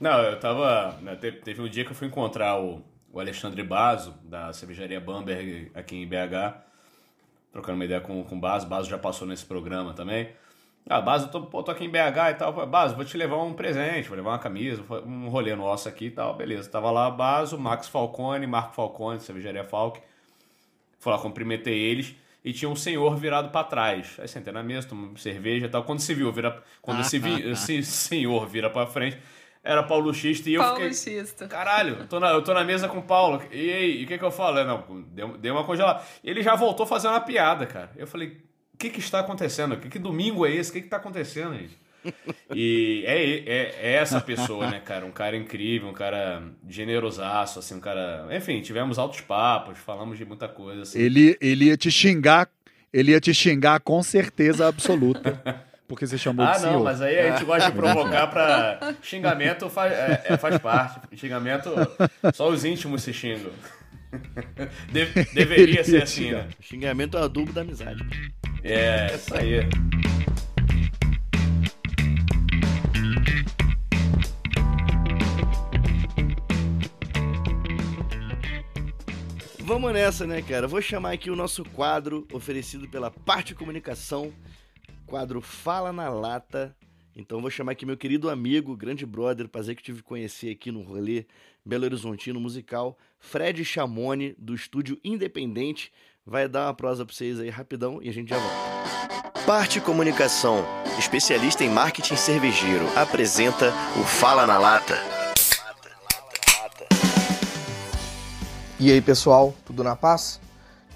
Não, 0.00 0.20
eu 0.22 0.38
tava. 0.38 0.96
né, 1.00 1.16
te- 1.16 1.32
Teve 1.32 1.60
um 1.62 1.68
dia 1.68 1.84
que 1.84 1.90
eu 1.90 1.94
fui 1.94 2.06
encontrar 2.06 2.60
o, 2.60 2.80
o 3.12 3.18
Alexandre 3.18 3.62
Bazo, 3.62 4.14
da 4.24 4.52
cervejaria 4.52 5.00
Bamberg, 5.00 5.70
aqui 5.74 5.96
em 5.96 6.06
BH, 6.06 6.58
trocando 7.52 7.76
uma 7.78 7.84
ideia 7.84 8.00
com, 8.00 8.22
com 8.24 8.36
o 8.36 8.40
Bazo. 8.40 8.66
Bazo 8.68 8.88
já 8.88 8.98
passou 8.98 9.26
nesse 9.26 9.44
programa 9.44 9.94
também. 9.94 10.28
Ah, 10.88 11.00
Bazo, 11.00 11.28
tô, 11.28 11.42
pô, 11.42 11.62
tô 11.62 11.70
aqui 11.70 11.84
em 11.84 11.88
BH 11.90 12.30
e 12.30 12.34
tal. 12.34 12.66
Bazo, 12.66 12.96
vou 12.96 13.04
te 13.04 13.16
levar 13.16 13.36
um 13.36 13.54
presente, 13.54 14.08
vou 14.08 14.16
levar 14.16 14.30
uma 14.30 14.38
camisa, 14.38 14.82
um 15.06 15.28
rolê 15.28 15.54
nosso 15.54 15.88
aqui 15.88 16.06
e 16.06 16.10
tal. 16.10 16.34
Beleza. 16.34 16.68
Tava 16.68 16.90
lá 16.90 17.10
Bazo, 17.10 17.58
Max 17.58 17.88
Falcone, 17.88 18.46
Marco 18.46 18.74
Falcone, 18.74 19.20
cervejaria 19.20 19.64
Falk. 19.64 20.00
Fui 20.98 21.12
lá, 21.12 21.18
cumprimentei 21.18 21.78
eles. 21.78 22.14
E 22.44 22.52
tinha 22.52 22.68
um 22.68 22.74
senhor 22.74 23.16
virado 23.16 23.50
pra 23.50 23.62
trás. 23.62 24.16
Aí 24.18 24.26
sentei 24.26 24.52
na 24.52 24.64
mesa, 24.64 24.88
tomei 24.88 25.16
cerveja 25.16 25.66
e 25.66 25.68
tal. 25.68 25.84
Quando 25.84 26.00
se 26.00 26.12
viu, 26.12 26.32
vira, 26.32 26.60
quando 26.80 27.04
se 27.04 27.18
vi, 27.18 27.40
esse 27.50 27.82
senhor 27.84 28.48
vira 28.48 28.68
pra 28.68 28.84
frente, 28.84 29.16
era 29.62 29.80
Paulo 29.84 30.12
Xisto 30.12 30.48
e 30.48 30.54
eu 30.54 30.60
Paulo 30.60 30.76
fiquei. 30.76 30.92
Xisto. 30.92 31.46
Caralho, 31.46 31.98
eu 32.00 32.08
tô, 32.08 32.18
na, 32.18 32.30
eu 32.30 32.42
tô 32.42 32.52
na 32.52 32.64
mesa 32.64 32.88
com 32.88 32.98
o 32.98 33.02
Paulo. 33.02 33.40
E 33.52 33.72
aí, 33.72 34.04
o 34.04 34.06
que 34.08 34.18
que 34.18 34.24
eu 34.24 34.32
falo? 34.32 34.64
Não, 34.64 35.04
deu, 35.06 35.38
deu 35.38 35.54
uma 35.54 35.62
congelada. 35.62 36.02
Ele 36.24 36.42
já 36.42 36.56
voltou 36.56 36.84
fazendo 36.84 37.12
uma 37.12 37.20
piada, 37.20 37.64
cara. 37.64 37.92
Eu 37.96 38.08
falei, 38.08 38.42
que 38.82 38.90
que 38.90 39.00
está 39.00 39.20
acontecendo? 39.20 39.76
Que, 39.76 39.88
que 39.88 39.98
domingo 39.98 40.44
é 40.46 40.50
esse? 40.54 40.70
O 40.70 40.72
que 40.74 40.82
que 40.82 40.88
tá 40.88 40.96
acontecendo, 40.96 41.54
gente? 41.54 41.76
E 42.54 43.04
é, 43.06 43.14
é, 43.38 43.74
é 43.80 43.92
essa 43.94 44.20
pessoa, 44.20 44.68
né, 44.68 44.80
cara? 44.84 45.06
Um 45.06 45.12
cara 45.12 45.36
incrível, 45.36 45.88
um 45.88 45.92
cara 45.94 46.42
generosaço, 46.68 47.60
assim, 47.60 47.76
um 47.76 47.80
cara... 47.80 48.26
Enfim, 48.32 48.60
tivemos 48.60 48.98
altos 48.98 49.20
papos, 49.20 49.78
falamos 49.78 50.18
de 50.18 50.24
muita 50.24 50.48
coisa, 50.48 50.82
assim. 50.82 50.98
Ele, 51.00 51.36
ele 51.40 51.66
ia 51.66 51.76
te 51.76 51.90
xingar, 51.90 52.48
ele 52.92 53.12
ia 53.12 53.20
te 53.20 53.32
xingar 53.32 53.78
com 53.80 54.02
certeza 54.02 54.66
absoluta. 54.66 55.40
Porque 55.88 56.06
você 56.06 56.18
chamou 56.18 56.44
Ah, 56.44 56.52
de 56.52 56.60
senhor. 56.60 56.72
não, 56.72 56.84
mas 56.84 57.00
aí 57.00 57.18
a 57.18 57.30
gente 57.32 57.44
gosta 57.44 57.70
de 57.70 57.76
provocar 57.78 58.26
pra. 58.26 58.94
Xingamento 59.02 59.68
faz, 59.70 59.92
é, 59.92 60.22
é, 60.30 60.36
faz 60.38 60.58
parte. 60.58 61.16
Xingamento, 61.16 61.70
só 62.34 62.48
os 62.48 62.64
íntimos 62.64 63.02
se 63.02 63.12
xingam. 63.12 63.50
De- 64.90 65.24
deveria 65.34 65.84
ser 65.84 66.02
assim, 66.02 66.32
né? 66.32 66.48
Xingamento 66.60 67.16
é 67.16 67.20
o 67.20 67.24
adubo 67.24 67.52
da 67.52 67.60
amizade. 67.60 68.02
É, 68.64 69.16
isso 69.16 69.34
aí. 69.34 69.60
Vamos 79.58 79.92
nessa, 79.92 80.26
né, 80.26 80.42
cara? 80.42 80.68
Vou 80.68 80.80
chamar 80.80 81.12
aqui 81.12 81.30
o 81.30 81.34
nosso 81.34 81.64
quadro 81.64 82.26
oferecido 82.32 82.88
pela 82.88 83.10
Parte 83.10 83.54
Comunicação, 83.54 84.32
quadro 85.06 85.40
Fala 85.40 85.92
na 85.92 86.08
Lata. 86.08 86.76
Então 87.16 87.40
vou 87.40 87.50
chamar 87.50 87.72
aqui 87.72 87.84
meu 87.84 87.96
querido 87.96 88.30
amigo, 88.30 88.76
grande 88.76 89.04
brother, 89.04 89.48
prazer 89.48 89.74
que 89.74 89.82
tive 89.82 90.02
conhecer 90.02 90.50
aqui 90.50 90.70
no 90.70 90.82
rolê 90.82 91.26
Belo 91.64 91.84
Horizontino 91.84 92.40
musical, 92.40 92.96
Fred 93.18 93.64
Chamone, 93.64 94.34
do 94.38 94.54
estúdio 94.54 95.00
Independente. 95.04 95.92
Vai 96.24 96.46
dar 96.46 96.66
uma 96.66 96.74
prosa 96.74 97.04
pra 97.04 97.12
vocês 97.12 97.40
aí 97.40 97.50
rapidão 97.50 97.98
e 98.00 98.08
a 98.08 98.12
gente 98.12 98.28
já 98.28 98.38
volta. 98.38 99.42
Parte 99.44 99.80
Comunicação, 99.80 100.64
especialista 100.96 101.64
em 101.64 101.68
marketing 101.68 102.14
cervejeiro, 102.14 102.86
apresenta 102.96 103.72
o 104.00 104.04
Fala 104.04 104.46
na 104.46 104.56
Lata. 104.56 104.94
E 108.78 108.92
aí 108.92 109.00
pessoal, 109.00 109.52
tudo 109.66 109.82
na 109.82 109.96
paz? 109.96 110.40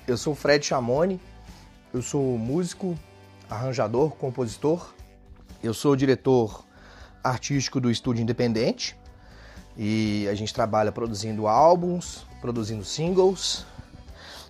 Eu 0.06 0.16
sou 0.16 0.32
o 0.32 0.36
Fred 0.36 0.64
Chamoni, 0.64 1.20
eu 1.92 2.02
sou 2.02 2.38
músico, 2.38 2.96
arranjador, 3.50 4.10
compositor, 4.10 4.94
eu 5.60 5.74
sou 5.74 5.96
diretor 5.96 6.64
artístico 7.24 7.80
do 7.80 7.90
Estúdio 7.90 8.22
Independente 8.22 8.96
e 9.76 10.28
a 10.30 10.34
gente 10.36 10.54
trabalha 10.54 10.92
produzindo 10.92 11.48
álbuns, 11.48 12.24
produzindo 12.40 12.84
singles 12.84 13.66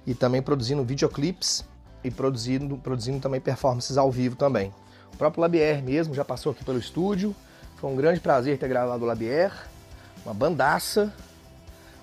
e 0.06 0.14
também 0.14 0.40
produzindo 0.40 0.84
videoclipes 0.84 1.64
e 2.04 2.10
produzindo, 2.10 2.76
produzindo 2.78 3.18
também 3.20 3.40
performances 3.40 3.98
ao 3.98 4.10
vivo 4.10 4.36
também. 4.36 4.72
O 5.12 5.16
próprio 5.16 5.40
Labier 5.40 5.82
mesmo 5.82 6.14
já 6.14 6.24
passou 6.24 6.52
aqui 6.52 6.64
pelo 6.64 6.78
estúdio, 6.78 7.34
foi 7.76 7.90
um 7.90 7.96
grande 7.96 8.20
prazer 8.20 8.58
ter 8.58 8.68
gravado 8.68 9.02
o 9.04 9.06
Labier, 9.06 9.52
uma 10.24 10.34
bandaça, 10.34 11.12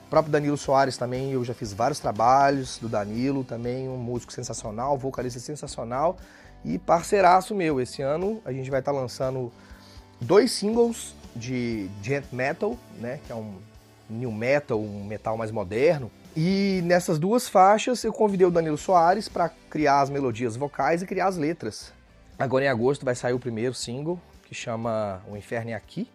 o 0.06 0.10
próprio 0.10 0.32
Danilo 0.32 0.58
Soares 0.58 0.98
também, 0.98 1.32
eu 1.32 1.44
já 1.44 1.54
fiz 1.54 1.74
vários 1.74 2.00
trabalhos 2.00 2.78
do 2.78 2.90
Danilo, 2.90 3.44
também 3.44 3.88
um 3.88 3.98
músico 3.98 4.34
sensacional, 4.34 4.98
vocalista 4.98 5.40
sensacional 5.40 6.18
e 6.64 6.78
parceiraço 6.78 7.56
meu. 7.56 7.82
Esse 7.82 8.02
ano 8.02 8.42
a 8.46 8.52
gente 8.52 8.70
vai 8.70 8.80
estar 8.80 8.92
lançando 8.92 9.52
dois 10.22 10.52
singles 10.52 11.16
de 11.36 11.90
gent 12.02 12.26
metal, 12.32 12.78
né, 13.00 13.20
que 13.26 13.32
é 13.32 13.36
um 13.36 13.56
new 14.10 14.32
metal, 14.32 14.80
um 14.80 15.04
metal 15.06 15.38
mais 15.38 15.52
moderno. 15.52 16.12
E 16.36 16.82
nessas 16.84 17.20
duas 17.20 17.48
faixas 17.48 18.04
eu 18.04 18.12
convidei 18.12 18.48
o 18.48 18.52
Danilo 18.52 18.78
Soares 18.78 19.30
para 19.30 19.50
criar 19.70 20.02
as 20.02 20.10
melodias 20.10 20.56
vocais 20.56 21.04
e 21.04 21.06
criar 21.06 21.28
as 21.28 21.38
letras. 21.38 21.94
Agora 22.40 22.66
em 22.66 22.68
agosto 22.68 23.06
vai 23.06 23.14
sair 23.14 23.34
o 23.34 23.40
primeiro 23.40 23.76
single, 23.76 24.20
que 24.44 24.56
chama 24.56 25.22
O 25.30 25.38
Inferno 25.38 25.70
é 25.70 25.76
Aqui. 25.76 26.10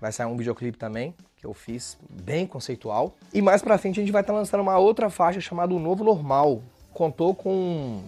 Vai 0.00 0.12
sair 0.12 0.26
um 0.26 0.36
videoclipe 0.36 0.78
também, 0.78 1.12
que 1.36 1.44
eu 1.44 1.52
fiz 1.52 1.98
bem 2.08 2.46
conceitual. 2.46 3.16
E 3.34 3.42
mais 3.42 3.60
pra 3.60 3.76
frente 3.76 3.98
a 3.98 4.02
gente 4.02 4.12
vai 4.12 4.20
estar 4.20 4.32
lançando 4.32 4.60
uma 4.60 4.78
outra 4.78 5.10
faixa 5.10 5.40
chamada 5.40 5.74
O 5.74 5.80
Novo 5.80 6.04
Normal. 6.04 6.62
Contou 6.92 7.34
com 7.34 8.00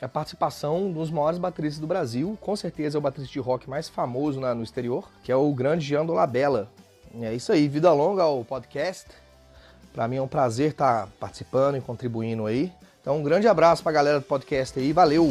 a 0.00 0.06
participação 0.06 0.92
dos 0.92 1.10
maiores 1.10 1.38
bateristas 1.38 1.80
do 1.80 1.86
Brasil, 1.88 2.38
com 2.40 2.54
certeza 2.54 2.96
é 2.96 3.00
o 3.00 3.02
baterista 3.02 3.32
de 3.32 3.40
rock 3.40 3.68
mais 3.68 3.88
famoso 3.88 4.40
na, 4.40 4.54
no 4.54 4.62
exterior, 4.62 5.08
que 5.24 5.32
é 5.32 5.36
o 5.36 5.52
grande 5.52 5.86
Jean 5.86 6.06
Dolabella. 6.06 6.68
É 7.20 7.34
isso 7.34 7.52
aí, 7.52 7.68
vida 7.68 7.92
longa 7.92 8.22
ao 8.22 8.44
podcast. 8.44 9.06
Para 9.92 10.08
mim 10.08 10.16
é 10.16 10.22
um 10.22 10.28
prazer 10.28 10.70
estar 10.70 11.08
participando 11.20 11.76
e 11.76 11.80
contribuindo 11.80 12.46
aí. 12.46 12.72
Então 13.00 13.18
um 13.18 13.22
grande 13.22 13.46
abraço 13.46 13.82
para 13.82 13.90
a 13.90 13.94
galera 13.94 14.20
do 14.20 14.24
podcast 14.24 14.78
aí, 14.78 14.92
valeu! 14.92 15.30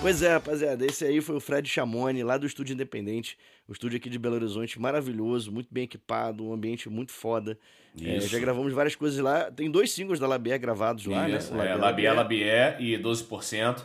Pois 0.00 0.20
é, 0.20 0.32
rapaziada, 0.32 0.84
esse 0.84 1.04
aí 1.04 1.20
foi 1.20 1.36
o 1.36 1.40
Fred 1.40 1.68
Chamoni, 1.68 2.24
lá 2.24 2.36
do 2.36 2.44
Estúdio 2.44 2.72
Independente, 2.72 3.38
o 3.68 3.72
estúdio 3.72 3.98
aqui 3.98 4.10
de 4.10 4.18
Belo 4.18 4.34
Horizonte, 4.34 4.80
maravilhoso, 4.80 5.52
muito 5.52 5.68
bem 5.70 5.84
equipado, 5.84 6.44
um 6.44 6.52
ambiente 6.52 6.90
muito 6.90 7.12
foda. 7.12 7.56
É, 8.04 8.18
já 8.18 8.40
gravamos 8.40 8.72
várias 8.72 8.96
coisas 8.96 9.20
lá, 9.20 9.48
tem 9.52 9.70
dois 9.70 9.92
singles 9.92 10.18
da 10.18 10.26
Labier 10.26 10.58
gravados 10.58 11.06
lá, 11.06 11.28
Isso, 11.28 11.54
né? 11.54 11.70
é, 11.70 11.74
Labier, 11.76 12.16
Labier 12.16 12.76
e 12.80 12.98
12%. 12.98 13.84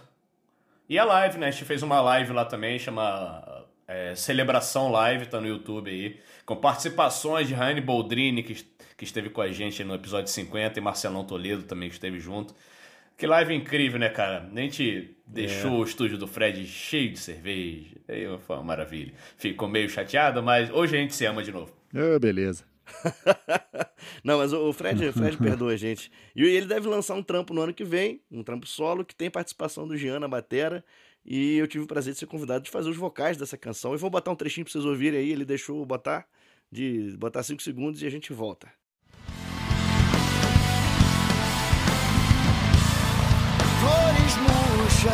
E 0.89 0.97
a 0.97 1.03
live, 1.03 1.37
né? 1.37 1.49
A 1.49 1.51
gente 1.51 1.65
fez 1.65 1.83
uma 1.83 2.01
live 2.01 2.33
lá 2.33 2.45
também, 2.45 2.79
chama 2.79 3.56
é, 3.87 4.13
Celebração 4.15 4.91
Live, 4.91 5.27
tá 5.27 5.39
no 5.39 5.47
YouTube 5.47 5.89
aí, 5.89 6.19
com 6.45 6.55
participações 6.55 7.47
de 7.47 7.53
Raine 7.53 7.81
Boldrini, 7.81 8.43
que, 8.43 8.53
que 8.97 9.03
esteve 9.03 9.29
com 9.29 9.41
a 9.41 9.51
gente 9.51 9.83
no 9.83 9.95
episódio 9.95 10.29
50, 10.31 10.77
e 10.79 10.81
Marcelão 10.81 11.23
Toledo 11.23 11.63
também 11.63 11.89
que 11.89 11.95
esteve 11.95 12.19
junto. 12.19 12.53
Que 13.17 13.25
live 13.25 13.51
incrível, 13.55 13.97
né, 13.99 14.09
cara? 14.09 14.47
A 14.55 14.59
gente 14.59 15.17
deixou 15.25 15.71
É. 15.71 15.79
o 15.79 15.83
estúdio 15.83 16.19
do 16.19 16.27
Fred 16.27 16.63
cheio 16.67 17.11
de 17.11 17.17
cerveja. 17.17 17.95
Aí 18.07 18.25
foi 18.45 18.55
uma 18.57 18.63
maravilha. 18.63 19.11
Ficou 19.37 19.67
meio 19.67 19.89
chateado, 19.89 20.43
mas 20.43 20.69
hoje 20.69 20.95
a 20.95 20.99
gente 20.99 21.15
se 21.15 21.25
ama 21.25 21.41
de 21.41 21.51
novo. 21.51 21.73
Ah, 21.95 22.19
beleza. 22.19 22.63
Não, 24.23 24.37
mas 24.37 24.53
o 24.53 24.71
Fred, 24.71 25.03
o 25.07 25.13
Fred 25.13 25.35
perdoa 25.41 25.73
a 25.73 25.77
gente. 25.77 26.11
E 26.35 26.43
ele 26.43 26.65
deve 26.67 26.87
lançar 26.87 27.15
um 27.15 27.23
trampo 27.23 27.53
no 27.53 27.61
ano 27.61 27.73
que 27.73 27.83
vem, 27.83 28.21
um 28.31 28.43
trampo 28.43 28.67
solo, 28.67 29.03
que 29.03 29.15
tem 29.15 29.29
participação 29.31 29.87
do 29.87 29.97
Jean 29.97 30.19
na 30.19 30.27
batera. 30.27 30.83
E 31.27 31.57
eu 31.57 31.67
tive 31.67 31.83
o 31.83 31.87
prazer 31.87 32.13
de 32.13 32.19
ser 32.19 32.25
convidado 32.25 32.63
de 32.63 32.71
fazer 32.71 32.89
os 32.89 32.95
vocais 32.95 33.35
dessa 33.35 33.57
canção. 33.57 33.93
E 33.93 33.97
vou 33.97 34.09
botar 34.09 34.31
um 34.31 34.35
trechinho 34.35 34.63
pra 34.63 34.71
vocês 34.71 34.85
ouvirem 34.85 35.19
aí. 35.19 35.29
Ele 35.29 35.43
deixou 35.43 35.79
eu 35.79 35.85
botar, 35.85 36.25
de 36.71 37.13
botar 37.17 37.43
5 37.43 37.61
segundos 37.61 38.01
e 38.01 38.07
a 38.07 38.09
gente 38.09 38.31
volta. 38.31 38.71
Flores 43.81 44.37
murchas, 44.37 45.11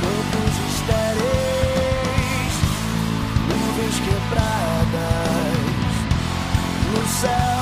campos 0.00 0.54
estéreis, 0.72 2.54
nuvens 3.46 3.98
quebradas, 4.00 5.04
no 6.90 7.06
céu 7.20 7.53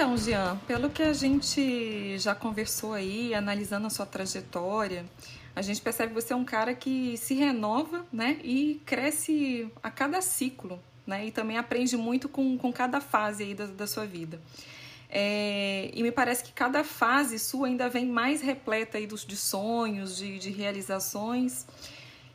Então, 0.00 0.16
Jean, 0.16 0.56
pelo 0.66 0.88
que 0.88 1.02
a 1.02 1.12
gente 1.12 2.16
já 2.16 2.34
conversou 2.34 2.94
aí, 2.94 3.34
analisando 3.34 3.86
a 3.86 3.90
sua 3.90 4.06
trajetória, 4.06 5.04
a 5.54 5.60
gente 5.60 5.78
percebe 5.82 6.14
que 6.14 6.22
você 6.22 6.32
é 6.32 6.36
um 6.36 6.42
cara 6.42 6.74
que 6.74 7.18
se 7.18 7.34
renova, 7.34 8.06
né? 8.10 8.38
E 8.42 8.80
cresce 8.86 9.70
a 9.82 9.90
cada 9.90 10.22
ciclo, 10.22 10.80
né? 11.06 11.26
E 11.26 11.30
também 11.30 11.58
aprende 11.58 11.98
muito 11.98 12.30
com, 12.30 12.56
com 12.56 12.72
cada 12.72 12.98
fase 12.98 13.42
aí 13.42 13.54
da, 13.54 13.66
da 13.66 13.86
sua 13.86 14.06
vida. 14.06 14.40
É, 15.10 15.90
e 15.92 16.02
me 16.02 16.10
parece 16.10 16.44
que 16.44 16.52
cada 16.54 16.82
fase 16.82 17.38
sua 17.38 17.66
ainda 17.66 17.86
vem 17.86 18.06
mais 18.06 18.40
repleta 18.40 18.96
aí 18.96 19.06
dos, 19.06 19.22
de 19.22 19.36
sonhos, 19.36 20.16
de, 20.16 20.38
de 20.38 20.48
realizações. 20.48 21.66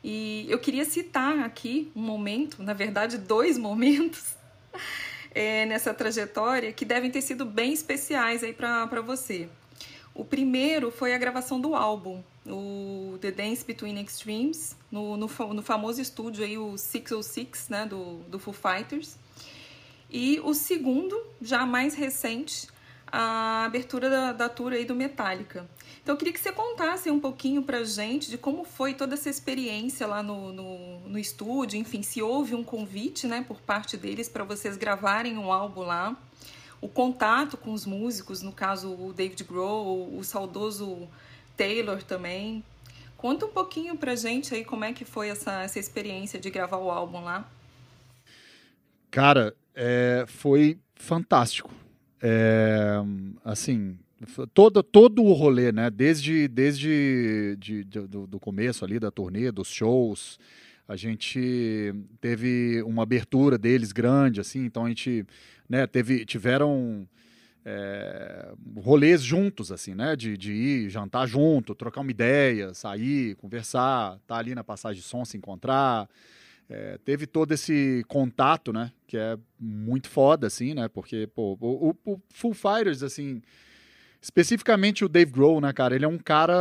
E 0.04 0.46
eu 0.48 0.60
queria 0.60 0.86
citar 0.86 1.40
aqui 1.40 1.92
um 1.96 2.02
momento, 2.04 2.62
na 2.62 2.74
verdade, 2.74 3.18
dois 3.18 3.58
momentos 3.58 4.36
é, 5.36 5.66
nessa 5.66 5.94
trajetória 5.94 6.72
que 6.72 6.86
devem 6.86 7.12
ter 7.12 7.22
sido 7.22 7.46
bem 7.46 7.74
especiais 7.74 8.42
aí 8.42 8.54
para 8.54 9.02
você. 9.02 9.50
O 10.14 10.24
primeiro 10.24 10.90
foi 10.90 11.14
a 11.14 11.18
gravação 11.18 11.60
do 11.60 11.76
álbum, 11.76 12.24
o 12.48 13.18
The 13.20 13.32
Dance 13.32 13.66
Between 13.66 14.02
Extremes, 14.02 14.78
no, 14.90 15.18
no, 15.18 15.28
no 15.28 15.62
famoso 15.62 16.02
estúdio 16.02 16.46
aí, 16.46 16.58
o 16.58 16.78
606, 16.78 17.68
né, 17.68 17.86
do, 17.86 18.20
do 18.30 18.40
Foo 18.40 18.54
Fighters. 18.54 19.18
E 20.10 20.40
o 20.42 20.54
segundo, 20.54 21.22
já 21.42 21.66
mais 21.66 21.96
recente, 21.96 22.70
a 23.12 23.66
abertura 23.66 24.10
da, 24.10 24.32
da 24.32 24.48
tour 24.48 24.72
aí 24.72 24.86
do 24.86 24.96
Metallica. 24.96 25.68
Então 26.06 26.14
eu 26.14 26.20
queria 26.20 26.34
que 26.34 26.40
você 26.40 26.52
contasse 26.52 27.10
um 27.10 27.20
pouquinho 27.20 27.64
pra 27.64 27.84
gente 27.84 28.30
de 28.30 28.38
como 28.38 28.64
foi 28.64 28.94
toda 28.94 29.16
essa 29.16 29.28
experiência 29.28 30.06
lá 30.06 30.22
no, 30.22 30.54
no, 30.54 31.00
no 31.00 31.18
estúdio, 31.18 31.80
enfim, 31.80 32.04
se 32.04 32.22
houve 32.22 32.54
um 32.54 32.64
convite, 32.64 33.26
né, 33.26 33.44
por 33.48 33.60
parte 33.60 33.98
deles 33.98 34.30
para 34.30 34.44
vocês 34.44 34.78
gravarem 34.78 35.36
um 35.36 35.52
álbum 35.52 35.82
lá, 35.82 36.16
o 36.80 36.88
contato 36.88 37.58
com 37.58 37.74
os 37.74 37.88
músicos, 37.88 38.44
no 38.44 38.52
caso 38.52 38.94
o 38.94 39.14
David 39.14 39.44
Grohl, 39.46 40.16
o 40.16 40.24
saudoso 40.24 41.08
Taylor 41.58 42.04
também. 42.04 42.64
Conta 43.18 43.48
um 43.48 43.52
pouquinho 43.52 43.98
pra 43.98 44.16
gente 44.16 44.54
aí 44.54 44.64
como 44.64 44.86
é 44.86 44.94
que 44.94 45.06
foi 45.06 45.30
essa, 45.30 45.64
essa 45.64 45.80
experiência 45.80 46.40
de 46.40 46.52
gravar 46.52 46.78
o 46.78 46.92
álbum 46.92 47.24
lá. 47.24 47.50
Cara, 49.10 49.56
é, 49.74 50.24
foi 50.28 50.78
fantástico. 50.94 51.72
É, 52.22 52.94
assim, 53.44 53.98
todo, 54.54 54.82
todo 54.82 55.24
o 55.24 55.34
rolê, 55.34 55.72
né? 55.72 55.90
Desde, 55.90 56.48
desde 56.48 57.56
de, 57.60 57.84
de- 57.84 58.08
do, 58.08 58.26
do 58.28 58.40
começo 58.40 58.86
ali 58.86 59.00
da 59.00 59.12
turnê, 59.12 59.52
dos 59.52 59.68
shows, 59.70 60.40
a 60.88 60.96
gente 60.96 61.94
teve 62.22 62.82
uma 62.84 63.04
abertura 63.04 63.58
deles 63.58 63.92
grande, 63.92 64.40
assim, 64.40 64.66
então 64.66 64.86
a 64.86 64.90
gente, 64.90 65.26
né, 65.68 65.86
teve, 65.88 66.24
tiveram 66.26 67.08
é, 67.66 68.54
rolês 68.78 69.22
juntos, 69.24 69.72
assim, 69.72 69.96
né? 69.96 70.16
De, 70.16 70.38
de 70.38 70.54
ir 70.54 70.90
jantar 70.90 71.28
junto, 71.28 71.74
trocar 71.76 72.02
uma 72.02 72.12
ideia, 72.12 72.74
sair, 72.74 73.36
conversar, 73.36 74.18
estar 74.22 74.38
ali 74.38 74.54
na 74.54 74.64
passagem 74.64 75.02
de 75.02 75.08
som, 75.08 75.26
se 75.26 75.36
encontrar. 75.38 76.08
É, 76.70 76.98
teve 77.04 77.28
todo 77.28 77.52
esse 77.52 78.04
contato, 78.08 78.72
né? 78.72 78.92
Que 79.08 79.18
é 79.18 79.38
muito 79.60 80.08
foda, 80.10 80.48
assim, 80.48 80.74
né? 80.74 80.88
Porque, 80.88 81.28
pô, 81.28 81.58
o- 81.60 81.96
o 82.06 82.20
Full 82.34 82.54
Fighters, 82.54 83.02
assim, 83.04 83.42
especificamente 84.26 85.06
o 85.06 85.08
Dave 85.08 85.32
Grohl, 85.32 85.62
né, 85.62 85.72
cara? 85.72 85.94
Ele 85.94 86.04
é 86.04 86.08
um 86.08 86.18
cara 86.18 86.56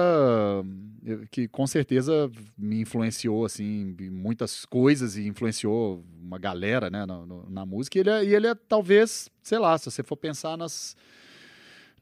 eh, 1.06 1.20
que 1.30 1.48
com 1.48 1.66
certeza 1.66 2.30
me 2.58 2.82
influenciou, 2.82 3.42
assim, 3.42 3.96
em 3.98 4.10
muitas 4.10 4.66
coisas 4.66 5.16
e 5.16 5.26
influenciou 5.26 6.04
uma 6.22 6.38
galera, 6.38 6.90
né, 6.90 7.06
na, 7.06 7.24
na 7.48 7.64
música. 7.64 7.96
E 7.96 8.00
ele, 8.02 8.10
é, 8.10 8.24
e 8.24 8.34
ele 8.34 8.46
é, 8.48 8.54
talvez, 8.54 9.30
sei 9.42 9.58
lá, 9.58 9.78
se 9.78 9.90
você 9.90 10.02
for 10.02 10.14
pensar 10.14 10.58
nas, 10.58 10.94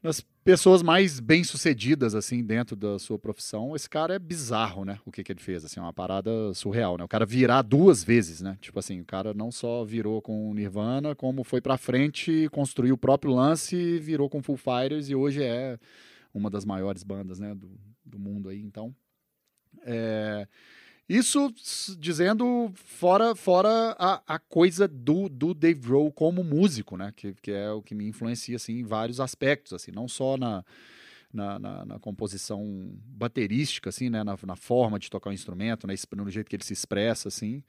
nas 0.03 0.19
pessoas 0.43 0.83
mais 0.83 1.21
bem-sucedidas, 1.21 2.13
assim, 2.13 2.43
dentro 2.43 2.75
da 2.75 2.99
sua 2.99 3.17
profissão, 3.17 3.73
esse 3.73 3.89
cara 3.89 4.15
é 4.15 4.19
bizarro, 4.19 4.83
né? 4.83 4.99
O 5.05 5.11
que, 5.11 5.23
que 5.23 5.31
ele 5.31 5.39
fez, 5.39 5.63
assim, 5.63 5.79
é 5.79 5.83
uma 5.83 5.93
parada 5.93 6.53
surreal, 6.53 6.97
né? 6.97 7.05
O 7.05 7.07
cara 7.07 7.25
virar 7.25 7.61
duas 7.61 8.03
vezes, 8.03 8.41
né? 8.41 8.57
Tipo 8.59 8.79
assim, 8.79 8.99
o 8.99 9.05
cara 9.05 9.33
não 9.33 9.49
só 9.49 9.85
virou 9.85 10.21
com 10.21 10.51
o 10.51 10.53
Nirvana, 10.53 11.15
como 11.15 11.45
foi 11.45 11.61
pra 11.61 11.77
frente, 11.77 12.49
construiu 12.51 12.95
o 12.95 12.97
próprio 12.97 13.33
lance, 13.33 13.97
virou 13.99 14.29
com 14.29 14.43
Full 14.43 14.57
Fighters 14.57 15.07
e 15.07 15.15
hoje 15.15 15.41
é 15.41 15.79
uma 16.33 16.49
das 16.49 16.65
maiores 16.65 17.03
bandas, 17.03 17.39
né, 17.39 17.55
do, 17.55 17.71
do 18.03 18.19
mundo 18.19 18.49
aí, 18.49 18.61
então. 18.61 18.93
É, 19.85 20.45
isso 21.07 21.53
dizendo 21.99 22.71
fora, 22.75 23.35
fora 23.35 23.95
a, 23.99 24.21
a 24.35 24.39
coisa 24.39 24.87
do, 24.87 25.27
do 25.27 25.53
Dave 25.53 25.79
Grohl 25.81 26.11
como 26.11 26.43
músico, 26.43 26.95
né? 26.95 27.11
Que, 27.15 27.33
que 27.35 27.51
é 27.51 27.69
o 27.71 27.81
que 27.81 27.93
me 27.93 28.07
influencia 28.07 28.55
assim, 28.55 28.79
em 28.79 28.83
vários 28.83 29.19
aspectos, 29.19 29.73
assim, 29.73 29.91
não 29.91 30.07
só 30.07 30.37
na, 30.37 30.63
na, 31.31 31.59
na, 31.59 31.85
na 31.85 31.99
composição 31.99 32.91
baterística, 33.05 33.89
assim, 33.89 34.09
né? 34.09 34.23
Na, 34.23 34.37
na 34.45 34.55
forma 34.55 34.97
de 34.97 35.09
tocar 35.09 35.29
o 35.29 35.33
instrumento, 35.33 35.85
né? 35.85 35.93
no 36.15 36.29
jeito 36.29 36.49
que 36.49 36.55
ele 36.55 36.63
se 36.63 36.73
expressa, 36.73 37.27
assim. 37.27 37.63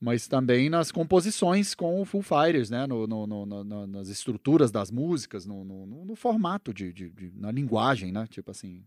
Mas 0.00 0.26
também 0.26 0.68
nas 0.68 0.90
composições 0.90 1.76
com 1.76 2.00
o 2.00 2.04
Full 2.04 2.22
Fighters, 2.22 2.68
né? 2.70 2.86
No, 2.86 3.06
no, 3.06 3.26
no- 3.26 3.46
no- 3.46 3.86
nas 3.86 4.08
estruturas 4.08 4.70
das 4.70 4.90
músicas, 4.90 5.46
no- 5.46 5.64
no 6.04 6.16
formato, 6.16 6.74
de, 6.74 6.92
de- 6.92 7.10
de- 7.10 7.32
na 7.36 7.50
linguagem, 7.52 8.10
né? 8.12 8.26
Tipo 8.28 8.50
assim, 8.50 8.84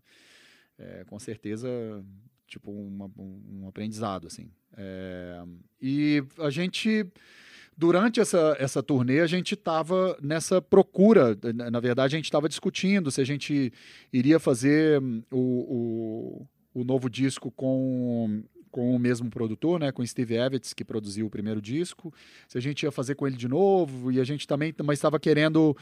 é, 0.78 1.04
com 1.04 1.18
certeza, 1.18 1.68
tipo 2.46 2.70
uma- 2.70 3.10
um, 3.18 3.66
aprendizado, 3.68 4.26
assim. 4.26 4.48
É, 4.76 5.42
e 5.80 6.22
a 6.38 6.50
gente 6.50 7.06
durante 7.76 8.20
essa, 8.20 8.56
essa 8.58 8.82
turnê, 8.82 9.20
a 9.20 9.26
gente 9.26 9.52
estava 9.54 10.16
nessa 10.22 10.62
procura. 10.62 11.36
Na 11.54 11.70
na 11.70 11.80
verdade, 11.80 12.14
a 12.14 12.18
gente 12.18 12.24
estava 12.24 12.48
discutindo 12.48 13.10
se 13.10 13.20
a 13.20 13.24
gente 13.24 13.72
iria 14.12 14.38
fazer 14.38 15.00
hum, 15.02 15.22
o, 15.30 16.46
o, 16.74 16.80
o 16.80 16.84
novo 16.84 17.10
disco 17.10 17.50
com, 17.50 18.42
com 18.76 18.94
o 18.94 18.98
mesmo 18.98 19.30
produtor, 19.30 19.80
né, 19.80 19.90
com 19.90 20.04
Steve 20.04 20.34
Evans, 20.34 20.74
que 20.74 20.84
produziu 20.84 21.24
o 21.24 21.30
primeiro 21.30 21.62
disco, 21.62 22.12
se 22.46 22.58
a 22.58 22.60
gente 22.60 22.82
ia 22.82 22.92
fazer 22.92 23.14
com 23.14 23.26
ele 23.26 23.34
de 23.34 23.48
novo, 23.48 24.12
e 24.12 24.20
a 24.20 24.24
gente 24.24 24.46
também 24.46 24.74
mas 24.84 24.98
estava 24.98 25.18
querendo 25.18 25.74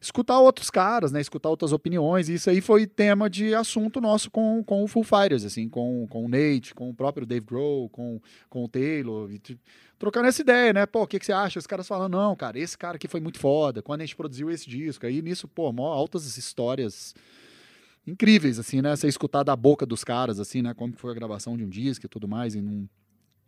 escutar 0.00 0.40
outros 0.40 0.70
caras, 0.70 1.12
né, 1.12 1.20
escutar 1.20 1.50
outras 1.50 1.72
opiniões, 1.72 2.30
e 2.30 2.34
isso 2.36 2.48
aí 2.48 2.62
foi 2.62 2.86
tema 2.86 3.28
de 3.28 3.54
assunto 3.54 4.00
nosso 4.00 4.30
com, 4.30 4.64
com 4.64 4.82
o 4.82 4.88
Full 4.88 5.04
Fighters, 5.04 5.44
assim, 5.44 5.68
com, 5.68 6.06
com 6.08 6.24
o 6.24 6.28
Nate, 6.28 6.74
com 6.74 6.88
o 6.88 6.94
próprio 6.94 7.26
Dave 7.26 7.44
Grohl, 7.44 7.90
com, 7.90 8.18
com 8.48 8.64
o 8.64 8.68
Taylor, 8.68 9.30
e, 9.30 9.38
trocando 9.98 10.28
essa 10.28 10.40
ideia, 10.40 10.72
né? 10.72 10.86
Pô, 10.86 11.02
o 11.02 11.06
que, 11.06 11.18
que 11.18 11.26
você 11.26 11.32
acha? 11.32 11.58
Os 11.58 11.66
caras 11.66 11.86
falando, 11.86 12.12
não, 12.12 12.34
cara, 12.34 12.58
esse 12.58 12.78
cara 12.78 12.96
aqui 12.96 13.08
foi 13.08 13.20
muito 13.20 13.38
foda. 13.38 13.82
Quando 13.82 14.00
a 14.00 14.06
gente 14.06 14.16
produziu 14.16 14.48
esse 14.50 14.70
disco, 14.70 15.04
aí 15.04 15.20
nisso, 15.20 15.46
pô, 15.46 15.70
mó 15.70 15.92
altas 15.92 16.38
histórias 16.38 17.14
incríveis, 18.08 18.58
assim, 18.58 18.80
né? 18.82 18.94
Você 18.96 19.06
escutar 19.08 19.42
da 19.42 19.54
boca 19.56 19.84
dos 19.86 20.02
caras, 20.04 20.40
assim, 20.40 20.62
né? 20.62 20.74
Como 20.74 20.92
que 20.92 21.00
foi 21.00 21.10
a 21.12 21.14
gravação 21.14 21.56
de 21.56 21.64
um 21.64 21.68
disco 21.68 22.06
e 22.06 22.08
tudo 22.08 22.26
mais, 22.28 22.54
e 22.54 22.60
num, 22.60 22.88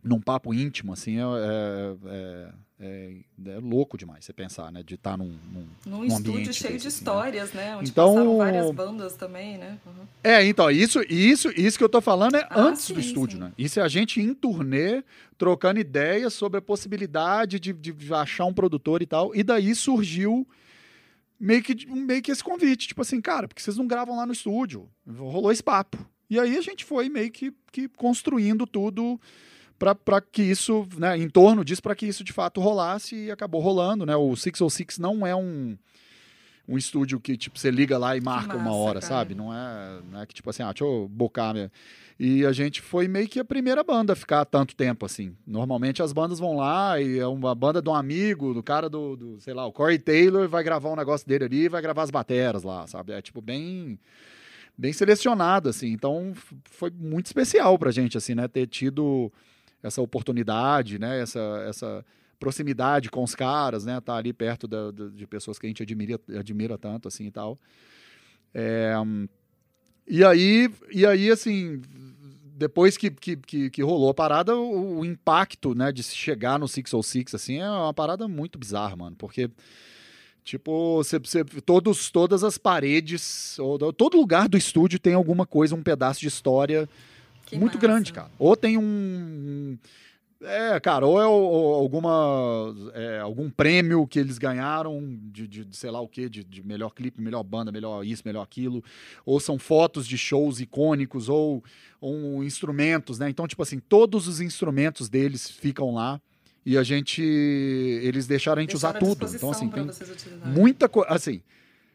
num 0.03 0.19
papo 0.19 0.53
íntimo, 0.53 0.93
assim, 0.93 1.17
é, 1.19 1.21
é, 1.21 1.95
é, 2.05 2.49
é- 2.79 3.51
é 3.51 3.59
louco 3.59 3.97
demais 3.97 4.25
você 4.25 4.33
pensar, 4.33 4.71
né? 4.71 4.81
De 4.83 4.95
estar 4.95 5.15
num, 5.17 5.35
num, 5.53 5.67
Num 5.85 5.97
num 5.99 6.05
estúdio 6.05 6.33
cheio 6.33 6.45
desse, 6.45 6.61
de 6.61 6.73
assim, 6.75 6.83
né? 6.83 6.87
histórias, 6.87 7.53
né? 7.53 7.75
Onde 7.77 7.89
Então- 7.91 8.07
passaram 8.15 8.37
várias 8.37 8.71
bandas 8.71 9.13
também, 9.15 9.57
né? 9.59 9.77
Uhum. 9.85 10.05
É, 10.23 10.43
então, 10.45 10.71
isso, 10.71 11.01
isso, 11.09 11.49
isso 11.55 11.77
que 11.77 11.83
eu 11.83 11.89
tô 11.89 12.01
falando 12.01 12.35
é 12.35 12.47
Ah, 12.49 12.59
antes 12.61 12.81
sim, 12.83 12.93
do 12.95 12.99
estúdio, 12.99 13.37
sim. 13.37 13.43
né? 13.43 13.51
Isso 13.57 13.79
é 13.79 13.83
a 13.83 13.87
gente 13.87 14.19
em 14.19 14.33
turnê, 14.33 15.03
trocando 15.37 15.79
ideias 15.79 16.33
sobre 16.33 16.57
a 16.57 16.61
possibilidade 16.61 17.59
de, 17.59 17.71
de 17.73 18.13
achar 18.13 18.45
um 18.45 18.53
produtor 18.53 19.01
e 19.01 19.05
tal. 19.05 19.35
E 19.35 19.43
daí 19.43 19.75
surgiu 19.75 20.47
meio 21.41 21.63
que, 21.63 21.87
meio 21.87 22.21
que 22.21 22.31
esse 22.31 22.43
convite, 22.43 22.87
tipo 22.87 23.01
assim, 23.01 23.19
cara, 23.19 23.47
porque 23.47 23.61
vocês 23.61 23.75
não 23.75 23.87
gravam 23.87 24.15
lá 24.15 24.27
no 24.27 24.31
estúdio? 24.31 24.87
Rolou 25.07 25.51
esse 25.51 25.63
papo. 25.63 25.97
E 26.29 26.39
aí 26.39 26.55
a 26.55 26.61
gente 26.61 26.85
foi 26.85 27.09
meio 27.09 27.31
que, 27.31 27.51
que 27.71 27.89
construindo 27.89 28.67
tudo 28.67 29.19
para 29.77 30.21
que 30.21 30.43
isso, 30.43 30.87
né, 30.95 31.17
em 31.17 31.27
torno 31.27 31.65
disso, 31.65 31.81
para 31.81 31.95
que 31.95 32.05
isso 32.05 32.23
de 32.23 32.31
fato 32.31 32.61
rolasse 32.61 33.15
e 33.15 33.31
acabou 33.31 33.59
rolando, 33.59 34.05
né? 34.05 34.15
O 34.15 34.35
606 34.35 34.99
não 34.99 35.25
é 35.25 35.35
um 35.35 35.75
um 36.67 36.77
estúdio 36.77 37.19
que 37.19 37.35
tipo 37.35 37.59
você 37.59 37.71
liga 37.71 37.97
lá 37.97 38.15
e 38.15 38.21
marca 38.21 38.55
uma 38.55 38.65
massa, 38.65 38.77
hora, 38.77 38.99
cara. 38.99 39.13
sabe? 39.13 39.35
Não 39.35 39.53
é, 39.53 39.99
não 40.11 40.21
é 40.21 40.25
que 40.25 40.33
tipo 40.33 40.49
assim, 40.49 40.63
ah, 40.63 40.71
deixa 40.71 40.83
eu 40.83 41.07
bocar 41.09 41.53
minha... 41.53 41.71
E 42.23 42.45
a 42.45 42.51
gente 42.51 42.81
foi 42.81 43.07
meio 43.07 43.27
que 43.27 43.39
a 43.39 43.43
primeira 43.43 43.83
banda 43.83 44.13
a 44.13 44.15
ficar 44.15 44.45
tanto 44.45 44.75
tempo 44.75 45.07
assim. 45.07 45.35
Normalmente 45.45 46.03
as 46.03 46.13
bandas 46.13 46.37
vão 46.37 46.55
lá 46.55 47.01
e 47.01 47.17
é 47.17 47.25
uma 47.25 47.55
banda 47.55 47.81
de 47.81 47.89
um 47.89 47.95
amigo, 47.95 48.53
do 48.53 48.61
cara 48.61 48.87
do, 48.87 49.15
do 49.15 49.39
sei 49.39 49.55
lá, 49.55 49.65
o 49.65 49.71
Corey 49.71 49.97
Taylor 49.97 50.47
vai 50.47 50.63
gravar 50.63 50.91
um 50.91 50.95
negócio 50.95 51.27
dele 51.27 51.45
ali 51.45 51.63
e 51.63 51.69
vai 51.69 51.81
gravar 51.81 52.03
as 52.03 52.11
bateras 52.11 52.61
lá, 52.61 52.85
sabe? 52.85 53.13
É 53.13 53.21
tipo 53.23 53.41
bem 53.41 53.99
bem 54.77 54.93
selecionado 54.93 55.67
assim. 55.67 55.87
Então 55.87 56.31
foi 56.69 56.91
muito 56.91 57.25
especial 57.25 57.79
pra 57.79 57.89
gente 57.89 58.17
assim, 58.17 58.35
né, 58.35 58.47
ter 58.47 58.67
tido 58.67 59.33
essa 59.81 59.99
oportunidade, 59.99 60.99
né, 60.99 61.21
essa 61.21 61.65
essa 61.67 62.05
proximidade 62.41 63.09
com 63.09 63.23
os 63.23 63.33
caras, 63.35 63.85
né, 63.85 64.01
tá 64.01 64.15
ali 64.17 64.33
perto 64.33 64.67
da- 64.67 64.91
da- 64.91 65.07
de 65.07 65.25
pessoas 65.27 65.57
que 65.57 65.65
a 65.65 65.69
gente 65.69 65.81
admira, 65.83 66.19
admira 66.37 66.77
tanto 66.77 67.07
assim 67.07 67.27
e 67.27 67.31
tal. 67.31 67.57
É, 68.53 68.93
e 70.07 70.23
aí, 70.25 70.69
e 70.91 71.05
aí 71.05 71.29
assim, 71.31 71.81
depois 72.57 72.97
que, 72.97 73.09
que, 73.11 73.37
que, 73.37 73.69
que 73.69 73.81
rolou 73.81 74.09
a 74.09 74.13
parada, 74.13 74.55
o, 74.55 74.99
o 74.99 75.05
impacto, 75.05 75.73
né, 75.73 75.91
de 75.91 76.03
chegar 76.03 76.59
no 76.59 76.67
606, 76.67 77.33
assim, 77.35 77.59
é 77.59 77.69
uma 77.69 77.93
parada 77.93 78.27
muito 78.27 78.59
bizarra, 78.59 78.95
mano, 78.95 79.15
porque 79.15 79.49
Tipo, 80.43 80.95
você, 80.97 81.19
você- 81.19 81.43
todos, 81.43 82.09
todas 82.09 82.43
as 82.43 82.57
paredes, 82.57 83.59
ou, 83.59 83.77
todo 83.93 84.17
lugar 84.17 84.49
do 84.49 84.57
estúdio 84.57 84.97
tem 84.97 85.13
alguma 85.13 85.45
coisa, 85.45 85.75
um 85.75 85.83
pedaço 85.83 86.19
de 86.19 86.27
história 86.27 86.89
Que 87.45 87.59
muito 87.59 87.75
massa. 87.75 87.87
grande, 87.87 88.11
cara. 88.11 88.31
Ou 88.39 88.55
tem 88.57 88.75
um. 88.75 89.77
É, 90.43 90.79
cara, 90.79 91.05
ou 91.05 91.21
é 91.21 91.25
ou 91.27 91.75
alguma, 91.75 92.75
é, 92.95 93.19
algum 93.19 93.47
prêmio 93.49 94.07
que 94.07 94.17
eles 94.17 94.39
ganharam 94.39 94.99
de, 95.31 95.47
de- 95.47 95.65
de 95.65 95.77
sei 95.77 95.91
lá 95.91 96.01
o 96.01 96.07
que, 96.07 96.27
de, 96.27 96.43
de 96.43 96.63
melhor 96.65 96.89
clipe, 96.95 97.21
melhor 97.21 97.43
banda, 97.43 97.71
melhor 97.71 98.03
isso, 98.03 98.23
melhor 98.25 98.41
aquilo. 98.41 98.83
Ou 99.23 99.39
são 99.39 99.59
fotos 99.59 100.07
de 100.07 100.17
shows 100.17 100.59
icônicos, 100.59 101.29
ou, 101.29 101.63
ou 101.99 102.43
instrumentos, 102.43 103.19
né? 103.19 103.29
Então, 103.29 103.47
tipo 103.47 103.61
assim, 103.61 103.79
todos 103.79 104.27
os 104.27 104.41
instrumentos 104.41 105.09
deles 105.09 105.47
ficam 105.47 105.93
lá. 105.93 106.19
E 106.65 106.77
a 106.77 106.83
gente. 106.83 107.21
Eles 107.23 108.25
deixaram 108.27 108.59
a 108.59 108.61
gente 108.61 108.71
Deixaram 108.71 108.99
usar 108.99 108.99
tudo. 108.99 109.35
Então, 109.35 109.49
assim, 109.51 109.69
tem 109.69 109.83
muita 110.53 110.87
coisa. 110.89 111.09
Assim, 111.09 111.41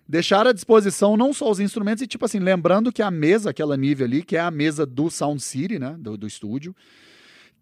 deixar 0.08 0.46
à 0.46 0.52
disposição 0.52 1.16
não 1.16 1.32
só 1.32 1.50
os 1.50 1.58
instrumentos, 1.60 2.02
e 2.02 2.06
tipo 2.06 2.24
assim, 2.24 2.38
lembrando 2.38 2.92
que 2.92 3.02
a 3.02 3.10
mesa, 3.10 3.50
aquela 3.50 3.76
nível 3.76 4.06
ali, 4.06 4.22
que 4.22 4.36
é 4.36 4.40
a 4.40 4.50
mesa 4.50 4.84
do 4.86 5.10
Sound 5.10 5.42
City, 5.42 5.78
né? 5.78 5.96
Do, 5.98 6.16
do 6.16 6.26
estúdio, 6.26 6.74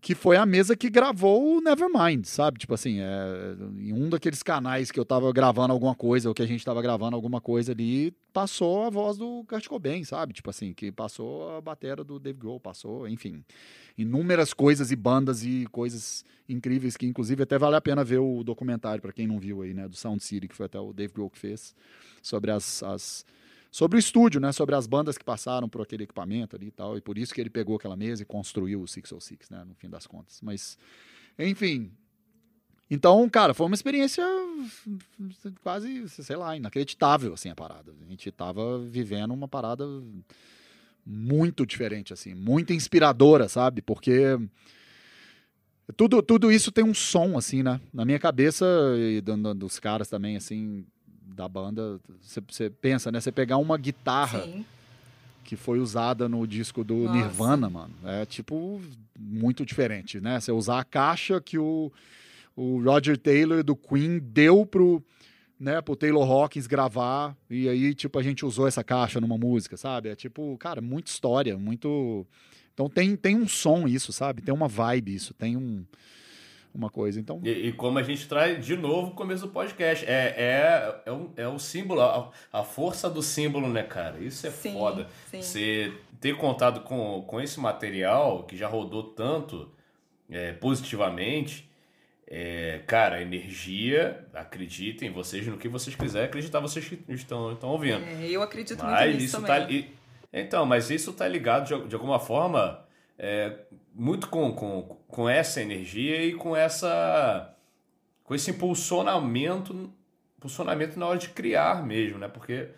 que 0.05 0.15
foi 0.15 0.37
a 0.37 0.45
mesa 0.45 0.77
que 0.77 0.91
gravou 0.91 1.57
o 1.57 1.63
Nevermind, 1.63 2.27
sabe? 2.27 2.59
Tipo 2.59 2.75
assim, 2.75 3.01
é, 3.01 3.57
em 3.79 3.91
um 3.91 4.11
daqueles 4.11 4.43
canais 4.43 4.91
que 4.91 5.01
eu 5.01 5.05
tava 5.05 5.33
gravando 5.33 5.73
alguma 5.73 5.95
coisa, 5.95 6.29
ou 6.29 6.35
que 6.35 6.43
a 6.43 6.47
gente 6.47 6.63
tava 6.63 6.83
gravando 6.83 7.17
alguma 7.17 7.41
coisa 7.41 7.73
ali, 7.73 8.15
passou 8.31 8.83
a 8.85 8.91
voz 8.91 9.17
do 9.17 9.43
Kurt 9.49 9.67
Cobain, 9.67 10.05
sabe? 10.05 10.35
Tipo 10.35 10.51
assim, 10.51 10.75
que 10.75 10.93
passou 10.93 11.57
a 11.57 11.61
bateria 11.63 12.05
do 12.05 12.19
Dave 12.19 12.39
Grohl, 12.39 12.61
passou, 12.61 13.09
enfim, 13.09 13.43
inúmeras 13.97 14.53
coisas 14.53 14.91
e 14.91 14.97
bandas 14.97 15.43
e 15.43 15.67
coisas 15.73 16.23
incríveis 16.47 16.99
que 16.99 17.07
inclusive 17.07 17.43
até 17.43 17.57
vale 17.59 17.77
a 17.77 17.81
pena 17.81 18.05
ver 18.05 18.19
o 18.19 18.45
documentário 18.45 19.01
para 19.01 19.11
quem 19.11 19.27
não 19.27 19.41
viu 19.41 19.63
aí, 19.63 19.73
né, 19.73 19.89
do 19.89 19.97
Sound 19.97 20.23
City, 20.23 20.47
que 20.47 20.55
foi 20.55 20.67
até 20.67 20.79
o 20.79 20.93
Dave 20.93 21.15
Grohl 21.15 21.31
que 21.31 21.39
fez, 21.39 21.75
sobre 22.21 22.51
as, 22.51 22.83
as 22.83 23.25
sobre 23.75 23.99
o 23.99 23.99
estúdio, 23.99 24.41
né, 24.41 24.53
sobre 24.53 24.77
as 24.77 24.87
bandas 24.87 25.19
que 25.19 25.25
passaram 25.25 25.69
por 25.69 25.83
aquele 25.83 26.05
equipamento 26.05 26.55
ali 26.55 26.69
e 26.69 26.71
tal, 26.71 26.97
e 26.97 27.01
por 27.01 27.19
isso 27.19 27.35
que 27.35 27.41
ele 27.41 27.51
pegou 27.51 27.75
aquela 27.75 27.97
mesa 27.97 28.23
e 28.23 28.25
construiu 28.25 28.81
o 28.81 28.87
606, 28.87 29.51
né, 29.51 29.65
no 29.65 29.75
fim 29.75 29.91
das 29.91 30.07
contas. 30.07 30.41
Mas 30.41 30.79
enfim, 31.37 31.91
então, 32.89 33.29
cara, 33.29 33.53
foi 33.53 33.67
uma 33.67 33.75
experiência 33.75 34.25
quase, 35.61 36.09
sei 36.09 36.37
lá, 36.37 36.57
inacreditável, 36.57 37.35
assim, 37.35 37.49
a 37.49 37.55
parada. 37.57 37.93
A 38.01 38.05
gente 38.09 38.31
tava 38.31 38.79
vivendo 38.79 39.35
uma 39.35 39.49
parada 39.49 39.85
muito 41.05 41.67
diferente, 41.67 42.13
assim, 42.13 42.33
muito 42.33 42.73
inspiradora, 42.73 43.49
sabe? 43.49 43.83
Porque 43.83 44.39
tudo, 45.97 46.23
tudo 46.23 46.53
isso 46.53 46.71
tem 46.71 46.85
um 46.85 46.95
som, 46.95 47.37
assim, 47.37 47.65
né? 47.65 47.81
Na 47.93 48.05
minha 48.05 48.21
cabeça 48.21 48.65
e 48.97 49.21
do- 49.21 49.37
do- 49.37 49.55
dos 49.55 49.81
caras 49.81 50.09
também, 50.09 50.37
assim, 50.37 50.87
da 51.25 51.49
banda, 51.49 52.01
você 52.21 52.71
pensa, 52.71 53.11
né? 53.11 53.21
Você 53.21 53.33
pegar 53.33 53.57
uma 53.57 53.77
guitarra 53.77 54.43
Sim. 54.43 54.65
que 55.43 55.57
foi 55.57 55.79
usada 55.79 56.29
no 56.29 56.47
disco 56.47 56.85
do 56.85 56.95
Nossa. 56.95 57.17
Nirvana, 57.17 57.71
mano. 57.71 57.95
É 58.05 58.25
tipo 58.27 58.81
muito 59.19 59.65
diferente, 59.65 60.21
né? 60.21 60.41
Você 60.41 60.53
usar 60.53 60.81
a 60.81 60.85
caixa 60.85 61.41
que 61.41 61.59
o, 61.59 61.91
o 62.57 62.83
Roger 62.83 63.17
Taylor 63.17 63.63
do 63.63 63.75
Queen 63.75 64.19
deu 64.19 64.67
pro, 64.67 65.03
né, 65.59 65.81
pro 65.81 65.97
Taylor 65.97 66.29
Hawkins 66.31 66.67
gravar 66.67 67.37
e 67.49 67.69
aí 67.69 67.95
tipo 67.95 68.19
a 68.19 68.23
gente 68.23 68.45
usou 68.45 68.67
essa 68.67 68.85
caixa 68.85 69.21
numa 69.21 69.39
música, 69.39 69.77
sabe? 69.77 70.09
É 70.09 70.15
tipo, 70.15 70.57
cara, 70.59 70.81
muita 70.81 71.11
história, 71.11 71.59
muito 71.59 72.27
Então 72.73 72.89
tem 72.89 73.17
tem 73.17 73.37
um 73.37 73.49
som 73.49 73.89
isso, 73.89 74.13
sabe? 74.13 74.43
Tem 74.43 74.55
uma 74.55 74.69
vibe 74.69 75.15
isso, 75.15 75.35
tem 75.35 75.57
um 75.57 75.85
uma 76.75 76.91
coisa. 76.91 77.21
Então, 77.21 77.41
E, 77.45 77.69
e 77.69 77.73
como 77.73 77.99
a 77.99 78.03
gente 78.03 78.27
traz 78.29 78.65
de 78.65 78.77
novo 78.77 79.09
o 79.13 79.15
começo 79.15 79.47
do 79.47 79.53
podcast. 79.53 80.05
É, 80.07 80.35
é, 80.37 81.03
é, 81.07 81.13
um, 81.13 81.31
é 81.37 81.47
o 81.49 81.59
símbolo, 81.59 82.01
a, 82.01 82.31
a 82.53 82.63
força 82.65 83.09
do 83.09 83.23
símbolo, 83.23 83.69
né, 83.69 83.83
cara? 83.85 84.19
Isso 84.19 84.47
é 84.47 84.51
Sim, 84.51 84.73
foda. 84.73 85.07
sim. 85.31 85.41
Você 85.41 85.93
ter 86.21 86.37
contato 86.37 86.81
com, 86.81 87.23
com 87.27 87.41
esse 87.41 87.61
material 87.61 88.43
que 88.45 88.57
já 88.57 88.67
rodou 88.67 89.03
tanto 89.05 89.71
é, 90.31 90.53
positivamente. 90.55 91.69
é, 92.27 92.81
cara, 92.87 93.21
energia, 93.21 94.27
acreditem 94.33 95.11
vocês 95.11 95.47
no 95.47 95.59
que 95.59 95.69
vocês 95.69 95.95
quiserem 95.95 96.27
acreditar, 96.29 96.59
vocês 96.61 96.89
que 96.89 96.99
estão, 97.11 97.53
estão 97.53 97.69
ouvindo. 97.71 98.03
É, 98.05 98.29
eu 98.31 98.43
acredito 98.43 98.79
muito 98.83 98.91
Mas 98.93 99.15
nisso 99.15 99.25
isso 99.27 99.41
também. 99.43 99.67
tá. 99.67 99.73
e- 99.73 99.91
Então, 100.33 100.65
mas 100.67 100.91
isso 100.91 101.13
tá 101.13 101.29
ligado 101.29 101.67
de, 101.67 101.89
de 101.89 101.95
alguma 101.95 102.19
forma 102.19 102.84
é, 103.19 103.59
muito 103.95 104.29
com, 104.29 104.53
com, 104.53 104.83
com 105.09 105.29
essa 105.29 105.61
energia 105.63 106.25
e 106.25 106.33
com 106.35 106.57
essa. 106.57 107.55
com 108.25 108.35
esse 108.35 108.51
impulsionamento, 108.51 109.93
impulsionamento 110.39 110.99
na 110.99 111.07
hora 111.07 111.19
de 111.19 111.29
criar 111.29 111.85
mesmo, 111.85 112.19
né? 112.19 112.29
Porque 112.29 112.69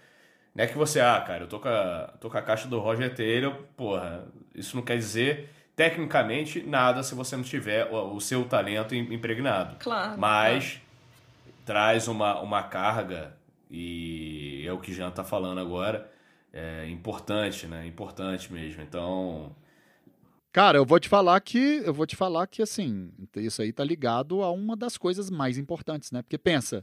Não 0.54 0.64
é 0.64 0.66
que 0.66 0.76
você, 0.76 1.00
ah, 1.00 1.20
cara, 1.20 1.44
eu 1.44 1.48
tô 1.48 1.60
com 1.60 1.68
a, 1.68 2.14
tô 2.20 2.30
com 2.30 2.38
a 2.38 2.42
caixa 2.42 2.66
do 2.68 2.78
Roger 2.78 3.14
Taylor, 3.14 3.54
porra, 3.76 4.26
isso 4.54 4.74
não 4.76 4.82
quer 4.82 4.96
dizer 4.96 5.50
tecnicamente 5.74 6.62
nada 6.62 7.02
se 7.02 7.14
você 7.14 7.36
não 7.36 7.44
tiver 7.44 7.84
o, 7.92 8.14
o 8.14 8.20
seu 8.20 8.44
talento 8.46 8.94
im- 8.94 9.12
impregnado. 9.12 9.76
Claro. 9.78 10.18
Mas 10.18 10.80
traz 11.66 12.08
uma, 12.08 12.40
uma 12.40 12.62
carga, 12.62 13.36
e 13.70 14.64
é 14.66 14.72
o 14.72 14.78
que 14.78 14.92
Jean 14.94 15.10
tá 15.10 15.22
falando 15.24 15.60
agora, 15.60 16.10
é 16.52 16.86
importante, 16.88 17.66
né? 17.66 17.86
Importante 17.86 18.50
mesmo. 18.52 18.82
Então, 18.82 19.54
Cara, 20.56 20.78
eu 20.78 20.86
vou 20.86 20.98
te 20.98 21.06
falar 21.06 21.38
que 21.42 21.82
eu 21.84 21.92
vou 21.92 22.06
te 22.06 22.16
falar 22.16 22.46
que 22.46 22.62
assim, 22.62 23.10
isso 23.36 23.60
aí 23.60 23.74
tá 23.74 23.84
ligado 23.84 24.42
a 24.42 24.50
uma 24.50 24.74
das 24.74 24.96
coisas 24.96 25.28
mais 25.28 25.58
importantes, 25.58 26.10
né? 26.10 26.22
Porque 26.22 26.38
pensa, 26.38 26.82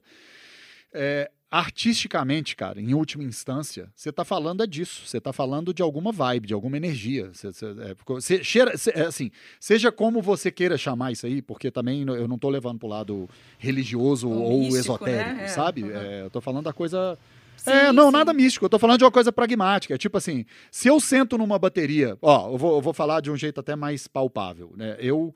é, 0.93 1.31
artisticamente, 1.49 2.55
cara, 2.55 2.79
em 2.79 2.93
última 2.93 3.23
instância, 3.23 3.91
você 3.95 4.11
tá 4.11 4.23
falando 4.23 4.61
é 4.61 4.67
disso. 4.67 5.07
Você 5.07 5.19
tá 5.19 5.33
falando 5.33 5.73
de 5.73 5.81
alguma 5.81 6.11
vibe, 6.11 6.49
de 6.49 6.53
alguma 6.53 6.77
energia. 6.77 7.31
Você, 7.33 7.51
você- 7.51 7.65
é, 7.65 7.95
você 8.05 8.43
cheira- 8.43 8.77
você- 8.77 8.91
é, 8.91 9.07
assim, 9.07 9.31
seja 9.59 9.91
como 9.91 10.21
você 10.21 10.51
queira 10.51 10.77
chamar 10.77 11.11
isso 11.11 11.25
aí, 11.25 11.41
porque 11.41 11.71
também 11.71 12.03
eu 12.03 12.27
não 12.27 12.37
tô 12.37 12.51
levando 12.51 12.77
pro 12.77 12.87
lado 12.87 13.27
religioso 13.57 14.29
Ou 14.29 14.51
ou, 14.51 14.59
místico, 14.59 14.77
esotérico, 14.77 15.35
né? 15.35 15.47
Sabe? 15.47 15.81
uhum. 15.81 15.89
Eu 15.89 16.29
tô 16.29 16.39
falando 16.39 16.65
da 16.65 16.73
coisa 16.73 17.17
Sim, 17.57 17.71
é, 17.71 17.91
não, 17.91 18.07
sim. 18.07 18.11
nada 18.13 18.33
místico. 18.33 18.65
Eu 18.65 18.69
tô 18.69 18.77
falando 18.79 18.97
de 18.99 19.03
uma 19.03 19.11
coisa 19.11 19.31
pragmática. 19.31 19.93
É 19.93 19.97
Tipo 19.97 20.17
assim, 20.17 20.45
se 20.71 20.87
eu 20.87 20.99
sento 20.99 21.37
numa 21.37 21.57
bateria, 21.57 22.17
ó, 22.21 22.51
eu 22.51 22.57
vou, 22.57 22.75
eu 22.75 22.81
vou 22.81 22.93
falar 22.93 23.21
de 23.21 23.31
um 23.31 23.37
jeito 23.37 23.59
até 23.59 23.75
mais 23.75 24.07
palpável, 24.07 24.73
né? 24.75 24.97
Eu, 24.99 25.33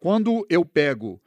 quando 0.00 0.46
eu 0.50 0.64
pego, 0.64 1.20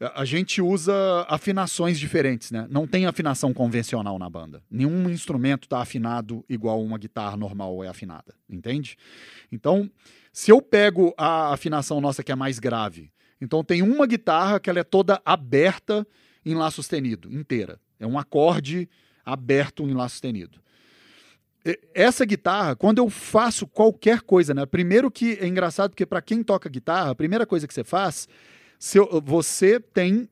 a- 0.00 0.22
a 0.22 0.24
gente 0.24 0.60
usa 0.60 0.92
afinações 1.28 1.98
diferentes, 1.98 2.50
né? 2.50 2.66
Não 2.70 2.86
tem 2.86 3.06
afinação 3.06 3.52
convencional 3.54 4.18
na 4.18 4.28
banda. 4.28 4.62
Nenhum 4.70 5.08
instrumento 5.10 5.68
tá 5.68 5.80
afinado 5.80 6.44
igual 6.48 6.82
uma 6.82 6.98
guitarra 6.98 7.36
normal 7.36 7.82
é 7.82 7.88
afinada, 7.88 8.34
entende? 8.48 8.96
Então, 9.50 9.90
se 10.32 10.50
eu 10.50 10.60
pego 10.62 11.14
a 11.16 11.52
afinação 11.52 12.00
nossa 12.00 12.22
que 12.22 12.30
é 12.30 12.36
mais 12.36 12.58
grave, 12.58 13.10
então 13.40 13.64
tem 13.64 13.82
uma 13.82 14.06
guitarra 14.06 14.60
que 14.60 14.68
ela 14.68 14.80
é 14.80 14.84
toda 14.84 15.20
aberta 15.24 16.06
em 16.44 16.54
Lá 16.54 16.70
sustenido, 16.70 17.32
inteira. 17.32 17.80
É 18.00 18.06
um 18.06 18.18
acorde 18.18 18.88
aberto 19.32 19.82
em 19.88 19.94
Lá 19.94 20.08
sustenido. 20.08 20.58
Essa 21.94 22.24
guitarra, 22.24 22.74
quando 22.74 22.98
eu 22.98 23.10
faço 23.10 23.66
qualquer 23.66 24.22
coisa, 24.22 24.54
né? 24.54 24.64
Primeiro 24.64 25.10
que 25.10 25.32
é 25.40 25.46
engraçado, 25.46 25.90
porque 25.90 26.06
para 26.06 26.22
quem 26.22 26.42
toca 26.42 26.68
guitarra, 26.68 27.10
a 27.10 27.14
primeira 27.14 27.44
coisa 27.46 27.66
que 27.66 27.74
você 27.74 27.84
faz, 27.84 28.26
eu- 28.94 29.20
você 29.24 29.78
tem 29.78 30.28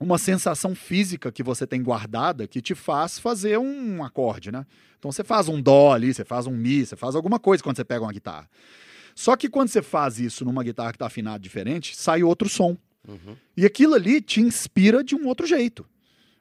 uma 0.00 0.18
sensação 0.18 0.74
física 0.74 1.30
que 1.30 1.42
você 1.44 1.64
tem 1.66 1.80
guardada 1.82 2.48
que 2.48 2.60
te 2.60 2.74
faz 2.74 3.18
fazer 3.18 3.56
um 3.58 4.02
acorde, 4.02 4.50
né? 4.50 4.66
Então 4.98 5.12
você 5.12 5.22
faz 5.22 5.48
um 5.48 5.60
dó 5.62 5.92
ali, 5.92 6.12
você 6.12 6.24
faz 6.24 6.46
um 6.46 6.56
mi, 6.56 6.84
você 6.84 6.96
faz 6.96 7.14
alguma 7.14 7.38
coisa 7.38 7.62
quando 7.62 7.76
você 7.76 7.84
pega 7.84 8.02
uma 8.02 8.12
guitarra. 8.12 8.48
Só 9.14 9.36
que 9.36 9.48
quando 9.48 9.68
você 9.68 9.80
faz 9.80 10.18
isso 10.18 10.44
numa 10.44 10.64
guitarra 10.64 10.90
que 10.90 10.96
está 10.96 11.06
afinada 11.06 11.38
diferente, 11.38 11.94
sai 11.94 12.24
outro 12.24 12.48
som. 12.48 12.76
E 13.56 13.64
aquilo 13.64 13.94
ali 13.94 14.20
te 14.20 14.40
inspira 14.40 15.04
de 15.04 15.14
um 15.14 15.26
outro 15.28 15.46
jeito. 15.46 15.86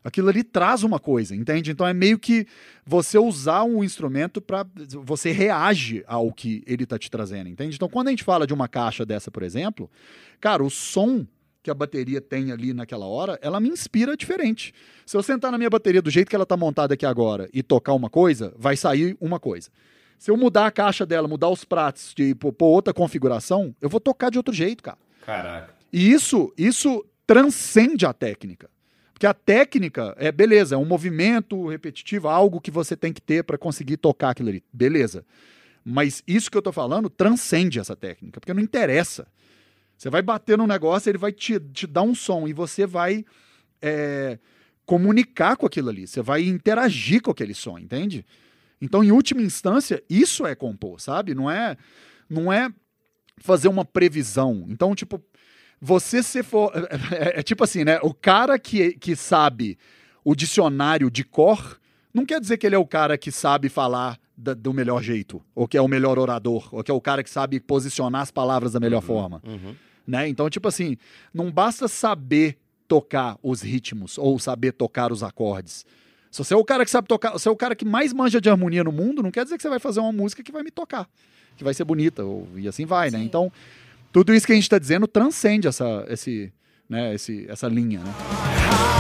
Aquilo 0.04 0.30
ali 0.30 0.44
traz 0.44 0.84
uma 0.84 1.00
coisa, 1.00 1.36
entende? 1.36 1.72
Então 1.72 1.88
é 1.88 1.94
meio 1.94 2.20
que 2.20 2.46
você 2.86 3.18
usar 3.18 3.64
um 3.64 3.84
instrumento 3.84 4.42
para 4.42 4.66
você 5.04 5.32
reage 5.32 6.04
ao 6.06 6.32
que 6.32 6.62
ele 6.68 6.86
tá 6.86 7.00
te 7.00 7.10
trazendo, 7.10 7.50
entende? 7.50 7.76
Então 7.76 7.88
quando 7.88 8.10
a 8.10 8.12
gente 8.12 8.24
fala 8.24 8.46
de 8.46 8.54
uma 8.54 8.68
caixa 8.68 9.06
dessa, 9.06 9.32
por 9.32 9.44
exemplo, 9.44 9.90
cara, 10.42 10.64
o 10.64 10.70
som 10.70 11.26
que 11.64 11.72
a 11.72 11.74
bateria 11.74 12.20
tem 12.20 12.52
ali 12.52 12.74
naquela 12.74 13.06
hora, 13.06 13.40
ela 13.42 13.60
me 13.60 13.70
inspira 13.70 14.18
diferente. 14.18 14.74
Se 15.06 15.16
eu 15.16 15.24
sentar 15.24 15.50
na 15.50 15.58
minha 15.58 15.70
bateria 15.70 16.02
do 16.02 16.10
jeito 16.10 16.30
que 16.30 16.36
ela 16.36 16.46
tá 16.46 16.58
montada 16.58 16.94
aqui 16.94 17.06
agora 17.06 17.50
e 17.54 17.64
tocar 17.64 17.94
uma 17.94 18.10
coisa, 18.10 18.54
vai 18.58 18.76
sair 18.76 19.16
uma 19.22 19.40
coisa. 19.40 19.70
Se 20.20 20.30
eu 20.30 20.36
mudar 20.36 20.68
a 20.68 20.72
caixa 20.72 21.06
dela, 21.06 21.28
mudar 21.28 21.48
os 21.48 21.64
pratos, 21.64 22.14
de 22.14 22.36
pôr 22.36 22.52
pôr 22.52 22.68
outra 22.68 22.94
configuração, 22.94 23.74
eu 23.82 23.88
vou 23.88 24.02
tocar 24.02 24.30
de 24.30 24.38
outro 24.38 24.54
jeito, 24.54 24.84
cara. 24.84 24.98
caraca. 25.26 25.74
E 25.92 26.12
isso, 26.12 26.54
isso 26.58 27.06
transcende 27.26 28.06
a 28.06 28.14
técnica. 28.14 28.70
Porque 29.24 29.28
a 29.28 29.34
técnica 29.34 30.14
é 30.18 30.34
beleza, 30.34 30.76
é 30.76 30.78
um 30.78 30.84
movimento 30.84 31.68
repetitivo, 31.68 32.28
algo 32.28 32.60
que 32.60 32.70
você 32.70 32.94
tem 32.94 33.14
que 33.14 33.22
ter 33.22 33.42
para 33.46 33.58
conseguir 33.58 33.96
tocar 33.96 34.32
aquilo 34.32 34.50
ali. 34.50 34.62
Beleza. 34.74 35.26
Mas 35.82 36.22
isso 36.28 36.52
que 36.52 36.58
eu 36.58 36.62
tô 36.62 36.74
falando 36.74 37.10
transcende 37.10 37.80
essa 37.80 37.96
técnica, 37.96 38.42
porque 38.42 38.54
não 38.54 38.62
interessa. 38.62 39.26
Você 39.98 40.10
vai 40.10 40.22
bater 40.22 40.58
num 40.58 40.68
negócio, 40.68 41.10
ele 41.10 41.18
vai 41.18 41.32
te, 41.32 41.58
te 41.58 41.88
dar 41.88 42.02
um 42.02 42.14
som 42.14 42.50
e 42.50 42.52
você 42.52 42.86
vai 42.86 43.24
é, 43.82 44.40
comunicar 44.86 45.56
com 45.56 45.68
aquilo 45.68 45.88
ali, 45.88 46.06
você 46.06 46.22
vai 46.22 46.44
interagir 46.44 47.22
com 47.22 47.32
aquele 47.32 47.54
som, 47.54 47.80
entende? 47.80 48.26
Então, 48.82 49.06
em 49.06 49.14
última 49.14 49.42
instância, 49.42 50.04
isso 50.10 50.46
é 50.46 50.54
compor, 50.54 51.00
sabe? 51.00 51.34
Não 51.34 51.50
é, 51.50 51.78
não 52.30 52.52
é 52.52 52.70
fazer 53.38 53.70
uma 53.70 53.86
previsão. 53.86 54.66
Então, 54.68 54.94
tipo, 54.94 55.24
você 55.86 56.24
se 56.24 56.42
for. 56.42 56.72
É, 57.12 57.40
é 57.40 57.44
tipo 57.44 57.64
assim, 57.64 57.84
né? 57.84 58.00
O 58.02 58.14
cara 58.14 58.58
que, 58.58 58.94
que 58.94 59.16
sabe 59.16 59.78
o 60.24 60.34
dicionário 60.34 61.12
de 61.12 61.24
cor 61.26 61.78
não 62.14 62.26
quer 62.26 62.40
dizer 62.40 62.58
que 62.58 62.66
ele 62.66 62.76
é 62.76 62.78
o 62.80 62.86
cara 62.88 63.18
que 63.18 63.32
sabe 63.32 63.68
falar 63.68 64.18
da- 64.38 64.54
do 64.54 64.72
melhor 64.74 65.02
jeito, 65.04 65.42
ou 65.54 65.68
que 65.68 65.78
é 65.78 65.82
o 65.82 65.88
melhor 65.88 66.18
orador, 66.18 66.70
ou 66.72 66.84
que 66.84 66.90
é 66.90 66.94
o 66.94 67.02
cara 67.02 67.22
que 67.24 67.30
sabe 67.30 67.60
posicionar 67.60 68.22
as 68.22 68.32
palavras 68.32 68.72
da 68.74 68.80
melhor 68.80 69.02
forma. 69.02 69.42
Né? 70.08 70.28
Então, 70.28 70.50
tipo 70.50 70.68
assim, 70.68 70.96
não 71.34 71.52
basta 71.52 71.88
saber 71.88 72.58
tocar 72.88 73.38
os 73.44 73.62
ritmos 73.62 74.18
ou 74.18 74.38
saber 74.40 74.72
tocar 74.74 75.12
os 75.12 75.24
acordes. 75.24 75.86
Se 76.32 76.38
você 76.44 76.54
é 76.54 76.58
o 76.58 76.64
cara 76.66 76.84
que 76.86 76.92
sabe 76.92 77.08
tocar, 77.08 77.32
se 77.38 77.44
você 77.44 77.50
é 77.50 77.52
o 77.52 77.56
cara 77.56 77.76
que 77.76 77.86
mais 77.86 78.12
manja 78.14 78.40
de 78.42 78.50
harmonia 78.50 78.84
no 78.84 78.92
mundo, 78.92 79.22
não 79.22 79.32
quer 79.32 79.44
dizer 79.44 79.56
que 79.58 79.62
você 79.64 79.70
vai 79.70 79.80
fazer 79.80 80.00
uma 80.00 80.12
música 80.12 80.42
que 80.44 80.52
vai 80.52 80.64
me 80.64 80.72
tocar, 80.72 81.08
que 81.58 81.64
vai 81.64 81.74
ser 81.74 81.84
bonita, 81.84 82.24
ou, 82.24 82.48
e 82.56 82.68
assim 82.68 82.86
vai, 82.86 83.12
né? 83.12 83.20
Sim. 83.20 83.26
Então, 83.26 83.52
tudo 84.14 84.32
isso 84.34 84.46
que 84.46 84.52
a 84.52 84.56
gente 84.56 84.66
está 84.66 84.78
dizendo 84.78 85.08
transcende 85.08 85.68
essa, 85.68 86.06
esse, 86.08 86.54
né, 86.88 87.16
esse, 87.16 87.46
essa 87.50 87.68
linha, 87.68 88.00
né? 88.00 88.93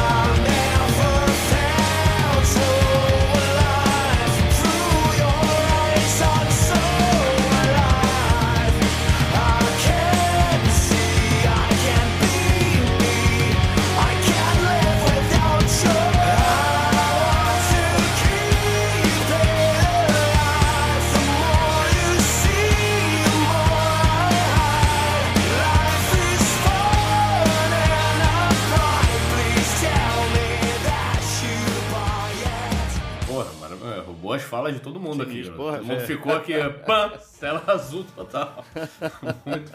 Falas 34.64 34.73
de 34.73 34.80
todo 34.80 34.99
mundo 34.99 35.23
aqui. 35.23 35.31
Sinistro, 35.31 35.56
porra, 35.56 35.77
todo 35.77 35.88
mundo 35.88 36.02
é. 36.02 36.06
ficou 36.06 36.34
aqui, 36.34 36.53
pã, 36.85 37.11
tela 37.40 37.64
azul 37.68 38.06
total. 38.15 38.64
Muito. 39.45 39.72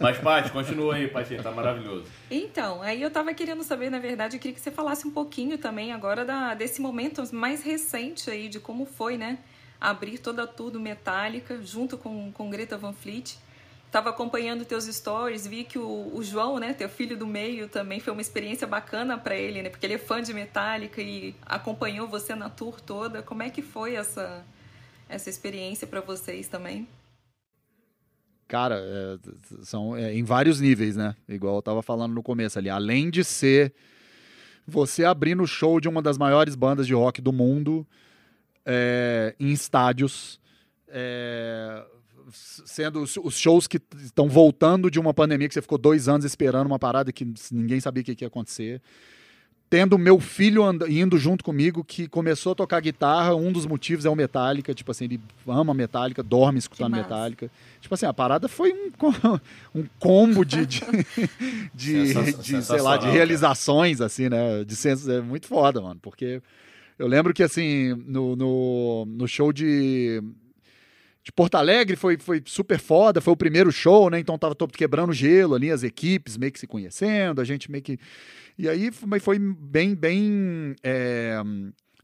Mas, 0.00 0.18
Paty, 0.18 0.50
continua 0.50 0.94
aí, 0.94 1.08
Paty, 1.08 1.36
tá 1.36 1.50
maravilhoso. 1.50 2.04
Então, 2.30 2.82
aí 2.82 3.00
eu 3.00 3.10
tava 3.10 3.32
querendo 3.32 3.62
saber, 3.62 3.90
na 3.90 3.98
verdade, 3.98 4.36
eu 4.36 4.40
queria 4.40 4.54
que 4.54 4.60
você 4.60 4.70
falasse 4.70 5.06
um 5.06 5.10
pouquinho 5.10 5.56
também 5.56 5.92
agora 5.92 6.24
da, 6.24 6.54
desse 6.54 6.80
momento 6.80 7.22
mais 7.34 7.62
recente 7.62 8.30
aí, 8.30 8.48
de 8.48 8.60
como 8.60 8.84
foi, 8.84 9.16
né? 9.16 9.38
Abrir 9.80 10.18
toda 10.18 10.46
tudo 10.46 10.78
metálica, 10.78 11.60
junto 11.62 11.96
com, 11.96 12.30
com 12.32 12.50
Greta 12.50 12.76
Van 12.76 12.92
Fleet. 12.92 13.36
Tava 13.90 14.10
acompanhando 14.10 14.64
teus 14.64 14.84
stories, 14.84 15.46
vi 15.46 15.64
que 15.64 15.78
o, 15.78 16.10
o 16.14 16.22
João, 16.22 16.58
né, 16.58 16.74
teu 16.74 16.88
filho 16.88 17.16
do 17.16 17.26
meio, 17.26 17.68
também 17.68 18.00
foi 18.00 18.12
uma 18.12 18.20
experiência 18.20 18.66
bacana 18.66 19.16
pra 19.16 19.36
ele, 19.36 19.62
né? 19.62 19.70
Porque 19.70 19.86
ele 19.86 19.94
é 19.94 19.98
fã 19.98 20.20
de 20.20 20.34
Metallica 20.34 21.00
e 21.00 21.34
acompanhou 21.46 22.06
você 22.06 22.34
na 22.34 22.50
tour 22.50 22.80
toda. 22.80 23.22
Como 23.22 23.42
é 23.42 23.50
que 23.50 23.62
foi 23.62 23.94
essa, 23.94 24.44
essa 25.08 25.30
experiência 25.30 25.86
pra 25.86 26.00
vocês 26.00 26.48
também? 26.48 26.86
Cara, 28.48 28.76
é, 28.78 29.18
são 29.62 29.96
é, 29.96 30.14
em 30.14 30.22
vários 30.22 30.60
níveis, 30.60 30.94
né? 30.96 31.16
Igual 31.28 31.56
eu 31.56 31.62
tava 31.62 31.82
falando 31.82 32.12
no 32.12 32.22
começo 32.22 32.58
ali. 32.58 32.68
Além 32.68 33.10
de 33.10 33.24
ser 33.24 33.72
você 34.66 35.04
abrindo 35.04 35.42
o 35.42 35.46
show 35.46 35.80
de 35.80 35.88
uma 35.88 36.02
das 36.02 36.18
maiores 36.18 36.54
bandas 36.54 36.86
de 36.86 36.94
rock 36.94 37.20
do 37.20 37.32
mundo 37.32 37.86
é, 38.64 39.34
em 39.38 39.52
estádios, 39.52 40.40
é, 40.88 41.84
sendo 42.30 43.02
os, 43.02 43.38
shows 43.38 43.66
que 43.66 43.80
estão 44.02 44.28
voltando 44.28 44.90
de 44.90 44.98
uma 44.98 45.14
pandemia 45.14 45.48
que 45.48 45.54
você 45.54 45.62
ficou 45.62 45.78
dois 45.78 46.08
anos 46.08 46.24
esperando 46.24 46.66
uma 46.66 46.78
parada 46.78 47.12
que 47.12 47.26
ninguém 47.52 47.80
sabia 47.80 48.02
o 48.02 48.04
que, 48.04 48.16
ia 48.20 48.28
acontecer. 48.28 48.80
Tendo 49.68 49.98
meu 49.98 50.20
filho 50.20 50.62
indo 50.88 51.18
junto 51.18 51.42
comigo, 51.42 51.82
que 51.82 52.06
começou 52.06 52.52
a 52.52 52.54
tocar 52.54 52.80
guitarra, 52.80 53.34
um 53.34 53.50
dos 53.50 53.66
motivos 53.66 54.04
é 54.04 54.08
o 54.08 54.14
Metallica, 54.14 54.72
tipo 54.72 54.92
assim, 54.92 55.06
ele 55.06 55.20
ama 55.46 55.74
Metallica, 55.74 56.22
dorme 56.22 56.58
escutando. 56.60 56.94
Metallica. 56.94 57.50
Tipo 57.80 57.92
assim, 57.94 58.06
a 58.06 58.14
parada 58.14 58.46
foi 58.46 58.72
um, 58.72 58.90
um 59.80 59.84
combo 59.98 60.44
de, 60.44 60.64
de, 60.66 60.80
de, 61.74 62.32
de, 62.34 62.62
sei 62.62 62.80
lá, 62.80 62.96
de 62.96 63.02
cara. 63.02 63.12
realizações, 63.12 64.00
assim, 64.00 64.28
né? 64.28 64.62
De 64.62 64.76
sens- 64.76 65.08
é 65.08 65.20
muito 65.20 65.48
foda, 65.48 65.80
mano, 65.80 65.98
porque 66.00 66.40
Eu 66.96 67.08
lembro 67.08 67.34
que, 67.34 67.42
assim, 67.42 67.92
no, 68.06 68.36
no, 68.36 69.04
no 69.04 69.26
show 69.26 69.52
de, 69.52 70.22
de 71.26 71.32
Porto 71.32 71.56
Alegre 71.56 71.96
foi, 71.96 72.16
foi 72.16 72.40
super 72.46 72.78
foda, 72.78 73.20
foi 73.20 73.32
o 73.32 73.36
primeiro 73.36 73.72
show, 73.72 74.08
né? 74.08 74.20
Então 74.20 74.38
tava 74.38 74.54
todo 74.54 74.72
quebrando 74.72 75.12
gelo 75.12 75.56
ali, 75.56 75.72
as 75.72 75.82
equipes 75.82 76.36
meio 76.36 76.52
que 76.52 76.60
se 76.60 76.68
conhecendo, 76.68 77.40
a 77.40 77.44
gente 77.44 77.68
meio 77.68 77.82
que. 77.82 77.98
E 78.56 78.68
aí 78.68 78.92
foi, 78.92 79.18
foi 79.18 79.38
bem, 79.40 79.96
bem. 79.96 80.76
é, 80.84 81.42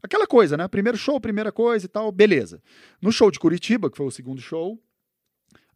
Aquela 0.03 0.27
coisa, 0.27 0.57
né? 0.57 0.67
Primeiro 0.67 0.97
show, 0.97 1.21
primeira 1.21 1.53
coisa 1.53 1.85
e 1.85 1.87
tal, 1.87 2.11
beleza. 2.11 2.61
No 3.01 3.13
show 3.13 3.31
de 3.31 3.39
Curitiba, 3.39 3.89
que 3.89 3.95
foi 3.95 4.05
o 4.05 4.11
segundo 4.11 4.41
show, 4.41 4.77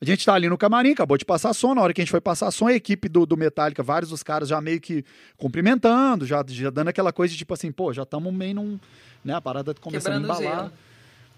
a 0.02 0.04
gente 0.04 0.26
tá 0.26 0.34
ali 0.34 0.50
no 0.50 0.58
camarim, 0.58 0.92
acabou 0.92 1.18
de 1.18 1.24
passar 1.24 1.54
som. 1.54 1.74
Na 1.74 1.82
hora 1.82 1.94
que 1.94 2.02
a 2.02 2.04
gente 2.04 2.12
foi 2.12 2.20
passar 2.20 2.52
som, 2.52 2.68
a 2.68 2.74
equipe 2.74 3.08
do, 3.08 3.26
do 3.26 3.38
Metallica, 3.38 3.82
vários 3.82 4.10
dos 4.10 4.24
caras 4.24 4.50
já 4.50 4.60
meio 4.60 4.82
que 4.82 5.06
cumprimentando, 5.38 6.26
já, 6.26 6.44
já 6.46 6.70
dando 6.70 6.90
aquela 6.90 7.14
coisa 7.14 7.32
de 7.32 7.38
tipo 7.38 7.54
assim, 7.54 7.72
pô, 7.72 7.94
já 7.94 8.04
estamos 8.04 8.34
meio 8.34 8.56
num. 8.56 8.78
Né, 9.24 9.34
a 9.34 9.40
parada 9.40 9.74
começando 9.76 10.22
Quebrando 10.22 10.34
a 10.34 10.36
embalar. 10.36 10.64
gelo. 10.66 10.74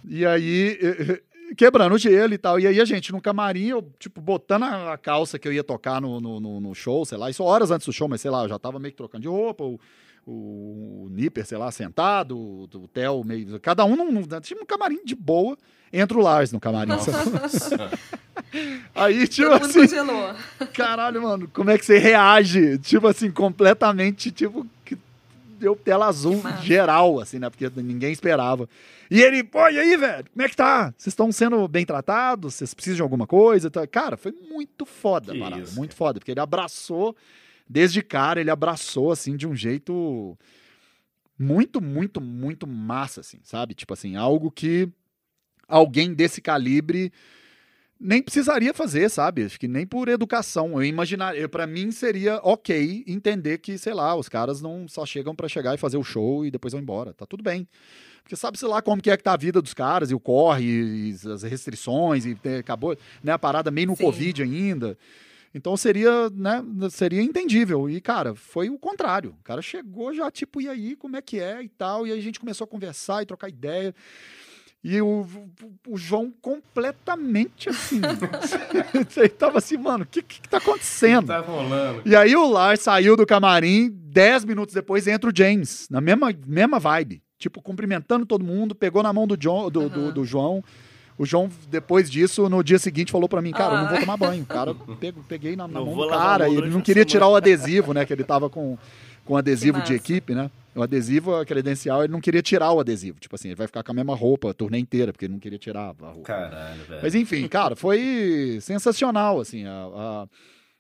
E 0.07 0.26
aí, 0.26 0.80
quebrando 1.55 1.95
o 1.95 1.97
gelo 1.97 2.34
e 2.34 2.38
tal. 2.38 2.59
E 2.59 2.67
aí 2.67 2.80
a 2.80 2.85
gente 2.85 3.11
no 3.11 3.21
camarim, 3.21 3.67
eu, 3.67 3.88
tipo, 3.99 4.21
botando 4.21 4.63
a, 4.63 4.97
calça 4.97 5.39
que 5.39 5.47
eu 5.47 5.53
ia 5.53 5.63
tocar 5.63 6.01
no, 6.01 6.19
no, 6.19 6.59
no- 6.59 6.76
show, 6.76 7.05
sei 7.05 7.17
lá, 7.17 7.30
isso 7.30 7.43
horas 7.43 7.71
antes 7.71 7.85
do 7.85 7.93
show, 7.93 8.07
mas 8.07 8.21
sei 8.21 8.31
lá, 8.31 8.43
eu 8.43 8.49
já 8.49 8.59
tava 8.59 8.80
meio 8.80 8.91
que 8.91 8.97
trocando 8.97 9.23
de 9.23 9.27
roupa, 9.27 9.63
o, 9.63 9.80
o, 10.26 11.07
Nipper, 11.11 11.45
sei 11.45 11.57
lá, 11.57 11.71
sentado, 11.71 12.38
o, 12.38 12.63
o 12.63 12.88
Theo 12.88 13.23
meio. 13.23 13.59
Cada 13.59 13.84
um 13.85 13.95
num, 13.95 14.11
num, 14.11 14.23
tinha 14.41 14.61
um 14.61 14.65
camarim 14.65 15.03
de 15.03 15.15
boa. 15.15 15.57
Entra 15.91 16.17
o 16.17 16.21
Lars 16.21 16.51
no 16.51 16.59
camarim. 16.59 16.91
aí, 18.93 19.27
tipo 19.27 19.51
assim. 19.51 19.81
congelou. 19.81 20.35
Caralho, 20.73 21.23
mano, 21.23 21.49
como 21.51 21.71
é 21.71 21.77
que 21.77 21.85
você 21.85 21.97
reage? 21.97 22.77
Tipo 22.77 23.07
assim, 23.07 23.31
completamente, 23.31 24.31
tipo, 24.31 24.67
deu 25.60 25.76
tela 25.76 26.07
azul 26.07 26.41
massa. 26.41 26.64
geral, 26.64 27.19
assim, 27.19 27.38
né? 27.40 27.49
Porque 27.49 27.69
ninguém 27.81 28.11
esperava. 28.11 28.68
E 29.11 29.22
ele, 29.22 29.44
pô, 29.44 29.68
e 29.69 29.80
aí, 29.80 29.98
velho? 29.98 30.26
Como 30.31 30.45
é 30.45 30.49
que 30.49 30.56
tá? 30.56 30.94
Vocês 30.98 31.07
estão 31.11 31.31
sendo 31.31 31.68
bem 31.68 31.86
tratados? 31.86 32.56
Vocês 32.56 32.73
precisam 32.73 32.95
de 32.98 33.02
alguma 33.02 33.27
coisa? 33.27 33.69
Tá- 33.69 33.86
Cara, 33.88 34.15
foi 34.18 34.31
muito 34.31 34.86
foda, 34.86 35.34
Que 35.34 35.40
parada, 35.40 35.61
isso, 35.64 35.76
muito 35.76 35.95
foda, 35.95 36.19
porque 36.19 36.31
ele 36.31 36.40
abraçou, 36.40 37.15
desde 37.68 38.02
cara, 38.02 38.40
ele 38.40 38.52
abraçou, 38.52 39.11
assim, 39.11 39.36
de 39.36 39.48
um 39.48 39.56
jeito 39.56 40.38
muito, 41.38 41.80
muito, 41.81 42.19
muito 42.19 42.68
massa, 42.68 43.22
assim, 43.22 43.40
sabe? 43.44 43.73
Tipo 43.73 43.94
assim, 43.94 44.15
algo 44.15 44.52
que 44.52 44.90
alguém 45.68 46.14
desse 46.14 46.41
calibre 46.41 47.11
nem 47.99 48.21
precisaria 48.21 48.73
fazer, 48.73 49.09
sabe? 49.09 49.43
Acho 49.43 49.59
que 49.59 49.67
nem 49.67 49.85
por 49.85 50.07
educação. 50.07 50.73
Eu 50.73 50.85
imaginaria, 50.85 51.49
para 51.49 51.67
mim 51.67 51.91
seria 51.91 52.39
ok 52.43 53.03
entender 53.05 53.57
que, 53.57 53.77
sei 53.77 53.93
lá, 53.93 54.15
os 54.15 54.30
caras 54.30 54.61
não 54.61 54.88
só 54.88 55.05
chegam 55.05 55.35
pra 55.35 55.49
chegar 55.49 55.76
e 55.76 55.77
fazer 55.77 55.97
o 55.97 56.03
show 56.03 56.45
e 56.45 56.51
depois 56.51 56.71
vão 56.71 56.81
embora. 56.81 57.13
Tá 57.13 57.26
tudo 57.26 57.43
bem. 57.43 57.67
Porque 58.23 58.35
sabe, 58.35 58.57
sei 58.57 58.69
lá, 58.69 58.81
como 58.81 59.01
que 59.01 59.09
é 59.09 59.17
que 59.17 59.23
tá 59.23 59.34
a 59.34 59.38
vida 59.38 59.61
dos 59.61 59.73
caras, 59.73 60.11
e 60.11 60.15
o 60.15 60.19
corre, 60.19 60.63
e 60.63 61.15
as 61.30 61.43
restrições, 61.43 62.26
e 62.26 62.38
acabou, 62.59 62.95
né, 63.23 63.31
a 63.31 63.39
parada 63.39 63.71
meio 63.71 63.88
no 63.88 63.95
Sim. 63.95 64.03
Covid 64.03 64.43
ainda. 64.43 64.97
Então 65.53 65.76
seria, 65.76 66.30
né, 66.30 66.63
seria 66.91 67.23
entendível. 67.23 67.89
E, 67.89 67.99
cara, 67.99 68.35
foi 68.35 68.69
o 68.69 68.77
contrário. 68.77 69.35
O 69.39 69.43
cara 69.43 69.61
chegou 69.61 70.13
já, 70.13 70.30
tipo, 70.30 70.61
e 70.61 70.69
aí, 70.69 70.95
como 70.95 71.17
é 71.17 71.21
que 71.21 71.39
é 71.39 71.63
e 71.63 71.69
tal. 71.69 72.05
E 72.05 72.11
aí 72.11 72.19
a 72.19 72.21
gente 72.21 72.39
começou 72.39 72.65
a 72.65 72.67
conversar 72.67 73.23
e 73.23 73.26
trocar 73.26 73.49
ideia. 73.49 73.95
E 74.81 75.01
o, 75.01 75.07
o, 75.88 75.93
o 75.93 75.97
João 75.97 76.31
completamente 76.41 77.69
assim. 77.69 77.99
Ele 79.18 79.30
tava 79.30 79.57
assim, 79.57 79.77
mano, 79.77 80.03
o 80.03 80.07
que, 80.07 80.22
que, 80.22 80.41
que 80.41 80.47
tá 80.49 80.57
acontecendo? 80.57 81.27
Tá 81.27 81.39
rolando. 81.39 82.01
E 82.06 82.15
aí 82.15 82.35
o 82.35 82.47
Lars 82.49 82.81
saiu 82.81 83.18
do 83.18 83.26
camarim, 83.26 83.89
dez 83.93 84.45
minutos 84.45 84.73
depois 84.73 85.06
entra 85.07 85.30
o 85.30 85.34
James, 85.35 85.88
na 85.89 85.99
mesma, 85.99 86.34
mesma 86.47 86.80
vibe. 86.80 87.22
Tipo, 87.38 87.61
cumprimentando 87.61 88.26
todo 88.26 88.43
mundo, 88.43 88.73
pegou 88.76 89.01
na 89.03 89.11
mão 89.14 89.26
do, 89.27 89.38
John, 89.38 89.69
do, 89.69 89.89
do, 89.89 89.99
Aham. 90.06 90.11
do 90.14 90.26
João. 90.26 90.64
O 91.18 91.26
João, 91.26 91.49
depois 91.69 92.10
disso, 92.10 92.47
no 92.47 92.64
dia 92.64 92.80
seguinte, 92.80 93.11
falou 93.11 93.27
pra 93.27 93.41
mim, 93.41 93.51
cara, 93.51 93.73
eu 93.76 93.77
não 93.81 93.88
vou 93.89 93.97
Ah. 93.97 93.99
tomar 93.99 94.15
banho. 94.18 94.45
Cara, 94.45 94.73
pego, 94.73 95.22
peguei 95.27 95.56
na, 95.57 95.68
na 95.68 95.81
mão 95.81 95.93
do 95.95 96.07
cara. 96.07 96.47
E 96.47 96.56
ele 96.56 96.69
não 96.69 96.80
queria 96.80 97.03
semana. 97.03 97.06
tirar 97.11 97.27
o 97.27 97.35
adesivo, 97.35 97.93
né? 97.93 98.06
Que 98.06 98.14
ele 98.14 98.23
tava 98.23 98.49
com, 98.49 98.77
com 99.30 99.38
adesivo 99.38 99.77
de 99.84 99.93
equipe, 99.93 100.34
né? 100.34 100.49
O 100.76 100.81
adesivo, 100.81 101.35
a 101.35 101.45
credencial, 101.45 102.03
ele 102.03 102.11
não 102.11 102.19
queria 102.22 102.41
tirar 102.41 102.72
o 102.72 102.80
adesivo. 102.80 103.19
Tipo 103.19 103.35
assim, 103.35 103.49
ele 103.49 103.56
vai 103.56 103.68
ficar 103.68 103.84
com 103.84 103.91
a 103.91 103.93
mesma 103.93 104.15
roupa 104.15 104.49
a 104.49 104.53
turnê 104.53 104.80
inteira, 104.80 105.11
porque 105.11 105.26
ele 105.26 105.34
não 105.34 105.39
queria 105.39 105.60
tirar 105.60 105.89
a 105.89 106.10
roupa. 106.10 106.22
Caralho, 106.23 106.84
velho. 106.85 106.99
Mas 107.03 107.14
enfim, 107.15 107.47
cara, 107.47 107.76
foi 107.76 108.57
sensacional, 108.61 109.39
assim, 109.39 109.65
a- 109.65 109.72
a- 109.72 110.27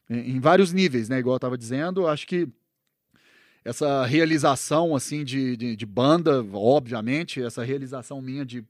em 0.09 0.37
em 0.37 0.39
vários 0.39 0.73
níveis, 0.73 1.09
né? 1.09 1.19
Igual 1.19 1.35
eu 1.35 1.39
tava 1.39 1.57
dizendo, 1.57 2.07
acho 2.07 2.25
que 2.25 2.47
essa 3.63 4.05
realização, 4.05 4.95
assim, 4.95 5.23
de, 5.23 5.55
de, 5.57 5.75
de 5.75 5.85
banda, 5.85 6.43
obviamente, 6.53 7.41
essa 7.41 7.63
realização 7.63 8.21
minha 8.21 8.45
de 8.45 8.63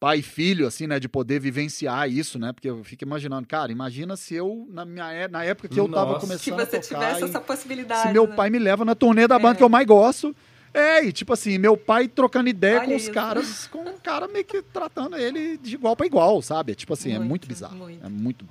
pai 0.00 0.18
e 0.18 0.22
filho, 0.22 0.66
assim, 0.66 0.86
né? 0.86 1.00
De 1.00 1.08
poder 1.08 1.40
vivenciar 1.40 2.08
isso, 2.10 2.38
né? 2.38 2.52
Porque 2.52 2.68
eu 2.70 2.82
fico 2.84 3.04
imaginando, 3.04 3.46
cara, 3.48 3.72
imagina 3.72 4.16
se 4.16 4.34
eu, 4.34 4.66
na, 4.70 4.84
minha, 4.84 5.10
é- 5.12 5.28
na 5.28 5.44
época 5.44 5.68
que 5.68 5.78
eu 5.78 5.88
tava 5.88 6.12
Nossa. 6.12 6.20
começando 6.26 6.44
Que 6.44 6.50
você 6.66 6.76
a 6.76 6.80
tocar... 6.80 6.98
tivesse 7.00 7.20
e- 7.22 7.24
essa 7.24 7.40
possibilidade. 7.40 8.02
se 8.08 8.12
meu 8.12 8.26
né? 8.26 8.34
pai 8.36 8.48
me 8.50 8.58
leva 8.58 8.84
na 8.84 8.94
turnê 8.94 9.26
da 9.26 9.38
banda 9.38 9.54
É. 9.54 9.56
que 9.58 9.62
eu 9.64 9.68
mais 9.68 9.86
gosto. 9.86 10.34
É, 10.72 11.02
e 11.02 11.12
tipo 11.12 11.32
assim, 11.32 11.56
meu 11.58 11.76
pai 11.76 12.06
trocando 12.06 12.48
ideia 12.48 12.78
Olha 12.80 12.88
com 12.88 12.94
os 12.96 13.02
isso. 13.04 13.12
caras, 13.12 13.66
com 13.68 13.78
um 13.88 13.96
cara 13.98 14.28
meio 14.28 14.44
que 14.44 14.60
tratando 14.62 15.16
ele 15.16 15.56
de 15.56 15.74
igual 15.74 15.96
pra 15.96 16.06
igual, 16.06 16.40
sabe? 16.42 16.74
Tipo 16.74 16.92
assim, 16.92 17.10
é 17.10 17.18
muito 17.18 17.28
Muito, 17.28 17.48
bizarro. 17.48 17.74
muito. 17.76 18.04
É 18.04 18.08
muito. 18.08 18.46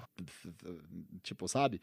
Tipo, 1.24 1.48
sabe? 1.48 1.80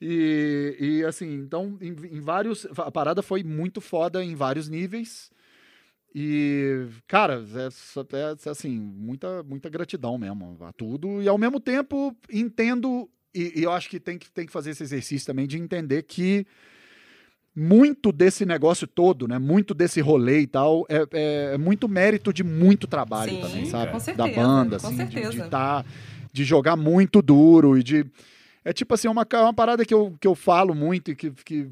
E, 0.00 0.76
e 0.78 1.04
assim, 1.04 1.32
então, 1.34 1.76
em, 1.80 1.88
em 2.16 2.20
vários. 2.20 2.66
A 2.76 2.90
parada 2.90 3.22
foi 3.22 3.42
muito 3.42 3.80
foda 3.80 4.22
em 4.22 4.34
vários 4.34 4.68
níveis. 4.68 5.30
E, 6.14 6.86
cara, 7.06 7.44
é, 7.54 7.70
só- 7.70 8.04
é, 8.12 8.50
assim, 8.50 8.78
muita, 8.78 9.42
muita 9.42 9.68
gratidão 9.68 10.16
mesmo 10.18 10.56
a 10.62 10.72
tudo. 10.72 11.22
E 11.22 11.28
ao 11.28 11.38
mesmo 11.38 11.60
tempo, 11.60 12.16
entendo, 12.32 13.08
e, 13.34 13.60
e 13.60 13.62
eu 13.62 13.70
acho 13.72 13.88
que 13.90 14.00
tem, 14.00 14.18
que 14.18 14.30
tem 14.30 14.46
que 14.46 14.52
fazer 14.52 14.70
esse 14.70 14.82
exercício 14.82 15.26
também 15.26 15.46
de 15.46 15.58
entender 15.58 16.02
que 16.02 16.46
muito 17.54 18.12
desse 18.12 18.46
negócio 18.46 18.86
todo, 18.86 19.26
né? 19.26 19.38
Muito 19.38 19.74
desse 19.74 20.00
rolê 20.00 20.40
e 20.42 20.46
tal, 20.46 20.86
é, 20.88 20.98
é- 21.12 21.50
é 21.54 21.58
muito 21.58 21.88
mérito 21.88 22.32
de 22.32 22.44
muito 22.44 22.86
trabalho 22.86 23.34
Sim, 23.34 23.40
também, 23.40 23.64
com 23.64 23.70
sabe? 23.70 23.92
da 23.92 23.98
certeza, 24.00 24.28
banda, 24.40 24.78
com 24.78 24.86
assim, 24.86 24.96
de, 24.96 25.12
certeza. 25.12 25.42
de 25.44 25.50
tá, 25.50 25.84
de 26.32 26.44
jogar 26.44 26.76
muito 26.76 27.20
duro 27.20 27.76
e 27.76 27.82
de. 27.82 28.06
É 28.64 28.72
tipo 28.72 28.94
assim, 28.94 29.08
uma, 29.08 29.24
ca- 29.26 29.42
uma 29.42 29.54
parada 29.54 29.84
que 29.84 29.92
eu, 29.94 30.16
que 30.20 30.26
eu 30.26 30.34
falo 30.34 30.74
muito 30.74 31.10
e 31.10 31.16
que, 31.16 31.30
que 31.30 31.68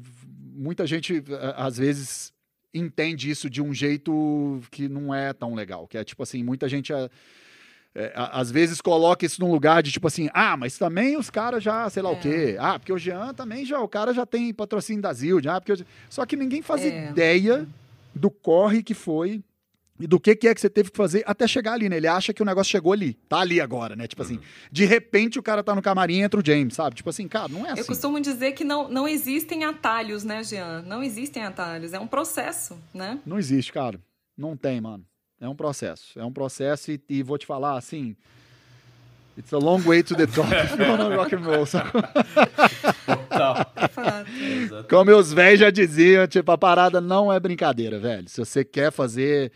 muita 0.53 0.85
gente, 0.85 1.23
às 1.55 1.77
vezes, 1.77 2.33
entende 2.73 3.29
isso 3.29 3.49
de 3.49 3.61
um 3.61 3.73
jeito 3.73 4.61
que 4.71 4.87
não 4.87 5.13
é 5.13 5.33
tão 5.33 5.53
legal. 5.55 5.87
Que 5.87 5.97
é 5.97 6.03
tipo 6.03 6.23
assim, 6.23 6.43
muita 6.43 6.67
gente. 6.69 6.91
é, 6.93 7.09
é, 7.95 8.13
às 8.15 8.51
vezes 8.51 8.79
coloca 8.81 9.25
isso 9.25 9.41
num 9.41 9.51
lugar 9.51 9.81
de 9.81 9.91
tipo 9.91 10.05
assim, 10.07 10.29
ah, 10.33 10.55
mas 10.55 10.77
também 10.77 11.17
os 11.17 11.29
caras 11.31 11.63
já, 11.63 11.89
sei 11.89 12.03
lá 12.03 12.11
o 12.11 12.15
É. 12.15 12.19
quê. 12.19 12.55
Ah, 12.59 12.77
porque 12.77 12.93
o 12.93 12.97
Jean 12.97 13.33
também 13.33 13.65
já, 13.65 13.79
o 13.79 13.87
cara 13.87 14.13
já 14.13 14.25
tem 14.25 14.53
patrocínio 14.53 15.01
da 15.01 15.11
Zild. 15.13 15.47
Ah, 15.49 15.59
porque 15.59 15.73
o- 15.73 15.85
Só 16.09 16.25
que 16.25 16.35
ninguém 16.35 16.61
faz 16.61 16.83
É. 16.85 17.09
ideia 17.09 17.67
do 18.13 18.29
corre 18.29 18.83
que 18.83 18.93
foi 18.93 19.41
e 19.99 20.05
do 20.05 20.19
que, 20.19 20.35
que 20.35 20.47
é 20.47 20.53
que 20.53 20.61
você 20.61 20.69
teve 20.69 20.91
que 20.91 20.97
fazer 20.97 21.23
até 21.25 21.47
chegar 21.47 21.73
ali, 21.73 21.89
né? 21.89 21.97
Ele 21.97 22.07
acha 22.07 22.31
que 22.31 22.41
o 22.41 22.45
negócio 22.45 22.71
chegou 22.71 22.93
ali, 22.93 23.13
tá 23.27 23.39
ali 23.39 23.59
agora, 23.59 23.95
né? 23.95 24.07
Tipo 24.07 24.21
assim, 24.21 24.39
de 24.71 24.85
repente 24.85 25.39
o 25.39 25.43
cara 25.43 25.63
tá 25.63 25.73
no 25.73 25.81
camarim 25.81 26.17
e 26.17 26.21
entra 26.21 26.39
o 26.39 26.45
James, 26.45 26.75
sabe? 26.75 26.95
Tipo 26.95 27.09
assim, 27.09 27.27
cara, 27.27 27.47
não 27.47 27.65
é 27.65 27.71
assim. 27.71 27.81
Eu 27.81 27.85
costumo 27.85 28.19
dizer 28.19 28.51
que 28.51 28.63
não, 28.63 28.87
não 28.87 29.07
existem 29.07 29.63
atalhos, 29.63 30.23
né, 30.23 30.43
Jean? 30.43 30.83
Não 30.83 31.01
existem 31.01 31.43
atalhos. 31.43 31.93
É 31.93 31.99
um 31.99 32.07
processo, 32.07 32.77
né? 32.93 33.19
Não 33.25 33.39
existe, 33.39 33.73
cara. 33.73 33.99
Não 34.37 34.55
tem, 34.55 34.79
mano. 34.79 35.03
É 35.41 35.49
um 35.49 35.55
processo. 35.55 36.19
É 36.19 36.25
um 36.25 36.31
processo 36.31 36.91
e, 36.91 37.01
e 37.09 37.23
vou 37.23 37.37
te 37.37 37.45
falar 37.45 37.77
assim. 37.77 38.15
It's 39.37 39.53
a 39.53 39.59
long 39.59 39.79
way 39.81 40.01
to 40.01 40.15
the 40.15 40.25
top 40.25 40.49
if 40.51 40.79
you 40.79 40.89
wanna 40.89 41.15
rock 41.15 41.35
and 41.35 41.41
roll. 41.41 41.61
Exato. 41.61 42.01
Como 44.89 45.05
meus 45.05 45.31
velhos 45.31 45.59
já 45.59 45.69
diziam, 45.69 46.27
tipo, 46.27 46.51
a 46.51 46.57
parada 46.57 46.99
não 46.99 47.31
é 47.31 47.39
brincadeira, 47.39 47.99
velho. 47.99 48.27
Se 48.27 48.39
você 48.39 48.65
quer 48.65 48.91
fazer 48.91 49.51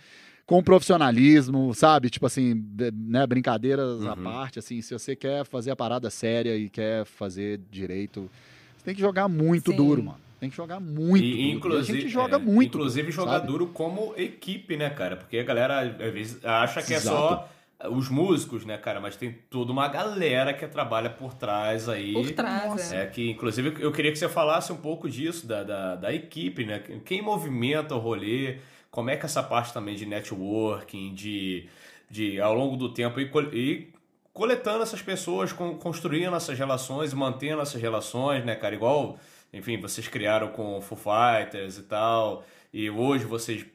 com 0.46 0.62
profissionalismo, 0.64 1.74
sabe? 1.74 2.10
Tipo 2.10 2.26
assim, 2.26 2.64
né, 2.94 3.26
brincadeiras 3.26 4.06
à 4.06 4.14
Uhum. 4.14 4.24
parte, 4.24 4.60
assim, 4.60 4.82
se 4.82 4.94
você 4.94 5.16
quer 5.16 5.46
fazer 5.46 5.72
a 5.72 5.76
parada 5.76 6.10
séria 6.10 6.56
e 6.56 6.70
quer 6.70 7.06
fazer 7.06 7.60
direito, 7.72 8.30
você 8.78 8.86
tem 8.86 8.96
que 8.96 9.02
jogar 9.02 9.28
muito 9.28 9.72
Sim. 9.72 9.78
duro, 9.78 10.04
mano. 10.04 10.18
Tem 10.40 10.50
que 10.50 10.56
jogar 10.56 10.80
muito 10.80 11.24
E, 11.24 11.30
duro. 11.32 11.42
E 11.42 11.52
inclusive, 11.52 11.98
a 11.98 12.02
gente 12.02 12.12
joga 12.12 12.36
é, 12.38 12.40
muito. 12.40 12.78
Inclusive 12.78 13.04
duro, 13.04 13.14
jogar 13.14 13.32
sabe? 13.34 13.48
duro 13.48 13.68
como 13.68 14.14
equipe, 14.18 14.76
né, 14.76 14.90
cara? 14.90 15.16
Porque 15.16 15.38
a 15.38 15.44
galera 15.44 15.82
às 15.82 16.12
vezes 16.14 16.44
acha 16.44 16.82
que 16.82 16.94
é 16.94 16.98
Exato. 16.98 17.16
só 17.16 17.50
os 17.92 18.10
músicos, 18.10 18.66
né, 18.66 18.78
cara? 18.78 19.00
Mas 19.00 19.16
tem 19.16 19.36
toda 19.52 19.72
uma 19.72 19.88
galera 19.88 20.52
que 20.54 20.68
trabalha 20.68 21.10
por 21.12 21.34
trás 21.36 21.88
aí. 21.88 22.14
Por 22.14 22.32
trás, 22.32 22.92
é. 22.92 23.04
É 23.04 23.06
que, 23.06 23.30
inclusive, 23.30 23.76
eu 23.80 23.92
queria 23.92 24.12
que 24.12 24.18
você 24.18 24.28
falasse 24.28 24.74
um 24.74 24.78
pouco 24.78 25.08
disso, 25.10 25.46
da, 25.48 25.64
da, 25.64 25.96
da 25.96 26.14
equipe, 26.14 26.66
né? 26.66 26.80
Quem 27.06 27.22
movimenta 27.22 27.96
o 27.96 28.00
rolê, 28.00 28.58
como 28.92 29.10
é 29.10 29.16
que 29.18 29.26
essa 29.26 29.42
parte 29.42 29.74
também 29.74 29.96
de 29.96 30.06
networking, 30.06 31.14
de, 31.14 31.68
de 32.10 32.40
ao 32.42 32.54
longo 32.54 32.76
do 32.76 32.94
tempo, 32.94 33.26
col- 33.30 33.54
ir 33.54 33.94
coletando 34.34 34.84
essas 34.84 35.02
pessoas, 35.02 35.54
con- 35.54 35.78
construindo 35.78 36.36
essas 36.36 36.58
relações 36.58 37.12
e 37.14 37.16
mantendo 37.16 37.62
essas 37.62 37.82
relações, 37.82 38.46
né, 38.46 38.56
cara? 38.56 38.76
Igual, 38.76 39.18
enfim, 39.54 39.80
vocês 39.80 40.08
criaram 40.08 40.50
com 40.50 40.80
Foo 40.82 40.98
Fighters 40.98 41.78
e 41.78 41.84
tal, 41.84 42.46
e 42.74 42.90
hoje 42.90 43.26
vocês 43.26 43.66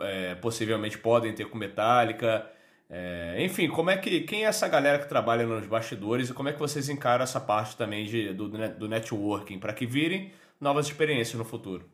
é, 0.00 0.34
possivelmente 0.36 0.98
podem 0.98 1.32
ter 1.32 1.46
com 1.48 1.56
Metallica. 1.58 2.46
É, 2.88 3.36
enfim, 3.40 3.68
como 3.68 3.90
é 3.90 3.96
que 3.96 4.20
quem 4.20 4.44
é 4.44 4.48
essa 4.48 4.68
galera 4.68 4.98
que 5.00 5.08
trabalha 5.08 5.44
nos 5.44 5.66
bastidores 5.66 6.28
e 6.30 6.32
como 6.34 6.48
é 6.48 6.52
que 6.52 6.58
vocês 6.58 6.88
encaram 6.88 7.24
essa 7.24 7.40
parte 7.40 7.76
também 7.76 8.04
de, 8.04 8.32
do, 8.32 8.48
do 8.48 8.88
networking 8.88 9.58
para 9.58 9.72
que 9.72 9.84
virem 9.86 10.32
novas 10.60 10.86
experiências 10.86 11.36
no 11.36 11.44
futuro? 11.44 11.84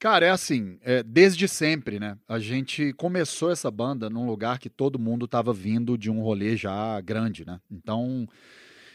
Cara, 0.00 0.24
é 0.24 0.30
assim, 0.30 0.78
é, 0.80 1.02
desde 1.02 1.46
sempre, 1.46 2.00
né? 2.00 2.16
A 2.26 2.38
gente 2.38 2.90
começou 2.94 3.50
essa 3.50 3.70
banda 3.70 4.08
num 4.08 4.26
lugar 4.26 4.58
que 4.58 4.70
todo 4.70 4.98
mundo 4.98 5.28
tava 5.28 5.52
vindo 5.52 5.98
de 5.98 6.10
um 6.10 6.22
rolê 6.22 6.56
já 6.56 6.98
grande, 7.02 7.44
né? 7.44 7.60
Então, 7.70 8.26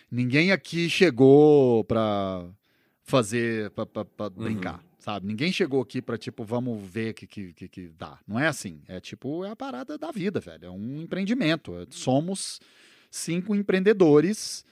ninguém 0.10 0.52
aqui 0.52 0.90
chegou 0.90 1.84
pra 1.84 2.44
fazer, 3.04 3.70
pra, 3.70 3.86
pra, 3.86 4.04
pra 4.04 4.30
brincar, 4.32 4.84
sabe? 4.98 5.28
Ninguém 5.28 5.52
chegou 5.52 5.80
aqui 5.80 6.02
pra, 6.02 6.18
tipo, 6.18 6.44
vamos 6.44 6.82
ver 6.84 7.12
o 7.12 7.14
que, 7.14 7.28
que, 7.28 7.54
que, 7.54 7.68
que 7.68 7.88
dá. 7.90 8.18
Não 8.28 8.40
é 8.40 8.48
assim. 8.48 8.82
É 8.88 9.00
tipo, 9.00 9.46
é 9.46 9.52
a 9.52 9.56
parada 9.56 10.00
da 10.00 10.10
vida, 10.12 10.40
velho. 10.40 10.66
É 10.66 10.72
um 10.72 11.02
empreendimento. 11.02 11.76
É- 11.76 11.86
Somos 11.92 12.60
cinco 13.12 13.54
empreendedores 13.56 14.66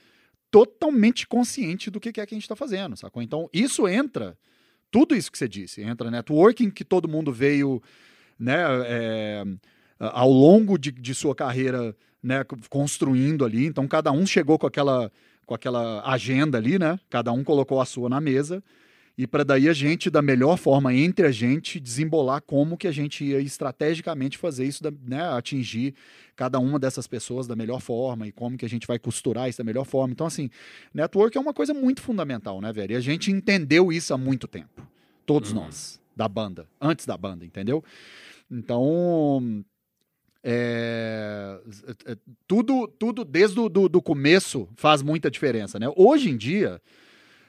totalmente 0.50 1.28
conscientes 1.28 1.92
do 1.92 2.00
que 2.00 2.12
que 2.12 2.20
é 2.20 2.26
que 2.26 2.34
a 2.34 2.38
gente 2.38 2.48
tá 2.48 2.56
fazendo, 2.56 2.96
sacou? 2.96 3.22
Então, 3.22 3.48
isso 3.52 3.86
entra 3.86 4.36
tudo 4.94 5.16
isso 5.16 5.32
que 5.32 5.36
você 5.36 5.48
disse. 5.48 5.82
Entra 5.82 6.08
networking, 6.08 6.70
que 6.70 6.84
todo 6.84 7.08
mundo 7.08 7.32
veio 7.32 7.82
né, 8.38 8.62
é, 8.86 9.44
ao 9.98 10.30
longo 10.30 10.78
de, 10.78 10.92
de 10.92 11.12
sua 11.12 11.34
carreira 11.34 11.96
né, 12.22 12.44
construindo 12.70 13.44
ali. 13.44 13.66
Então, 13.66 13.88
cada 13.88 14.12
um 14.12 14.24
chegou 14.24 14.56
com 14.56 14.68
aquela, 14.68 15.10
com 15.44 15.52
aquela 15.52 16.08
agenda 16.08 16.58
ali, 16.58 16.78
né? 16.78 16.96
Cada 17.10 17.32
um 17.32 17.42
colocou 17.42 17.80
a 17.80 17.84
sua 17.84 18.08
na 18.08 18.20
mesa. 18.20 18.62
E 19.16 19.28
para 19.28 19.44
daí 19.44 19.68
a 19.68 19.72
gente, 19.72 20.10
da 20.10 20.20
melhor 20.20 20.56
forma, 20.56 20.92
entre 20.92 21.26
a 21.26 21.30
gente, 21.30 21.78
desembolar 21.78 22.42
como 22.42 22.76
que 22.76 22.88
a 22.88 22.92
gente 22.92 23.24
ia 23.24 23.38
estrategicamente 23.38 24.36
fazer 24.36 24.64
isso, 24.64 24.82
né, 25.06 25.22
atingir 25.30 25.94
cada 26.34 26.58
uma 26.58 26.80
dessas 26.80 27.06
pessoas 27.06 27.46
da 27.46 27.54
melhor 27.54 27.80
forma 27.80 28.26
e 28.26 28.32
como 28.32 28.58
que 28.58 28.64
a 28.64 28.68
gente 28.68 28.88
vai 28.88 28.98
costurar 28.98 29.48
isso 29.48 29.58
da 29.58 29.64
melhor 29.64 29.84
forma. 29.84 30.12
Então, 30.12 30.26
assim, 30.26 30.50
network 30.92 31.36
é 31.36 31.40
uma 31.40 31.54
coisa 31.54 31.72
muito 31.72 32.02
fundamental, 32.02 32.60
né, 32.60 32.72
velho? 32.72 32.92
E 32.92 32.96
a 32.96 33.00
gente 33.00 33.30
entendeu 33.30 33.92
isso 33.92 34.12
há 34.12 34.18
muito 34.18 34.48
tempo. 34.48 34.84
Todos 35.24 35.52
nós, 35.52 36.00
da 36.16 36.28
banda, 36.28 36.66
antes 36.80 37.06
da 37.06 37.16
banda, 37.16 37.44
entendeu? 37.44 37.84
Então, 38.50 39.64
é, 40.42 41.58
é, 42.04 42.16
tudo, 42.48 42.88
tudo 42.98 43.24
desde 43.24 43.60
o 43.60 43.68
do, 43.68 43.88
do 43.88 44.02
começo 44.02 44.68
faz 44.74 45.02
muita 45.02 45.30
diferença, 45.30 45.78
né? 45.78 45.86
Hoje 45.96 46.30
em 46.30 46.36
dia, 46.36 46.82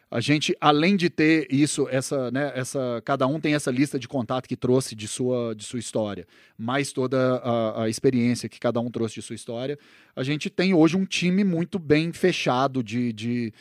a 0.10 0.20
gente, 0.20 0.56
além 0.62 0.96
de 0.96 1.10
ter 1.10 1.48
isso, 1.52 1.88
essa, 1.90 2.30
né, 2.32 2.52
essa, 2.56 3.02
cada 3.04 3.26
um 3.26 3.40
tem 3.40 3.56
essa 3.56 3.72
lista 3.72 3.98
de 3.98 4.08
contato 4.08 4.48
que 4.48 4.56
trouxe 4.56 4.96
de 4.96 5.08
sua, 5.08 5.56
de 5.56 5.64
sua 5.64 5.80
história, 5.80 6.28
mais 6.58 6.94
toda 6.94 7.38
a, 7.38 7.84
a 7.84 7.90
experiência 7.90 8.48
que 8.48 8.60
cada 8.60 8.80
um 8.80 8.92
trouxe 8.92 9.16
de 9.16 9.22
sua 9.22 9.36
história, 9.36 9.78
a 10.16 10.24
gente 10.24 10.50
tem 10.50 10.74
hoje 10.74 10.96
um 10.96 11.06
time 11.06 11.44
muito 11.44 11.80
bem 11.80 12.14
fechado 12.14 12.84
de, 12.84 13.12
de, 13.12 13.54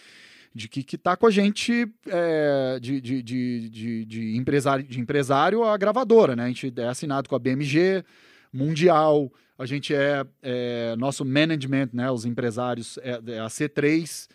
de 0.54 0.68
que, 0.68 0.82
que 0.82 0.98
tá 0.98 1.16
com 1.16 1.26
a 1.26 1.30
gente 1.30 1.88
é, 2.06 2.78
de, 2.80 3.00
de, 3.00 3.22
de, 3.22 3.68
de, 3.70 4.04
de 4.04 4.36
empresário, 4.36 4.84
de 4.84 5.00
empresário 5.00 5.64
a 5.64 5.76
gravadora, 5.76 6.36
né? 6.36 6.44
A 6.44 6.48
gente 6.48 6.72
é 6.76 6.86
assinado 6.86 7.28
com 7.28 7.34
a 7.34 7.38
BMG, 7.38 8.04
Mundial, 8.52 9.32
a 9.58 9.66
gente 9.66 9.92
é, 9.92 10.24
é, 10.42 10.94
nosso 10.96 11.24
management, 11.24 11.88
né? 11.92 12.10
Os 12.10 12.24
empresários 12.24 12.98
é, 12.98 13.20
é 13.26 13.38
a 13.40 13.46
C3, 13.46 14.28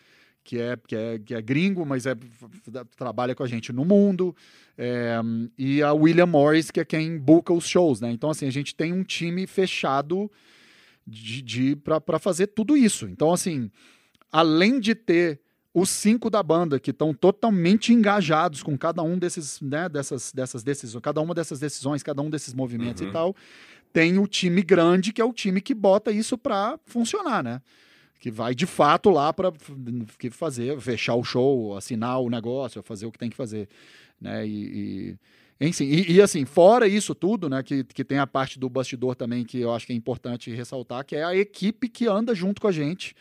que 0.50 0.60
é, 0.60 0.76
que 0.76 0.96
é, 0.96 1.20
que 1.20 1.36
é 1.36 1.42
gringo, 1.44 1.86
mas 1.86 2.08
é, 2.08 2.16
trabalha 2.98 3.36
com 3.36 3.44
a 3.44 3.48
gente 3.48 3.72
no 3.72 3.86
mundo, 3.86 4.36
é, 4.76 5.20
e 5.56 5.84
a 5.84 5.94
William 5.94 6.26
Morris, 6.26 6.72
que 6.72 6.80
é 6.80 6.86
quem 6.86 7.20
buca 7.20 7.54
os 7.54 7.68
shows, 7.68 8.02
né? 8.02 8.10
Então, 8.10 8.32
assim, 8.32 8.48
a 8.48 8.52
gente 8.52 8.74
tem 8.74 8.92
um 8.92 9.04
time 9.04 9.46
fechado 9.46 10.32
de, 11.06 11.44
de 11.44 11.76
para 11.76 12.18
fazer 12.18 12.48
tudo 12.48 12.76
isso. 12.76 13.08
Então, 13.08 13.32
assim, 13.32 13.70
além 14.32 14.80
de 14.80 14.96
ter 14.96 15.40
os 15.72 15.92
cinco 15.92 16.32
da 16.32 16.42
banda 16.42 16.80
que 16.80 16.90
estão 16.90 17.14
totalmente 17.14 17.94
engajados 17.94 18.64
com 18.64 18.76
cada 18.76 19.04
um 19.04 19.20
desses, 19.20 19.62
né, 19.62 19.88
dessas, 19.88 20.32
dessas 20.32 20.64
decisões, 20.64 21.04
cada 21.04 21.22
uma 21.22 21.36
dessas 21.36 21.60
decisões, 21.60 22.02
cada 22.02 22.24
um 22.24 22.30
desses 22.30 22.56
movimentos 22.56 23.04
Uhum. 23.04 23.10
e 23.10 23.12
tal, 23.12 23.36
tem 23.94 24.18
o 24.18 24.26
time 24.26 24.64
grande 24.64 25.14
que 25.14 25.22
é 25.22 25.26
o 25.26 25.32
time 25.32 25.62
que 25.62 25.76
bota 25.76 26.12
isso 26.12 26.40
para 26.40 26.80
funcionar, 26.88 27.44
né? 27.44 27.62
Que 28.20 28.30
vai 28.30 28.54
de 28.54 28.66
fato 28.66 29.10
lá 29.10 29.32
para 29.32 29.52
fazer, 30.32 30.80
fechar 30.82 31.16
o 31.16 31.24
show, 31.24 31.78
assinar 31.78 32.20
o 32.20 32.30
negócio, 32.30 32.84
fazer 32.84 33.06
o 33.06 33.12
que 33.12 33.18
tem 33.18 33.30
que 33.30 33.36
fazer, 33.36 33.70
né? 34.20 34.46
E, 34.46 35.16
e 35.62 35.68
enfim, 35.68 35.86
e, 35.86 36.14
e, 36.14 36.22
assim, 36.22 36.46
fora 36.46 36.88
isso 36.88 37.14
tudo, 37.14 37.50
né, 37.50 37.62
que, 37.62 37.84
que 37.84 38.06
tem 38.06 38.18
a 38.18 38.26
parte 38.26 38.58
do 38.58 38.70
bastidor 38.70 39.14
também 39.14 39.44
que 39.44 39.60
eu 39.60 39.74
acho 39.74 39.86
que 39.86 39.92
é 39.92 39.96
importante 39.96 40.50
ressaltar, 40.52 41.04
que 41.04 41.18
é 41.18 41.24
a 41.24 41.36
equipe 41.36 41.90
que 41.90 42.08
anda 42.08 42.34
junto 42.34 42.62
com 42.62 42.68
a 42.68 42.72
gente 42.72 43.14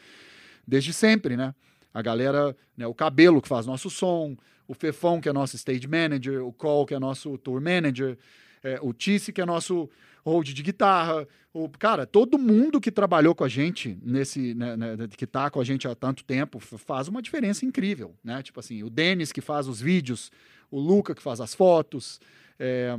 desde 0.64 0.92
sempre, 0.92 1.36
né? 1.36 1.54
A 1.92 2.02
galera, 2.02 2.54
né, 2.76 2.86
o 2.86 2.94
Cabelo 2.94 3.42
que 3.42 3.48
faz 3.48 3.66
nosso 3.66 3.90
som, 3.90 4.36
o 4.68 4.74
Fefão 4.74 5.20
que 5.20 5.28
é 5.28 5.32
nosso 5.32 5.56
stage 5.56 5.88
manager, 5.88 6.44
o 6.46 6.52
Cole 6.52 6.86
que 6.86 6.94
é 6.94 6.98
nosso 7.00 7.36
tour 7.38 7.60
manager, 7.60 8.16
é, 8.62 8.78
o 8.82 8.92
Tice 8.92 9.32
que 9.32 9.40
é 9.40 9.46
nosso 9.46 9.88
hold 10.28 10.52
de 10.52 10.62
guitarra, 10.62 11.26
o 11.52 11.68
cara, 11.68 12.06
todo 12.06 12.38
mundo 12.38 12.80
que 12.80 12.90
trabalhou 12.90 13.34
com 13.34 13.44
a 13.44 13.48
gente 13.48 13.98
nesse, 14.02 14.54
né, 14.54 14.76
né, 14.76 15.08
que 15.16 15.26
tá 15.26 15.50
com 15.50 15.60
a 15.60 15.64
gente 15.64 15.88
há 15.88 15.94
tanto 15.94 16.24
tempo, 16.24 16.60
faz 16.60 17.08
uma 17.08 17.22
diferença 17.22 17.64
incrível, 17.64 18.14
né? 18.22 18.42
Tipo 18.42 18.60
assim, 18.60 18.82
o 18.82 18.90
Denis 18.90 19.32
que 19.32 19.40
faz 19.40 19.66
os 19.66 19.80
vídeos, 19.80 20.30
o 20.70 20.78
Luca 20.78 21.14
que 21.14 21.22
faz 21.22 21.40
as 21.40 21.54
fotos, 21.54 22.20
é, 22.58 22.96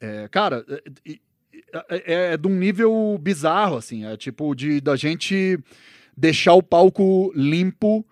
é, 0.00 0.28
cara, 0.28 0.64
é, 0.68 1.22
é, 1.88 2.32
é 2.32 2.36
de 2.36 2.46
um 2.46 2.54
nível 2.56 3.18
bizarro, 3.20 3.76
assim, 3.76 4.04
é 4.04 4.16
tipo 4.16 4.54
de 4.54 4.80
da 4.80 4.96
gente 4.96 5.58
deixar 6.16 6.54
o 6.54 6.62
palco 6.62 7.32
limpo 7.34 8.06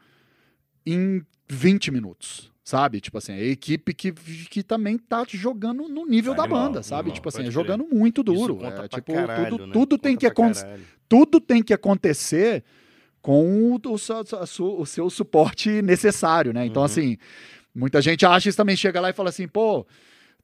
em 0.86 1.24
20 1.48 1.90
minutos, 1.90 2.51
sabe? 2.65 3.01
Tipo 3.01 3.19
assim, 3.19 3.32
a 3.32 3.43
equipe 3.45 3.93
que, 3.93 4.11
que 4.12 4.62
também 4.62 4.97
tá 4.97 5.24
jogando 5.28 5.86
no 5.86 6.07
nível 6.07 6.35
da 6.35 6.45
Animal, 6.45 6.62
banda, 6.65 6.82
sabe? 6.82 7.11
animal, 7.11 7.15
tipo 7.16 7.28
assim, 7.28 7.47
é 7.47 7.51
jogando 7.51 7.86
muito 7.93 8.23
duro. 8.23 8.59
É, 8.65 8.89
tipo, 8.89 9.12
caralho, 9.12 9.51
tudo, 9.51 9.66
né? 9.66 9.73
tudo 9.74 9.99
tem 9.99 10.16
que 10.16 10.27
acontecer. 10.27 10.81
Tudo 11.07 11.41
tem 11.41 11.62
que 11.62 11.74
acontecer 11.74 12.65
com 13.20 13.73
o, 13.74 13.81
o 13.85 14.81
o 14.81 14.86
seu 14.86 15.11
suporte 15.11 15.82
necessário, 15.82 16.53
né? 16.53 16.65
Então, 16.66 16.81
Uhum. 16.81 16.86
assim, 16.86 17.19
muita 17.74 18.01
gente 18.01 18.24
acha 18.24 18.49
isso 18.49 18.57
também, 18.57 18.77
chega 18.77 19.01
lá 19.01 19.11
e 19.11 19.12
fala 19.12 19.28
assim, 19.28 19.47
pô, 19.47 19.86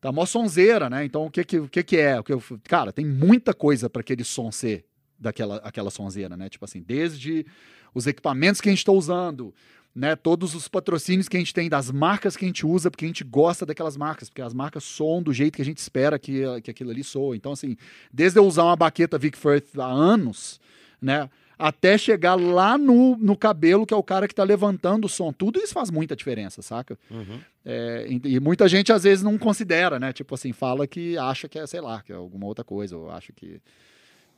tá 0.00 0.12
mó 0.12 0.26
sonzeira, 0.26 0.90
né? 0.90 1.04
Então, 1.04 1.26
o 1.26 1.30
que 1.30 1.42
que, 1.44 1.58
o 1.58 1.68
que, 1.68 1.82
que 1.82 1.96
é? 1.96 2.20
O 2.20 2.24
que 2.24 2.32
eu- 2.32 2.42
cara, 2.64 2.92
tem 2.92 3.04
muita 3.06 3.54
coisa 3.54 3.88
para 3.88 4.00
aquele 4.00 4.24
som 4.24 4.50
ser 4.52 4.84
daquela 5.18 5.56
aquela 5.56 5.90
sonzeira, 5.90 6.36
né? 6.36 6.48
Tipo 6.48 6.64
assim, 6.64 6.82
desde 6.82 7.46
os 7.94 8.06
equipamentos 8.06 8.60
que 8.60 8.68
a 8.68 8.72
gente 8.72 8.78
está 8.78 8.92
usando, 8.92 9.54
né? 10.00 10.16
Todos 10.16 10.54
os 10.54 10.66
patrocínios 10.66 11.28
que 11.28 11.36
a 11.36 11.40
gente 11.40 11.52
tem 11.52 11.68
das 11.68 11.90
marcas 11.90 12.34
que 12.34 12.46
a 12.46 12.48
gente 12.48 12.64
usa, 12.64 12.90
porque 12.90 13.04
a 13.04 13.08
gente 13.08 13.22
gosta 13.22 13.66
daquelas 13.66 13.98
marcas, 13.98 14.30
porque 14.30 14.40
as 14.40 14.54
marcas 14.54 14.82
soam 14.82 15.22
do 15.22 15.30
jeito 15.30 15.56
que 15.56 15.60
a 15.60 15.64
gente 15.64 15.76
espera 15.76 16.18
que, 16.18 16.42
que 16.62 16.70
aquilo 16.70 16.90
ali 16.90 17.04
soa. 17.04 17.36
Então, 17.36 17.52
assim, 17.52 17.76
desde 18.10 18.38
eu 18.38 18.46
usar 18.46 18.64
uma 18.64 18.76
baqueta 18.76 19.18
Vic 19.18 19.36
Firth 19.36 19.78
há 19.78 19.84
anos, 19.84 20.58
né? 21.02 21.28
Até 21.58 21.98
chegar 21.98 22.34
lá 22.34 22.78
no, 22.78 23.14
no 23.18 23.36
cabelo, 23.36 23.84
que 23.84 23.92
é 23.92 23.96
o 23.96 24.02
cara 24.02 24.26
que 24.26 24.34
tá 24.34 24.42
levantando 24.42 25.04
o 25.04 25.08
som. 25.08 25.34
Tudo 25.34 25.60
isso 25.60 25.74
faz 25.74 25.90
muita 25.90 26.16
diferença, 26.16 26.62
saca? 26.62 26.98
Uhum. 27.10 27.38
É, 27.62 28.06
e, 28.08 28.36
e 28.36 28.40
muita 28.40 28.66
gente 28.66 28.90
às 28.90 29.02
vezes 29.02 29.22
não 29.22 29.36
considera, 29.36 30.00
né? 30.00 30.14
Tipo 30.14 30.34
assim, 30.34 30.50
fala 30.50 30.86
que 30.86 31.18
acha 31.18 31.46
que 31.46 31.58
é, 31.58 31.66
sei 31.66 31.82
lá, 31.82 32.00
que 32.00 32.10
é 32.10 32.16
alguma 32.16 32.46
outra 32.46 32.64
coisa, 32.64 32.96
ou 32.96 33.10
acha 33.10 33.34
que. 33.34 33.60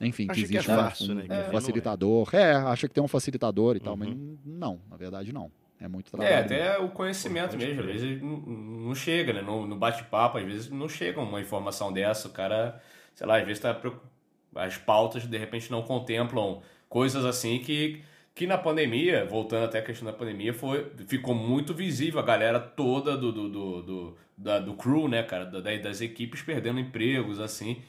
Enfim, 0.02 0.26
Acha 0.30 0.40
que 0.40 0.46
que 0.48 0.54
é 0.54 0.58
existe 0.58 0.70
um- 0.70 0.76
fácil, 0.76 1.12
um, 1.12 1.14
né? 1.14 1.24
Um 1.28 1.32
é. 1.32 1.50
facilitador. 1.50 2.28
É. 2.34 2.52
acha 2.52 2.88
que 2.88 2.94
tem 2.94 3.02
um 3.02 3.08
facilitador 3.08 3.76
e 3.76 3.80
tal, 3.80 3.96
mas 3.96 4.08
Uhum. 4.08 4.36
não, 4.44 4.80
na 4.90 4.96
verdade 4.96 5.32
não. 5.32 5.50
É 5.80 5.88
muito 5.88 6.10
trabalho. 6.12 6.32
É, 6.32 6.38
até 6.38 6.78
o 6.78 6.88
conhecimento 6.90 7.56
mesmo. 7.56 7.80
Às 7.80 7.86
vezes 7.86 8.22
não, 8.22 8.36
não 8.38 8.94
chega, 8.94 9.32
né? 9.32 9.42
No, 9.42 9.66
no 9.66 9.74
bate-papo, 9.76 10.38
às 10.38 10.44
vezes 10.44 10.70
não 10.70 10.88
chega 10.88 11.20
uma 11.20 11.40
informação 11.40 11.92
dessa. 11.92 12.28
O 12.28 12.30
cara, 12.30 12.80
sei 13.14 13.26
lá, 13.26 13.38
às 13.38 13.44
vezes 13.44 13.60
tá. 13.60 13.76
As 14.54 14.76
pautas 14.76 15.26
de 15.26 15.36
repente 15.38 15.70
não 15.70 15.82
contemplam 15.82 16.60
coisas 16.88 17.24
assim 17.24 17.58
que, 17.58 18.00
que 18.34 18.46
na 18.46 18.58
pandemia, 18.58 19.24
voltando 19.24 19.64
até 19.64 19.78
a 19.78 19.82
questão 19.82 20.06
da 20.06 20.12
pandemia, 20.12 20.52
foi, 20.54 20.92
ficou 21.08 21.34
muito 21.34 21.72
visível 21.74 22.20
a 22.20 22.22
galera 22.22 22.60
toda 22.60 23.16
do, 23.16 23.32
do, 23.32 23.48
do, 23.48 23.82
do, 23.82 24.16
da- 24.36 24.58
do 24.60 24.74
crew, 24.74 25.08
né, 25.08 25.22
cara? 25.22 25.46
Da- 25.46 25.60
das 25.78 26.00
equipes 26.00 26.42
perdendo 26.42 26.78
empregos, 26.78 27.40
assim. 27.40 27.80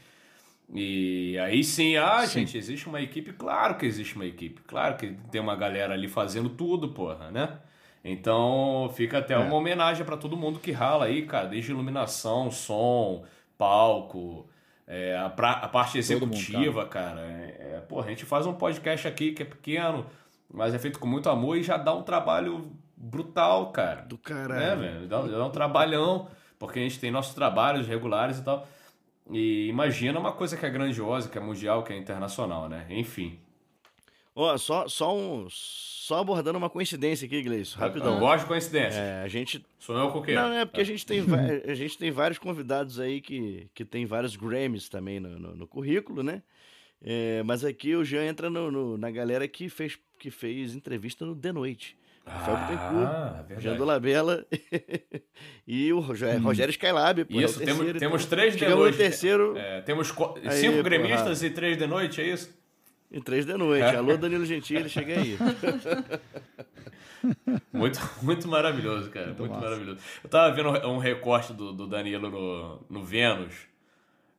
E 0.71 1.37
aí 1.39 1.63
sim, 1.63 1.97
ah, 1.97 2.25
Sim. 2.25 2.39
gente, 2.41 2.57
existe 2.57 2.87
uma 2.87 3.01
equipe? 3.01 3.33
Claro 3.33 3.75
que 3.77 3.85
existe 3.85 4.15
uma 4.15 4.25
equipe. 4.25 4.61
Claro 4.63 4.95
que 4.97 5.15
tem 5.31 5.39
uma 5.41 5.55
galera 5.55 5.93
ali 5.93 6.07
fazendo 6.07 6.49
tudo, 6.49 6.89
porra, 6.89 7.29
né? 7.31 7.57
Então 8.03 8.89
fica 8.95 9.19
até 9.19 9.33
É. 9.33 9.37
uma 9.37 9.55
homenagem 9.55 10.05
pra 10.05 10.17
todo 10.17 10.35
mundo 10.35 10.59
que 10.59 10.71
rala 10.71 11.05
aí, 11.05 11.25
cara, 11.25 11.47
desde 11.47 11.71
iluminação, 11.71 12.51
som, 12.51 13.23
palco, 13.57 14.47
é, 14.87 15.15
a, 15.17 15.29
pra- 15.29 15.51
a 15.53 15.67
parte 15.67 16.01
Todo 16.05 16.21
mundo, 16.27 16.33
executiva, 16.35 16.85
cara. 16.85 17.21
É, 17.21 17.75
é, 17.77 17.79
porra, 17.87 18.07
a 18.07 18.09
gente 18.09 18.25
faz 18.25 18.45
um 18.45 18.53
podcast 18.53 19.07
aqui 19.07 19.31
que 19.31 19.43
é 19.43 19.45
pequeno, 19.45 20.05
mas 20.53 20.73
é 20.73 20.79
feito 20.79 20.99
com 20.99 21.07
muito 21.07 21.29
amor 21.29 21.57
e 21.57 21.63
já 21.63 21.77
dá 21.77 21.93
um 21.93 22.03
trabalho 22.03 22.71
brutal, 22.97 23.71
cara. 23.71 24.01
Do 24.01 24.15
É, 24.15 24.19
caralho. 24.29 24.79
velho, 24.81 25.07
dá, 25.07 25.21
dá 25.21 25.45
um 25.45 25.49
trabalhão, 25.49 26.27
porque 26.59 26.79
a 26.79 26.81
gente 26.81 26.99
tem 26.99 27.11
nossos 27.11 27.33
trabalhos 27.33 27.87
regulares 27.87 28.39
e 28.39 28.43
tal. 28.43 28.67
E 29.31 29.67
imagina 29.67 30.19
uma 30.19 30.33
coisa 30.33 30.57
que 30.57 30.65
é 30.65 30.69
grandiosa, 30.69 31.29
que 31.29 31.37
é 31.37 31.41
mundial, 31.41 31.83
que 31.83 31.93
é 31.93 31.97
internacional, 31.97 32.67
né? 32.67 32.85
Enfim. 32.89 33.39
Ó, 34.35 34.57
só, 34.57 34.87
só, 34.87 35.15
um, 35.15 35.47
só 35.49 36.19
abordando 36.19 36.57
uma 36.57 36.69
coincidência 36.69 37.25
aqui, 37.25 37.41
Gleison, 37.43 37.77
rapidão. 37.77 38.15
Eu 38.15 38.19
gosto 38.19 38.41
de 38.41 38.47
coincidência. 38.47 38.97
É, 38.97 39.21
a 39.23 39.27
gente. 39.27 39.63
Sou 39.77 39.95
eu 39.95 40.21
quê? 40.23 40.33
Não, 40.33 40.51
é 40.51 40.65
porque 40.65 40.81
a 40.81 40.85
gente 40.85 41.05
tem, 41.05 41.23
a 41.67 41.75
gente 41.75 41.97
tem 41.97 42.09
vários 42.09 42.39
convidados 42.39 42.99
aí 42.99 43.21
que, 43.21 43.67
que 43.75 43.85
tem 43.85 44.05
vários 44.05 44.35
Grammys 44.35 44.89
também 44.89 45.19
no, 45.19 45.39
no, 45.39 45.55
no 45.55 45.67
currículo, 45.67 46.23
né? 46.23 46.41
É, 47.03 47.43
mas 47.43 47.65
aqui 47.65 47.95
o 47.95 48.03
Jean 48.05 48.23
entra 48.25 48.49
no, 48.49 48.71
no- 48.71 48.97
na 48.97 49.11
galera 49.11 49.45
que 49.47 49.67
fez, 49.69 49.99
que 50.17 50.31
fez 50.31 50.73
entrevista 50.75 51.25
no 51.25 51.35
The 51.35 51.51
Noite. 51.51 51.97
Rafael 52.25 52.55
Ah, 52.57 52.65
Bittencourt. 53.41 53.61
Jean 53.61 53.75
Dolabella 53.75 54.45
e 55.67 55.91
o 55.91 55.99
Rogério, 55.99 56.41
Rogério 56.41 56.71
Skylab. 56.71 57.25
Pô, 57.25 57.37
é 57.39 57.43
Isso, 57.43 57.59
temos, 57.59 57.75
terceiro, 57.77 57.99
temos 57.99 58.23
então. 58.25 58.29
três 58.37 58.55
de 58.55 58.65
noite. 58.65 58.91
no 58.93 58.97
terceiro 58.97 59.57
É, 59.57 59.81
temos 59.81 60.09
Aí, 60.45 60.51
cinco 60.51 60.71
porra. 60.71 60.83
gremistas 60.83 61.43
e 61.43 61.49
três 61.49 61.77
de 61.77 61.85
noite, 61.85 62.21
é 62.21 62.27
isso? 62.27 62.57
e 63.11 63.19
três 63.21 63.45
da 63.45 63.57
noite. 63.57 63.83
Alô, 63.95 64.15
Danilo 64.17 64.45
Gentili, 64.45 64.87
chega 64.89 65.19
aí. 65.19 65.37
Muito, 67.71 67.99
muito 68.21 68.47
maravilhoso, 68.49 69.09
cara. 69.09 69.27
Muito, 69.27 69.47
massa. 69.49 69.61
maravilhoso. 69.65 69.99
Eu 70.23 70.29
tava 70.29 70.53
vendo 70.53 70.69
um 70.89 70.97
recorte 70.97 71.53
do, 71.53 71.71
do 71.71 71.87
Danilo 71.87 72.29
no, 72.29 72.81
no 72.89 73.03
Vênus. 73.03 73.53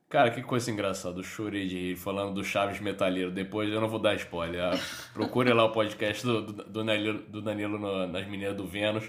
Cara, 0.09 0.29
que 0.31 0.41
coisa 0.43 0.69
engraçada. 0.71 1.19
Eu 1.19 1.23
chorei 1.23 1.67
de 1.67 1.75
rir 1.77 1.95
falando 1.95 2.33
do 2.35 2.43
Chaves 2.43 2.79
Metalheiro. 2.79 3.31
Depois 3.31 3.69
eu 3.71 3.81
não 3.81 3.87
vou 3.89 3.99
dar 3.99 4.15
spoiler. 4.15 4.61
ah, 4.63 4.79
Procure 5.13 5.51
lá 5.51 5.65
o 5.65 5.71
podcast 5.71 6.23
do, 6.25 6.41
do, 6.41 6.53
do 6.63 6.83
Danilo, 6.83 7.19
do 7.27 7.41
Danilo 7.41 7.77
no- 7.79 8.07
nas 8.07 8.25
Meninas 8.27 8.55
do 8.55 8.65
Vênus. 8.67 9.03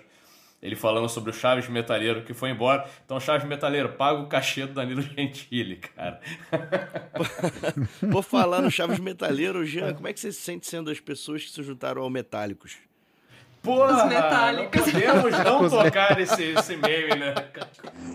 Ele 0.62 0.74
falando 0.74 1.06
sobre 1.08 1.30
o 1.30 1.34
Chaves 1.34 1.68
Metalheiro 1.68 2.24
que 2.24 2.32
foi 2.32 2.48
embora. 2.50 2.88
Então, 3.04 3.20
Chaves 3.20 3.46
Metalheiro, 3.46 3.90
paga 3.92 4.18
o 4.20 4.26
cachê 4.26 4.66
do 4.66 4.72
Danilo 4.72 5.02
Gentili, 5.04 5.76
cara. 5.76 6.18
Vou 8.02 8.22
falar 8.22 8.62
no 8.62 8.70
Chaves 8.70 8.98
Metaleiro, 8.98 9.64
Jean, 9.66 9.92
como 9.94 10.08
é 10.08 10.12
que 10.14 10.18
você 10.18 10.32
se 10.32 10.40
sente 10.40 10.66
sendo 10.66 10.90
as 10.90 10.98
pessoas 10.98 11.44
que 11.44 11.50
se 11.50 11.62
juntaram 11.62 12.02
ao 12.02 12.10
Metálicos? 12.10 12.78
Porra, 13.66 14.04
Os 14.04 14.08
metálicos. 14.08 14.86
não 14.86 15.22
podemos 15.22 15.42
não 15.44 15.68
tocar 15.84 16.20
esse, 16.20 16.42
esse 16.44 16.76
meme, 16.76 17.16
né? 17.16 17.34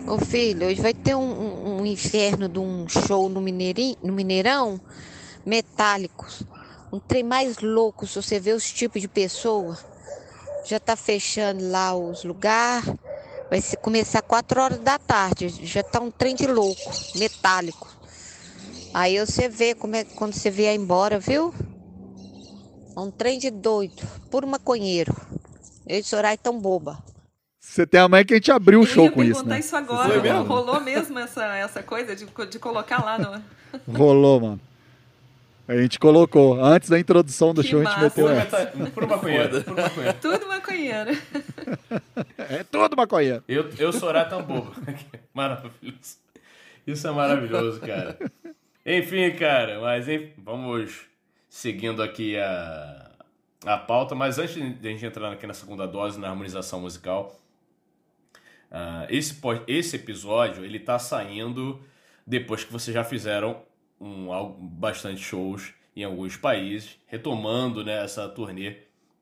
Ô 0.08 0.18
filho, 0.18 0.66
hoje 0.66 0.80
vai 0.80 0.94
ter 0.94 1.14
um, 1.14 1.80
um- 1.80 1.86
inferno 1.86 2.48
de 2.48 2.58
um 2.58 2.88
show 2.88 3.28
no, 3.28 3.40
Mineirinho, 3.40 3.96
no 4.02 4.12
Mineirão, 4.14 4.80
metálicos. 5.44 6.42
Um 6.90 6.98
trem 6.98 7.22
mais 7.22 7.58
louco, 7.58 8.06
se 8.06 8.20
você 8.20 8.40
vê 8.40 8.52
os 8.52 8.70
tipos 8.72 9.00
de 9.00 9.08
pessoa. 9.08 9.78
Já 10.64 10.80
tá 10.80 10.96
fechando 10.96 11.70
lá 11.70 11.94
os 11.94 12.24
lugares. 12.24 12.86
Vai 13.50 13.60
começar 13.82 14.22
4 14.22 14.60
horas 14.62 14.78
da 14.78 14.98
tarde. 14.98 15.48
Já 15.66 15.82
tá 15.82 16.00
um 16.00 16.10
trem 16.10 16.34
de 16.34 16.46
louco, 16.46 16.90
metálico. 17.14 17.88
Aí 18.94 19.18
você 19.18 19.48
vê 19.48 19.74
como 19.74 19.96
é 19.96 20.04
quando 20.04 20.32
você 20.32 20.50
vier 20.50 20.74
embora, 20.74 21.18
viu? 21.18 21.52
É 22.96 23.00
um 23.00 23.10
trem 23.10 23.38
de 23.38 23.50
doido, 23.50 24.02
puro 24.30 24.46
maconheiro. 24.46 25.14
Eu 25.86 25.98
e 25.98 26.02
Soraya 26.02 26.36
tão 26.36 26.58
boba. 26.60 26.98
Você 27.60 27.86
tem 27.86 28.00
a 28.00 28.08
mãe 28.08 28.24
que 28.24 28.34
a 28.34 28.36
gente 28.36 28.50
abriu 28.50 28.80
o 28.80 28.86
show 28.86 29.10
com 29.10 29.22
isso, 29.22 29.44
né? 29.46 29.60
isso 29.60 29.76
agora. 29.76 30.20
Mesmo? 30.20 30.42
Rolou 30.42 30.80
mesmo 30.80 31.18
essa, 31.18 31.44
essa 31.56 31.82
coisa 31.82 32.14
de, 32.16 32.26
de 32.26 32.58
colocar 32.58 33.04
lá 33.04 33.18
no. 33.18 33.42
Rolou, 33.96 34.40
mano. 34.40 34.60
A 35.68 35.76
gente 35.76 35.98
colocou. 35.98 36.62
Antes 36.62 36.90
da 36.90 36.98
introdução 36.98 37.54
do 37.54 37.62
Que 37.62 37.68
show, 37.68 37.80
a 37.80 37.84
gente 37.84 37.92
massa. 37.94 38.04
meteu 38.04 38.28
essa. 38.28 38.66
puro 38.92 39.08
maconheiro, 39.08 39.64
maconheiro. 39.76 40.18
Tudo 40.20 40.48
maconheiro. 40.48 41.10
É 42.36 42.64
tudo 42.64 42.96
maconheiro. 42.96 43.44
Eu, 43.46 43.70
eu 43.78 43.92
sou 43.92 44.12
tão 44.28 44.42
bobo. 44.42 44.72
Maravilhoso. 45.32 46.20
Isso 46.84 47.06
é 47.06 47.10
maravilhoso, 47.12 47.80
cara. 47.80 48.18
Enfim, 48.84 49.30
cara, 49.36 49.80
mas 49.80 50.08
enfim, 50.08 50.32
vamos 50.36 51.02
seguindo 51.48 52.02
aqui 52.02 52.36
a, 52.36 53.11
a 53.64 53.76
pauta. 53.76 54.14
Mas 54.14 54.38
antes 54.38 54.54
de 54.54 54.88
a 54.88 54.90
gente 54.90 55.04
entrar 55.04 55.32
aqui 55.32 55.46
na 55.46 55.54
segunda 55.54 55.86
dose, 55.86 56.18
na 56.18 56.28
harmonização 56.28 56.80
musical, 56.80 57.38
ah, 58.70 59.06
esse, 59.10 59.40
esse 59.66 59.96
episódio 59.96 60.64
ele 60.64 60.78
tá 60.78 60.98
saindo 60.98 61.80
depois 62.26 62.64
que 62.64 62.72
vocês 62.72 62.94
já 62.94 63.04
fizeram 63.04 63.62
um, 64.00 64.28
bastante 64.58 65.20
shows 65.20 65.74
em 65.94 66.04
alguns 66.04 66.36
países, 66.36 66.98
retomando 67.06 67.84
né, 67.84 68.02
essa 68.04 68.28
turnê 68.28 68.76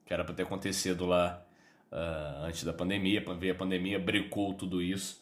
que 0.06 0.14
era 0.14 0.24
para 0.24 0.34
ter 0.34 0.42
acontecido 0.42 1.06
lá 1.06 1.44
ah, 1.92 2.42
antes 2.44 2.64
da 2.64 2.72
pandemia, 2.72 3.24
veio 3.38 3.52
a 3.52 3.56
pandemia, 3.56 3.98
brecou 3.98 4.54
tudo 4.54 4.82
isso. 4.82 5.20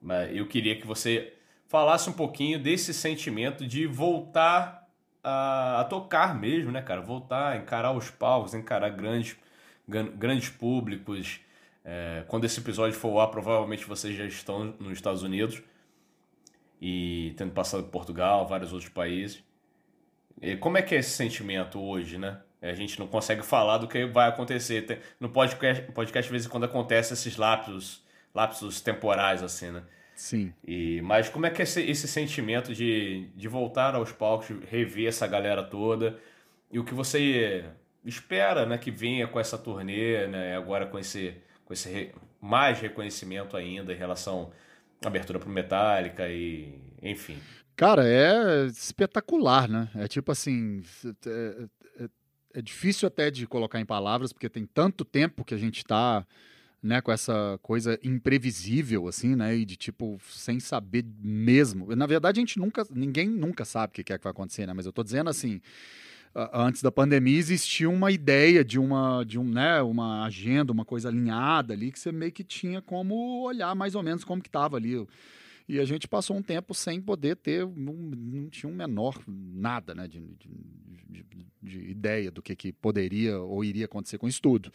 Mas 0.00 0.34
eu 0.34 0.46
queria 0.46 0.76
que 0.76 0.86
você 0.86 1.32
falasse 1.66 2.08
um 2.08 2.12
pouquinho 2.12 2.58
desse 2.58 2.94
sentimento 2.94 3.66
de 3.66 3.86
voltar 3.86 4.85
a, 5.26 5.80
a 5.80 5.84
tocar 5.84 6.38
mesmo, 6.38 6.70
né, 6.70 6.80
cara? 6.80 7.00
Voltar 7.00 7.52
a 7.52 7.56
encarar 7.56 7.92
os 7.92 8.10
palcos, 8.10 8.54
encarar 8.54 8.90
grandes, 8.90 9.36
gran- 9.86 10.10
grandes 10.16 10.48
públicos. 10.48 11.40
É, 11.84 12.24
quando 12.28 12.44
esse 12.44 12.60
episódio 12.60 12.98
for 12.98 13.18
ao 13.18 13.30
provavelmente 13.30 13.84
vocês 13.84 14.16
já 14.16 14.24
estão 14.24 14.74
nos 14.78 14.92
Estados 14.92 15.22
Unidos 15.22 15.62
e 16.80 17.34
tendo 17.36 17.52
passado 17.52 17.84
por 17.84 17.90
Portugal, 17.90 18.46
vários 18.46 18.72
outros 18.72 18.90
países. 18.90 19.42
E 20.40 20.56
como 20.56 20.78
é 20.78 20.82
que 20.82 20.94
é 20.94 20.98
esse 20.98 21.10
sentimento 21.10 21.80
hoje, 21.80 22.18
né? 22.18 22.40
A 22.62 22.74
gente 22.74 22.98
não 22.98 23.06
consegue 23.06 23.42
falar 23.42 23.78
do 23.78 23.88
que 23.88 24.06
vai 24.06 24.28
acontecer. 24.28 25.00
No 25.20 25.28
podcast, 25.28 25.82
podcast, 25.92 26.28
de 26.28 26.32
vez 26.32 26.46
em 26.46 26.48
quando 26.48 26.64
acontece 26.64 27.14
esses 27.14 27.36
lapsos, 27.36 28.04
lapsos 28.34 28.80
temporais, 28.80 29.42
assim, 29.42 29.70
né? 29.70 29.82
Sim. 30.16 30.52
E, 30.66 31.00
mas 31.02 31.28
como 31.28 31.46
é 31.46 31.50
que 31.50 31.60
é 31.60 31.64
esse, 31.64 31.80
esse 31.82 32.08
sentimento 32.08 32.74
de, 32.74 33.28
de 33.36 33.46
voltar 33.48 33.94
aos 33.94 34.10
palcos, 34.10 34.48
rever 34.68 35.06
essa 35.08 35.26
galera 35.26 35.62
toda? 35.62 36.18
E 36.72 36.78
o 36.78 36.84
que 36.84 36.94
você 36.94 37.64
espera, 38.04 38.64
né, 38.66 38.78
que 38.78 38.90
venha 38.90 39.28
com 39.28 39.38
essa 39.38 39.58
turnê, 39.58 40.26
né, 40.26 40.56
agora 40.56 40.86
com 40.86 40.98
esse, 40.98 41.34
com 41.64 41.72
esse 41.72 41.88
re- 41.90 42.12
mais 42.40 42.80
reconhecimento 42.80 43.56
ainda 43.56 43.92
em 43.92 43.96
relação 43.96 44.50
à 45.04 45.08
abertura 45.08 45.38
pro 45.38 45.50
Metallica 45.50 46.28
e, 46.28 46.74
enfim. 47.02 47.38
Cara, 47.76 48.02
é 48.08 48.66
espetacular, 48.66 49.68
né? 49.68 49.90
É 49.96 50.08
tipo 50.08 50.32
assim. 50.32 50.82
É, 51.26 51.64
é- 52.04 52.08
é 52.54 52.62
difícil 52.62 53.06
até 53.06 53.30
de 53.30 53.46
colocar 53.46 53.78
em 53.78 53.84
palavras, 53.84 54.32
porque 54.32 54.48
tem 54.48 54.64
tanto 54.64 55.04
tempo 55.04 55.44
que 55.44 55.52
a 55.54 55.58
gente 55.58 55.84
tá. 55.84 56.26
Né, 56.82 57.00
com 57.00 57.10
essa 57.10 57.58
coisa 57.62 57.98
imprevisível, 58.02 59.08
assim, 59.08 59.34
né? 59.34 59.56
E 59.56 59.64
de 59.64 59.76
tipo, 59.76 60.20
sem 60.30 60.60
saber 60.60 61.04
mesmo. 61.20 61.96
Na 61.96 62.06
verdade, 62.06 62.38
a 62.38 62.42
gente 62.42 62.58
nunca. 62.58 62.86
Ninguém 62.94 63.28
nunca 63.28 63.64
sabe 63.64 63.90
o 63.90 64.04
que 64.04 64.12
é 64.12 64.18
que 64.18 64.22
vai 64.22 64.30
acontecer, 64.30 64.66
né? 64.66 64.72
Mas 64.72 64.86
eu 64.86 64.92
tô 64.92 65.02
dizendo 65.02 65.28
assim. 65.28 65.60
Antes 66.52 66.82
da 66.82 66.92
pandemia 66.92 67.38
existia 67.38 67.88
uma 67.88 68.10
ideia 68.12 68.62
de 68.62 68.78
uma, 68.78 69.24
de 69.24 69.38
um, 69.38 69.44
né, 69.44 69.80
uma 69.80 70.26
agenda, 70.26 70.70
uma 70.70 70.84
coisa 70.84 71.08
alinhada 71.08 71.72
ali 71.72 71.90
que 71.90 71.98
você 71.98 72.12
meio 72.12 72.30
que 72.30 72.44
tinha 72.44 72.82
como 72.82 73.42
olhar 73.42 73.74
mais 73.74 73.94
ou 73.94 74.02
menos 74.02 74.22
como 74.22 74.42
que 74.42 74.50
tava 74.50 74.76
ali 74.76 75.06
e 75.68 75.80
a 75.80 75.84
gente 75.84 76.06
passou 76.08 76.36
um 76.36 76.42
tempo 76.42 76.74
sem 76.74 77.00
poder 77.00 77.36
ter, 77.36 77.66
não, 77.66 77.94
não 77.94 78.48
tinha 78.50 78.70
um 78.70 78.76
menor 78.76 79.18
nada 79.26 79.94
né, 79.94 80.06
de, 80.08 80.20
de, 80.20 80.50
de- 81.08 81.46
de 81.62 81.80
ideia 81.90 82.30
do 82.30 82.42
que, 82.42 82.54
que 82.54 82.72
poderia 82.72 83.38
ou 83.40 83.64
iria 83.64 83.86
acontecer 83.86 84.18
com 84.18 84.28
isso 84.28 84.40
tudo. 84.40 84.70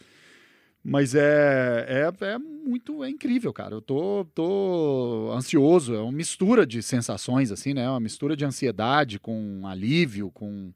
Mas 0.84 1.14
é, 1.14 1.86
é, 1.88 2.24
é 2.26 2.38
muito, 2.38 3.04
é 3.04 3.08
incrível, 3.08 3.52
cara. 3.52 3.74
Eu 3.76 3.80
tô, 3.80 4.26
tô 4.34 5.30
ansioso, 5.32 5.94
é 5.94 6.00
uma 6.00 6.10
mistura 6.10 6.66
de 6.66 6.82
sensações, 6.82 7.52
assim, 7.52 7.72
né? 7.72 7.88
Uma 7.88 8.00
mistura 8.00 8.36
de 8.36 8.44
ansiedade 8.44 9.20
com 9.20 9.62
alívio, 9.66 10.30
com. 10.32 10.72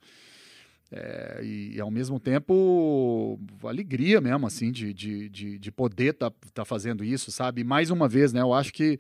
é, 0.93 1.41
e, 1.43 1.81
ao 1.81 1.91
mesmo 1.91 2.21
tempo 2.21 3.39
alegria 3.65 4.21
mesmo, 4.21 4.47
assim, 4.47 4.71
de, 4.71 4.95
de, 4.95 5.29
de, 5.29 5.59
de 5.59 5.73
poder 5.73 6.13
estar 6.15 6.31
tá, 6.31 6.37
tá 6.55 6.65
fazendo 6.65 7.03
isso, 7.03 7.33
sabe? 7.33 7.63
E 7.63 7.65
mais 7.65 7.91
uma 7.91 8.09
vez, 8.09 8.33
né? 8.33 8.41
Eu 8.41 8.55
acho 8.55 8.73
que 8.73 8.99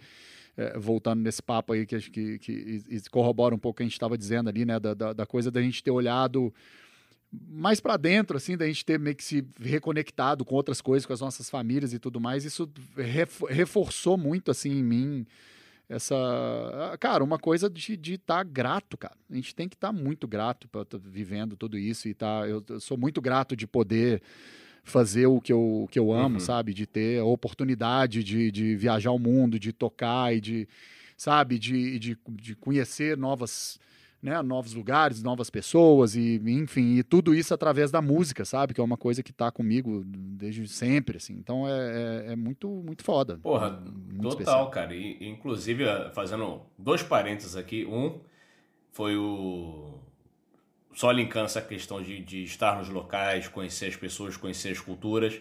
é, 0.57 0.79
voltando 0.79 1.21
nesse 1.23 1.43
papo 1.43 1.73
aí 1.73 1.87
que, 1.87 1.99
que, 2.11 2.39
que 2.39 2.53
e- 2.91 2.97
e 2.97 3.01
corrobora 3.11 3.55
um 3.55 3.59
pouco 3.59 3.77
o 3.77 3.79
que 3.79 3.83
a 3.83 3.87
gente 3.87 3.93
estava 3.93 4.17
dizendo 4.19 4.49
ali, 4.49 4.65
né, 4.65 4.81
da, 4.81 4.95
da, 4.95 5.13
da 5.13 5.27
coisa 5.27 5.51
da 5.51 5.63
gente 5.63 5.83
ter 5.83 5.91
olhado 5.91 6.53
mais 7.33 7.81
para 7.81 7.97
dentro, 7.97 8.37
assim, 8.37 8.57
da 8.57 8.67
gente 8.67 8.85
ter 8.85 8.99
meio 8.99 9.15
que 9.17 9.25
se 9.25 9.45
reconectado 9.61 10.45
com 10.45 10.55
outras 10.55 10.81
coisas, 10.81 11.05
com 11.05 11.13
as 11.13 11.21
nossas 11.21 11.51
famílias 11.51 11.93
e 11.93 11.99
tudo 11.99 12.21
mais, 12.21 12.45
isso 12.45 12.71
ref- 12.97 13.43
reforçou 13.49 14.17
muito, 14.17 14.51
assim, 14.51 14.71
em 14.71 14.83
mim 14.83 15.27
essa, 15.89 16.97
cara, 16.99 17.23
uma 17.23 17.39
coisa 17.39 17.71
de 17.71 17.95
estar 18.15 18.43
grato, 18.45 18.97
cara. 18.97 19.15
A 19.31 19.35
gente 19.35 19.55
tem 19.55 19.69
que 19.69 19.77
estar 19.77 19.93
muito 19.93 20.27
grato 20.27 20.67
para 20.69 20.83
estar 20.83 20.99
vivendo 20.99 21.57
tudo 21.57 21.79
isso 21.79 22.09
e 22.09 22.15
tá, 22.15 22.45
eu, 22.49 22.65
eu 22.69 22.81
sou 22.81 22.97
muito 22.99 23.21
grato 23.21 23.55
de 23.57 23.67
poder 23.67 24.21
fazer 24.83 25.27
o 25.27 25.41
que 25.41 25.53
eu, 25.53 25.83
o 25.85 25.89
que 25.89 25.99
eu 25.99 26.13
amo, 26.13 26.35
Uhum. 26.35 26.41
sabe? 26.41 26.73
De 26.75 26.87
ter 26.87 27.21
a 27.21 27.25
oportunidade 27.25 28.23
de, 28.25 28.51
de 28.51 28.77
viajar 28.77 29.11
o 29.13 29.19
mundo, 29.19 29.59
de 29.59 29.73
tocar 29.73 30.35
e 30.35 30.41
de, 30.41 30.69
sabe? 31.17 31.59
De, 31.59 31.99
de, 31.99 32.19
de 32.31 32.55
conhecer 32.57 33.17
novas, 33.17 33.79
né? 34.27 34.43
novos 34.43 34.75
lugares, 34.75 35.23
novas 35.23 35.49
pessoas 35.49 36.17
e, 36.17 36.43
enfim, 36.45 36.97
e 36.97 37.03
tudo 37.05 37.33
isso 37.33 37.55
através 37.55 37.93
da 37.93 38.03
música, 38.03 38.45
sabe? 38.45 38.75
Que 38.75 38.81
é 38.81 38.85
uma 38.85 38.97
coisa 38.97 39.23
que 39.23 39.33
tá 39.33 39.53
comigo 39.53 40.03
desde 40.05 40.67
sempre, 40.67 41.19
assim. 41.19 41.35
Então 41.35 41.67
é, 41.69 42.27
é, 42.27 42.33
é 42.33 42.37
muito, 42.37 42.69
muito 42.69 43.05
foda. 43.05 43.39
Porra, 43.39 43.71
muito 43.71 44.23
Total, 44.23 44.31
especial. 44.31 44.71
cara. 44.71 44.97
E, 44.97 45.29
inclusive, 45.29 45.85
eh, 45.85 46.11
fazendo 46.13 46.63
dois 46.77 47.05
parênteses 47.05 47.55
aqui. 47.55 47.87
Um 47.87 48.19
foi 48.91 49.17
o. 49.17 50.01
Só 50.93 51.13
linkando 51.13 51.45
essa 51.45 51.63
questão 51.63 52.03
de, 52.03 52.21
de 52.21 52.43
estar 52.43 52.79
nos 52.79 52.89
locais, 52.89 53.47
conhecer 53.47 53.87
as 53.87 53.97
pessoas, 53.97 54.37
conhecer 54.37 54.71
as 54.71 54.81
culturas. 54.81 55.41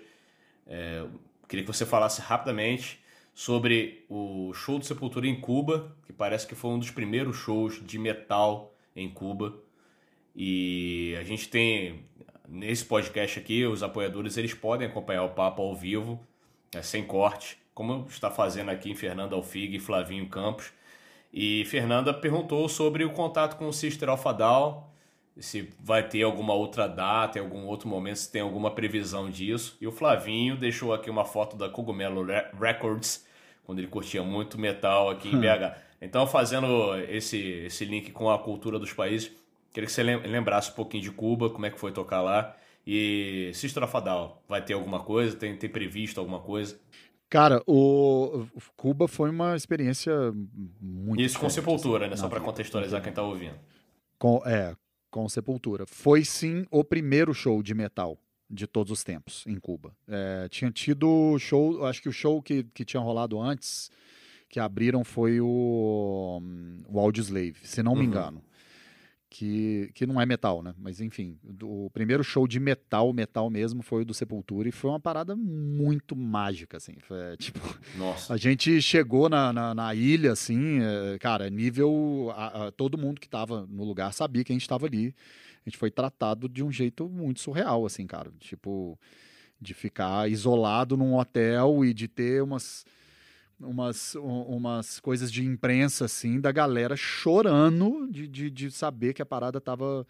É, 0.67 1.03
queria 1.47 1.65
que 1.65 1.73
você 1.73 1.85
falasse 1.85 2.21
rapidamente 2.21 2.99
sobre 3.33 4.05
o 4.09 4.53
show 4.53 4.77
do 4.77 4.85
Sepultura 4.85 5.25
em 5.25 5.39
Cuba, 5.39 5.95
que 6.05 6.13
parece 6.13 6.45
que 6.45 6.53
foi 6.53 6.71
um 6.71 6.79
dos 6.79 6.91
primeiros 6.91 7.37
shows 7.37 7.81
de 7.83 7.97
metal 7.97 8.74
em 8.95 9.09
Cuba. 9.09 9.53
E 10.35 11.15
a 11.19 11.23
gente 11.23 11.47
tem 11.49 12.03
nesse 12.47 12.85
podcast 12.85 13.39
aqui, 13.39 13.65
os 13.65 13.81
apoiadores 13.83 14.37
eles 14.37 14.53
podem 14.53 14.87
acompanhar 14.87 15.23
o 15.23 15.29
papo 15.29 15.61
ao 15.61 15.75
vivo, 15.75 16.19
é, 16.73 16.81
sem 16.81 17.03
corte, 17.03 17.57
como 17.73 18.05
está 18.09 18.29
fazendo 18.29 18.69
aqui 18.69 18.91
em 18.91 18.95
Fernanda 18.95 19.35
Alfig 19.35 19.75
e 19.75 19.79
Flavinho 19.79 20.27
Campos. 20.27 20.71
E 21.33 21.65
Fernanda 21.65 22.13
perguntou 22.13 22.67
sobre 22.69 23.03
o 23.03 23.11
contato 23.11 23.57
com 23.57 23.67
o 23.67 23.73
Sister 23.73 24.09
Alpha 24.09 24.33
Down, 24.33 24.83
se 25.37 25.69
vai 25.79 26.07
ter 26.07 26.23
alguma 26.23 26.53
outra 26.53 26.87
data, 26.87 27.37
em 27.37 27.41
algum 27.41 27.65
outro 27.65 27.89
momento, 27.89 28.15
se 28.17 28.31
tem 28.31 28.41
alguma 28.41 28.71
previsão 28.71 29.29
disso. 29.29 29.75
E 29.81 29.87
o 29.87 29.91
Flavinho 29.91 30.55
deixou 30.55 30.93
aqui 30.93 31.09
uma 31.09 31.25
foto 31.25 31.57
da 31.57 31.67
Cogumelo 31.67 32.23
Re- 32.23 32.47
Records, 32.57 33.25
quando 33.65 33.79
ele 33.79 33.87
curtia 33.87 34.23
muito 34.23 34.57
metal 34.57 35.09
aqui 35.09 35.27
em 35.29 35.35
Hum. 35.35 35.41
BH. 35.41 35.75
Então, 36.01 36.27
fazendo 36.27 36.95
esse, 37.09 37.37
esse 37.37 37.85
link 37.85 38.11
com 38.11 38.29
a 38.29 38.37
cultura 38.39 38.77
dos 38.77 38.93
países, 38.93 39.31
queria 39.71 39.87
que 39.87 39.91
você 39.93 40.03
lem- 40.03 40.21
lembrasse 40.27 40.71
um 40.71 40.75
pouquinho 40.75 41.03
de 41.03 41.11
Cuba, 41.11 41.49
como 41.49 41.65
é 41.65 41.69
que 41.71 41.79
foi 41.79 41.91
tocar 41.91 42.21
lá. 42.21 42.55
E 42.85 43.51
a 43.53 43.99
Down, 43.99 44.37
vai 44.47 44.63
ter 44.63 44.73
alguma 44.73 44.99
coisa? 44.99 45.35
Tem, 45.35 45.57
tem 45.57 45.69
previsto 45.69 46.19
alguma 46.19 46.39
coisa? 46.39 46.79
Cara, 47.27 47.61
o 47.65 48.45
Cuba 48.77 49.07
foi 49.07 49.29
uma 49.31 49.55
experiência 49.55 50.13
muito 50.79 51.21
Isso 51.21 51.39
com 51.39 51.49
Sepultura, 51.49 52.05
assim, 52.05 52.11
né? 52.11 52.17
Só 52.17 52.23
na 52.23 52.29
pra 52.29 52.39
vida. 52.39 52.51
contextualizar 52.51 53.01
quem 53.01 53.11
tá 53.11 53.23
ouvindo. 53.23 53.55
Com, 54.19 54.41
é, 54.45 54.75
com 55.09 55.27
Sepultura. 55.27 55.85
Foi 55.87 56.23
sim 56.23 56.65
o 56.69 56.83
primeiro 56.83 57.33
show 57.33 57.63
de 57.63 57.73
metal 57.73 58.17
de 58.47 58.67
todos 58.67 58.91
os 58.91 59.03
tempos 59.03 59.43
em 59.47 59.59
Cuba. 59.59 59.91
É, 60.07 60.47
tinha 60.49 60.69
tido 60.71 61.37
show, 61.39 61.83
acho 61.87 62.01
que 62.01 62.09
o 62.09 62.13
show 62.13 62.41
que, 62.41 62.63
que 62.65 62.85
tinha 62.85 63.01
rolado 63.01 63.41
antes, 63.41 63.89
que 64.55 64.59
abriram 64.61 65.03
foi 65.03 65.41
o, 65.41 66.39
hum, 66.41 66.81
o 66.87 66.97
Audioslave, 66.97 67.55
se 67.63 67.83
não 67.83 67.93
me 67.93 67.99
Uhum. 68.03 68.05
engano. 68.07 68.41
Que, 69.29 69.91
que 69.93 70.05
não 70.07 70.21
é 70.21 70.25
metal, 70.25 70.63
né? 70.63 70.73
Mas 70.77 71.01
enfim, 71.01 71.37
do- 71.43 71.87
o 71.87 71.89
primeiro 71.89 72.23
show 72.23 72.47
de 72.47 72.57
metal, 72.57 73.11
metal 73.11 73.49
mesmo, 73.49 73.81
foi 73.83 74.03
o 74.03 74.05
do 74.05 74.13
Sepultura 74.13 74.69
e 74.69 74.71
foi 74.71 74.89
uma 74.91 74.99
parada 74.99 75.35
muito 75.35 76.15
mágica, 76.15 76.77
assim. 76.77 76.93
Foi, 77.01 77.35
tipo, 77.35 77.59
Nossa. 77.97 78.33
a 78.33 78.37
gente 78.37 78.81
chegou 78.81 79.27
na, 79.27 79.51
na, 79.51 79.75
na 79.75 79.93
ilha, 79.93 80.31
assim, 80.31 80.79
é, 80.81 81.17
cara, 81.19 81.49
nível. 81.49 82.31
a- 82.33 82.67
a- 82.67 82.71
todo 82.71 82.97
mundo 82.97 83.19
que 83.19 83.27
tava 83.27 83.67
no 83.69 83.83
lugar 83.83 84.13
sabia 84.13 84.41
que 84.41 84.53
a 84.53 84.55
gente 84.55 84.69
tava 84.69 84.85
ali. 84.85 85.13
A 85.65 85.69
gente 85.69 85.77
foi 85.77 85.91
tratado 85.91 86.47
de 86.47 86.63
um 86.63 86.71
jeito 86.71 87.09
muito 87.09 87.41
surreal, 87.41 87.85
assim, 87.85 88.07
cara. 88.07 88.31
Tipo, 88.39 88.97
de 89.59 89.73
ficar 89.73 90.31
isolado 90.31 90.95
num 90.95 91.15
hotel 91.15 91.83
e 91.83 91.93
de 91.93 92.07
ter 92.07 92.41
umas. 92.41 92.85
Umas, 93.59 94.15
umas 94.15 94.99
coisas 94.99 95.31
de 95.31 95.43
imprensa, 95.45 96.05
assim, 96.05 96.41
da 96.41 96.51
galera 96.51 96.95
chorando 96.97 98.05
de, 98.11 98.27
de, 98.27 98.49
de 98.51 98.69
saber 98.69 99.13
que 99.13 99.21
a 99.21 99.25
parada 99.25 99.61
tava 99.61 100.05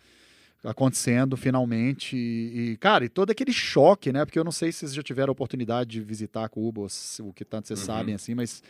acontecendo 0.64 1.38
finalmente. 1.38 2.18
E, 2.18 2.72
e, 2.72 2.78
cara, 2.78 3.06
e 3.06 3.10
todo 3.10 3.30
aquele 3.30 3.54
choque, 3.54 4.12
né? 4.12 4.26
Porque 4.26 4.40
eu 4.40 4.44
não 4.44 4.52
sei 4.52 4.72
se 4.72 4.80
vocês 4.80 4.94
já 4.96 5.04
tiveram 5.04 5.30
a 5.30 5.34
oportunidade 5.34 5.92
de 5.92 6.02
visitar 6.02 6.50
Cuba, 6.50 6.82
ou 6.82 6.90
se- 6.90 7.22
o 7.22 7.32
que 7.32 7.46
tanto 7.46 7.68
vocês 7.68 7.80
Uhum. 7.82 7.86
sabem, 7.86 8.16
assim, 8.16 8.34
mas 8.34 8.64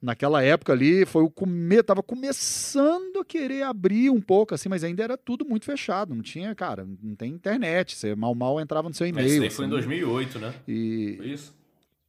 naquela 0.00 0.42
época 0.42 0.72
ali 0.74 1.06
foi 1.06 1.22
o 1.22 1.30
come... 1.30 1.82
tava 1.82 2.02
começando 2.02 3.20
a 3.20 3.24
querer 3.24 3.62
abrir 3.62 4.10
um 4.10 4.20
pouco, 4.20 4.54
assim, 4.54 4.68
mas 4.68 4.84
ainda 4.84 5.02
era 5.02 5.16
tudo 5.16 5.44
muito 5.46 5.64
fechado. 5.64 6.14
Não 6.14 6.22
tinha, 6.22 6.54
cara, 6.54 6.86
não 7.02 7.14
tem 7.14 7.32
internet. 7.32 7.96
Você 7.96 8.14
mal 8.14 8.34
mal 8.34 8.60
entrava 8.60 8.88
no 8.88 8.94
seu 8.94 9.06
e-mail. 9.06 9.26
Esse 9.26 9.40
daí 9.40 9.50
foi 9.50 9.64
em 9.64 9.68
assim. 9.68 9.74
2008, 9.76 10.38
né? 10.38 10.54
E, 10.68 11.14
Foi 11.16 11.26
isso? 11.28 11.57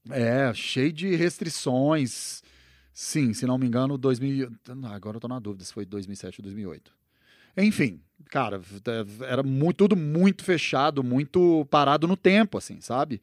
É, 0.09 0.53
cheio 0.53 0.91
de 0.91 1.15
restrições. 1.15 2.41
Sim, 2.93 3.33
se 3.33 3.45
não 3.45 3.57
me 3.57 3.65
engano, 3.67 3.97
2000. 3.97 4.51
Ah, 4.83 4.95
Agora 4.95 5.17
eu 5.17 5.21
tô 5.21 5.27
na 5.27 5.39
dúvida 5.39 5.63
se 5.63 5.73
foi 5.73 5.85
2007 5.85 6.41
ou 6.41 6.43
2008. 6.43 6.91
Enfim, 7.57 8.01
cara, 8.29 8.61
era 9.27 9.43
muito, 9.43 9.77
tudo 9.77 9.95
muito 9.95 10.43
fechado, 10.43 11.03
muito 11.03 11.65
parado 11.69 12.07
no 12.07 12.15
tempo, 12.15 12.57
assim, 12.57 12.79
sabe? 12.79 13.21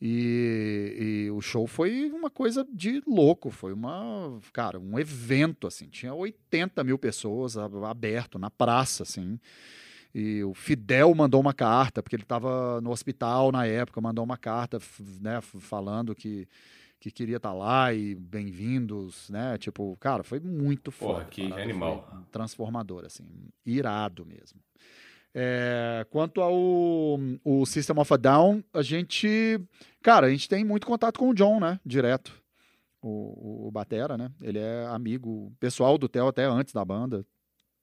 E, 0.00 1.26
e 1.26 1.30
o 1.30 1.40
show 1.40 1.66
foi 1.66 2.08
uma 2.12 2.30
coisa 2.30 2.66
de 2.72 3.02
louco, 3.04 3.50
foi 3.50 3.72
uma, 3.72 4.38
cara, 4.52 4.78
um 4.78 4.98
evento, 4.98 5.66
assim. 5.66 5.88
Tinha 5.88 6.14
80 6.14 6.84
mil 6.84 6.98
pessoas 6.98 7.56
aberto 7.56 8.38
na 8.38 8.48
praça, 8.48 9.02
assim. 9.02 9.40
E 10.14 10.42
o 10.42 10.54
Fidel 10.54 11.14
mandou 11.14 11.40
uma 11.40 11.52
carta, 11.52 12.02
porque 12.02 12.16
ele 12.16 12.22
estava 12.22 12.80
no 12.80 12.90
hospital 12.90 13.52
na 13.52 13.66
época, 13.66 14.00
mandou 14.00 14.24
uma 14.24 14.36
carta, 14.36 14.78
né, 15.20 15.40
falando 15.40 16.14
que, 16.14 16.48
que 16.98 17.10
queria 17.10 17.36
estar 17.36 17.52
lá 17.52 17.92
e 17.92 18.14
bem-vindos, 18.14 19.28
né? 19.28 19.58
Tipo, 19.58 19.96
cara, 20.00 20.22
foi 20.22 20.40
muito 20.40 20.90
Porra, 20.90 21.14
foda. 21.14 21.24
a 21.24 21.28
que 21.28 21.52
animal. 21.52 22.26
Transformador, 22.32 23.04
assim, 23.04 23.24
irado 23.64 24.24
mesmo. 24.24 24.60
É, 25.34 26.06
quanto 26.10 26.40
ao 26.40 26.54
o 27.44 27.66
System 27.66 27.98
of 27.98 28.12
a 28.12 28.16
Down, 28.16 28.64
a 28.72 28.82
gente, 28.82 29.60
cara, 30.02 30.26
a 30.26 30.30
gente 30.30 30.48
tem 30.48 30.64
muito 30.64 30.86
contato 30.86 31.18
com 31.18 31.28
o 31.28 31.34
John, 31.34 31.60
né? 31.60 31.78
Direto. 31.84 32.32
O, 33.00 33.08
o, 33.08 33.68
o 33.68 33.70
Batera, 33.70 34.16
né? 34.16 34.32
Ele 34.40 34.58
é 34.58 34.86
amigo 34.86 35.52
pessoal 35.60 35.96
do 35.98 36.08
Theo 36.08 36.26
até 36.26 36.44
antes 36.44 36.72
da 36.72 36.84
banda. 36.84 37.24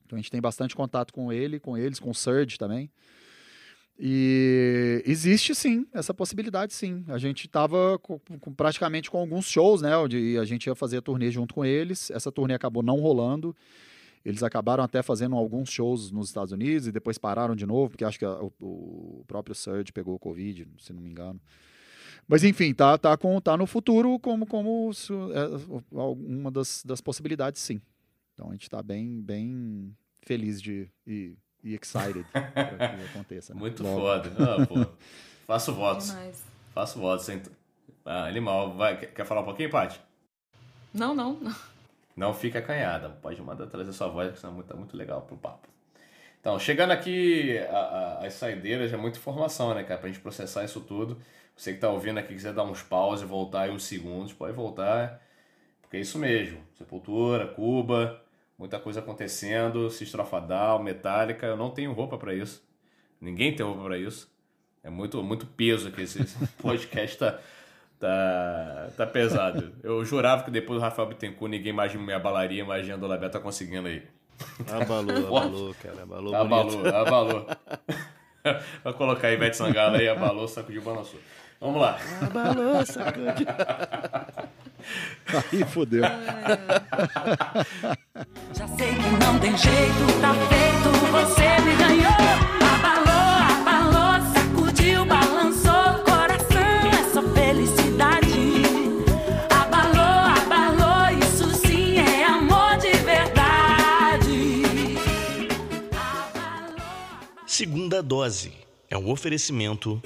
Então 0.06 0.18
a 0.18 0.22
gente 0.22 0.32
tem 0.32 0.42
bastante 0.42 0.76
contato 0.76 1.12
com 1.14 1.32
ele, 1.34 1.60
com 1.60 1.78
eles, 1.78 2.00
com 2.00 2.10
o 2.12 2.16
Surge 2.16 2.58
também. 2.58 2.90
E 3.98 5.02
existe 5.06 5.56
sim 5.56 5.86
essa 5.94 6.14
possibilidade, 6.14 6.74
sim. 6.74 7.06
A 7.08 7.18
gente 7.18 7.46
estava 7.48 7.98
com, 8.00 8.20
com- 8.20 8.54
praticamente 8.54 9.10
com 9.10 9.18
alguns 9.18 9.46
shows, 9.46 9.82
né? 9.82 9.96
Onde 9.98 10.38
a 10.38 10.44
gente 10.44 10.68
ia 10.68 10.76
fazer 10.76 10.98
a 10.98 11.02
turnê 11.02 11.32
junto 11.32 11.54
com 11.56 11.64
eles. 11.64 12.12
Essa 12.12 12.32
turnê 12.32 12.54
acabou 12.54 12.84
não 12.84 13.00
rolando. 13.00 13.56
Eles 14.24 14.44
acabaram 14.44 14.84
até 14.84 15.02
fazendo 15.02 15.36
alguns 15.36 15.70
shows 15.70 16.12
nos 16.12 16.28
Estados 16.28 16.52
Unidos 16.52 16.88
e 16.88 16.92
depois 16.92 17.18
pararam 17.18 17.56
de 17.56 17.66
novo, 17.66 17.92
porque 17.92 18.04
acho 18.04 18.20
que 18.20 18.26
a- 18.26 18.42
o, 18.42 18.52
o 18.60 19.24
próprio 19.28 19.56
Surge 19.56 19.94
pegou 19.94 20.16
o 20.16 20.20
Covid, 20.20 20.68
se 20.80 20.92
não 20.92 21.02
me 21.02 21.10
engano. 21.10 21.40
Mas 22.28 22.44
enfim, 22.44 22.74
tá, 22.74 22.98
tá, 22.98 23.16
com, 23.16 23.40
tá 23.40 23.56
no 23.56 23.68
futuro 23.68 24.20
como, 24.20 24.46
como 24.48 24.90
é, 25.32 25.98
uma 26.18 26.50
das, 26.52 26.84
das 26.84 27.00
possibilidades, 27.00 27.62
sim. 27.62 27.80
Então 28.36 28.50
a 28.50 28.52
gente 28.52 28.64
está 28.64 28.84
bem, 28.84 29.22
bem 29.22 29.96
feliz 30.22 30.62
de 30.62 30.92
e, 31.08 31.36
e 31.64 31.74
excited 31.74 32.24
para 32.32 32.52
que 32.98 33.04
aconteça. 33.10 33.54
né? 33.54 33.60
Muito 33.60 33.82
Logo. 33.82 34.02
foda. 34.02 34.30
Ah, 34.38 34.66
pô. 34.68 34.86
Faço 35.48 35.74
votos. 35.74 36.08
Demais. 36.08 36.44
Faço 36.74 37.00
votos. 37.00 37.28
hein? 37.30 37.42
Ah, 38.06 38.26
animal. 38.26 38.74
Vai, 38.76 38.98
quer 38.98 39.26
falar 39.26 39.42
um 39.42 39.46
pouquinho, 39.46 39.70
Paty? 39.70 40.00
Não, 40.94 41.16
não, 41.16 41.34
não. 41.40 41.56
Não 42.16 42.34
fica 42.34 42.60
acanhada. 42.60 43.10
Pode 43.22 43.42
mandar 43.42 43.68
trazer 43.68 43.94
sua 43.94 44.10
voz, 44.10 44.34
que 44.34 44.40
senão 44.40 44.62
tá 44.64 44.76
muito 44.76 44.96
legal 44.98 45.22
pro 45.22 45.38
papo. 45.38 45.68
Então, 46.42 46.60
chegando 46.60 46.92
aqui 46.92 47.58
a- 47.70 47.78
a- 48.22 48.26
as 48.28 48.34
saideiras, 48.34 48.92
é 48.94 48.98
muita 48.98 49.18
informação, 49.18 49.74
né, 49.74 49.84
cara? 49.84 50.00
Pra 50.00 50.10
gente 50.10 50.20
processar 50.22 50.64
isso 50.66 50.82
tudo. 50.82 51.20
Você 51.56 51.74
que 51.74 51.80
tá 51.80 51.90
ouvindo 51.90 52.18
aqui, 52.20 52.34
quiser 52.34 52.54
dar 52.54 52.64
uns 52.64 52.84
pause 52.84 53.24
e 53.24 53.28
voltar 53.28 53.62
aí 53.62 53.72
uns 53.72 53.84
segundos, 53.86 54.34
pode 54.34 54.54
voltar. 54.54 55.22
Porque 55.82 55.98
é 55.98 56.02
isso 56.02 56.20
mesmo. 56.20 56.60
Sepultura, 56.78 57.48
Cuba, 57.48 58.22
muita 58.58 58.80
coisa 58.80 59.00
acontecendo. 59.00 59.90
Sister 59.90 60.22
of 60.22 60.36
a 60.36 60.40
Down, 60.40 60.84
Metallica. 60.84 61.46
Eu 61.46 61.58
não 61.58 61.70
tenho 61.70 61.94
roupa 61.94 62.18
pra 62.18 62.34
isso. 62.34 62.64
Ninguém 63.20 63.56
tem 63.56 63.66
roupa 63.66 63.84
pra 63.84 63.98
isso. 63.98 64.34
É 64.84 64.90
muito, 64.90 65.22
muito 65.24 65.46
peso 65.46 65.88
aqui. 65.88 66.04
Esse 66.04 66.24
podcast 66.62 67.18
tá, 67.18 67.40
tá, 68.00 68.90
tá 68.96 69.08
pesado. 69.08 69.74
Eu 69.84 70.04
jurava 70.06 70.44
que 70.44 70.52
depois 70.52 70.80
do 70.80 70.84
Rafael 70.84 71.08
Bittencourt 71.08 71.50
ninguém 71.50 71.74
mais 71.74 71.94
me 71.96 72.14
abalaria, 72.14 72.64
mas 72.64 72.86
Jean 72.86 73.00
Dolabé 73.00 73.30
tá 73.30 73.40
conseguindo 73.40 73.88
aí. 73.88 74.04
Abalou, 74.70 75.28
abalou, 75.38 75.76
cara. 75.82 76.04
Abalou, 76.04 76.32
bonito. 76.48 76.88
Abalou, 76.88 77.48
abalou. 77.48 77.48
Vai 78.84 78.94
colocar 78.94 79.28
aí 79.30 79.34
Ivete 79.34 79.58
Sangalo 79.58 79.96
aí, 79.96 80.08
abalou, 80.08 80.48
saco 80.48 80.72
de 80.72 80.80
balançou. 80.80 81.20
Vamos 81.60 81.82
lá. 81.82 81.98
Abalou, 82.22 82.86
sacude. 82.86 83.46
Aí 85.28 85.64
fodeu. 85.66 86.04
Já 88.54 88.68
sei 88.68 88.94
que 88.96 89.10
não 89.26 89.40
tem 89.40 89.58
jeito, 89.58 90.22
tá 90.22 90.34
feito, 90.34 90.90
você 91.12 91.62
me 91.62 91.76
ganhou. 91.76 92.14
Abalou, 92.76 93.38
abalou, 93.60 94.22
sacudiu, 94.34 95.06
balançou. 95.06 96.04
Coração 96.04 96.92
é 96.92 97.04
só 97.14 97.22
felicidade. 97.34 98.64
Abalou, 99.50 100.26
abalou, 100.42 101.10
isso 101.20 101.50
sim 101.68 101.98
é 101.98 102.26
amor 102.26 102.78
de 102.78 102.92
verdade. 103.00 104.96
Segunda 107.46 108.02
dose. 108.04 108.65
É 108.96 108.98
é 108.98 108.98
um 108.98 109.12
oferecimento. 109.12 110.02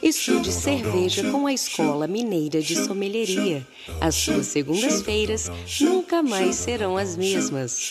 Estude 0.00 0.52
cerveja 0.52 1.28
com 1.28 1.48
a 1.48 1.52
Escola 1.52 2.06
Mineira 2.06 2.62
de 2.62 2.76
Sommelieria. 2.76 3.66
As 4.00 4.14
suas 4.14 4.46
segundas-feiras 4.46 5.50
nunca 5.80 6.22
mais 6.22 6.54
serão 6.54 6.96
as 6.96 7.16
mesmas. 7.16 7.90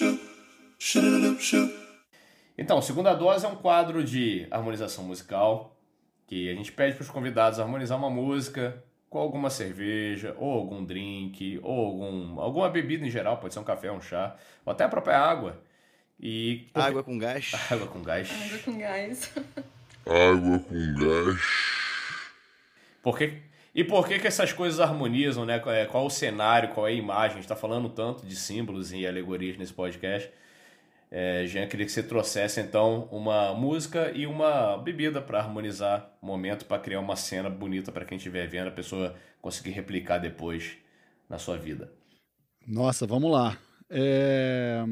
Então, 2.58 2.82
segunda 2.82 3.14
dose 3.14 3.46
é 3.46 3.50
um 3.50 3.58
quadro 3.58 4.02
de 4.02 4.48
harmonização 4.50 5.04
musical 5.04 5.76
que 6.26 6.50
a 6.50 6.56
gente 6.56 6.72
pede 6.72 6.96
para 6.96 7.04
os 7.04 7.10
convidados 7.10 7.60
harmonizar 7.60 7.98
uma 7.98 8.10
música 8.10 8.82
com 9.10 9.20
alguma 9.20 9.50
cerveja, 9.50 10.38
ou 10.38 10.54
algum 10.54 10.86
drink, 10.86 11.60
ou 11.64 11.86
algum, 11.86 12.40
alguma 12.40 12.70
bebida 12.70 13.06
em 13.06 13.10
geral, 13.10 13.38
pode 13.40 13.54
ser 13.54 13.60
um 13.60 13.64
café, 13.66 13.92
um 13.92 14.00
chá, 14.00 14.38
ou 14.66 14.72
até 14.72 14.86
a 14.86 14.90
própria 14.90 15.18
água. 15.18 15.60
E 16.20 16.68
água 16.74 17.04
com 17.04 17.18
gás. 17.18 17.52
Água 17.72 17.88
com 17.88 18.02
gás. 18.02 18.30
Água 18.30 18.60
com 18.60 18.78
gás. 18.78 19.32
água 20.06 20.60
com 20.60 20.96
gás. 20.96 21.40
Por 23.02 23.18
que... 23.18 23.50
E 23.74 23.84
por 23.84 24.08
que, 24.08 24.20
que 24.20 24.28
essas 24.28 24.52
coisas 24.52 24.80
harmonizam, 24.80 25.46
né? 25.46 25.60
Qual 25.60 25.74
é 25.74 25.88
o 25.88 26.10
cenário, 26.10 26.74
qual 26.74 26.88
é 26.88 26.92
a 26.92 26.94
imagem? 26.94 27.32
A 27.32 27.36
gente 27.36 27.44
está 27.44 27.56
falando 27.56 27.88
tanto 27.88 28.26
de 28.26 28.36
símbolos 28.36 28.92
e 28.92 29.08
alegorias 29.08 29.58
nesse 29.58 29.72
podcast. 29.72 30.30
É, 31.12 31.46
Jean, 31.48 31.68
queria 31.68 31.86
que 31.86 31.92
você 31.92 32.04
trouxesse 32.04 32.60
então 32.60 33.08
uma 33.12 33.54
música 33.54 34.12
e 34.12 34.28
uma 34.28 34.78
bebida 34.78 35.22
para 35.22 35.40
harmonizar 35.40 36.12
o 36.22 36.26
momento, 36.26 36.66
para 36.66 36.80
criar 36.80 37.00
uma 37.00 37.16
cena 37.16 37.50
bonita 37.50 37.92
para 37.92 38.06
quem 38.06 38.18
estiver 38.18 38.48
vendo, 38.48 38.68
a 38.68 38.72
pessoa 38.72 39.16
conseguir 39.42 39.72
replicar 39.72 40.20
depois 40.20 40.78
na 41.28 41.40
sua 41.40 41.58
vida. 41.58 41.92
Nossa, 42.68 43.08
vamos 43.08 43.32
lá. 43.32 43.58
É... 43.90 44.84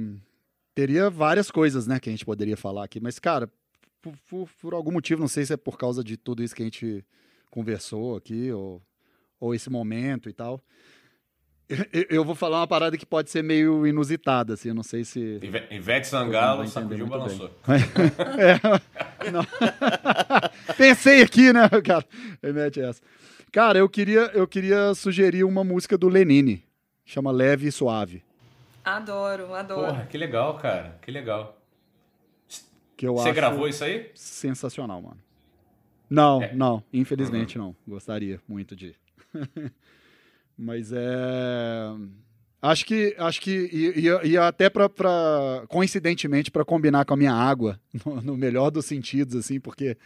Teria 0.77 1.09
várias 1.09 1.49
coisas, 1.49 1.87
né, 1.87 1.99
que 1.99 2.07
a 2.07 2.11
gente 2.11 2.23
poderia 2.23 2.55
falar 2.55 2.83
aqui, 2.83 2.99
mas, 2.99 3.17
cara, 3.17 3.49
por, 3.99 4.13
por, 4.29 4.49
por, 4.61 4.73
algum 4.75 4.91
motivo, 4.91 5.19
não 5.19 5.27
sei 5.27 5.43
se 5.43 5.51
é 5.51 5.57
por 5.57 5.75
causa 5.75 6.03
de 6.03 6.15
tudo 6.15 6.43
isso 6.43 6.55
que 6.55 6.61
a 6.61 6.65
gente 6.65 7.03
conversou 7.49 8.15
aqui, 8.15 8.51
ou, 8.51 8.79
ou 9.39 9.55
esse 9.55 9.71
momento 9.71 10.29
e 10.29 10.33
tal. 10.33 10.61
Eu, 11.67 11.77
eu 12.19 12.23
vou 12.23 12.35
falar 12.35 12.59
uma 12.59 12.67
parada 12.67 12.95
que 12.95 13.07
pode 13.07 13.31
ser 13.31 13.43
meio 13.43 13.87
inusitada, 13.87 14.53
assim, 14.53 14.69
eu 14.69 14.75
não 14.75 14.83
sei 14.83 15.03
se. 15.03 15.39
Ivete 15.71 16.05
Sangalo 16.05 16.67
sacudiu 16.67 17.07
balançou. 17.07 17.49
é, 18.37 19.31
não. 19.31 19.41
Pensei 20.77 21.23
aqui, 21.23 21.51
né, 21.51 21.67
cara? 21.83 22.05
Remete 22.39 22.81
essa. 22.81 23.01
Cara, 23.51 23.79
eu 23.79 23.89
queria, 23.89 24.29
eu 24.31 24.47
queria 24.47 24.93
sugerir 24.93 25.43
uma 25.43 25.63
música 25.63 25.97
do 25.97 26.07
Lenine, 26.07 26.63
chama 27.03 27.31
Leve 27.31 27.65
e 27.67 27.71
Suave. 27.71 28.26
Adoro, 28.87 29.53
adoro. 29.53 29.87
Porra, 29.87 30.05
que 30.05 30.17
legal, 30.17 30.57
cara. 30.57 30.97
Que 31.01 31.11
legal. 31.11 31.61
Que 32.95 33.05
eu 33.05 33.15
Você 33.15 33.33
gravou 33.33 33.67
isso 33.67 33.83
aí? 33.83 34.09
Sensacional, 34.15 35.01
mano. 35.01 35.17
Não, 36.09 36.41
é. 36.41 36.55
não. 36.55 36.81
Infelizmente 36.93 37.59
uhum. 37.59 37.65
não. 37.65 37.75
Gostaria 37.85 38.39
muito 38.47 38.77
de. 38.77 38.95
Mas 40.57 40.93
é. 40.93 41.03
Acho 42.61 42.85
que, 42.85 43.13
acho 43.19 43.41
que 43.41 43.69
ia, 43.97 44.25
ia 44.25 44.47
até 44.47 44.69
para 44.69 44.89
coincidentemente 45.67 46.49
para 46.49 46.63
combinar 46.63 47.03
com 47.03 47.13
a 47.13 47.17
minha 47.17 47.33
água, 47.33 47.77
no, 48.05 48.21
no, 48.21 48.37
melhor 48.37 48.71
dos 48.71 48.85
sentidos, 48.85 49.35
assim, 49.35 49.59
porque 49.59 49.97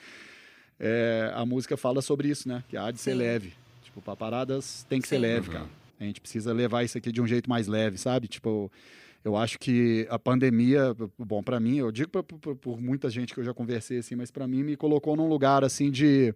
é, 0.79 1.31
a 1.35 1.45
música 1.45 1.77
fala 1.77 2.01
sobre 2.01 2.29
isso, 2.29 2.49
né? 2.49 2.63
Que 2.67 2.75
há 2.75 2.89
de 2.89 2.99
ser 2.99 3.13
leve. 3.13 3.53
Tipo, 3.83 4.01
para 4.01 4.15
paradas 4.15 4.87
tem 4.89 4.99
que 4.99 5.07
Sim. 5.07 5.15
ser 5.15 5.19
leve, 5.19 5.47
uhum. 5.49 5.53
cara. 5.53 5.80
A 6.03 6.07
gente 6.07 6.19
precisa 6.19 6.51
levar 6.51 6.83
isso 6.83 6.97
aqui 6.97 7.11
de 7.11 7.21
um 7.21 7.27
jeito 7.27 7.49
mais 7.49 7.67
leve, 7.67 7.97
sabe? 7.97 8.27
Tipo, 8.27 8.71
eu 9.23 9.37
acho 9.37 9.59
que 9.59 10.07
a 10.09 10.17
pandemia, 10.17 10.95
bom, 11.17 11.43
para 11.43 11.59
mim, 11.59 11.77
eu 11.77 11.91
digo 11.91 12.09
pra, 12.09 12.23
pra, 12.23 12.55
por 12.55 12.81
muita 12.81 13.09
gente 13.09 13.33
que 13.33 13.39
eu 13.39 13.43
já 13.43 13.53
conversei 13.53 13.99
assim, 13.99 14.15
mas 14.15 14.31
para 14.31 14.47
mim 14.47 14.63
me 14.63 14.75
colocou 14.75 15.15
num 15.15 15.27
lugar 15.27 15.63
assim 15.63 15.91
de 15.91 16.33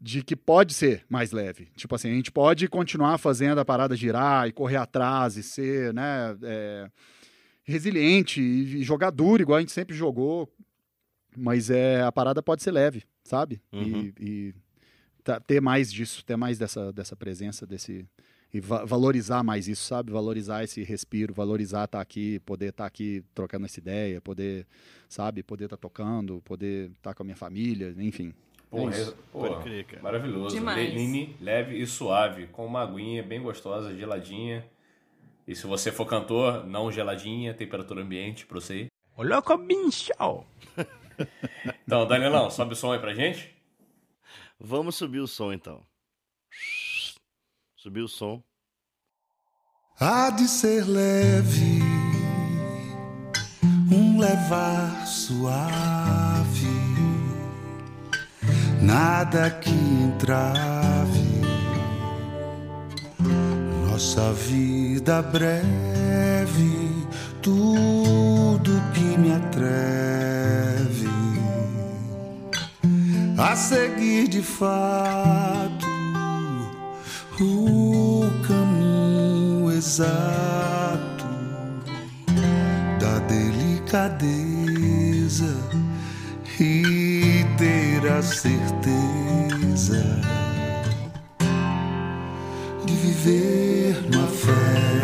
de 0.00 0.22
que 0.22 0.36
pode 0.36 0.74
ser 0.74 1.04
mais 1.08 1.32
leve. 1.32 1.68
Tipo 1.76 1.94
assim, 1.96 2.08
a 2.08 2.14
gente 2.14 2.30
pode 2.30 2.68
continuar 2.68 3.18
fazendo 3.18 3.58
a 3.58 3.64
parada 3.64 3.96
girar 3.96 4.46
e 4.46 4.52
correr 4.52 4.76
atrás 4.76 5.36
e 5.36 5.42
ser, 5.42 5.92
né, 5.92 6.36
é, 6.42 6.90
resiliente 7.64 8.40
e, 8.40 8.82
jogar 8.82 9.10
duro, 9.10 9.42
igual 9.42 9.58
a 9.58 9.60
gente 9.60 9.72
sempre 9.72 9.96
jogou, 9.96 10.48
mas 11.36 11.68
é 11.68 12.02
a 12.02 12.12
parada 12.12 12.42
pode 12.42 12.62
ser 12.62 12.70
leve, 12.70 13.02
sabe? 13.24 13.60
Uhum. 13.72 13.82
E, 13.82 14.14
e 14.20 14.54
tá, 15.24 15.40
ter 15.40 15.60
mais 15.60 15.92
disso, 15.92 16.24
ter 16.24 16.36
mais 16.36 16.58
dessa, 16.58 16.92
dessa 16.92 17.16
presença, 17.16 17.66
desse, 17.66 18.06
e 18.52 18.60
va 18.60 18.84
valorizar 18.84 19.42
mais 19.42 19.68
isso, 19.68 19.84
sabe? 19.84 20.10
Valorizar 20.10 20.64
esse 20.64 20.82
respiro, 20.82 21.34
valorizar 21.34 21.84
estar 21.84 21.98
tá 21.98 22.02
aqui, 22.02 22.40
poder 22.40 22.70
estar 22.70 22.84
tá 22.84 22.88
aqui 22.88 23.22
trocando 23.34 23.66
essa 23.66 23.78
ideia, 23.78 24.20
poder, 24.20 24.66
sabe? 25.08 25.42
Poder 25.42 25.64
estar 25.64 25.76
tá 25.76 25.80
tocando, 25.80 26.40
poder 26.42 26.90
estar 26.90 27.10
tá 27.10 27.14
com 27.14 27.22
a 27.22 27.24
minha 27.24 27.36
família, 27.36 27.94
enfim. 27.98 28.32
Pô, 28.70 28.90
é 28.90 29.12
pô 29.32 29.60
crer, 29.60 30.02
maravilhoso. 30.02 30.54
Demais. 30.54 30.76
Leline, 30.76 31.36
leve 31.40 31.80
e 31.80 31.86
suave, 31.86 32.46
com 32.48 32.66
uma 32.66 32.82
aguinha 32.82 33.22
bem 33.22 33.40
gostosa, 33.40 33.94
geladinha. 33.96 34.64
E 35.46 35.54
se 35.54 35.66
você 35.66 35.90
for 35.90 36.06
cantor, 36.06 36.66
não 36.66 36.92
geladinha, 36.92 37.54
temperatura 37.54 38.02
ambiente 38.02 38.44
pra 38.44 38.60
você 38.60 38.82
ir. 38.82 38.86
Olha 39.16 39.40
com 39.40 39.56
bichão. 39.56 40.44
Então, 41.84 42.06
Danielão, 42.06 42.48
sobe 42.50 42.74
o 42.74 42.76
som 42.76 42.92
aí 42.92 43.00
pra 43.00 43.14
gente. 43.14 43.52
Vamos 44.60 44.94
subir 44.94 45.20
o 45.20 45.26
som 45.26 45.52
então. 45.52 45.87
Subiu 47.80 48.06
o 48.06 48.08
som. 48.08 48.42
Há 50.00 50.30
de 50.30 50.48
ser 50.48 50.84
leve, 50.84 51.80
um 53.92 54.18
levar 54.18 55.06
suave, 55.06 56.66
nada 58.82 59.48
que 59.50 59.70
entrave 59.70 61.28
nossa 63.88 64.32
vida 64.32 65.22
breve, 65.22 67.06
tudo 67.40 68.72
que 68.92 69.18
me 69.18 69.32
atreve 69.32 71.08
a 73.38 73.54
seguir 73.54 74.26
de 74.26 74.42
fato 74.42 75.77
o 77.40 78.30
caminho 78.46 79.70
exato 79.70 81.26
da 83.00 83.18
delicadeza 83.20 84.76
e 86.58 87.44
ter 87.56 88.10
a 88.10 88.20
certeza 88.22 90.04
de 92.84 92.94
viver 92.94 94.02
no 94.10 94.24
afeto. 94.24 94.97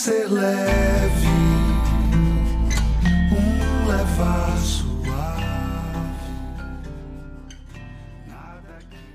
Ser 0.00 0.30
leve, 0.30 1.26
um 3.36 3.86
levar. 3.86 4.50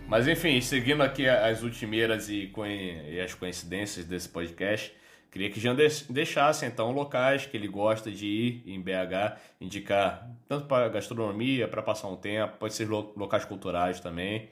Mas 0.08 0.28
enfim, 0.28 0.62
seguindo 0.62 1.02
aqui 1.02 1.28
as 1.28 1.64
ultimeiras 1.64 2.30
e, 2.30 2.54
e 3.10 3.20
as 3.20 3.34
coincidências 3.34 4.06
desse 4.06 4.30
podcast, 4.30 4.94
queria 5.32 5.50
que 5.50 5.60
Jean 5.60 5.76
deixasse 6.08 6.68
então 6.68 6.92
locais 6.92 7.48
que 7.48 7.58
ele 7.58 7.68
gosta 7.68 8.12
de 8.12 8.28
ir 8.28 8.64
em 8.68 8.80
BH, 8.80 9.40
indicar 9.60 10.30
tanto 10.48 10.68
para 10.68 10.88
gastronomia, 10.88 11.68
para 11.68 11.82
passar 11.82 12.10
um 12.10 12.16
tempo, 12.16 12.58
pode 12.60 12.76
ser 12.76 12.88
locais 12.88 13.44
culturais 13.44 14.00
também. 14.00 14.50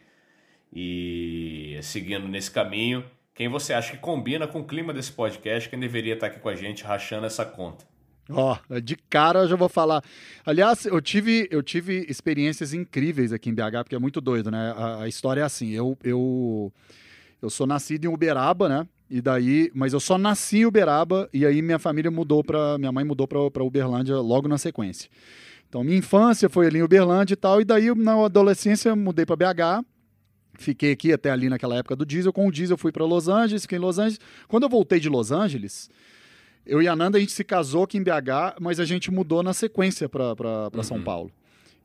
E 0.73 1.77
seguindo 1.83 2.27
nesse 2.27 2.49
caminho, 2.49 3.05
quem 3.33 3.49
você 3.49 3.73
acha 3.73 3.91
que 3.91 3.97
combina 3.97 4.47
com 4.47 4.59
o 4.59 4.63
clima 4.63 4.93
desse 4.93 5.11
podcast, 5.11 5.69
quem 5.69 5.79
deveria 5.79 6.13
estar 6.13 6.27
aqui 6.27 6.39
com 6.39 6.49
a 6.49 6.55
gente 6.55 6.83
rachando 6.83 7.25
essa 7.25 7.43
conta? 7.43 7.85
Ó, 8.29 8.57
oh, 8.69 8.79
de 8.79 8.95
cara 8.95 9.39
eu 9.39 9.47
já 9.47 9.55
vou 9.55 9.67
falar. 9.67 10.01
Aliás, 10.45 10.85
eu 10.85 11.01
tive, 11.01 11.47
eu 11.51 11.61
tive 11.61 12.05
experiências 12.07 12.73
incríveis 12.73 13.33
aqui 13.33 13.49
em 13.49 13.53
BH, 13.53 13.83
porque 13.83 13.95
é 13.95 13.99
muito 13.99 14.21
doido, 14.21 14.49
né? 14.49 14.73
A, 14.77 15.03
a 15.03 15.07
história 15.07 15.41
é 15.41 15.43
assim, 15.43 15.71
eu, 15.71 15.97
eu, 16.03 16.71
eu 17.41 17.49
sou 17.49 17.67
nascido 17.67 18.05
em 18.05 18.07
Uberaba, 18.07 18.69
né? 18.69 18.87
E 19.09 19.21
daí, 19.21 19.69
mas 19.75 19.93
eu 19.93 19.99
só 19.99 20.17
nasci 20.17 20.59
em 20.59 20.65
Uberaba 20.65 21.27
e 21.33 21.45
aí 21.45 21.61
minha 21.61 21.79
família 21.79 22.09
mudou 22.09 22.43
para, 22.43 22.77
minha 22.77 22.91
mãe 22.91 23.03
mudou 23.03 23.27
para 23.27 23.63
Uberlândia 23.63 24.15
logo 24.17 24.47
na 24.47 24.57
sequência. 24.57 25.09
Então 25.67 25.83
minha 25.83 25.97
infância 25.97 26.49
foi 26.49 26.67
ali 26.67 26.79
em 26.79 26.83
Uberlândia 26.83 27.33
e 27.33 27.37
tal, 27.37 27.59
e 27.59 27.65
daí 27.65 27.93
na 27.95 28.25
adolescência 28.25 28.95
mudei 28.95 29.25
para 29.25 29.35
BH 29.35 29.85
Fiquei 30.55 30.91
aqui 30.91 31.11
até 31.11 31.31
ali 31.31 31.49
naquela 31.49 31.75
época 31.77 31.95
do 31.95 32.05
diesel. 32.05 32.31
Com 32.31 32.47
o 32.47 32.51
diesel 32.51 32.77
fui 32.77 32.91
para 32.91 33.03
Los 33.05 33.27
Angeles, 33.27 33.63
fiquei 33.63 33.77
em 33.77 33.81
Los 33.81 33.97
Angeles. 33.99 34.19
Quando 34.47 34.63
eu 34.63 34.69
voltei 34.69 34.99
de 34.99 35.09
Los 35.09 35.31
Angeles, 35.31 35.89
Eu 36.65 36.81
e 36.81 36.87
a 36.87 36.95
Nanda, 36.95 37.17
a 37.17 37.19
gente 37.21 37.33
se 37.33 37.43
casou 37.43 37.83
aqui 37.83 37.97
em 37.97 38.03
BH, 38.03 38.55
mas 38.61 38.79
a 38.79 38.85
gente 38.85 39.11
mudou 39.11 39.43
na 39.43 39.51
sequência 39.53 40.07
pra, 40.07 40.33
pra, 40.35 40.71
pra 40.71 40.81
São 40.83 40.95
Uhum. 40.97 41.03
Paulo. 41.03 41.31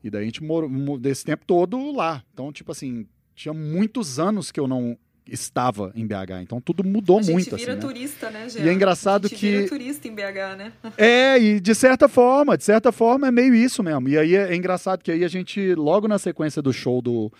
E 0.01 0.09
daí 0.09 0.21
a 0.21 0.25
gente 0.25 0.41
morou 0.41 0.69
mo- 0.69 0.97
desse 0.97 1.25
tempo 1.25 1.43
todo 1.45 1.91
lá. 1.91 2.23
Então, 2.33 2.49
tipo 2.53 2.71
assim, 2.71 3.05
tinha 3.35 3.53
muitos 3.53 4.19
anos 4.19 4.51
que 4.53 4.59
eu 4.59 4.67
não 4.69 4.97
estava 5.27 5.91
em 5.95 6.07
BH. 6.07 6.41
Então 6.41 6.61
tudo 6.61 6.81
mudou 6.83 7.19
a 7.19 7.21
gente 7.21 7.33
muito, 7.33 7.55
vira 7.57 7.73
assim, 7.73 7.81
né? 7.81 7.87
turista, 7.87 8.29
né, 8.31 8.47
Jean? 8.49 8.63
E 8.65 8.69
é 8.69 8.73
engraçado 8.73 9.25
a 9.25 9.27
gente 9.27 9.37
que- 9.39 9.51
vira 9.57 9.67
turista 9.67 10.07
em 10.07 10.15
BH, 10.15 10.55
né? 10.57 10.71
É, 10.97 11.37
e 11.37 11.59
de 11.59 11.75
certa 11.75 12.07
forma, 12.07 12.57
de 12.57 12.63
certa 12.63 12.91
forma 12.91 13.27
é 13.27 13.31
meio 13.31 13.53
isso 13.53 13.83
mesmo. 13.83 14.07
E 14.07 14.17
aí 14.17 14.33
é, 14.35 14.53
é 14.53 14.55
engraçado 14.55 15.03
que 15.03 15.11
aí 15.11 15.25
a 15.25 15.27
gente, 15.27 15.75
logo 15.75 16.07
na 16.07 16.17
sequência 16.17 16.61
do 16.61 16.71
show 16.71 17.01
do, 17.01 17.31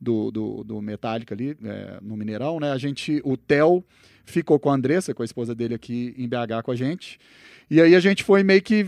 do, 0.00 0.30
do, 0.30 0.64
do 0.64 0.82
Metallica 0.82 1.34
ali, 1.34 1.56
é, 1.64 1.98
no 2.02 2.16
Mineirão, 2.16 2.60
né? 2.60 2.70
A 2.72 2.78
gente, 2.78 3.20
o 3.24 3.36
Theo 3.36 3.84
ficou 4.24 4.58
com 4.58 4.70
a 4.70 4.74
Andressa, 4.74 5.14
com 5.14 5.22
a 5.22 5.24
esposa 5.24 5.54
dele 5.54 5.74
aqui 5.74 6.14
em 6.18 6.28
BH 6.28 6.62
com 6.64 6.70
a 6.70 6.76
gente. 6.76 7.18
E 7.70 7.80
aí 7.80 7.94
a 7.96 8.00
gente 8.00 8.22
foi 8.22 8.42
meio 8.44 8.62
que 8.62 8.86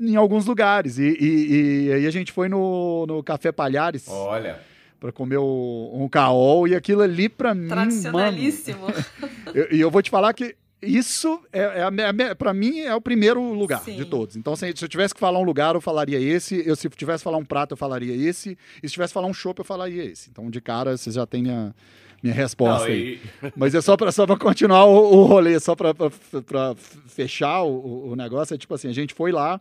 em 0.00 0.16
alguns 0.16 0.46
lugares. 0.46 0.98
E, 0.98 1.02
e- 1.20 1.86
e 1.88 1.92
aí 1.92 2.06
a 2.06 2.10
gente 2.10 2.32
foi 2.32 2.48
no, 2.48 3.04
no 3.06 3.22
Café 3.22 3.52
Palhares 3.52 4.06
Olha. 4.08 4.60
pra 4.98 5.12
comer 5.12 5.38
um 5.38 6.08
caol. 6.10 6.66
E 6.68 6.74
aquilo 6.74 7.02
ali 7.02 7.28
pra 7.28 7.54
mim, 7.54 7.62
mano... 7.68 7.70
Tradicionalíssimo. 7.82 8.86
Eu- 9.54 9.68
E 9.70 9.80
eu, 9.80 9.90
vou 9.90 10.02
te 10.02 10.10
falar 10.10 10.32
que 10.32 10.54
isso 10.84 11.40
é, 11.52 11.60
é, 11.60 11.82
a 11.82 11.90
me- 11.90 12.02
a 12.04 12.12
me- 12.12 12.34
pra 12.34 12.52
mim 12.54 12.80
é 12.80 12.94
o 12.94 13.00
primeiro 13.00 13.40
lugar 13.52 13.82
Sim. 13.82 13.96
de 13.96 14.04
todos. 14.04 14.36
Então, 14.36 14.54
se, 14.56 14.72
se 14.76 14.84
eu 14.84 14.88
tivesse 14.88 15.12
que 15.14 15.20
falar 15.20 15.38
um 15.38 15.42
lugar, 15.44 15.74
eu 15.74 15.80
falaria 15.80 16.18
esse. 16.20 16.62
Eu, 16.66 16.76
se 16.76 16.88
tivesse 16.90 17.18
que 17.22 17.24
falar 17.24 17.38
um 17.38 17.44
prato, 17.44 17.72
eu 17.72 17.76
falaria 17.76 18.14
esse. 18.14 18.56
E 18.82 18.88
se 18.88 18.92
tivesse 18.94 19.10
que 19.10 19.14
falar 19.14 19.26
um 19.28 19.34
chopp, 19.34 19.58
eu 19.58 19.64
falaria 19.64 20.04
esse. 20.04 20.30
Então, 20.30 20.50
de 20.50 20.60
cara, 20.60 20.96
você 20.96 21.10
já 21.10 21.26
tem 21.26 21.42
minha, 21.42 21.74
minha 22.22 22.34
resposta 22.34 22.86
Não, 22.88 22.94
aí. 22.94 23.20
e- 23.42 23.52
Mas 23.56 23.74
é 23.74 23.80
só 23.80 23.96
pra, 23.96 24.10
só 24.12 24.26
pra 24.26 24.36
continuar 24.36 24.84
o, 24.84 25.14
o 25.16 25.24
rolê, 25.24 25.58
só 25.60 25.74
pra 25.74 25.94
fechar 27.06 27.62
o, 27.62 28.10
o 28.10 28.16
negócio. 28.16 28.54
É 28.54 28.58
tipo 28.58 28.74
assim, 28.74 28.88
a 28.88 28.92
gente 28.94 29.14
foi 29.14 29.32
lá. 29.32 29.60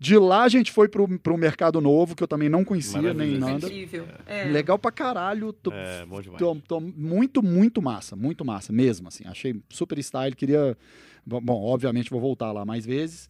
De 0.00 0.16
lá 0.16 0.44
a 0.44 0.48
gente 0.48 0.70
foi 0.70 0.88
pro, 0.88 1.08
pro 1.18 1.36
Mercado 1.36 1.80
Novo, 1.80 2.14
que 2.14 2.22
eu 2.22 2.28
também 2.28 2.48
não 2.48 2.64
conhecia 2.64 3.12
nem 3.12 3.36
nada. 3.38 3.66
Incrível. 3.66 4.06
É. 4.26 4.44
Legal 4.44 4.78
pra 4.78 4.92
caralho. 4.92 5.52
Tô, 5.52 5.72
É, 5.72 6.06
bom 6.06 6.20
demais. 6.22 6.38
tô- 6.38 6.56
tô 6.68 6.80
muito, 6.80 7.42
muito 7.42 7.82
massa. 7.82 8.14
Muito 8.14 8.44
massa 8.44 8.72
mesmo, 8.72 9.08
assim. 9.08 9.24
Achei 9.26 9.60
super 9.68 9.98
style. 9.98 10.36
Queria... 10.36 10.76
Bom, 11.26 11.62
obviamente 11.64 12.10
vou 12.10 12.20
voltar 12.20 12.52
lá 12.52 12.64
mais 12.64 12.86
vezes. 12.86 13.28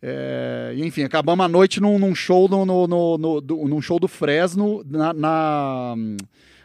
É, 0.00 0.72
e, 0.76 0.84
enfim, 0.86 1.02
acabamos 1.02 1.44
a 1.44 1.48
noite 1.48 1.80
num, 1.80 1.98
num 1.98 2.14
show 2.14 2.48
no, 2.48 2.64
no, 2.64 2.86
no- 2.86 3.18
no- 3.18 3.40
do- 3.40 3.66
num 3.66 3.80
show 3.80 3.98
do 3.98 4.06
Fresno 4.06 4.84
na, 4.88 5.12
na- 5.12 5.94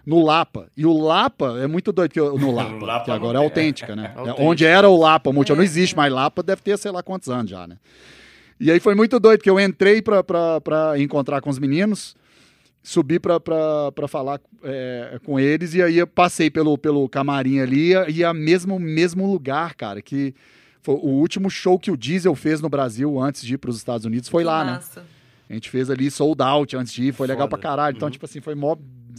no 0.05 0.23
Lapa. 0.23 0.67
E 0.77 0.85
o 0.85 0.93
Lapa 0.95 1.57
é 1.59 1.65
muito 1.65 1.91
doido 1.91 2.11
que 2.11 2.19
eu- 2.19 2.37
no 2.37 2.51
Lapa, 2.53 2.85
Lapa 2.85 3.05
que 3.05 3.11
agora 3.11 3.37
é 3.37 3.41
tem. 3.41 3.47
autêntica, 3.49 3.95
né? 3.95 4.11
É 4.15 4.19
Autêntica. 4.19 4.43
onde 4.43 4.65
era 4.65 4.87
o 4.89 4.97
Lapa 4.97 5.31
Multishow. 5.31 5.55
Não 5.55 5.63
É, 5.63 5.65
existe 5.65 5.93
é. 5.93 5.97
mais 5.97 6.13
Lapa, 6.13 6.43
deve 6.43 6.61
ter 6.61 6.77
sei 6.77 6.91
lá 6.91 7.01
quantos 7.01 7.29
anos 7.29 7.49
já, 7.49 7.65
né? 7.65 7.77
E 8.59 8.71
aí 8.71 8.79
foi 8.79 8.95
muito 8.95 9.19
doido, 9.19 9.41
que 9.41 9.49
eu 9.49 9.59
entrei 9.59 10.01
pra 10.01 10.97
encontrar 10.99 11.41
com 11.41 11.49
os 11.49 11.59
meninos, 11.59 12.15
subi 12.81 13.19
pra 13.19 13.39
falar 14.07 14.39
é, 14.63 15.19
com 15.25 15.39
eles, 15.39 15.73
e 15.73 15.81
aí 15.81 15.97
eu 15.97 16.07
passei 16.07 16.49
pelo, 16.49 16.77
pelo 16.77 17.07
camarim 17.09 17.59
ali, 17.59 17.91
e 18.09 18.23
a 18.23 18.33
mesmo, 18.33 18.79
mesmo 18.79 19.29
lugar, 19.31 19.73
cara, 19.75 20.01
que 20.01 20.33
foi 20.81 20.95
o 20.95 21.07
último 21.09 21.49
show 21.49 21.79
que 21.79 21.91
o 21.91 21.97
Diesel 21.97 22.35
fez 22.35 22.61
no 22.61 22.69
Brasil 22.69 23.19
antes 23.19 23.41
de 23.43 23.53
ir 23.55 23.57
pros 23.57 23.77
Estados 23.77 24.05
Unidos 24.05 24.27
foi 24.29 24.43
Que 24.43 24.47
lá, 24.47 24.63
né? 24.65 24.71
massa. 24.73 25.03
A 25.49 25.53
gente 25.53 25.69
fez 25.69 25.89
ali 25.89 26.09
sold 26.09 26.41
out 26.41 26.75
antes 26.75 26.91
de 26.93 27.05
ir, 27.05 27.11
foi 27.13 27.27
legal 27.27 27.47
Foda. 27.47 27.57
pra 27.57 27.69
caralho. 27.69 27.95
Então, 27.95 28.07
Uhum. 28.07 28.11
tipo 28.11 28.25
assim, 28.25 28.41
foi 28.41 28.55
mó 28.55 28.75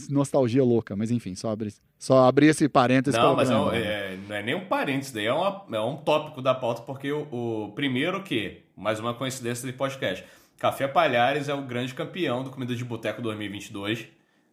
nostalgia 0.09 0.63
louca. 0.63 0.93
Mas 0.95 1.09
enfim, 1.09 1.33
só 1.35 1.49
abrir 1.51 1.73
só 1.97 2.27
abri 2.27 2.47
esse 2.47 2.67
parênteses 2.67 3.17
Não, 3.17 3.35
mas 3.35 3.49
é, 3.49 3.55
um- 3.55 3.69
pra- 3.69 3.77
é- 3.77 4.17
não 4.27 4.35
é 4.35 4.43
nem 4.43 4.53
um 4.55 4.65
parênteses, 4.65 5.13
daí 5.13 5.25
é, 5.27 5.33
uma- 5.33 5.63
é 5.71 5.79
um 5.79 5.95
tópico 5.97 6.41
da 6.41 6.53
pauta, 6.53 6.81
porque 6.81 7.09
o, 7.11 7.21
o 7.31 7.71
primeiro 7.73 8.21
que, 8.21 8.57
mais 8.75 8.99
uma 8.99 9.13
coincidência 9.13 9.65
de 9.69 9.73
podcast, 9.75 10.25
Café 10.57 10.87
Palhares 10.87 11.49
é 11.49 11.53
o 11.53 11.61
grande 11.61 11.93
campeão 11.93 12.43
do 12.43 12.49
Comida 12.49 12.75
de 12.75 12.83
Boteco 12.83 13.21
2022. 13.21 14.07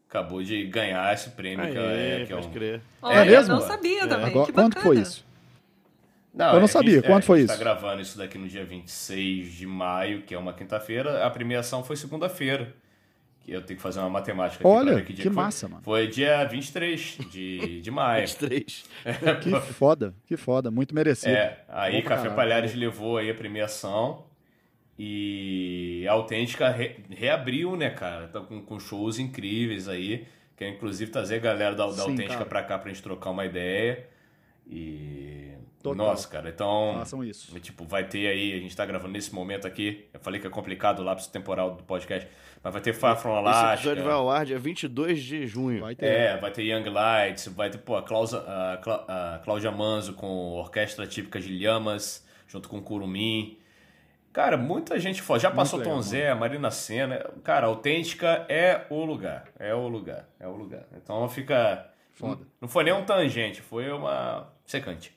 Acabou 0.09 0.43
de 0.43 0.67
ganhar 0.67 1.13
esse 1.15 1.31
prêmio, 1.31 1.65
que 1.71 1.79
Aê, 1.79 2.23
é, 2.23 2.27
que 2.27 2.33
é 2.33 2.37
pode 2.37 2.49
um... 2.49 2.53
crer. 2.53 2.83
Olha, 3.01 3.25
mesmo? 3.25 3.55
não 3.55 3.61
sabia 3.63 4.07
também. 4.07 4.27
Agora, 4.27 4.47
que 4.47 4.53
quanto 4.53 4.79
foi 4.81 4.99
isso? 4.99 5.25
Não, 6.35 6.47
Eu 6.49 6.55
não 6.57 6.65
é, 6.65 6.67
sabia. 6.67 6.95
gente- 6.97 7.07
Quanto 7.07 7.23
é, 7.23 7.27
foi 7.27 7.39
a 7.39 7.41
gente 7.41 7.51
isso? 7.51 7.59
tá 7.59 7.65
gravando 7.65 8.03
isso 8.03 8.19
daqui 8.19 8.37
no 8.39 8.47
dia 8.49 8.65
26 8.65 9.53
de 9.53 9.67
maio, 9.67 10.23
que 10.23 10.35
é 10.35 10.39
uma 10.39 10.53
quinta-feira. 10.53 11.25
A 11.27 11.31
premiação 11.31 11.83
foi 11.83 11.97
segunda-feira. 11.97 12.75
Eu 13.47 13.61
tenho 13.63 13.77
que 13.77 13.83
fazer 13.83 13.99
uma 14.01 14.09
matemática 14.09 14.63
aqui 14.67 14.77
Olha, 14.77 14.95
ver 14.97 15.05
que 15.05 15.13
dia 15.13 15.23
que 15.25 15.29
foi. 15.31 15.43
massa, 15.43 15.69
mano. 15.69 15.83
Foi 15.83 16.07
dia 16.07 16.45
23 16.45 17.19
de, 17.31 17.81
de 17.81 17.91
maio. 17.93 18.25
Os 18.25 18.35
três. 18.35 18.85
Que 19.43 19.61
foda, 19.73 20.15
que 20.27 20.37
foda. 20.37 20.71
Muito 20.71 20.95
merecido. 20.95 21.35
É, 21.35 21.59
aí 21.69 22.01
Bom 22.03 22.09
Café 22.09 22.15
caralho. 22.29 22.37
Palhares 22.37 22.75
levou 22.75 23.19
aí 23.19 23.31
a 23.31 23.35
premiação 23.35 24.25
e 24.99 26.05
a 26.09 26.13
Autêntica 26.13 26.69
re- 26.71 26.97
reabriu, 27.11 27.75
né, 27.77 27.91
cara? 27.91 28.29
Tá 28.29 28.41
com, 28.41 28.63
com 28.63 28.79
shows 28.79 29.19
incríveis 29.19 29.89
aí. 29.89 30.27
Quero 30.57 30.71
inclusive 30.77 31.11
trazer 31.11 31.37
a 31.37 31.39
galera 31.39 31.75
da, 31.75 31.87
da 31.87 31.93
Sim, 31.93 32.01
Autêntica 32.03 32.35
cara. 32.35 32.47
pra 32.47 32.63
cá 32.63 32.79
pra 32.79 32.91
gente 32.93 33.03
trocar 33.03 33.31
uma 33.31 33.45
ideia. 33.45 34.07
E. 34.71 35.52
Total. 35.83 36.07
Nossa, 36.07 36.29
cara, 36.29 36.49
então. 36.49 36.95
Façam 36.99 37.25
isso. 37.25 37.59
Tipo, 37.61 37.85
vai 37.85 38.05
ter 38.05 38.29
aí, 38.29 38.53
a 38.53 38.61
gente 38.61 38.77
tá 38.77 38.87
gravando 38.87 39.13
nesse 39.13 39.35
momento 39.35 39.67
aqui. 39.67 40.09
Eu 40.15 40.21
falei 40.21 40.41
que 40.41 40.47
é 40.47 40.51
complicado 40.51 41.01
o 41.01 41.03
lapso 41.03 41.31
temporal 41.31 41.73
do 41.75 41.83
podcast, 41.83 42.29
mas 42.63 42.73
vai 42.73 42.81
ter 42.83 42.93
Far 42.93 43.17
From 43.17 43.31
Esse 43.33 43.39
Alaska. 43.49 43.75
episódio 43.75 44.05
vai 44.05 44.13
ao 44.13 44.31
ar 44.31 44.47
dia 44.47 44.59
22 44.59 45.23
de 45.23 45.47
junho. 45.47 45.81
Vai 45.81 45.95
ter. 45.97 46.07
É, 46.07 46.37
vai 46.37 46.51
ter 46.53 46.63
Young 46.63 46.89
Lights, 46.89 47.49
vai 47.49 47.69
ter, 47.71 47.79
pô, 47.79 47.97
a, 47.97 48.03
Clausa, 48.03 48.39
a, 48.47 48.77
Clá- 48.79 49.05
a 49.09 49.39
Cláudia 49.45 49.71
Manzo 49.73 50.13
com 50.15 50.27
orquestra 50.53 51.07
típica 51.07 51.41
de 51.41 51.53
Lhamas, 51.65 52.25
junto 52.47 52.69
com 52.69 52.81
Curumim. 52.81 53.59
Cara, 54.33 54.57
muita 54.57 54.99
gente 54.99 55.21
foda. 55.21 55.41
Já 55.41 55.51
passou 55.51 55.79
legal, 55.79 55.95
Tom 55.97 56.01
Zé, 56.01 56.33
Marina 56.35 56.71
Senna. 56.71 57.19
Cara, 57.45 57.67
autêntica 57.67 58.47
é 58.49 58.87
o 58.89 59.05
lugar. 59.05 59.45
É 59.59 59.75
o 59.75 59.87
lugar. 59.89 60.27
É 60.41 60.47
o 60.49 60.53
lugar. 60.55 60.85
Então 60.97 61.29
fica. 61.29 61.87
Foda. 62.13 62.43
Não 62.61 62.69
foi 62.69 62.85
nem 62.85 62.93
um 62.95 63.05
tangente, 63.05 63.61
foi 63.61 63.91
uma 63.91 64.49
secante. 64.65 65.15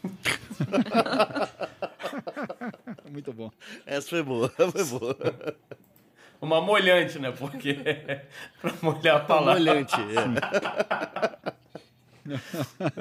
Muito 3.10 3.32
bom. 3.32 3.50
Essa 3.86 4.08
foi 4.08 4.22
boa, 4.22 4.48
foi 4.50 4.84
boa. 4.84 5.16
Uma 6.40 6.60
molhante, 6.60 7.18
né? 7.18 7.32
Porque. 7.32 7.74
pra 8.60 8.72
molhar 8.82 9.16
a 9.16 9.20
palavra. 9.20 9.60
Molhante. 9.60 9.94
é. 9.96 10.14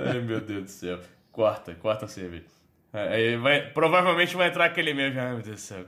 Ai, 0.10 0.20
meu 0.20 0.41
Deus 0.41 0.64
do 0.64 0.70
céu. 0.70 0.99
Corta, 1.32 1.74
corta 1.76 2.06
a 2.06 2.07
cerveja. 2.07 2.45
Aí 2.91 3.38
vai, 3.38 3.61
provavelmente 3.70 4.36
vai 4.36 4.49
entrar 4.49 4.66
aquele 4.66 4.94
mesmo. 4.94 5.20
Ai, 5.20 5.34
meu 5.34 5.41
Deus 5.41 5.56
do 5.56 5.61
céu. 5.61 5.86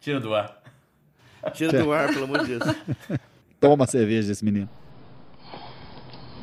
Tira 0.00 0.20
do 0.20 0.34
ar. 0.34 0.62
Tira 1.52 1.82
do 1.82 1.92
ar, 1.92 2.08
pelo 2.08 2.24
amor 2.24 2.44
de 2.44 2.58
Deus. 2.58 2.76
Toma 3.60 3.86
cerveja 3.86 4.28
desse 4.28 4.44
menino. 4.44 4.68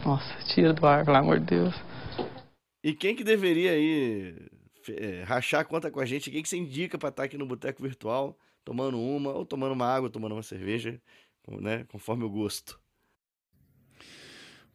Nossa, 0.03 0.35
tira 0.53 0.73
do 0.73 0.85
ar, 0.85 1.05
pelo 1.05 1.17
amor 1.17 1.39
de 1.39 1.45
Deus. 1.45 1.75
E 2.83 2.93
quem 2.93 3.15
que 3.15 3.23
deveria 3.23 3.71
aí 3.71 4.35
é, 4.89 5.23
rachar 5.23 5.61
a 5.61 5.65
conta 5.65 5.91
com 5.91 5.99
a 5.99 6.05
gente? 6.05 6.31
Quem 6.31 6.41
que 6.41 6.49
você 6.49 6.57
indica 6.57 6.97
pra 6.97 7.09
estar 7.09 7.23
aqui 7.23 7.37
no 7.37 7.45
Boteco 7.45 7.81
Virtual, 7.83 8.37
tomando 8.65 8.99
uma, 8.99 9.31
ou 9.31 9.45
tomando 9.45 9.73
uma 9.73 9.85
água, 9.85 10.09
tomando 10.09 10.33
uma 10.33 10.43
cerveja, 10.43 10.99
né? 11.59 11.85
Conforme 11.89 12.23
o 12.23 12.29
gosto. 12.29 12.79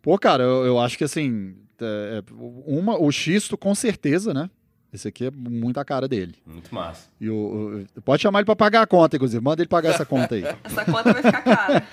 Pô, 0.00 0.16
cara, 0.18 0.44
eu, 0.44 0.64
eu 0.66 0.78
acho 0.78 0.96
que 0.96 1.04
assim, 1.04 1.56
é, 1.80 2.22
é, 2.22 2.32
uma, 2.32 2.96
o 3.00 3.10
Xisto 3.10 3.58
com 3.58 3.74
certeza, 3.74 4.32
né? 4.32 4.48
Esse 4.92 5.08
aqui 5.08 5.26
é 5.26 5.30
muito 5.32 5.78
a 5.80 5.84
cara 5.84 6.06
dele. 6.06 6.36
Muito 6.46 6.72
massa. 6.72 7.10
E 7.20 7.28
o, 7.28 7.84
o- 7.96 8.02
pode 8.02 8.22
chamar 8.22 8.38
ele 8.38 8.46
pra 8.46 8.54
pagar 8.54 8.82
a 8.82 8.86
conta, 8.86 9.16
inclusive. 9.16 9.42
Manda 9.42 9.60
ele 9.60 9.68
pagar 9.68 9.90
essa 9.90 10.06
conta 10.06 10.36
aí. 10.36 10.44
Essa 10.64 10.84
conta 10.84 11.12
vai 11.12 11.22
ficar 11.22 11.42
cara. 11.42 11.86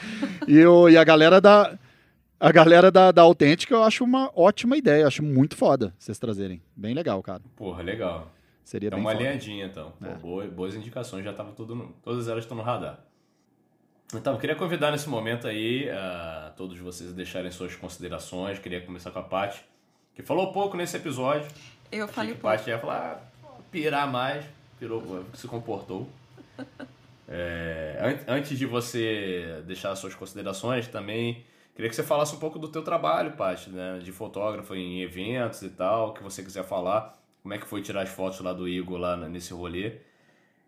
E, 0.48 0.64
o, 0.64 0.88
e 0.88 0.95
a 0.95 1.03
galera 1.03 1.41
da. 1.41 1.77
A 2.45 2.51
galera 2.51 2.91
da, 2.91 3.09
da 3.09 3.21
Autêntica 3.21 3.73
eu 3.73 3.83
acho 3.83 4.03
uma 4.03 4.29
ótima 4.35 4.75
ideia. 4.75 5.07
Acho 5.07 5.23
muito 5.23 5.55
foda 5.55 5.93
vocês 5.97 6.19
trazerem. 6.19 6.61
Bem 6.75 6.93
legal, 6.93 7.23
cara. 7.23 7.41
Porra, 7.55 7.81
legal. 7.81 8.29
Seria 8.65 8.89
Dá 8.89 8.97
bem 8.97 9.05
uma 9.05 9.11
foda. 9.13 9.23
alinhadinha, 9.23 9.65
então. 9.65 9.93
Pô, 9.97 10.05
É. 10.05 10.15
boa- 10.15 10.47
boas 10.47 10.75
indicações, 10.75 11.23
já 11.23 11.31
tava 11.31 11.53
tudo 11.53 11.73
no- 11.73 11.93
todas 12.03 12.27
elas 12.27 12.43
estão 12.43 12.57
no 12.57 12.63
radar. 12.63 12.99
Então, 14.13 14.33
eu 14.33 14.39
queria 14.39 14.55
convidar 14.57 14.91
nesse 14.91 15.07
momento 15.07 15.47
aí 15.47 15.89
a 15.89 16.51
todos 16.57 16.77
vocês 16.79 17.11
a 17.11 17.13
deixarem 17.13 17.49
suas 17.49 17.75
considerações. 17.75 18.59
Queria 18.59 18.81
começar 18.81 19.09
com 19.11 19.19
a 19.19 19.23
Paty, 19.23 19.63
que 20.13 20.21
falou 20.21 20.51
pouco 20.51 20.75
nesse 20.75 20.97
episódio. 20.97 21.47
Eu 21.91 22.03
Achei 22.03 22.13
falei 22.13 22.31
que 22.33 22.39
a 22.39 22.41
pouco. 22.41 22.57
Paty 22.57 22.69
ia 22.71 22.77
falar, 22.79 23.31
ah, 23.45 23.49
pirar 23.71 24.11
mais, 24.11 24.45
pirou, 24.77 25.25
se 25.33 25.47
comportou. 25.47 26.09
É, 27.27 27.97
an- 28.27 28.33
antes 28.35 28.57
de 28.59 28.65
você 28.65 29.63
deixar 29.65 29.95
suas 29.95 30.13
considerações, 30.13 30.87
também 30.89 31.43
queria 31.75 31.89
que 31.89 31.95
você 31.95 32.03
falasse 32.03 32.35
um 32.35 32.39
pouco 32.39 32.59
do 32.59 32.67
teu 32.67 32.81
trabalho, 32.81 33.33
Paty, 33.33 33.69
né? 33.69 33.99
De 33.99 34.11
fotógrafo 34.11 34.75
em 34.75 35.01
eventos 35.01 35.61
e 35.61 35.69
tal, 35.69 36.13
que 36.13 36.23
você 36.23 36.43
quiser 36.43 36.63
falar. 36.63 37.19
Como 37.41 37.53
é 37.53 37.57
que 37.57 37.67
foi 37.67 37.81
tirar 37.81 38.03
as 38.03 38.09
fotos 38.09 38.39
lá 38.39 38.53
do 38.53 38.67
Igor 38.67 38.97
lá 38.97 39.17
nesse 39.17 39.53
rolê? 39.53 39.97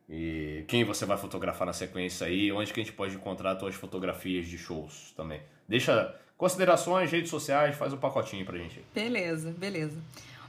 E 0.09 0.63
quem 0.67 0.83
você 0.83 1.05
vai 1.05 1.17
fotografar 1.17 1.65
na 1.65 1.73
sequência 1.73 2.27
aí? 2.27 2.51
Onde 2.51 2.71
que 2.71 2.79
a 2.79 2.83
gente 2.83 2.93
pode 2.93 3.15
encontrar 3.15 3.51
as 3.51 3.59
tuas 3.59 3.75
fotografias 3.75 4.45
de 4.47 4.57
shows 4.57 5.13
também? 5.15 5.41
Deixa 5.67 6.13
considerações, 6.37 7.11
redes 7.11 7.29
sociais, 7.29 7.75
faz 7.75 7.93
um 7.93 7.97
pacotinho 7.97 8.45
pra 8.45 8.57
gente. 8.57 8.83
Beleza, 8.93 9.51
beleza. 9.57 9.97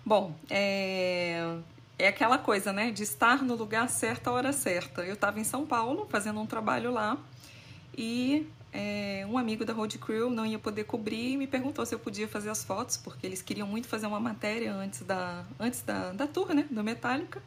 Bom, 0.04 0.34
é, 0.50 1.56
é 1.98 2.08
aquela 2.08 2.38
coisa, 2.38 2.72
né? 2.72 2.90
De 2.90 3.02
estar 3.02 3.42
no 3.42 3.54
lugar 3.54 3.88
certo, 3.88 4.28
a 4.28 4.32
hora 4.32 4.52
certa. 4.52 5.02
Eu 5.02 5.14
estava 5.14 5.40
em 5.40 5.44
São 5.44 5.64
Paulo 5.64 6.06
fazendo 6.10 6.40
um 6.40 6.46
trabalho 6.46 6.92
lá 6.92 7.16
e 7.96 8.46
é, 8.78 9.26
um 9.26 9.38
amigo 9.38 9.64
da 9.64 9.72
Road 9.72 9.96
Crew 9.96 10.28
não 10.28 10.44
ia 10.44 10.58
poder 10.58 10.84
cobrir 10.84 11.32
e 11.32 11.36
me 11.38 11.46
perguntou 11.46 11.86
se 11.86 11.94
eu 11.94 11.98
podia 11.98 12.28
fazer 12.28 12.50
as 12.50 12.62
fotos, 12.62 12.98
porque 12.98 13.26
eles 13.26 13.40
queriam 13.40 13.66
muito 13.66 13.88
fazer 13.88 14.06
uma 14.06 14.20
matéria 14.20 14.74
antes 14.74 15.00
da, 15.00 15.46
antes 15.58 15.80
da, 15.80 16.12
da 16.12 16.26
tour, 16.26 16.52
né? 16.52 16.66
Do 16.70 16.84
Metallica. 16.84 17.42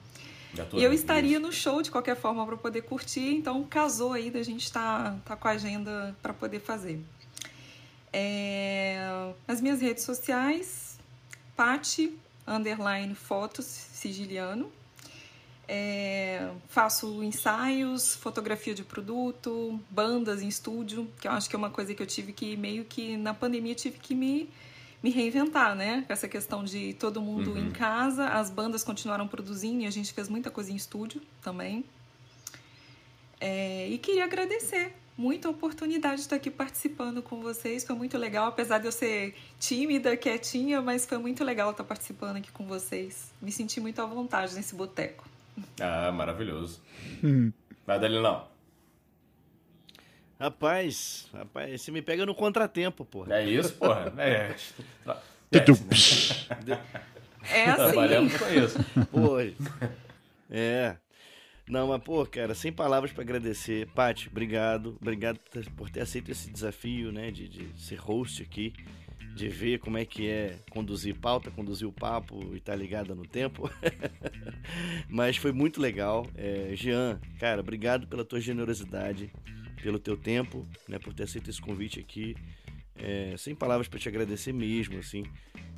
E 0.74 0.84
eu 0.84 0.92
estaria 0.92 1.40
no 1.40 1.52
show 1.52 1.84
de 1.84 1.92
qualquer 1.92 2.16
forma 2.16 2.44
para 2.48 2.58
poder 2.58 2.82
curtir, 2.82 3.36
então 3.36 3.64
casou 3.64 4.14
aí 4.14 4.32
da 4.32 4.42
gente 4.42 4.64
estar 4.64 5.04
tá, 5.04 5.18
tá 5.24 5.36
com 5.36 5.48
a 5.48 5.52
agenda 5.52 6.16
para 6.20 6.34
poder 6.34 6.60
fazer. 6.60 7.00
É, 8.12 9.32
nas 9.48 9.62
minhas 9.62 9.80
redes 9.80 10.04
sociais, 10.04 10.98
Pati, 11.56 12.18
underline 12.48 13.14
fotos, 13.14 13.66
sigiliano. 13.66 14.72
É, 15.72 16.50
faço 16.68 17.24
ensaios, 17.24 18.16
fotografia 18.16 18.74
de 18.74 18.84
produto, 18.84 19.80
bandas 19.88 20.42
em 20.42 20.48
estúdio, 20.48 21.08
que 21.22 21.28
eu 21.28 21.32
acho 21.32 21.48
que 21.48 21.56
é 21.56 21.60
uma 21.60 21.70
coisa 21.70 21.94
que 21.94 22.02
eu 22.02 22.08
tive 22.08 22.34
que, 22.34 22.58
meio 22.58 22.86
que 22.86 23.16
na 23.16 23.36
pandemia, 23.36 23.76
tive 23.76 24.00
que 24.00 24.16
me, 24.16 24.50
me 25.04 25.12
reinventar, 25.12 25.76
né? 25.76 26.04
Com 26.08 26.12
essa 26.12 26.28
questão 26.28 26.64
de 26.64 26.94
todo 26.96 27.22
mundo 27.22 27.52
Uhum. 27.52 27.68
em 27.68 27.70
casa, 27.70 28.30
as 28.30 28.50
bandas 28.50 28.84
continuaram 28.84 29.28
produzindo 29.28 29.84
e 29.84 29.86
a 29.86 29.92
gente 29.92 30.12
fez 30.12 30.28
muita 30.28 30.50
coisa 30.50 30.72
em 30.72 30.76
estúdio 30.76 31.22
também. 31.40 31.86
É, 33.40 33.88
e 33.90 34.00
queria 34.00 34.24
agradecer 34.26 34.96
muito 35.16 35.48
a 35.48 35.52
oportunidade 35.52 36.16
de 36.16 36.22
estar 36.22 36.38
aqui 36.38 36.50
participando 36.50 37.22
com 37.22 37.42
vocês. 37.42 37.84
Foi 37.84 37.96
muito 37.96 38.18
legal, 38.18 38.48
apesar 38.48 38.80
de 38.80 38.88
eu 38.88 38.92
ser 38.92 39.36
tímida, 39.60 40.18
quietinha, 40.18 40.82
mas 40.82 41.06
foi 41.06 41.20
muito 41.20 41.44
legal 41.44 41.70
estar 41.70 41.84
participando 41.84 42.38
aqui 42.38 42.52
com 42.52 42.66
vocês. 42.66 43.32
Me 43.40 43.52
senti 43.52 43.80
muito 43.80 44.02
à 44.02 44.06
vontade 44.08 44.56
nesse 44.56 44.74
boteco. 44.74 45.29
Ah, 45.80 46.12
maravilhoso. 46.12 46.82
Hum. 47.24 47.52
Vai 47.86 48.00
dali 48.00 48.20
não. 48.20 48.48
Rapaz, 50.40 51.28
rapaz, 51.34 51.82
você 51.82 51.92
me 51.92 52.02
pega 52.02 52.26
no 52.26 52.34
contratempo, 52.34 53.04
porra. 53.04 53.36
É 53.36 53.46
isso, 53.46 53.74
porra. 53.74 54.14
É. 54.18 54.56
É 57.52 57.70
assim. 57.70 57.76
Trabalhamos 57.76 58.38
com 58.38 58.50
isso. 58.50 58.78
Pô, 59.12 59.38
é. 60.50 60.98
Não, 61.68 61.88
mas, 61.88 62.04
pô, 62.04 62.26
cara, 62.26 62.54
sem 62.54 62.72
palavras 62.72 63.12
pra 63.12 63.24
agradecer. 63.24 63.88
Paty, 63.96 64.28
obrigado. 64.28 64.98
Obrigado 65.02 65.40
por 65.40 65.50
ter, 65.50 65.70
por 65.72 65.90
ter 65.90 66.02
aceito 66.02 66.32
esse 66.32 66.50
desafio, 66.52 67.12
né, 67.12 67.32
de, 67.32 67.48
de 67.48 67.82
ser 67.82 67.96
host 67.96 68.42
aqui, 68.44 68.74
de 69.40 69.48
ver 69.48 69.80
como 69.80 69.98
é 69.98 70.04
que 70.04 70.28
é 70.28 70.60
conduzir 70.70 71.16
pauta, 71.16 71.50
conduzir 71.50 71.88
o 71.88 71.94
papo 71.94 72.54
e 72.54 72.60
tá 72.60 72.76
ligada 72.76 73.16
no 73.16 73.26
tempo. 73.26 73.70
mas 75.08 75.38
foi 75.38 75.54
muito 75.54 75.80
legal. 75.80 76.28
É, 76.36 76.72
Jean, 76.76 77.20
cara, 77.40 77.62
obrigado 77.62 78.06
pela 78.06 78.26
tua 78.26 78.42
generosidade, 78.42 79.32
pelo 79.82 79.98
teu 79.98 80.18
tempo, 80.18 80.68
né, 80.90 81.00
por 81.00 81.14
ter 81.14 81.24
aceito 81.24 81.50
esse 81.50 81.62
convite 81.62 82.02
aqui. 82.02 82.36
É, 82.96 83.34
sem 83.38 83.56
palavras 83.56 83.88
pra 83.88 83.98
te 83.98 84.10
agradecer 84.10 84.52
mesmo, 84.52 85.00
assim. 85.00 85.24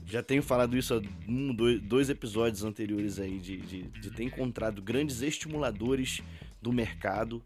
Já 0.07 0.23
tenho 0.23 0.41
falado 0.41 0.75
isso 0.75 0.95
há 0.95 1.01
um, 1.29 1.53
dois, 1.53 1.79
dois 1.81 2.09
episódios 2.09 2.63
anteriores 2.63 3.19
aí, 3.19 3.38
de, 3.38 3.57
de, 3.57 3.83
de 3.83 4.09
ter 4.09 4.23
encontrado 4.23 4.81
grandes 4.81 5.21
estimuladores 5.21 6.19
do 6.59 6.73
mercado, 6.73 7.43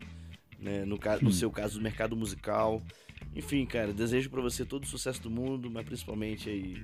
né? 0.57 0.85
no, 0.85 0.97
no 1.21 1.27
Hum. 1.27 1.31
seu 1.33 1.51
caso, 1.51 1.77
do 1.77 1.83
mercado 1.83 2.15
musical. 2.15 2.81
Enfim, 3.35 3.65
cara, 3.65 3.93
desejo 3.93 4.29
pra 4.29 4.41
você 4.41 4.63
todo 4.63 4.83
o 4.83 4.87
sucesso 4.87 5.21
do 5.21 5.29
mundo, 5.29 5.69
mas 5.69 5.85
principalmente 5.85 6.49
aí 6.49 6.81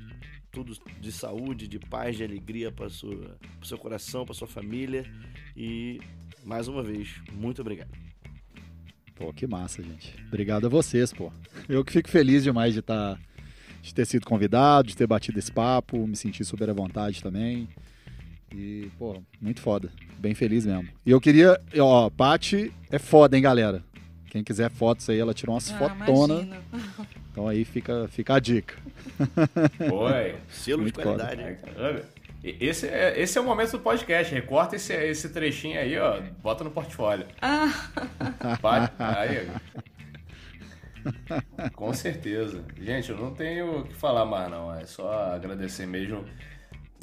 tudo 0.51 0.77
de 0.99 1.11
saúde, 1.11 1.67
de 1.67 1.79
paz, 1.79 2.17
de 2.17 2.23
alegria 2.23 2.71
para 2.71 2.89
sua 2.89 3.37
pro 3.57 3.67
seu 3.67 3.77
coração, 3.77 4.25
para 4.25 4.33
sua 4.33 4.47
família. 4.47 5.09
E 5.55 6.01
mais 6.43 6.67
uma 6.67 6.83
vez, 6.83 7.21
muito 7.31 7.61
obrigado. 7.61 7.91
Pô, 9.15 9.31
que 9.31 9.47
massa, 9.47 9.81
gente. 9.81 10.13
Obrigado 10.27 10.65
a 10.65 10.69
vocês, 10.69 11.13
pô. 11.13 11.31
Eu 11.69 11.85
que 11.85 11.93
fico 11.93 12.09
feliz 12.09 12.43
demais 12.43 12.73
de 12.73 12.79
estar 12.79 13.17
de 13.81 13.95
ter 13.95 14.05
sido 14.05 14.25
convidado, 14.25 14.89
de 14.89 14.97
ter 14.97 15.07
batido 15.07 15.39
esse 15.39 15.51
papo, 15.51 16.05
me 16.05 16.15
senti 16.15 16.43
super 16.43 16.69
à 16.69 16.73
vontade 16.73 17.21
também. 17.21 17.67
E, 18.53 18.89
pô, 18.99 19.21
muito 19.39 19.61
foda. 19.61 19.91
Bem 20.19 20.35
feliz 20.35 20.65
mesmo. 20.65 20.87
E 21.05 21.11
eu 21.11 21.21
queria, 21.21 21.59
ó, 21.79 22.09
Paty 22.09 22.71
é 22.91 22.99
foda, 22.99 23.35
hein, 23.35 23.41
galera? 23.41 23.83
Quem 24.31 24.45
quiser 24.45 24.71
fotos 24.71 25.09
aí, 25.09 25.19
ela 25.19 25.33
tirou 25.33 25.53
umas 25.53 25.69
Ah, 25.73 25.77
fotonas. 25.77 26.47
Então 27.31 27.47
aí 27.47 27.63
fica, 27.63 28.09
fica 28.09 28.35
a 28.35 28.39
dica. 28.39 28.75
Oi. 29.79 30.35
Selo. 30.51 30.85
É, 30.87 31.53
caramba. 31.55 32.03
E- 32.43 32.57
Esse 32.59 32.87
é, 32.89 33.17
esse 33.21 33.37
é 33.37 33.41
o 33.41 33.43
momento 33.45 33.71
do 33.71 33.79
podcast. 33.79 34.33
Recorta 34.33 34.75
esse, 34.75 34.93
esse 34.93 35.29
trechinho 35.29 35.79
aí, 35.79 35.97
ó. 35.97 36.19
Bota 36.41 36.63
no 36.65 36.71
portfólio. 36.71 37.25
Ah, 37.41 37.67
Vai, 38.61 38.89
aí. 38.99 39.49
Com 41.73 41.93
certeza. 41.93 42.63
Gente, 42.81 43.11
eu 43.11 43.17
não 43.17 43.33
tenho 43.33 43.79
o 43.79 43.83
que 43.87 43.93
falar 43.95 44.25
mais, 44.25 44.49
não. 44.49 44.73
É 44.73 44.85
só 44.85 45.33
agradecer 45.33 45.85
mesmo. 45.85 46.25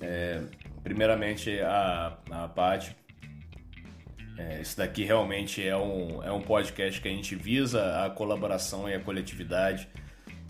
É, 0.00 0.42
primeiramente, 0.82 1.58
a, 1.60 2.18
a 2.30 2.48
Paty. 2.48 2.94
É, 4.38 4.60
esse 4.60 4.76
daqui 4.76 5.02
realmente 5.02 5.66
é 5.66 5.76
um, 5.76 6.22
é 6.22 6.30
um 6.30 6.40
podcast 6.40 7.00
que 7.00 7.08
a 7.08 7.10
gente 7.10 7.34
visa 7.34 8.04
a 8.04 8.10
colaboração 8.10 8.88
e 8.88 8.94
a 8.94 9.00
coletividade. 9.00 9.88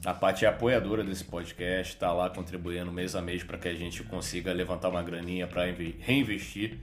A 0.05 0.13
Paty 0.13 0.45
é 0.45 0.49
apoiadora 0.49 1.03
desse 1.03 1.25
podcast, 1.25 1.95
está 1.95 2.13
lá 2.13 2.29
contribuindo 2.29 2.93
mês 2.93 3.17
a 3.17 3.23
mês 3.23 3.43
para 3.43 3.57
que 3.57 3.67
a 3.67 3.75
gente 3.75 4.05
consiga 4.05 4.53
levantar 4.53 4.91
uma 4.91 5.03
graninha 5.03 5.47
para 5.47 5.65
reinvestir. 6.01 6.79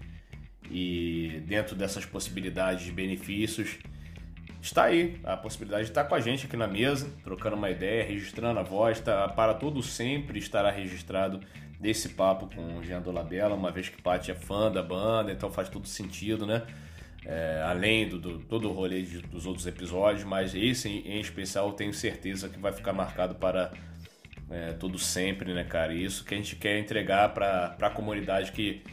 E 0.69 1.43
dentro 1.45 1.75
dessas 1.75 2.05
possibilidades 2.05 2.85
de 2.85 2.91
benefícios, 2.91 3.77
está 4.59 4.85
aí 4.85 5.19
a 5.23 5.37
possibilidade 5.37 5.83
de 5.83 5.91
estar 5.91 6.05
com 6.05 6.15
a 6.15 6.19
gente 6.19 6.47
aqui 6.47 6.57
na 6.57 6.67
mesa, 6.67 7.07
trocando 7.23 7.55
uma 7.55 7.69
ideia, 7.69 8.03
registrando 8.03 8.59
a 8.59 8.63
voz. 8.63 8.99
Tá, 8.99 9.29
para 9.29 9.53
todo 9.53 9.83
sempre 9.83 10.39
estará 10.39 10.71
registrado 10.71 11.39
desse 11.79 12.09
papo 12.09 12.49
com 12.53 12.79
o 12.79 12.83
Jean 12.83 12.99
Dolabella, 12.99 13.53
uma 13.53 13.71
vez 13.71 13.89
que 13.89 14.01
Paty 14.01 14.31
é 14.31 14.35
fã 14.35 14.71
da 14.71 14.81
banda, 14.81 15.31
então 15.31 15.51
faz 15.51 15.69
todo 15.69 15.87
sentido, 15.87 16.47
né? 16.47 16.63
É, 17.25 17.63
além 17.65 18.07
do, 18.07 18.19
do 18.19 18.39
todo 18.39 18.69
o 18.69 18.71
rolê 18.71 19.01
de- 19.01 19.21
dos 19.21 19.47
outros 19.47 19.65
episódios, 19.65 20.23
mas 20.23 20.53
esse 20.53 20.87
em, 20.87 21.17
em 21.17 21.19
especial 21.19 21.67
eu 21.67 21.73
tenho 21.73 21.91
certeza 21.93 22.47
que 22.47 22.59
vai 22.59 22.71
ficar 22.71 22.93
marcado 22.93 23.33
para 23.35 23.71
é, 24.49 24.73
todo 24.73 24.99
sempre, 24.99 25.51
né, 25.53 25.63
cara? 25.63 25.91
E 25.93 26.03
isso 26.03 26.23
que 26.23 26.35
a 26.35 26.37
gente 26.37 26.55
quer 26.55 26.77
entregar 26.77 27.33
para 27.33 27.75
a 27.81 27.89
comunidade 27.89 28.51
que 28.51 28.83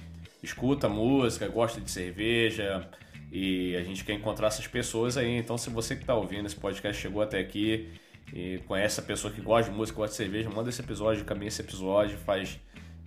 escuta 0.43 0.89
música, 0.89 1.47
gosta 1.47 1.81
de 1.81 1.91
cerveja 1.91 2.89
e 3.31 3.77
a 3.77 3.83
gente 3.83 4.03
quer 4.05 4.15
encontrar 4.15 4.47
essas 4.49 4.67
pessoas 4.67 5.17
aí. 5.19 5.37
Então, 5.37 5.59
se 5.59 5.69
você 5.69 5.95
que 5.95 6.03
está 6.03 6.15
ouvindo 6.15 6.47
esse 6.47 6.57
podcast 6.57 7.01
chegou 7.01 7.23
até 7.23 7.39
aqui 7.39 7.91
e 8.33 8.59
conhece 8.67 8.99
a 8.99 9.03
pessoa 9.03 9.33
que 9.33 9.43
gosta 9.43 9.71
de 9.71 9.77
música, 9.77 9.99
gosta 9.99 10.13
de 10.13 10.17
cerveja, 10.17 10.49
manda 10.49 10.71
esse 10.71 10.81
episódio, 10.81 11.23
caminha 11.25 11.49
esse 11.49 11.61
episódio, 11.61 12.17
faz 12.19 12.59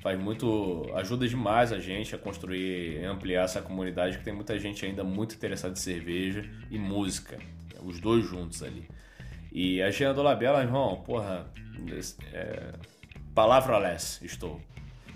faz 0.06 0.20
muito 0.20 0.86
ajuda 0.94 1.28
demais 1.28 1.74
a 1.74 1.80
gente 1.80 2.14
a 2.14 2.18
construir 2.20 3.02
e 3.02 3.06
ampliar 3.06 3.46
essa 3.46 3.60
comunidade 3.60 4.20
que 4.20 4.24
tem 4.24 4.32
muita 4.32 4.60
gente 4.60 4.86
ainda 4.86 5.04
muito 5.04 5.34
interessada 5.34 5.74
em 5.74 5.78
cerveja 5.78 6.48
e 6.70 6.78
música 6.78 7.40
os 7.82 8.00
dois 8.00 8.24
juntos 8.24 8.62
ali 8.62 8.88
e 9.52 9.82
a 9.82 9.90
Jean 9.90 10.14
Dolabella 10.14 10.62
irmão 10.62 11.02
porra 11.02 11.48
é, 12.32 12.74
palavra 13.34 13.80
less 13.80 14.24
estou 14.24 14.62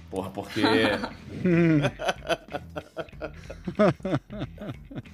porra 0.09 0.31
porque 0.31 0.61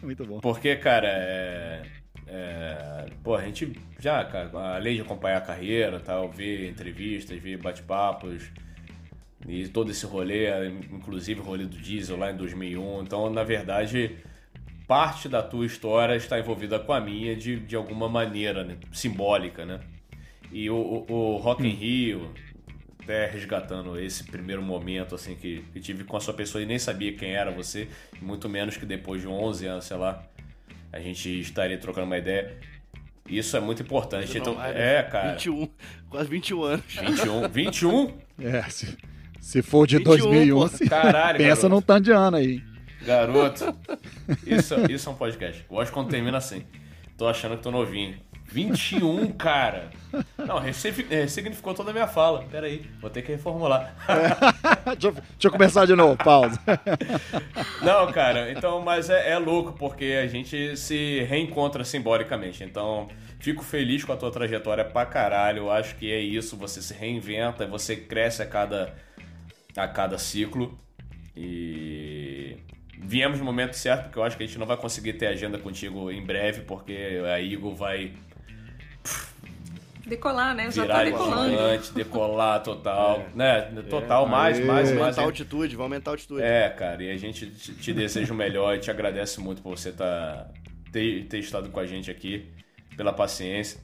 Muito 0.01 0.25
bom. 0.25 0.39
Porque, 0.39 0.75
cara, 0.75 1.07
é. 1.07 1.81
é 2.27 3.05
pô, 3.23 3.35
a 3.35 3.43
gente 3.43 3.73
já, 3.99 4.23
cara, 4.23 4.75
além 4.75 4.95
de 4.95 5.01
acompanhar 5.01 5.37
a 5.37 5.41
carreira, 5.41 5.99
tal, 5.99 6.29
ver 6.29 6.69
entrevistas, 6.69 7.37
ver 7.39 7.57
bate-papos 7.57 8.51
e 9.47 9.67
todo 9.67 9.91
esse 9.91 10.05
rolê, 10.05 10.47
inclusive 10.91 11.39
o 11.39 11.43
rolê 11.43 11.65
do 11.65 11.77
Diesel 11.77 12.17
lá 12.17 12.31
em 12.31 12.37
2001. 12.37 13.03
Então, 13.03 13.29
na 13.29 13.43
verdade, 13.43 14.17
parte 14.87 15.29
da 15.29 15.43
tua 15.43 15.65
história 15.65 16.15
está 16.15 16.39
envolvida 16.39 16.79
com 16.79 16.93
a 16.93 16.99
minha 16.99 17.35
de, 17.35 17.59
de 17.59 17.75
alguma 17.75 18.09
maneira, 18.09 18.63
né? 18.63 18.77
simbólica, 18.91 19.65
né? 19.65 19.79
E 20.51 20.69
o, 20.69 20.75
o, 20.75 21.13
o 21.13 21.37
Rock 21.37 21.65
in 21.65 21.71
Rio, 21.71 22.31
até 23.03 23.27
resgatando 23.27 23.99
esse 23.99 24.23
primeiro 24.23 24.61
momento 24.61 25.13
assim 25.13 25.35
que, 25.35 25.63
que 25.73 25.79
tive 25.79 26.03
com 26.03 26.17
a 26.17 26.19
sua 26.19 26.33
pessoa 26.33 26.61
e 26.61 26.65
nem 26.65 26.79
sabia 26.79 27.13
quem 27.13 27.31
era 27.31 27.51
você, 27.51 27.87
muito 28.21 28.49
menos 28.49 28.77
que 28.77 28.85
depois 28.85 29.21
de 29.21 29.27
11 29.27 29.65
anos, 29.67 29.85
sei 29.85 29.97
lá, 29.97 30.23
a 30.91 30.99
gente 30.99 31.39
estaria 31.39 31.77
trocando 31.77 32.07
uma 32.07 32.17
ideia. 32.17 32.57
Isso 33.27 33.57
é 33.57 33.59
muito 33.59 33.81
importante. 33.81 34.37
Então, 34.37 34.53
Não, 34.53 34.63
é, 34.63 35.03
cara. 35.03 35.31
21, 35.33 35.69
quase 36.09 36.29
21 36.29 36.63
anos. 36.63 36.85
21, 36.95 37.49
21? 37.49 38.17
É, 38.39 38.61
se, 38.69 38.97
se 39.45 39.61
for 39.61 39.85
de 39.85 39.97
21, 39.97 40.09
2001, 40.09 40.59
pô. 40.59 40.67
se- 40.67 40.89
Caralho, 40.89 41.37
pensa 41.37 41.49
garoto. 41.61 41.69
num 41.69 41.81
tanto 41.81 42.03
de 42.05 42.11
ano 42.11 42.37
aí. 42.37 42.63
Garoto. 43.05 43.75
Isso, 44.45 44.75
isso 44.89 45.07
é 45.07 45.11
um 45.11 45.15
podcast. 45.15 45.63
Gosto 45.69 45.93
quando 45.93 46.09
termina 46.09 46.37
assim. 46.39 46.63
Tô 47.17 47.27
achando 47.27 47.55
que 47.55 47.61
tô 47.63 47.69
novinho. 47.69 48.15
21, 48.47 49.31
cara. 49.33 49.89
Não, 50.37 50.59
ressigni- 50.59 51.05
ressignificou 51.09 51.73
toda 51.73 51.89
a 51.91 51.93
minha 51.93 52.07
fala. 52.07 52.43
Pera 52.43 52.67
aí, 52.67 52.85
vou 53.01 53.09
ter 53.09 53.21
que 53.21 53.31
reformular. 53.31 53.93
deixa, 54.85 55.07
eu, 55.07 55.11
deixa 55.11 55.23
eu 55.43 55.51
começar 55.51 55.85
de 55.85 55.95
novo, 55.95 56.15
pausa. 56.17 56.59
Não, 57.81 58.11
cara, 58.11 58.51
então, 58.51 58.81
mas 58.81 59.09
é, 59.09 59.31
é 59.31 59.37
louco 59.37 59.73
porque 59.73 60.19
a 60.23 60.27
gente 60.27 60.75
se 60.77 61.21
reencontra 61.23 61.83
simbolicamente. 61.83 62.63
Então, 62.63 63.07
fico 63.39 63.63
feliz 63.63 64.03
com 64.03 64.13
a 64.13 64.17
tua 64.17 64.31
trajetória 64.31 64.85
pra 64.85 65.05
caralho. 65.05 65.59
Eu 65.63 65.71
acho 65.71 65.95
que 65.95 66.11
é 66.11 66.19
isso, 66.19 66.55
você 66.57 66.81
se 66.81 66.93
reinventa, 66.93 67.65
você 67.67 67.95
cresce 67.95 68.41
a 68.41 68.45
cada, 68.45 68.93
a 69.75 69.87
cada 69.87 70.17
ciclo. 70.17 70.77
E 71.35 72.57
viemos 72.97 73.39
no 73.39 73.45
momento 73.45 73.73
certo, 73.73 74.03
porque 74.03 74.19
eu 74.19 74.23
acho 74.23 74.37
que 74.37 74.43
a 74.43 74.45
gente 74.47 74.57
não 74.57 74.65
vai 74.65 74.77
conseguir 74.77 75.13
ter 75.13 75.27
agenda 75.27 75.57
contigo 75.57 76.11
em 76.11 76.25
breve, 76.25 76.61
porque 76.61 77.21
a 77.25 77.39
Igor 77.41 77.75
vai 77.75 78.13
Decolar, 80.05 80.53
né? 80.53 80.69
Já 80.69 80.83
virar 80.83 80.95
tá 80.95 81.03
decolando. 81.03 81.49
gigante, 81.49 81.93
decolar 81.93 82.61
total, 82.61 83.25
né? 83.33 83.61
Total, 83.89 84.27
mais, 84.27 84.59
Aí, 84.59 84.63
mais, 84.63 84.89
mais. 84.91 85.01
aumentar 85.01 85.21
a 85.21 85.25
altitude, 85.25 85.75
vamos 85.75 85.91
aumentar 85.91 86.11
a 86.11 86.13
altitude. 86.13 86.43
É, 86.43 86.69
cara, 86.69 87.03
e 87.03 87.09
a 87.09 87.17
gente 87.17 87.47
te, 87.47 87.73
te 87.73 87.91
deseja 87.93 88.31
o 88.31 88.35
melhor 88.35 88.75
e 88.75 88.79
te 88.79 88.91
agradece 88.91 89.41
muito 89.41 89.63
por 89.63 89.75
você 89.75 89.91
tá, 89.91 90.47
ter, 90.91 91.25
ter 91.25 91.39
estado 91.39 91.69
com 91.69 91.79
a 91.79 91.87
gente 91.87 92.11
aqui, 92.11 92.45
pela 92.95 93.11
paciência. 93.11 93.79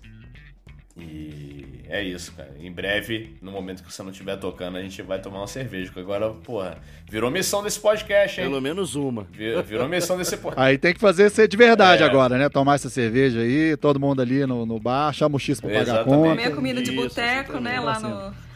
E 0.97 1.83
é 1.87 2.03
isso, 2.03 2.33
cara. 2.33 2.51
Em 2.59 2.71
breve, 2.71 3.35
no 3.41 3.51
momento 3.51 3.81
que 3.83 3.91
você 3.91 4.03
não 4.03 4.11
estiver 4.11 4.35
tocando, 4.37 4.77
a 4.77 4.81
gente 4.81 5.01
vai 5.01 5.19
tomar 5.19 5.39
uma 5.39 5.47
cerveja. 5.47 5.85
Porque 5.87 6.01
agora, 6.01 6.29
porra, 6.31 6.77
virou 7.09 7.31
missão 7.31 7.63
desse 7.63 7.79
podcast, 7.79 8.39
hein? 8.41 8.47
Pelo 8.47 8.61
menos 8.61 8.95
uma. 8.95 9.23
Vi- 9.31 9.61
Virou 9.63 9.87
missão 9.87 10.17
desse 10.17 10.35
podcast. 10.37 10.67
Aí 10.69 10.77
tem 10.77 10.93
que 10.93 10.99
fazer 10.99 11.29
ser 11.29 11.47
de 11.47 11.55
verdade 11.57 12.03
É. 12.03 12.05
agora, 12.05 12.37
né? 12.37 12.49
Tomar 12.49 12.75
essa 12.75 12.89
cerveja 12.89 13.39
aí, 13.39 13.75
todo 13.77 13.99
mundo 13.99 14.21
ali 14.21 14.45
no, 14.45 14.65
no 14.65 14.79
bar, 14.79 15.13
chama 15.13 15.37
o 15.37 15.39
X 15.39 15.61
pra 15.61 15.69
pagar 15.69 16.01
a 16.01 16.03
conta. 16.03 16.29
Comer 16.29 16.55
comida 16.55 16.81
de 16.81 16.91
boteco, 16.91 17.59
né? 17.59 17.79
Lá 17.79 17.99
no. 17.99 18.51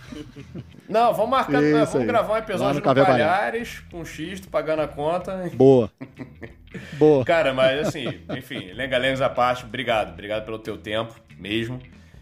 Não, 0.87 1.13
vamos 1.13 1.29
marcar, 1.31 1.61
Isso 1.63 1.73
vamos 1.73 1.95
aí. 1.95 2.05
gravar 2.05 2.33
um 2.33 2.37
episódio 2.37 2.81
no 2.81 2.93
no. 2.93 3.05
Palhares, 3.05 3.79
com 3.91 4.05
X, 4.05 4.39
tu 4.39 4.47
pagando 4.49 4.81
a 4.81 4.87
conta. 4.87 5.49
Boa. 5.53 5.91
Boa. 6.93 7.23
Cara, 7.25 7.53
mas 7.53 7.87
assim, 7.87 8.19
enfim, 8.37 8.71
lenga-lengas 8.73 9.21
à 9.21 9.29
parte, 9.29 9.63
obrigado. 9.65 10.11
Obrigado 10.13 10.43
pelo 10.45 10.59
teu 10.59 10.77
tempo 10.77 11.15
mesmo. 11.37 11.79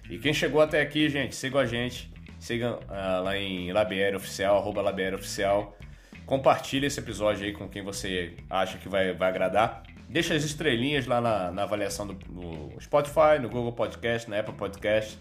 E 0.09 0.17
quem 0.17 0.33
chegou 0.33 0.61
até 0.61 0.81
aqui, 0.81 1.09
gente, 1.09 1.35
sigam 1.35 1.59
a 1.59 1.65
gente. 1.65 2.11
Sigam 2.39 2.79
ah, 2.89 3.19
lá 3.23 3.37
em 3.37 3.71
Labiere 3.71 4.15
Oficial, 4.15 4.57
arroba 4.57 4.81
Labiere 4.81 5.15
Oficial. 5.15 5.77
Compartilhe 6.25 6.87
esse 6.87 6.99
episódio 6.99 7.45
aí 7.45 7.53
com 7.53 7.67
quem 7.67 7.81
você 7.81 8.33
acha 8.49 8.77
que 8.77 8.89
vai, 8.89 9.13
vai 9.13 9.29
agradar. 9.29 9.83
Deixa 10.09 10.33
as 10.33 10.43
estrelinhas 10.43 11.07
lá 11.07 11.19
na, 11.19 11.51
na 11.51 11.63
avaliação 11.63 12.05
do, 12.05 12.17
no 12.29 12.79
Spotify, 12.81 13.39
no 13.41 13.49
Google 13.49 13.71
Podcast, 13.71 14.29
na 14.29 14.39
Apple 14.39 14.53
Podcast. 14.53 15.17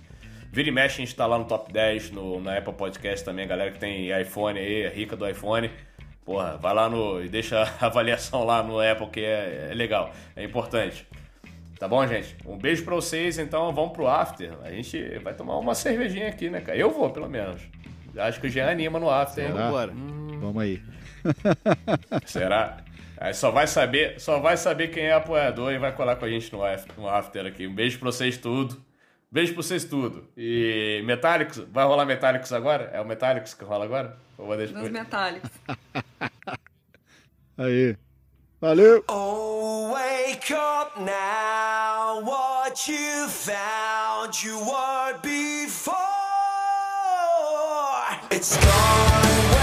Vira 0.50 0.68
e 0.68 0.72
mexe, 0.72 1.00
a 1.00 1.04
gente 1.04 1.16
tá 1.16 1.24
lá 1.26 1.38
no 1.38 1.46
top 1.46 1.72
10 1.72 2.10
no, 2.10 2.40
na 2.40 2.58
Apple 2.58 2.74
Podcast 2.74 3.24
também, 3.24 3.48
galera 3.48 3.70
que 3.70 3.78
tem 3.78 4.10
iPhone 4.20 4.58
aí, 4.58 4.82
é 4.82 4.88
rica 4.90 5.16
do 5.16 5.26
iPhone. 5.26 5.70
Porra, 6.24 6.58
vai 6.58 6.74
lá 6.74 6.90
no. 6.90 7.24
e 7.24 7.28
deixa 7.28 7.62
a 7.62 7.86
avaliação 7.86 8.44
lá 8.44 8.62
no 8.62 8.78
Apple, 8.78 9.08
que 9.08 9.20
é, 9.20 9.68
é 9.70 9.74
legal, 9.74 10.12
é 10.36 10.44
importante. 10.44 11.06
Tá 11.82 11.88
bom, 11.88 12.06
gente? 12.06 12.36
Um 12.46 12.56
beijo 12.56 12.84
pra 12.84 12.94
vocês, 12.94 13.40
então 13.40 13.74
vamos 13.74 13.90
pro 13.92 14.06
after. 14.06 14.52
A 14.62 14.70
gente 14.70 15.18
vai 15.18 15.34
tomar 15.34 15.58
uma 15.58 15.74
cervejinha 15.74 16.28
aqui, 16.28 16.48
né, 16.48 16.60
cara? 16.60 16.78
Eu 16.78 16.92
vou, 16.92 17.10
pelo 17.10 17.28
menos. 17.28 17.60
Acho 18.16 18.40
que 18.40 18.46
o 18.46 18.50
Jean 18.50 18.70
anima 18.70 19.00
no 19.00 19.10
after. 19.10 19.48
Será? 19.48 19.68
Vamos 20.38 20.62
aí. 20.62 20.80
Será? 22.24 22.76
Aí 23.18 23.34
só 23.34 23.50
vai 23.50 23.66
saber, 23.66 24.20
só 24.20 24.38
vai 24.38 24.56
saber 24.56 24.92
quem 24.92 25.06
é 25.06 25.12
apoiador 25.12 25.72
e 25.72 25.78
vai 25.80 25.90
colar 25.90 26.14
com 26.14 26.24
a 26.24 26.28
gente 26.30 26.52
no 26.52 26.62
af- 26.62 26.86
no 26.96 27.08
after 27.08 27.44
aqui. 27.46 27.66
Um 27.66 27.74
beijo 27.74 27.98
pra 27.98 28.12
vocês 28.12 28.38
tudo. 28.38 28.80
Beijo 29.28 29.52
pra 29.52 29.64
vocês 29.64 29.82
tudo. 29.84 30.28
E 30.36 31.02
Metallicos, 31.04 31.58
vai 31.72 31.84
rolar 31.84 32.06
Metallicos 32.06 32.52
agora? 32.52 32.90
É 32.92 33.00
o 33.00 33.04
Metallicos 33.04 33.54
que 33.54 33.64
rola 33.64 33.84
agora? 33.86 34.16
Ou 34.38 34.46
vou 34.46 34.56
deixar 34.56 34.78
Nos 34.78 34.88
metálicos. 34.88 35.50
Aí. 37.58 37.96
Valeu. 38.62 39.02
Oh, 39.08 39.92
wake 39.92 40.52
up 40.52 40.96
now. 41.00 42.20
What 42.22 42.86
you 42.86 43.26
found 43.26 44.40
you 44.40 44.56
were 44.56 45.18
before. 45.20 45.96
It's 48.30 48.56
gone 48.56 49.61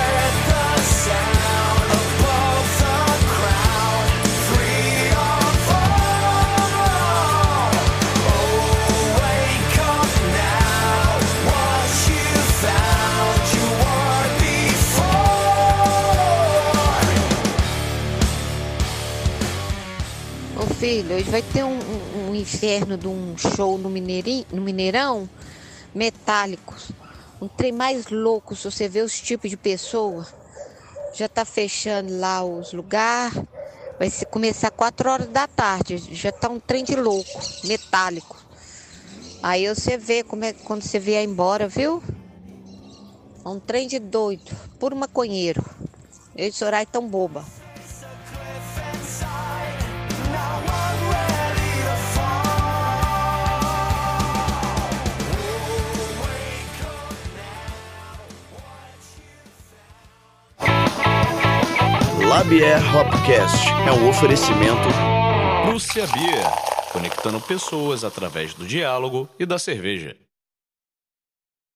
filho, 20.80 21.16
hoje 21.16 21.30
vai 21.30 21.42
ter 21.42 21.66
um, 21.66 21.78
um- 22.16 22.34
inferno 22.34 22.98
de 22.98 23.06
um 23.06 23.36
show 23.38 23.78
no, 23.78 23.90
no 23.90 24.62
Mineirão, 24.62 25.30
metálicos. 25.94 26.92
Um 27.42 27.50
trem 27.50 27.74
mais 27.74 28.08
louco, 28.08 28.56
se 28.56 28.64
você 28.64 28.88
vê 28.88 29.02
os 29.02 29.20
tipos 29.20 29.50
de 29.50 29.58
pessoa. 29.58 30.26
Já 31.14 31.28
tá 31.28 31.44
fechando 31.44 32.18
lá 32.18 32.46
os 32.46 32.72
lugares. 32.72 33.38
Vai 34.00 34.10
começar 34.32 34.72
4 34.72 35.10
horas 35.10 35.28
da 35.28 35.48
tarde. 35.48 35.98
Já 36.16 36.32
tá 36.32 36.48
um 36.48 36.62
trem 36.62 36.86
de 36.86 36.96
louco, 36.96 37.42
metálico. 37.66 38.38
Aí 39.44 39.68
você 39.68 39.98
vê 39.98 40.24
como 40.24 40.46
é 40.46 40.54
quando 40.54 40.84
você 40.84 40.98
vier 40.98 41.26
embora, 41.26 41.68
viu? 41.68 42.02
É 43.44 43.50
um 43.50 43.60
trem 43.60 43.86
de 43.86 44.00
doido, 44.00 44.56
puro 44.80 44.96
maconheiro. 44.96 45.62
Esse 46.38 46.64
horário 46.64 46.88
tão 46.90 47.06
boba. 47.06 47.44
Labier 62.30 62.78
Hopcast 62.96 63.70
é 63.88 63.92
um 63.92 64.08
oferecimento 64.08 64.88
Prússia 65.66 66.06
Beer, 66.06 66.46
conectando 66.94 67.42
pessoas 67.42 68.04
através 68.04 68.54
do 68.54 68.68
diálogo 68.68 69.28
e 69.40 69.48
da 69.48 69.58
cerveja. 69.58 70.16